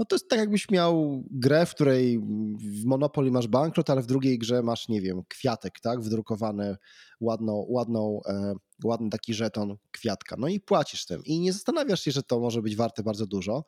no 0.00 0.04
to 0.04 0.16
jest 0.16 0.28
tak 0.28 0.38
jakbyś 0.38 0.70
miał 0.70 1.24
grę, 1.30 1.66
w 1.66 1.74
której 1.74 2.18
w 2.58 2.84
Monopoly 2.84 3.30
masz 3.30 3.48
bankrot, 3.48 3.90
ale 3.90 4.02
w 4.02 4.06
drugiej 4.06 4.38
grze 4.38 4.62
masz, 4.62 4.88
nie 4.88 5.00
wiem, 5.00 5.22
kwiatek, 5.28 5.80
tak, 5.80 6.00
wydrukowany, 6.00 6.76
ładną, 7.20 7.66
ładną, 7.68 8.20
e, 8.28 8.54
ładny 8.84 9.10
taki 9.10 9.34
żeton 9.34 9.76
kwiatka. 9.90 10.36
No 10.38 10.48
i 10.48 10.60
płacisz 10.60 11.06
tym 11.06 11.22
i 11.24 11.40
nie 11.40 11.52
zastanawiasz 11.52 12.00
się, 12.00 12.10
że 12.10 12.22
to 12.22 12.40
może 12.40 12.62
być 12.62 12.76
warte 12.76 13.02
bardzo 13.02 13.26
dużo. 13.26 13.64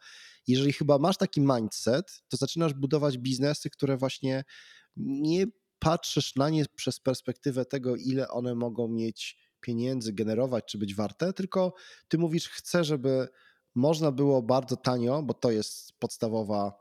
Jeżeli 0.46 0.72
chyba 0.72 0.98
masz 0.98 1.16
taki 1.16 1.40
mindset, 1.40 2.22
to 2.28 2.36
zaczynasz 2.36 2.74
budować 2.74 3.18
biznesy, 3.18 3.70
które 3.70 3.96
właśnie 3.96 4.44
nie 4.96 5.46
patrzysz 5.82 6.36
na 6.36 6.50
nie 6.50 6.64
przez 6.74 7.00
perspektywę 7.00 7.64
tego, 7.64 7.96
ile 7.96 8.28
one 8.28 8.54
mogą 8.54 8.88
mieć 8.88 9.38
pieniędzy, 9.60 10.12
generować 10.12 10.64
czy 10.64 10.78
być 10.78 10.94
warte, 10.94 11.32
tylko 11.32 11.74
ty 12.08 12.18
mówisz, 12.18 12.48
chcę, 12.48 12.84
żeby 12.84 13.28
można 13.74 14.12
było 14.12 14.42
bardzo 14.42 14.76
tanio, 14.76 15.22
bo 15.22 15.34
to 15.34 15.50
jest 15.50 15.92
podstawowa, 15.98 16.72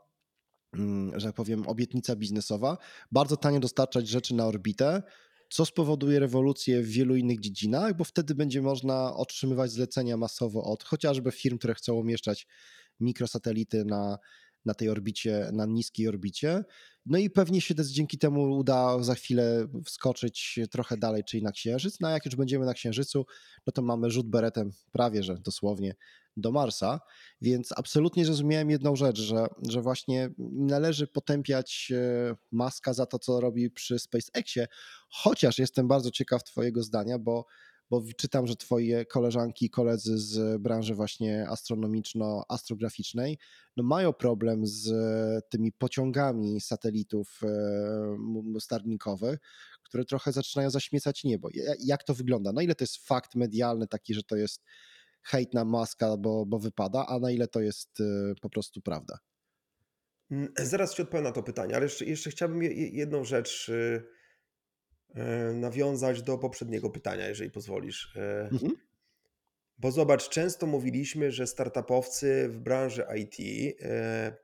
mm, 0.72 1.20
że 1.20 1.26
tak 1.26 1.36
powiem, 1.36 1.68
obietnica 1.68 2.16
biznesowa, 2.16 2.78
bardzo 3.12 3.36
tanio 3.36 3.60
dostarczać 3.60 4.08
rzeczy 4.08 4.34
na 4.34 4.46
orbitę, 4.46 5.02
co 5.50 5.66
spowoduje 5.66 6.18
rewolucję 6.18 6.82
w 6.82 6.88
wielu 6.88 7.16
innych 7.16 7.40
dziedzinach, 7.40 7.96
bo 7.96 8.04
wtedy 8.04 8.34
będzie 8.34 8.62
można 8.62 9.14
otrzymywać 9.14 9.70
zlecenia 9.70 10.16
masowo 10.16 10.64
od 10.64 10.84
chociażby 10.84 11.32
firm, 11.32 11.58
które 11.58 11.74
chcą 11.74 11.94
umieszczać 11.94 12.46
mikrosatelity 13.00 13.84
na, 13.84 14.18
na 14.64 14.74
tej 14.74 14.88
orbicie, 14.88 15.50
na 15.52 15.66
niskiej 15.66 16.08
orbicie. 16.08 16.64
No 17.06 17.18
i 17.18 17.30
pewnie 17.30 17.60
się 17.60 17.74
też 17.74 17.86
dzięki 17.86 18.18
temu 18.18 18.58
uda 18.58 19.02
za 19.02 19.14
chwilę 19.14 19.66
wskoczyć 19.84 20.58
trochę 20.70 20.96
dalej, 20.96 21.24
czyli 21.24 21.42
na 21.42 21.52
Księżyc. 21.52 22.00
No 22.00 22.08
a 22.08 22.10
jak 22.10 22.24
już 22.24 22.36
będziemy 22.36 22.66
na 22.66 22.74
Księżycu, 22.74 23.26
no 23.66 23.72
to 23.72 23.82
mamy 23.82 24.10
rzut 24.10 24.30
beretem 24.30 24.72
prawie, 24.92 25.22
że 25.22 25.38
dosłownie 25.38 25.94
do 26.36 26.52
Marsa, 26.52 27.00
więc 27.40 27.72
absolutnie 27.76 28.24
zrozumiałem 28.24 28.70
jedną 28.70 28.96
rzecz, 28.96 29.18
że, 29.18 29.46
że 29.68 29.82
właśnie 29.82 30.30
należy 30.52 31.06
potępiać 31.06 31.92
e, 31.94 32.34
Maska 32.52 32.92
za 32.94 33.06
to, 33.06 33.18
co 33.18 33.40
robi 33.40 33.70
przy 33.70 33.98
SpaceXie, 33.98 34.66
chociaż 35.08 35.58
jestem 35.58 35.88
bardzo 35.88 36.10
ciekaw 36.10 36.44
Twojego 36.44 36.82
zdania, 36.82 37.18
bo 37.18 37.46
bo 37.92 38.02
czytam, 38.16 38.46
że 38.46 38.56
twoje 38.56 39.06
koleżanki 39.06 39.66
i 39.66 39.70
koledzy 39.70 40.18
z 40.18 40.62
branży 40.62 40.94
właśnie 40.94 41.46
astronomiczno-astrograficznej 41.48 43.38
no 43.76 43.84
mają 43.84 44.12
problem 44.12 44.66
z 44.66 44.90
tymi 45.48 45.72
pociągami 45.72 46.60
satelitów 46.60 47.40
e, 47.42 48.60
starnikowych, 48.60 49.38
które 49.82 50.04
trochę 50.04 50.32
zaczynają 50.32 50.70
zaśmiecać 50.70 51.24
niebo. 51.24 51.48
Jak 51.78 52.04
to 52.04 52.14
wygląda? 52.14 52.52
Na 52.52 52.62
ile 52.62 52.74
to 52.74 52.84
jest 52.84 53.06
fakt 53.06 53.34
medialny 53.34 53.86
taki, 53.86 54.14
że 54.14 54.22
to 54.22 54.36
jest 54.36 54.62
hejt 55.22 55.54
na 55.54 55.64
Maska, 55.64 56.16
bo, 56.16 56.46
bo 56.46 56.58
wypada, 56.58 57.06
a 57.06 57.18
na 57.18 57.30
ile 57.30 57.48
to 57.48 57.60
jest 57.60 58.00
y, 58.00 58.34
po 58.42 58.50
prostu 58.50 58.80
prawda? 58.80 59.18
Mm, 60.30 60.52
zaraz 60.58 60.94
Ci 60.94 61.02
odpowiem 61.02 61.24
na 61.24 61.32
to 61.32 61.42
pytanie, 61.42 61.76
ale 61.76 61.84
jeszcze, 61.84 62.04
jeszcze 62.04 62.30
chciałbym 62.30 62.62
jedną 62.92 63.24
rzecz 63.24 63.68
y, 63.68 64.21
nawiązać 65.54 66.22
do 66.22 66.38
poprzedniego 66.38 66.90
pytania, 66.90 67.28
jeżeli 67.28 67.50
pozwolisz. 67.50 68.16
Mhm. 68.52 68.72
Bo 69.78 69.90
zobacz, 69.90 70.28
często 70.28 70.66
mówiliśmy, 70.66 71.30
że 71.30 71.46
startupowcy 71.46 72.48
w 72.48 72.58
branży 72.58 73.04
IT 73.16 73.36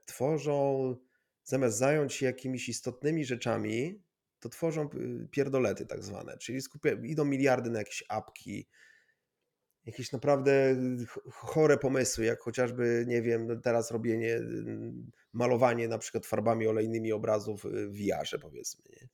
tworzą, 0.06 0.96
zamiast 1.44 1.78
zająć 1.78 2.14
się 2.14 2.26
jakimiś 2.26 2.68
istotnymi 2.68 3.24
rzeczami, 3.24 4.02
to 4.40 4.48
tworzą 4.48 4.88
pierdolety 5.30 5.86
tak 5.86 6.04
zwane, 6.04 6.38
czyli 6.38 6.60
skupia, 6.60 6.90
idą 6.92 7.24
miliardy 7.24 7.70
na 7.70 7.78
jakieś 7.78 8.04
apki, 8.08 8.68
jakieś 9.86 10.12
naprawdę 10.12 10.76
chore 11.30 11.78
pomysły, 11.78 12.24
jak 12.24 12.40
chociażby, 12.40 13.04
nie 13.08 13.22
wiem, 13.22 13.60
teraz 13.62 13.90
robienie, 13.90 14.40
malowanie 15.32 15.88
na 15.88 15.98
przykład 15.98 16.26
farbami 16.26 16.66
olejnymi 16.66 17.12
obrazów 17.12 17.64
w 17.64 17.96
VR-ze 17.96 18.38
powiedzmy. 18.38 18.84
Nie? 18.90 19.08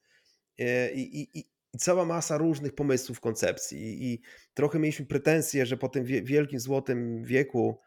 E, 0.59 0.93
I, 0.93 1.20
i, 1.20 1.39
i, 1.39 1.44
cała 1.78 2.05
masa 2.05 2.39
różnych 2.39 2.74
pomysłów, 2.74 3.20
koncepcji. 3.20 4.12
I, 4.12 4.20
trochę 4.55 4.78
mieliśmy 4.78 5.06
pretensje, 5.06 5.66
że 5.66 5.76
po 5.76 5.89
tym 5.89 6.05
wielkim 6.05 6.60
złotym 6.60 7.24
wieku 7.24 7.81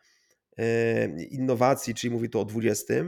e, 0.58 1.24
innowacji, 1.24 1.94
czyli 1.94 2.14
mówię 2.14 2.30
tu 2.30 2.40
o 2.40 2.48
XX, 2.56 3.02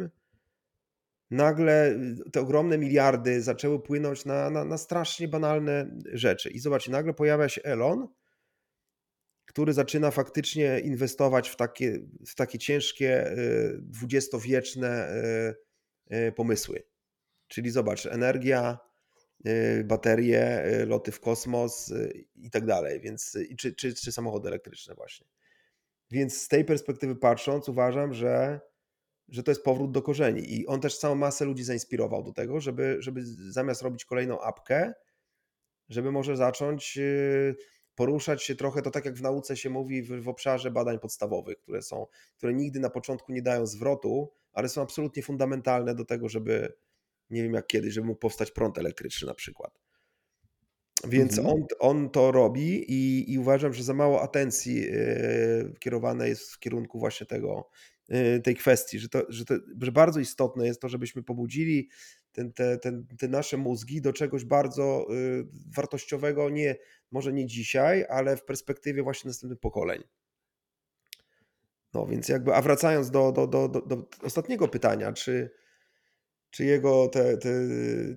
nagle 1.32 2.00
te 2.32 2.42
ogromne 2.42 2.78
miliardy 2.78 3.42
zaczęły 3.42 3.84
płynąć 3.84 4.26
na, 4.26 4.50
na, 4.50 4.66
na 4.66 4.78
strasznie 4.78 5.28
banalne 5.28 6.00
rzeczy. 6.14 6.50
I 6.50 6.60
zobacz, 6.60 6.88
nagle 6.88 7.14
pojawia 7.14 7.50
się 7.50 7.62
Elon, 7.64 8.08
który 9.46 9.74
zaczyna 9.74 10.12
faktycznie 10.12 10.80
inwestować 10.80 11.50
w 11.50 11.56
takie, 11.56 12.00
w 12.28 12.36
takie 12.36 12.60
ciężkie, 12.60 13.32
y, 13.32 13.80
dwudziestowieczne 13.82 15.10
pomysły. 16.36 16.84
Czyli 17.48 17.70
zobacz, 17.70 18.06
energia, 18.06 18.80
baterie, 19.84 20.64
loty 20.88 21.12
w 21.12 21.20
kosmos 21.20 21.94
i 22.36 22.52
tak 22.52 22.66
dalej, 22.66 23.00
więc 23.00 23.38
czy, 23.58 23.76
czy, 23.76 23.94
czy 23.94 24.12
samochody 24.12 24.48
elektryczne 24.48 24.96
właśnie. 24.96 25.28
Więc 26.12 26.42
z 26.42 26.48
tej 26.48 26.66
perspektywy 26.66 27.16
patrząc, 27.16 27.70
uważam, 27.70 28.14
że, 28.14 28.60
że 29.28 29.44
to 29.44 29.52
jest 29.52 29.64
powrót 29.64 29.92
do 29.92 30.02
korzeni. 30.02 30.54
I 30.54 30.68
on 30.68 30.82
też 30.82 30.98
całą 30.98 31.16
masę 31.16 31.46
ludzi 31.46 31.64
zainspirował 31.64 32.24
do 32.24 32.34
tego, 32.34 32.60
żeby, 32.60 32.98
żeby 33.00 33.22
zamiast 33.52 33.82
robić 33.82 34.06
kolejną 34.06 34.42
apkę, 34.42 34.94
żeby 35.90 36.12
może 36.12 36.38
zacząć 36.38 37.00
poruszać 37.96 38.44
się 38.44 38.56
trochę, 38.56 38.82
to 38.82 38.92
tak 38.92 39.06
jak 39.06 39.16
w 39.16 39.22
nauce 39.22 39.58
się 39.58 39.70
mówi 39.70 40.04
w, 40.04 40.22
w 40.22 40.30
obszarze 40.30 40.72
badań 40.72 41.00
podstawowych, 41.00 41.58
które 41.58 41.82
są, 41.82 42.08
które 42.38 42.54
nigdy 42.54 42.80
na 42.80 42.90
początku 42.90 43.32
nie 43.32 43.42
dają 43.42 43.66
zwrotu, 43.66 44.32
ale 44.54 44.70
są 44.70 44.82
absolutnie 44.82 45.24
fundamentalne 45.24 45.96
do 45.96 46.06
tego, 46.06 46.30
żeby, 46.30 46.74
nie 47.30 47.44
wiem 47.44 47.54
jak 47.54 47.68
kiedyś, 47.68 47.94
żeby 47.94 48.08
mógł 48.08 48.20
powstać 48.20 48.52
prąd 48.52 48.78
elektryczny 48.78 49.28
na 49.28 49.34
przykład. 49.34 49.80
Więc 51.08 51.38
mhm. 51.38 51.56
on, 51.56 51.68
on 51.80 52.10
to 52.10 52.32
robi 52.32 52.92
i, 52.92 53.34
i 53.34 53.40
uważam, 53.40 53.74
że 53.74 53.84
za 53.84 53.94
mało 53.94 54.22
atencji 54.22 54.76
yy, 54.76 55.74
kierowane 55.80 56.30
jest 56.30 56.52
w 56.52 56.60
kierunku 56.60 57.00
właśnie 57.00 57.28
tego, 57.28 57.70
yy, 58.10 58.40
tej 58.40 58.56
kwestii, 58.56 59.00
że, 59.00 59.10
to, 59.10 59.26
że, 59.30 59.46
to, 59.46 59.54
że 59.82 59.92
bardzo 59.92 60.20
istotne 60.20 60.66
jest 60.66 60.82
to, 60.82 60.90
żebyśmy 60.90 61.24
pobudzili 61.24 61.90
ten, 62.32 62.54
te, 62.54 62.78
ten, 62.78 63.08
te 63.20 63.28
nasze 63.28 63.58
mózgi 63.58 64.02
do 64.02 64.14
czegoś 64.14 64.46
bardzo 64.46 65.08
yy, 65.10 65.48
wartościowego, 65.76 66.50
nie, 66.50 66.76
może 67.12 67.34
nie 67.34 67.46
dzisiaj, 67.46 68.06
ale 68.10 68.38
w 68.38 68.46
perspektywie 68.46 69.04
właśnie 69.04 69.28
następnych 69.28 69.60
pokoleń. 69.60 70.04
No 71.94 72.08
więc 72.08 72.30
jakby, 72.30 72.56
a 72.56 72.62
wracając 72.62 73.12
do, 73.12 73.32
do, 73.32 73.48
do, 73.48 73.68
do, 73.68 73.82
do 73.82 74.08
ostatniego 74.24 74.68
pytania, 74.68 75.14
czy, 75.14 75.52
czy 76.50 76.66
jego 76.66 77.08
te, 77.08 77.38
te, 77.38 77.50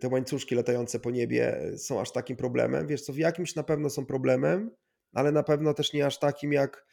te 0.01 0.09
łańcuszki 0.09 0.55
latające 0.55 1.01
po 1.01 1.11
niebie 1.11 1.73
są 1.77 2.01
aż 2.01 2.13
takim 2.13 2.37
problemem? 2.37 2.87
Wiesz 2.87 3.03
co, 3.03 3.13
w 3.13 3.17
jakimś 3.17 3.55
na 3.55 3.63
pewno 3.63 3.91
są 3.91 4.07
problemem, 4.07 4.71
ale 5.13 5.33
na 5.33 5.43
pewno 5.43 5.75
też 5.75 5.93
nie 5.93 6.07
aż 6.07 6.19
takim, 6.19 6.53
jak, 6.53 6.87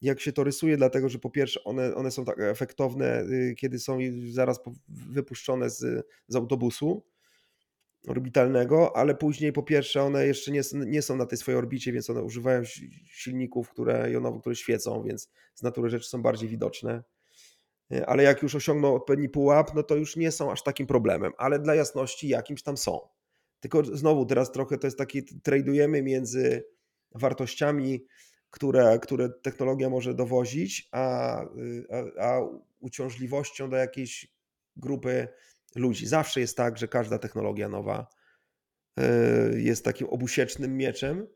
jak 0.00 0.20
się 0.20 0.32
to 0.32 0.44
rysuje, 0.44 0.76
dlatego 0.76 1.08
że 1.08 1.18
po 1.18 1.30
pierwsze 1.30 1.64
one, 1.64 1.94
one 1.94 2.10
są 2.10 2.24
tak 2.24 2.40
efektowne, 2.40 3.22
y, 3.22 3.54
kiedy 3.58 3.78
są 3.78 3.98
zaraz 4.30 4.60
wypuszczone 4.88 5.70
z, 5.70 6.06
z 6.28 6.36
autobusu, 6.36 7.04
orbitalnego, 8.08 8.96
ale 8.96 9.14
później 9.14 9.52
po 9.52 9.62
pierwsze 9.62 10.02
one 10.02 10.26
jeszcze 10.26 10.52
nie, 10.52 10.60
nie 10.86 11.02
są 11.02 11.16
na 11.16 11.26
tej 11.26 11.38
swojej 11.38 11.58
orbicie, 11.58 11.92
więc 11.92 12.10
one 12.10 12.22
używają 12.22 12.62
silników, 13.06 13.70
które 13.70 14.10
jonowo, 14.10 14.40
które 14.40 14.56
świecą, 14.56 15.02
więc 15.02 15.30
z 15.54 15.62
natury 15.62 15.90
rzeczy 15.90 16.08
są 16.08 16.22
bardziej 16.22 16.48
widoczne. 16.48 17.02
E, 17.92 18.06
ale 18.06 18.22
jak 18.22 18.42
już 18.42 18.54
osiągną 18.54 18.94
odpowiedni 18.94 19.28
pułap, 19.28 19.74
no 19.74 19.82
to 19.82 19.96
już 19.96 20.16
nie 20.16 20.32
są 20.32 20.52
aż 20.52 20.62
takim 20.62 20.86
problemem, 20.86 21.32
ale 21.38 21.58
dla 21.58 21.74
jasności 21.74 22.28
jakimś 22.28 22.62
tam 22.62 22.76
są. 22.76 23.00
Tylko 23.60 23.84
znowu 23.84 24.26
teraz 24.26 24.52
trochę 24.52 24.78
to 24.78 24.86
jest 24.86 24.98
taki, 24.98 25.24
tradujemy 25.42 26.02
między 26.02 26.64
wartościami, 27.14 28.06
które, 28.50 28.98
które 28.98 29.28
technologia 29.28 29.90
może 29.90 30.14
dowozić, 30.14 30.88
a, 30.92 31.40
a, 32.18 32.24
a 32.24 32.40
uciążliwością 32.80 33.70
do 33.70 33.76
jakiejś 33.76 34.34
grupy 34.76 35.28
ludzi. 35.74 36.06
Zawsze 36.06 36.40
jest 36.40 36.56
tak, 36.56 36.78
że 36.78 36.88
każda 36.88 37.18
technologia 37.18 37.68
nowa 37.68 38.06
e, 38.98 39.60
jest 39.60 39.84
takim 39.84 40.08
obusiecznym 40.08 40.76
mieczem. 40.76 41.26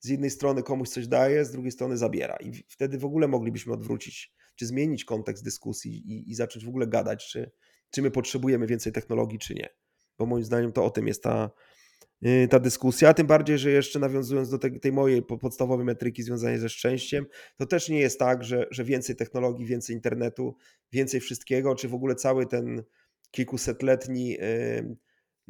Z 0.00 0.08
jednej 0.08 0.30
strony 0.30 0.62
komuś 0.62 0.88
coś 0.88 1.06
daje, 1.06 1.44
z 1.44 1.50
drugiej 1.50 1.72
strony 1.72 1.96
zabiera. 1.96 2.36
I 2.36 2.52
wtedy 2.52 2.98
w 2.98 3.04
ogóle 3.04 3.28
moglibyśmy 3.28 3.72
odwrócić, 3.72 4.34
czy 4.56 4.66
zmienić 4.66 5.04
kontekst 5.04 5.44
dyskusji 5.44 5.92
i, 5.92 6.30
i 6.30 6.34
zacząć 6.34 6.64
w 6.64 6.68
ogóle 6.68 6.86
gadać, 6.86 7.28
czy, 7.30 7.50
czy 7.90 8.02
my 8.02 8.10
potrzebujemy 8.10 8.66
więcej 8.66 8.92
technologii, 8.92 9.38
czy 9.38 9.54
nie. 9.54 9.68
Bo 10.18 10.26
moim 10.26 10.44
zdaniem 10.44 10.72
to 10.72 10.84
o 10.84 10.90
tym 10.90 11.06
jest 11.06 11.22
ta, 11.22 11.50
y, 12.26 12.48
ta 12.50 12.60
dyskusja. 12.60 13.14
Tym 13.14 13.26
bardziej, 13.26 13.58
że 13.58 13.70
jeszcze 13.70 13.98
nawiązując 13.98 14.50
do 14.50 14.58
tej, 14.58 14.80
tej 14.80 14.92
mojej 14.92 15.22
podstawowej 15.22 15.86
metryki 15.86 16.22
związanej 16.22 16.58
ze 16.58 16.68
szczęściem, 16.68 17.26
to 17.56 17.66
też 17.66 17.88
nie 17.88 18.00
jest 18.00 18.18
tak, 18.18 18.44
że, 18.44 18.66
że 18.70 18.84
więcej 18.84 19.16
technologii, 19.16 19.66
więcej 19.66 19.96
internetu, 19.96 20.56
więcej 20.92 21.20
wszystkiego, 21.20 21.74
czy 21.74 21.88
w 21.88 21.94
ogóle 21.94 22.14
cały 22.14 22.46
ten 22.46 22.82
kilkusetletni 23.30 24.36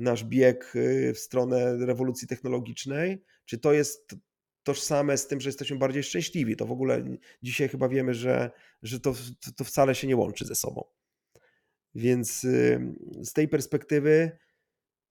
nasz 0.00 0.24
bieg 0.24 0.72
y, 0.76 1.12
w 1.14 1.18
stronę 1.18 1.76
rewolucji 1.86 2.28
technologicznej, 2.28 3.22
czy 3.44 3.58
to 3.58 3.72
jest 3.72 4.14
tożsame 4.62 5.18
z 5.18 5.26
tym, 5.26 5.40
że 5.40 5.48
jesteśmy 5.48 5.78
bardziej 5.78 6.02
szczęśliwi. 6.02 6.56
To 6.56 6.66
w 6.66 6.72
ogóle 6.72 7.04
dzisiaj 7.42 7.68
chyba 7.68 7.88
wiemy, 7.88 8.14
że, 8.14 8.50
że 8.82 9.00
to, 9.00 9.14
to 9.56 9.64
wcale 9.64 9.94
się 9.94 10.06
nie 10.06 10.16
łączy 10.16 10.44
ze 10.44 10.54
sobą. 10.54 10.84
Więc 11.94 12.40
z 13.22 13.32
tej 13.32 13.48
perspektywy 13.48 14.38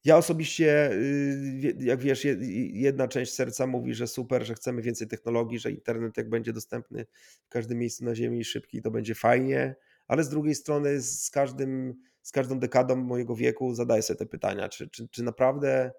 ja 0.04 0.18
osobiście, 0.18 0.92
y, 0.92 1.76
jak 1.80 2.00
wiesz, 2.00 2.28
jedna 2.74 3.08
część 3.08 3.34
serca 3.34 3.68
mówi, 3.68 3.94
że 3.94 4.08
super, 4.08 4.46
że 4.46 4.54
chcemy 4.54 4.82
więcej 4.82 5.08
technologii, 5.08 5.60
że 5.60 5.72
internet 5.72 6.18
jak 6.18 6.30
będzie 6.30 6.54
dostępny 6.54 7.06
w 7.46 7.50
każdym 7.50 7.78
miejscu 7.78 8.06
na 8.06 8.16
Ziemi 8.16 8.44
szybki, 8.44 8.82
to 8.82 8.92
będzie 8.92 9.16
fajnie, 9.16 9.76
ale 10.08 10.24
z 10.24 10.30
drugiej 10.30 10.56
strony 10.56 11.02
z 11.02 11.30
każdym 11.30 11.96
z 12.22 12.32
każdą 12.32 12.60
dekadą 12.60 12.96
mojego 12.96 13.36
wieku 13.36 13.74
zadaję 13.74 14.02
sobie 14.02 14.18
te 14.18 14.26
pytania, 14.26 14.70
czy, 14.70 14.90
czy, 14.90 15.08
czy 15.08 15.24
naprawdę 15.24 15.92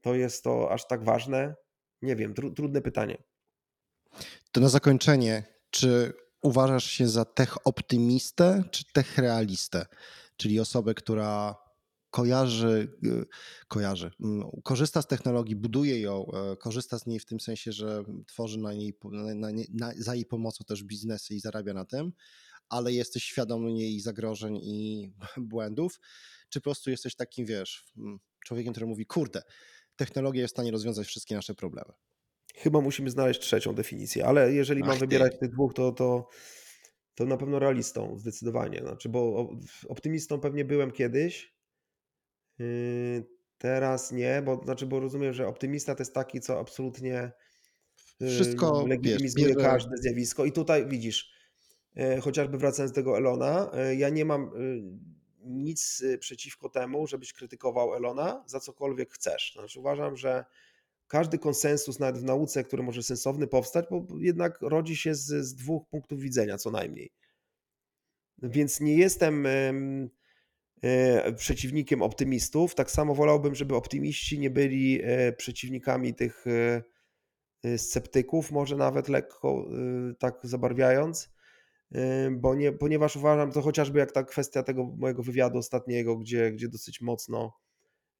to 0.00 0.14
jest 0.14 0.44
to 0.44 0.72
aż 0.72 0.86
tak 0.86 1.04
ważne? 1.04 1.54
Nie 2.02 2.16
wiem, 2.16 2.34
tru, 2.34 2.50
trudne 2.50 2.82
pytanie. 2.82 3.22
To 4.52 4.60
na 4.60 4.68
zakończenie, 4.68 5.44
czy 5.70 6.12
uważasz 6.42 6.84
się 6.84 7.08
za 7.08 7.24
tech 7.24 7.66
optymistę, 7.66 8.64
czy 8.70 8.84
tech 8.92 9.18
realistę? 9.18 9.86
Czyli 10.36 10.60
osobę, 10.60 10.94
która 10.94 11.56
kojarzy, 12.10 12.98
y, 13.04 13.26
kojarzy, 13.68 14.10
mm, 14.20 14.50
korzysta 14.64 15.02
z 15.02 15.06
technologii, 15.06 15.56
buduje 15.56 16.00
ją, 16.00 16.26
e, 16.32 16.56
korzysta 16.56 16.98
z 16.98 17.06
niej 17.06 17.18
w 17.18 17.24
tym 17.24 17.40
sensie, 17.40 17.72
że 17.72 18.04
tworzy 18.26 18.58
na 18.58 18.72
niej, 18.72 18.98
na, 19.04 19.48
na, 19.74 19.92
za 19.98 20.14
jej 20.14 20.24
pomocą 20.24 20.64
też 20.64 20.84
biznesy 20.84 21.34
i 21.34 21.40
zarabia 21.40 21.74
na 21.74 21.84
tym, 21.84 22.12
ale 22.68 22.92
jesteś 22.92 23.24
świadomy 23.24 23.72
jej 23.72 24.00
zagrożeń 24.00 24.56
i 24.62 25.10
błędów, 25.36 26.00
czy 26.48 26.60
po 26.60 26.64
prostu 26.64 26.90
jesteś 26.90 27.14
takim, 27.14 27.46
wiesz, 27.46 27.84
mm, 27.96 28.18
człowiekiem, 28.44 28.72
który 28.72 28.86
mówi, 28.86 29.06
kurde, 29.06 29.42
technologia 29.96 30.42
jest 30.42 30.54
w 30.54 30.56
stanie 30.56 30.70
rozwiązać 30.70 31.06
wszystkie 31.06 31.34
nasze 31.34 31.54
problemy. 31.54 31.92
Chyba 32.54 32.80
musimy 32.80 33.10
znaleźć 33.10 33.40
trzecią 33.40 33.74
definicję, 33.74 34.26
ale 34.26 34.52
jeżeli 34.52 34.82
Ach, 34.82 34.88
mam 34.88 34.98
wybierać 34.98 35.32
ty. 35.32 35.38
tych 35.38 35.50
dwóch, 35.50 35.74
to, 35.74 35.92
to, 35.92 36.28
to 37.14 37.26
na 37.26 37.36
pewno 37.36 37.58
realistą, 37.58 38.18
zdecydowanie. 38.18 38.78
Znaczy, 38.78 39.08
bo 39.08 39.50
optymistą 39.88 40.40
pewnie 40.40 40.64
byłem 40.64 40.90
kiedyś, 40.90 41.56
yy, 42.58 43.24
teraz 43.58 44.12
nie, 44.12 44.42
bo, 44.42 44.60
znaczy, 44.64 44.86
bo 44.86 45.00
rozumiem, 45.00 45.34
że 45.34 45.46
optymista 45.46 45.94
to 45.94 46.00
jest 46.00 46.14
taki, 46.14 46.40
co 46.40 46.60
absolutnie 46.60 47.32
yy, 48.20 48.28
wszystko 48.28 48.86
legitymizuje 48.86 49.46
wiesz, 49.46 49.56
każde 49.56 49.96
zjawisko. 49.96 50.44
I 50.44 50.52
tutaj 50.52 50.88
widzisz, 50.88 51.36
E, 51.96 52.20
chociażby 52.20 52.58
wracając 52.58 52.92
do 52.92 52.94
tego 52.94 53.18
Elona, 53.18 53.70
ja 53.96 54.08
nie 54.08 54.24
mam 54.24 54.50
nic 55.46 56.04
przeciwko 56.20 56.68
temu, 56.68 57.06
żebyś 57.06 57.32
krytykował 57.32 57.94
Elona 57.94 58.44
za 58.46 58.60
cokolwiek 58.60 59.12
chcesz. 59.12 59.52
Znaczy 59.58 59.80
uważam, 59.80 60.16
że 60.16 60.44
każdy 61.08 61.38
konsensus, 61.38 61.98
nawet 61.98 62.20
w 62.20 62.24
nauce, 62.24 62.64
który 62.64 62.82
może 62.82 63.02
sensowny 63.02 63.46
powstać, 63.46 63.86
bo 63.90 64.06
jednak 64.18 64.58
rodzi 64.60 64.96
się 64.96 65.14
z, 65.14 65.46
z 65.46 65.54
dwóch 65.54 65.88
punktów 65.88 66.20
widzenia 66.20 66.58
co 66.58 66.70
najmniej. 66.70 67.12
Więc 68.42 68.80
nie 68.80 68.94
jestem 68.94 69.46
przeciwnikiem 71.36 72.02
optymistów. 72.02 72.74
Tak 72.74 72.90
samo 72.90 73.14
wolałbym, 73.14 73.54
żeby 73.54 73.74
optymiści 73.74 74.38
nie 74.38 74.50
byli 74.50 75.02
przeciwnikami 75.36 76.14
tych 76.14 76.44
sceptyków, 77.76 78.50
może 78.50 78.76
nawet 78.76 79.08
lekko 79.08 79.68
tak 80.18 80.40
zabarwiając 80.42 81.35
bo 82.30 82.54
nie, 82.54 82.72
ponieważ 82.72 83.16
uważam 83.16 83.52
to 83.52 83.62
chociażby 83.62 83.98
jak 83.98 84.12
ta 84.12 84.22
kwestia 84.22 84.62
tego 84.62 84.84
mojego 84.84 85.22
wywiadu 85.22 85.58
ostatniego, 85.58 86.16
gdzie, 86.16 86.52
gdzie 86.52 86.68
dosyć 86.68 87.00
mocno 87.00 87.58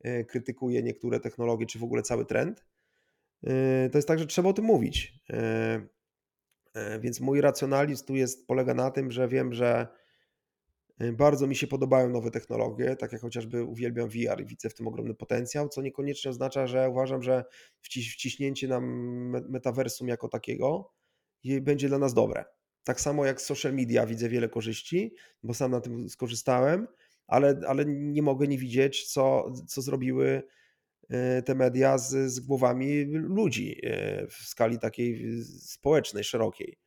e, 0.00 0.24
krytykuję 0.24 0.82
niektóre 0.82 1.20
technologie, 1.20 1.66
czy 1.66 1.78
w 1.78 1.84
ogóle 1.84 2.02
cały 2.02 2.26
trend, 2.26 2.64
e, 3.44 3.90
to 3.90 3.98
jest 3.98 4.08
tak, 4.08 4.18
że 4.18 4.26
trzeba 4.26 4.48
o 4.48 4.52
tym 4.52 4.64
mówić. 4.64 5.12
Więc 7.00 7.20
mój 7.20 7.40
racjonalizm 7.40 8.06
tu 8.06 8.14
jest, 8.14 8.46
polega 8.46 8.74
na 8.74 8.90
tym, 8.90 9.10
że 9.10 9.28
wiem, 9.28 9.52
że 9.52 9.88
bardzo 11.12 11.46
mi 11.46 11.56
się 11.56 11.66
podobają 11.66 12.08
nowe 12.08 12.30
technologie, 12.30 12.96
tak 12.96 13.12
jak 13.12 13.20
chociażby 13.20 13.64
uwielbiam 13.64 14.08
VR 14.08 14.40
i 14.40 14.46
widzę 14.46 14.68
w 14.68 14.74
tym 14.74 14.88
ogromny 14.88 15.14
potencjał, 15.14 15.68
co 15.68 15.82
niekoniecznie 15.82 16.30
oznacza, 16.30 16.66
że 16.66 16.90
uważam, 16.90 17.22
że 17.22 17.44
wciśnięcie 17.82 18.68
nam 18.68 18.84
metaversum 19.48 20.08
jako 20.08 20.28
takiego 20.28 20.92
będzie 21.60 21.88
dla 21.88 21.98
nas 21.98 22.14
dobre. 22.14 22.44
Tak 22.86 23.00
samo 23.00 23.24
jak 23.24 23.42
z 23.42 23.44
social 23.44 23.74
media 23.74 24.06
widzę 24.06 24.28
wiele 24.28 24.48
korzyści, 24.48 25.14
bo 25.42 25.54
sam 25.54 25.70
na 25.70 25.80
tym 25.80 26.08
skorzystałem, 26.08 26.86
ale, 27.26 27.60
ale 27.68 27.84
nie 27.86 28.22
mogę 28.22 28.46
nie 28.46 28.58
widzieć, 28.58 29.12
co, 29.12 29.52
co 29.68 29.82
zrobiły 29.82 30.42
e, 31.08 31.42
te 31.42 31.54
media 31.54 31.98
z, 31.98 32.32
z 32.32 32.40
głowami 32.40 33.04
ludzi 33.12 33.80
e, 33.82 34.26
w 34.26 34.34
skali 34.34 34.78
takiej 34.78 35.42
społecznej, 35.44 36.24
szerokiej. 36.24 36.78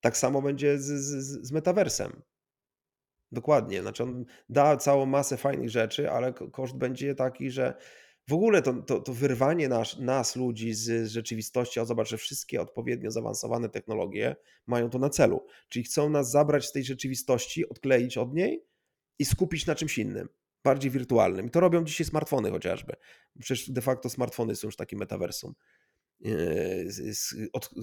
Tak 0.00 0.16
samo 0.16 0.42
będzie 0.42 0.78
z, 0.78 0.84
z, 0.84 1.46
z 1.46 1.52
metaversem. 1.52 2.22
Dokładnie. 3.32 3.82
Znaczy 3.82 4.02
on 4.02 4.24
da 4.48 4.76
całą 4.76 5.06
masę 5.06 5.36
fajnych 5.36 5.70
rzeczy, 5.70 6.10
ale 6.10 6.32
koszt 6.32 6.76
będzie 6.76 7.14
taki, 7.14 7.50
że 7.50 7.74
w 8.28 8.32
ogóle 8.32 8.62
to, 8.62 8.72
to, 8.72 9.00
to 9.00 9.14
wyrwanie 9.14 9.68
nas, 9.68 9.98
nas, 9.98 10.36
ludzi 10.36 10.74
z 10.74 11.10
rzeczywistości, 11.10 11.80
a 11.80 11.84
zobacz, 11.84 12.08
że 12.08 12.16
wszystkie 12.16 12.60
odpowiednio 12.60 13.10
zaawansowane 13.10 13.68
technologie 13.68 14.36
mają 14.66 14.90
to 14.90 14.98
na 14.98 15.10
celu. 15.10 15.46
Czyli 15.68 15.84
chcą 15.84 16.10
nas 16.10 16.30
zabrać 16.30 16.66
z 16.66 16.72
tej 16.72 16.84
rzeczywistości, 16.84 17.68
odkleić 17.68 18.18
od 18.18 18.34
niej 18.34 18.64
i 19.18 19.24
skupić 19.24 19.66
na 19.66 19.74
czymś 19.74 19.98
innym, 19.98 20.28
bardziej 20.64 20.90
wirtualnym. 20.90 21.46
I 21.46 21.50
to 21.50 21.60
robią 21.60 21.84
dzisiaj 21.84 22.06
smartfony 22.06 22.50
chociażby. 22.50 22.92
Przecież 23.40 23.70
de 23.70 23.80
facto 23.80 24.10
smartfony 24.10 24.56
są 24.56 24.68
już 24.68 24.76
takim 24.76 24.98
metaversum, 24.98 25.54
yy, 26.20 26.88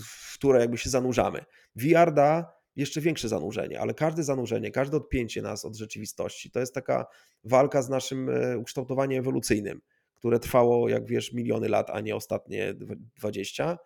w 0.04 0.34
które 0.34 0.60
jakby 0.60 0.78
się 0.78 0.90
zanurzamy. 0.90 1.46
VR 1.76 2.14
da 2.14 2.54
jeszcze 2.76 3.02
większe 3.02 3.30
zanurzenie, 3.30 3.80
ale 3.80 3.94
każde 3.94 4.24
zanurzenie, 4.24 4.72
każde 4.72 4.98
odpięcie 4.98 5.42
nas 5.42 5.66
od 5.66 5.76
rzeczywistości 5.76 6.52
to 6.52 6.60
jest 6.60 6.74
taka 6.74 7.06
walka 7.44 7.82
z 7.82 7.90
naszym 7.90 8.30
e, 8.30 8.58
ukształtowaniem 8.58 9.20
ewolucyjnym 9.20 9.82
które 10.16 10.40
trwało, 10.40 10.90
jak 10.90 11.06
wiesz, 11.06 11.34
miliony 11.34 11.70
lat, 11.70 11.90
a 11.90 12.02
nie 12.02 12.16
ostatnie 12.16 12.74
20. 13.16 13.78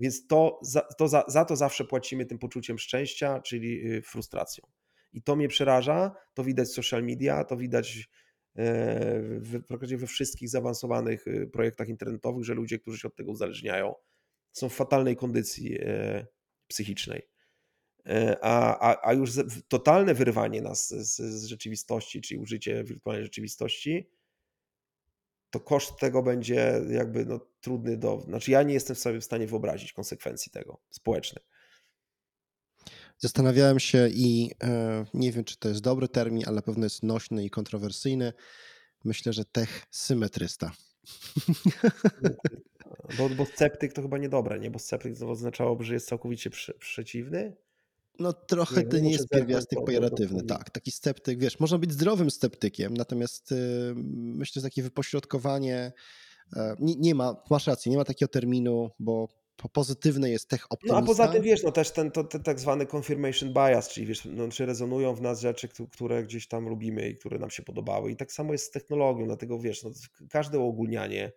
Więc 0.00 0.26
to, 0.26 0.58
za, 0.62 0.80
to 0.80 1.08
za, 1.08 1.24
za 1.28 1.44
to 1.44 1.56
zawsze 1.56 1.84
płacimy 1.84 2.26
tym 2.26 2.38
poczuciem 2.38 2.78
szczęścia, 2.78 3.40
czyli 3.40 3.92
y, 3.92 4.02
frustracją. 4.02 4.66
I 5.12 5.22
to 5.22 5.36
mnie 5.36 5.48
przeraża, 5.48 6.14
to 6.34 6.44
widać 6.44 6.68
w 6.68 6.72
social 6.72 7.04
media, 7.04 7.44
to 7.44 7.56
widać 7.56 8.08
e, 8.56 9.20
w, 9.22 9.60
w 9.70 9.98
we 9.98 10.06
wszystkich 10.06 10.48
zaawansowanych 10.48 11.26
y, 11.26 11.50
projektach 11.52 11.88
internetowych, 11.88 12.44
że 12.44 12.54
ludzie, 12.54 12.78
którzy 12.78 12.98
się 12.98 13.08
od 13.08 13.16
tego 13.16 13.30
uzależniają, 13.30 13.94
są 14.52 14.68
w 14.68 14.74
fatalnej 14.74 15.16
kondycji 15.16 15.78
e, 15.80 16.26
psychicznej. 16.66 17.22
E, 18.06 18.36
a, 18.40 18.78
a, 18.90 19.08
a 19.08 19.12
już 19.12 19.30
totalne 19.68 20.14
wyrwanie 20.14 20.62
nas 20.62 20.88
z, 20.88 21.16
z 21.16 21.44
rzeczywistości, 21.44 22.20
czyli 22.20 22.40
użycie 22.40 22.84
wirtualnej 22.84 23.24
rzeczywistości, 23.24 24.10
to 25.52 25.60
koszt 25.60 25.98
tego 26.00 26.22
będzie 26.22 26.80
jakby 26.90 27.26
no, 27.26 27.40
trudny 27.60 27.96
do. 27.96 28.20
Znaczy, 28.20 28.50
ja 28.50 28.62
nie 28.62 28.74
jestem 28.74 28.96
sobie 28.96 29.20
w 29.20 29.24
stanie 29.24 29.46
wyobrazić 29.46 29.92
konsekwencji 29.92 30.52
tego 30.52 30.80
społecznych. 30.90 31.44
Zastanawiałem 33.18 33.80
się 33.80 34.08
i 34.08 34.50
e, 34.64 35.04
nie 35.14 35.32
wiem, 35.32 35.44
czy 35.44 35.56
to 35.58 35.68
jest 35.68 35.80
dobry 35.80 36.08
termin, 36.08 36.42
ale 36.46 36.56
na 36.56 36.62
pewno 36.62 36.84
jest 36.84 37.02
nośny 37.02 37.44
i 37.44 37.50
kontrowersyjny. 37.50 38.32
myślę, 39.04 39.32
że 39.32 39.44
tech 39.44 39.86
symetrysta. 39.90 40.72
Bo, 43.18 43.28
bo 43.28 43.46
sceptyk 43.46 43.92
to 43.92 44.02
chyba 44.02 44.18
niedobre, 44.18 44.58
nie? 44.58 44.70
Bo 44.70 44.78
sceptyk 44.78 45.18
to 45.18 45.30
oznaczałoby, 45.30 45.84
że 45.84 45.94
jest 45.94 46.08
całkowicie 46.08 46.50
przy, 46.50 46.74
przeciwny. 46.74 47.56
No 48.18 48.32
trochę 48.32 48.80
Nie 48.80 48.86
to 48.88 48.98
nie 48.98 49.10
jest 49.10 49.28
pierwiastek 49.28 49.78
pejoratywny, 49.86 50.26
Biblii. 50.42 50.58
tak. 50.58 50.70
Taki 50.70 50.90
sceptyk, 50.92 51.38
wiesz, 51.38 51.60
można 51.60 51.78
być 51.78 51.92
zdrowym 51.92 52.30
sceptykiem, 52.30 52.94
natomiast 52.94 53.52
y, 53.52 53.56
myślę, 54.16 54.60
że 54.60 54.66
takie 54.68 54.82
wypośrodkowanie, 54.82 55.92
e, 56.56 56.76
nie, 56.80 56.94
nie 56.96 57.14
ma, 57.14 57.36
masz 57.50 57.66
rację, 57.66 57.90
nie 57.92 57.98
ma 57.98 58.04
takiego 58.04 58.28
terminu, 58.28 58.90
bo 58.98 59.28
po- 59.56 59.68
pozytywny 59.68 60.30
jest 60.30 60.48
tech 60.48 60.60
No 60.62 60.66
optymista. 60.70 60.98
a 60.98 61.02
poza 61.02 61.28
tym 61.28 61.42
wiesz, 61.42 61.62
no 61.62 61.72
też 61.72 61.90
ten, 61.90 62.10
to, 62.10 62.24
ten 62.24 62.42
tak 62.42 62.60
zwany 62.60 62.86
confirmation 62.96 63.52
bias, 63.52 63.88
czyli 63.88 64.06
wiesz, 64.06 64.24
no, 64.32 64.48
czy 64.48 64.66
rezonują 64.66 65.14
w 65.14 65.20
nas 65.20 65.40
rzeczy, 65.40 65.68
któ- 65.68 65.88
które 65.88 66.24
gdzieś 66.24 66.48
tam 66.48 66.68
lubimy 66.68 67.08
i 67.08 67.16
które 67.16 67.38
nam 67.38 67.50
się 67.50 67.62
podobały. 67.62 68.10
I 68.12 68.16
tak 68.16 68.32
samo 68.32 68.52
jest 68.52 68.64
z 68.64 68.70
technologią, 68.70 69.26
dlatego 69.26 69.58
wiesz, 69.58 69.82
no, 69.84 69.90
każde 70.30 70.58
uogólnianie 70.58 71.32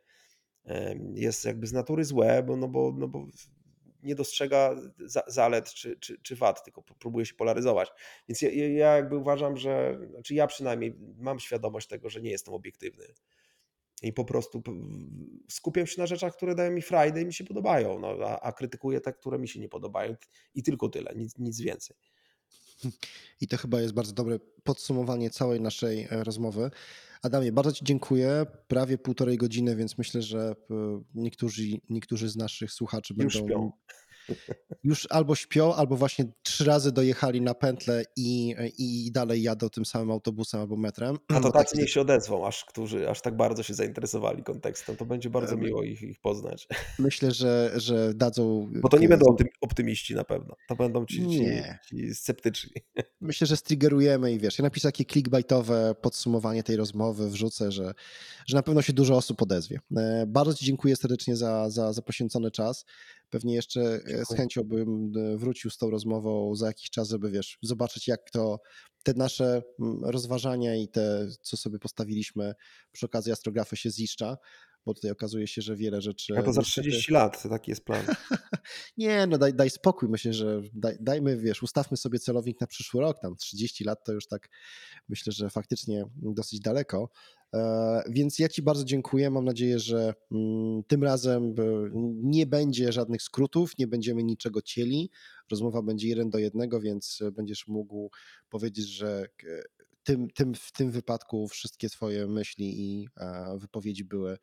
jest 1.14 1.45
jakby 1.45 1.68
z 1.68 1.73
natury 1.73 2.06
złe, 2.06 2.43
bo, 2.43 2.57
no 2.57 2.68
bo, 2.68 2.93
no 2.97 3.07
bo 3.07 3.26
nie 4.06 4.15
dostrzega 4.15 4.76
za, 5.06 5.23
zalet 5.27 5.73
czy, 5.73 5.98
czy, 5.99 6.22
czy 6.22 6.36
wad, 6.36 6.64
tylko 6.64 6.82
próbuje 6.82 7.26
się 7.26 7.34
polaryzować. 7.34 7.90
Więc 8.27 8.41
ja, 8.41 8.52
ja 8.52 8.69
ja 8.69 8.95
jakby 8.95 9.18
uważam, 9.18 9.57
że, 9.57 9.99
znaczy 10.11 10.34
ja 10.34 10.48
przynajmniej 10.48 10.95
mam 11.18 11.40
świadomość 11.40 11.88
tego, 11.88 12.10
że 12.10 12.22
nie 12.22 12.30
jestem 12.30 12.53
obiektywny. 12.53 13.06
I 14.02 14.14
po 14.14 14.26
prostu 14.26 14.64
skupiam 15.49 15.88
się 15.88 16.02
na 16.02 16.07
rzeczach, 16.07 16.36
które 16.36 16.56
dają 16.56 16.72
mi 16.72 16.82
frajdę 16.82 17.22
i 17.22 17.26
mi 17.26 17.34
się 17.34 17.44
podobają, 17.44 17.99
no, 17.99 18.18
a, 18.26 18.40
a 18.40 18.52
krytykuję 18.52 19.02
te, 19.02 19.14
które 19.14 19.40
mi 19.40 19.48
się 19.48 19.60
nie 19.60 19.69
podobają. 19.69 20.15
I 20.56 20.64
tylko 20.64 20.90
tyle, 20.90 21.14
nic, 21.15 21.38
nic 21.38 21.61
więcej. 21.61 21.98
I 23.41 23.48
to 23.48 23.57
chyba 23.57 23.82
jest 23.82 23.94
bardzo 23.94 24.14
dobre 24.14 24.40
podsumowanie 24.64 25.30
całej 25.30 25.61
naszej 25.61 26.03
e, 26.03 26.23
rozmowy. 26.23 26.72
Adamie, 27.26 27.52
bardzo 27.52 27.72
Ci 27.72 27.85
dziękuję. 27.85 28.45
Prawie 28.68 28.97
półtorej 28.97 29.38
godziny, 29.38 29.76
więc 29.76 29.97
myślę, 29.97 30.22
że 30.22 30.56
e, 30.72 31.02
niektórzy, 31.15 31.64
niektórzy 31.89 32.30
z 32.30 32.35
naszych 32.35 32.72
słuchaczy 32.72 33.14
Już 33.18 33.34
będą 33.34 33.47
śpią. 33.47 33.72
Już 34.84 35.07
albo 35.10 35.35
śpią, 35.35 35.73
albo 35.76 35.95
właśnie 35.95 36.26
trzy 36.43 36.65
razy 36.65 36.91
dojechali 36.91 37.41
na 37.41 37.53
pętlę 37.53 38.03
i, 38.15 38.56
i 38.77 39.11
dalej 39.11 39.41
jadą 39.43 39.69
tym 39.69 39.85
samym 39.85 40.11
autobusem 40.11 40.60
albo 40.61 40.76
metrem. 40.77 41.18
A 41.27 41.39
to 41.39 41.52
tacy 41.52 41.65
taki- 41.65 41.77
niech 41.80 41.89
się 41.89 42.02
odezwą, 42.02 42.47
aż, 42.47 42.65
którzy 42.65 43.10
aż 43.10 43.22
tak 43.22 43.38
bardzo 43.38 43.64
się 43.64 43.73
zainteresowali 43.73 44.43
kontekstem. 44.43 44.95
To 44.97 45.06
będzie 45.06 45.30
bardzo 45.30 45.57
miło 45.57 45.84
ich, 45.84 46.02
ich 46.02 46.19
poznać. 46.19 46.68
Myślę, 46.99 47.31
że, 47.31 47.72
że 47.76 48.14
dadzą. 48.14 48.72
Bo 48.81 48.89
to 48.89 48.97
nie 48.97 49.10
będą 49.10 49.26
optym- 49.26 49.47
optymiści 49.61 50.15
na 50.15 50.23
pewno. 50.23 50.56
To 50.68 50.76
będą 50.76 51.06
ci, 51.06 51.27
ci, 51.30 51.45
ci 51.89 52.15
sceptyczni. 52.15 52.72
Myślę, 53.22 53.47
że 53.47 53.57
striggerujemy 53.57 54.34
i 54.34 54.39
wiesz, 54.39 54.60
ja 54.60 54.64
napiszę 54.64 54.88
takie 54.88 55.06
clickbaitowe 55.06 55.95
podsumowanie 56.02 56.64
tej 56.64 56.76
rozmowy, 56.76 57.30
wrzucę, 57.30 57.72
że, 57.72 57.93
że 58.47 58.57
na 58.57 58.64
pewno 58.64 58.81
się 58.81 58.93
dużo 58.93 59.15
osób 59.15 59.41
odezwie. 59.41 59.80
E, 59.97 60.26
Bardzo 60.27 60.53
Ci 60.53 60.65
dziękuję 60.65 60.95
serdecznie 60.95 61.35
za, 61.35 61.69
za, 61.69 61.93
za 61.93 62.02
poświęcony 62.02 62.52
czas. 62.52 62.85
Pewnie 63.36 63.56
jeszcze 63.56 63.82
e, 63.82 64.26
z 64.26 64.36
chęcią 64.38 64.64
bym 64.64 65.12
e, 65.16 65.38
wrócił 65.38 65.72
z 65.72 65.78
tą 65.78 65.90
rozmową 65.90 66.56
za 66.56 66.68
jakiś 66.68 66.90
czas, 66.90 67.10
żeby 67.10 67.32
wiesz, 67.32 67.57
zobaczyć 67.62 68.07
jak 68.07 68.32
to 68.32 68.60
te 69.03 69.14
nasze 69.14 69.62
mm, 69.80 70.03
rozważania 70.03 70.76
i 70.76 70.88
te, 70.88 71.28
co 71.41 71.57
sobie 71.57 71.80
postawiliśmy 71.80 72.53
przy 72.91 73.06
okazji 73.06 73.32
astrografy 73.32 73.78
się 73.78 73.90
ziszcza, 73.90 74.38
bo 74.86 74.94
tutaj 74.94 75.12
okazuje 75.12 75.48
się, 75.48 75.62
że 75.62 75.76
wiele 75.76 76.02
rzeczy... 76.02 76.38
A 76.38 76.44
to 76.44 76.53
za 76.53 76.62
niestety- 76.62 76.90
30 76.90 77.12
lat, 77.12 77.44
taki 77.49 77.72
jest 77.72 77.84
plan. 77.86 78.06
nie, 78.98 79.28
no 79.28 79.38
daj, 79.38 79.53
daj 79.53 79.70
spokój. 79.70 80.10
Myślę, 80.10 80.34
że 80.34 80.62
daj, 80.74 80.98
dajmy, 80.99 81.38
wiesz, 81.38 81.64
ustawmy 81.64 81.98
sobie 81.98 82.20
celownik 82.20 82.62
na 82.62 82.68
przyszły 82.68 83.02
rok. 83.02 83.20
Tam 83.22 83.36
30 83.36 83.84
lat 83.84 84.03
to 84.03 84.14
już 84.14 84.28
tak 84.28 84.49
myślę, 85.10 85.34
że 85.34 85.49
faktycznie 85.49 86.06
dosyć 86.16 86.60
daleko. 86.60 87.10
E, 87.53 88.03
Więc 88.10 88.40
ja 88.40 88.49
Ci 88.49 88.62
bardzo 88.62 88.84
dziękuję. 88.84 89.30
Mam 89.30 89.45
nadzieję, 89.45 89.80
że 89.80 90.14
mm, 90.32 90.84
tym 90.88 91.03
razem 91.03 91.44
e, 91.44 91.53
nie 92.24 92.45
będzie 92.45 92.91
żadnych 92.91 93.22
skrótów, 93.22 93.78
nie 93.78 93.88
będziemy 93.88 94.24
niczego 94.24 94.62
cieli. 94.62 95.12
Rozmowa 95.52 95.82
będzie 95.82 96.07
jeden 96.07 96.30
do 96.30 96.38
jednego, 96.38 96.82
więc 96.82 97.20
e, 97.22 97.32
będziesz 97.32 97.68
mógł 97.68 98.10
powiedzieć, 98.49 98.88
że 98.88 99.26
tym, 100.03 100.28
tym, 100.30 100.53
w 100.56 100.72
tym 100.72 100.91
wypadku 100.91 101.48
wszystkie 101.48 101.90
Twoje 101.90 102.28
myśli 102.28 102.80
i 102.80 103.07
wypowiedzi 103.57 104.03
były, 104.03 104.38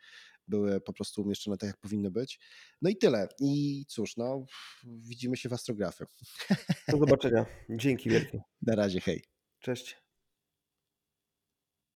były 0.53 0.81
po 0.81 0.93
prostu 0.93 1.23
umieszczone 1.23 1.57
tak, 1.57 1.66
jak 1.66 1.79
powinny 1.81 2.11
być. 2.11 2.41
No 2.83 2.91
i 2.91 2.97
tyle. 2.97 3.29
I 3.41 3.85
cóż, 3.89 4.16
no, 4.16 4.45
widzimy 4.85 5.37
się 5.37 5.49
w 5.49 5.53
astrografie. 5.53 6.05
Do 6.89 6.99
zobaczenia. 6.99 7.47
Dzięki 7.70 8.11
wielkie. 8.11 8.41
Na 8.62 8.74
razie, 8.74 9.01
hej. 9.01 9.24
Cześć. 9.61 9.97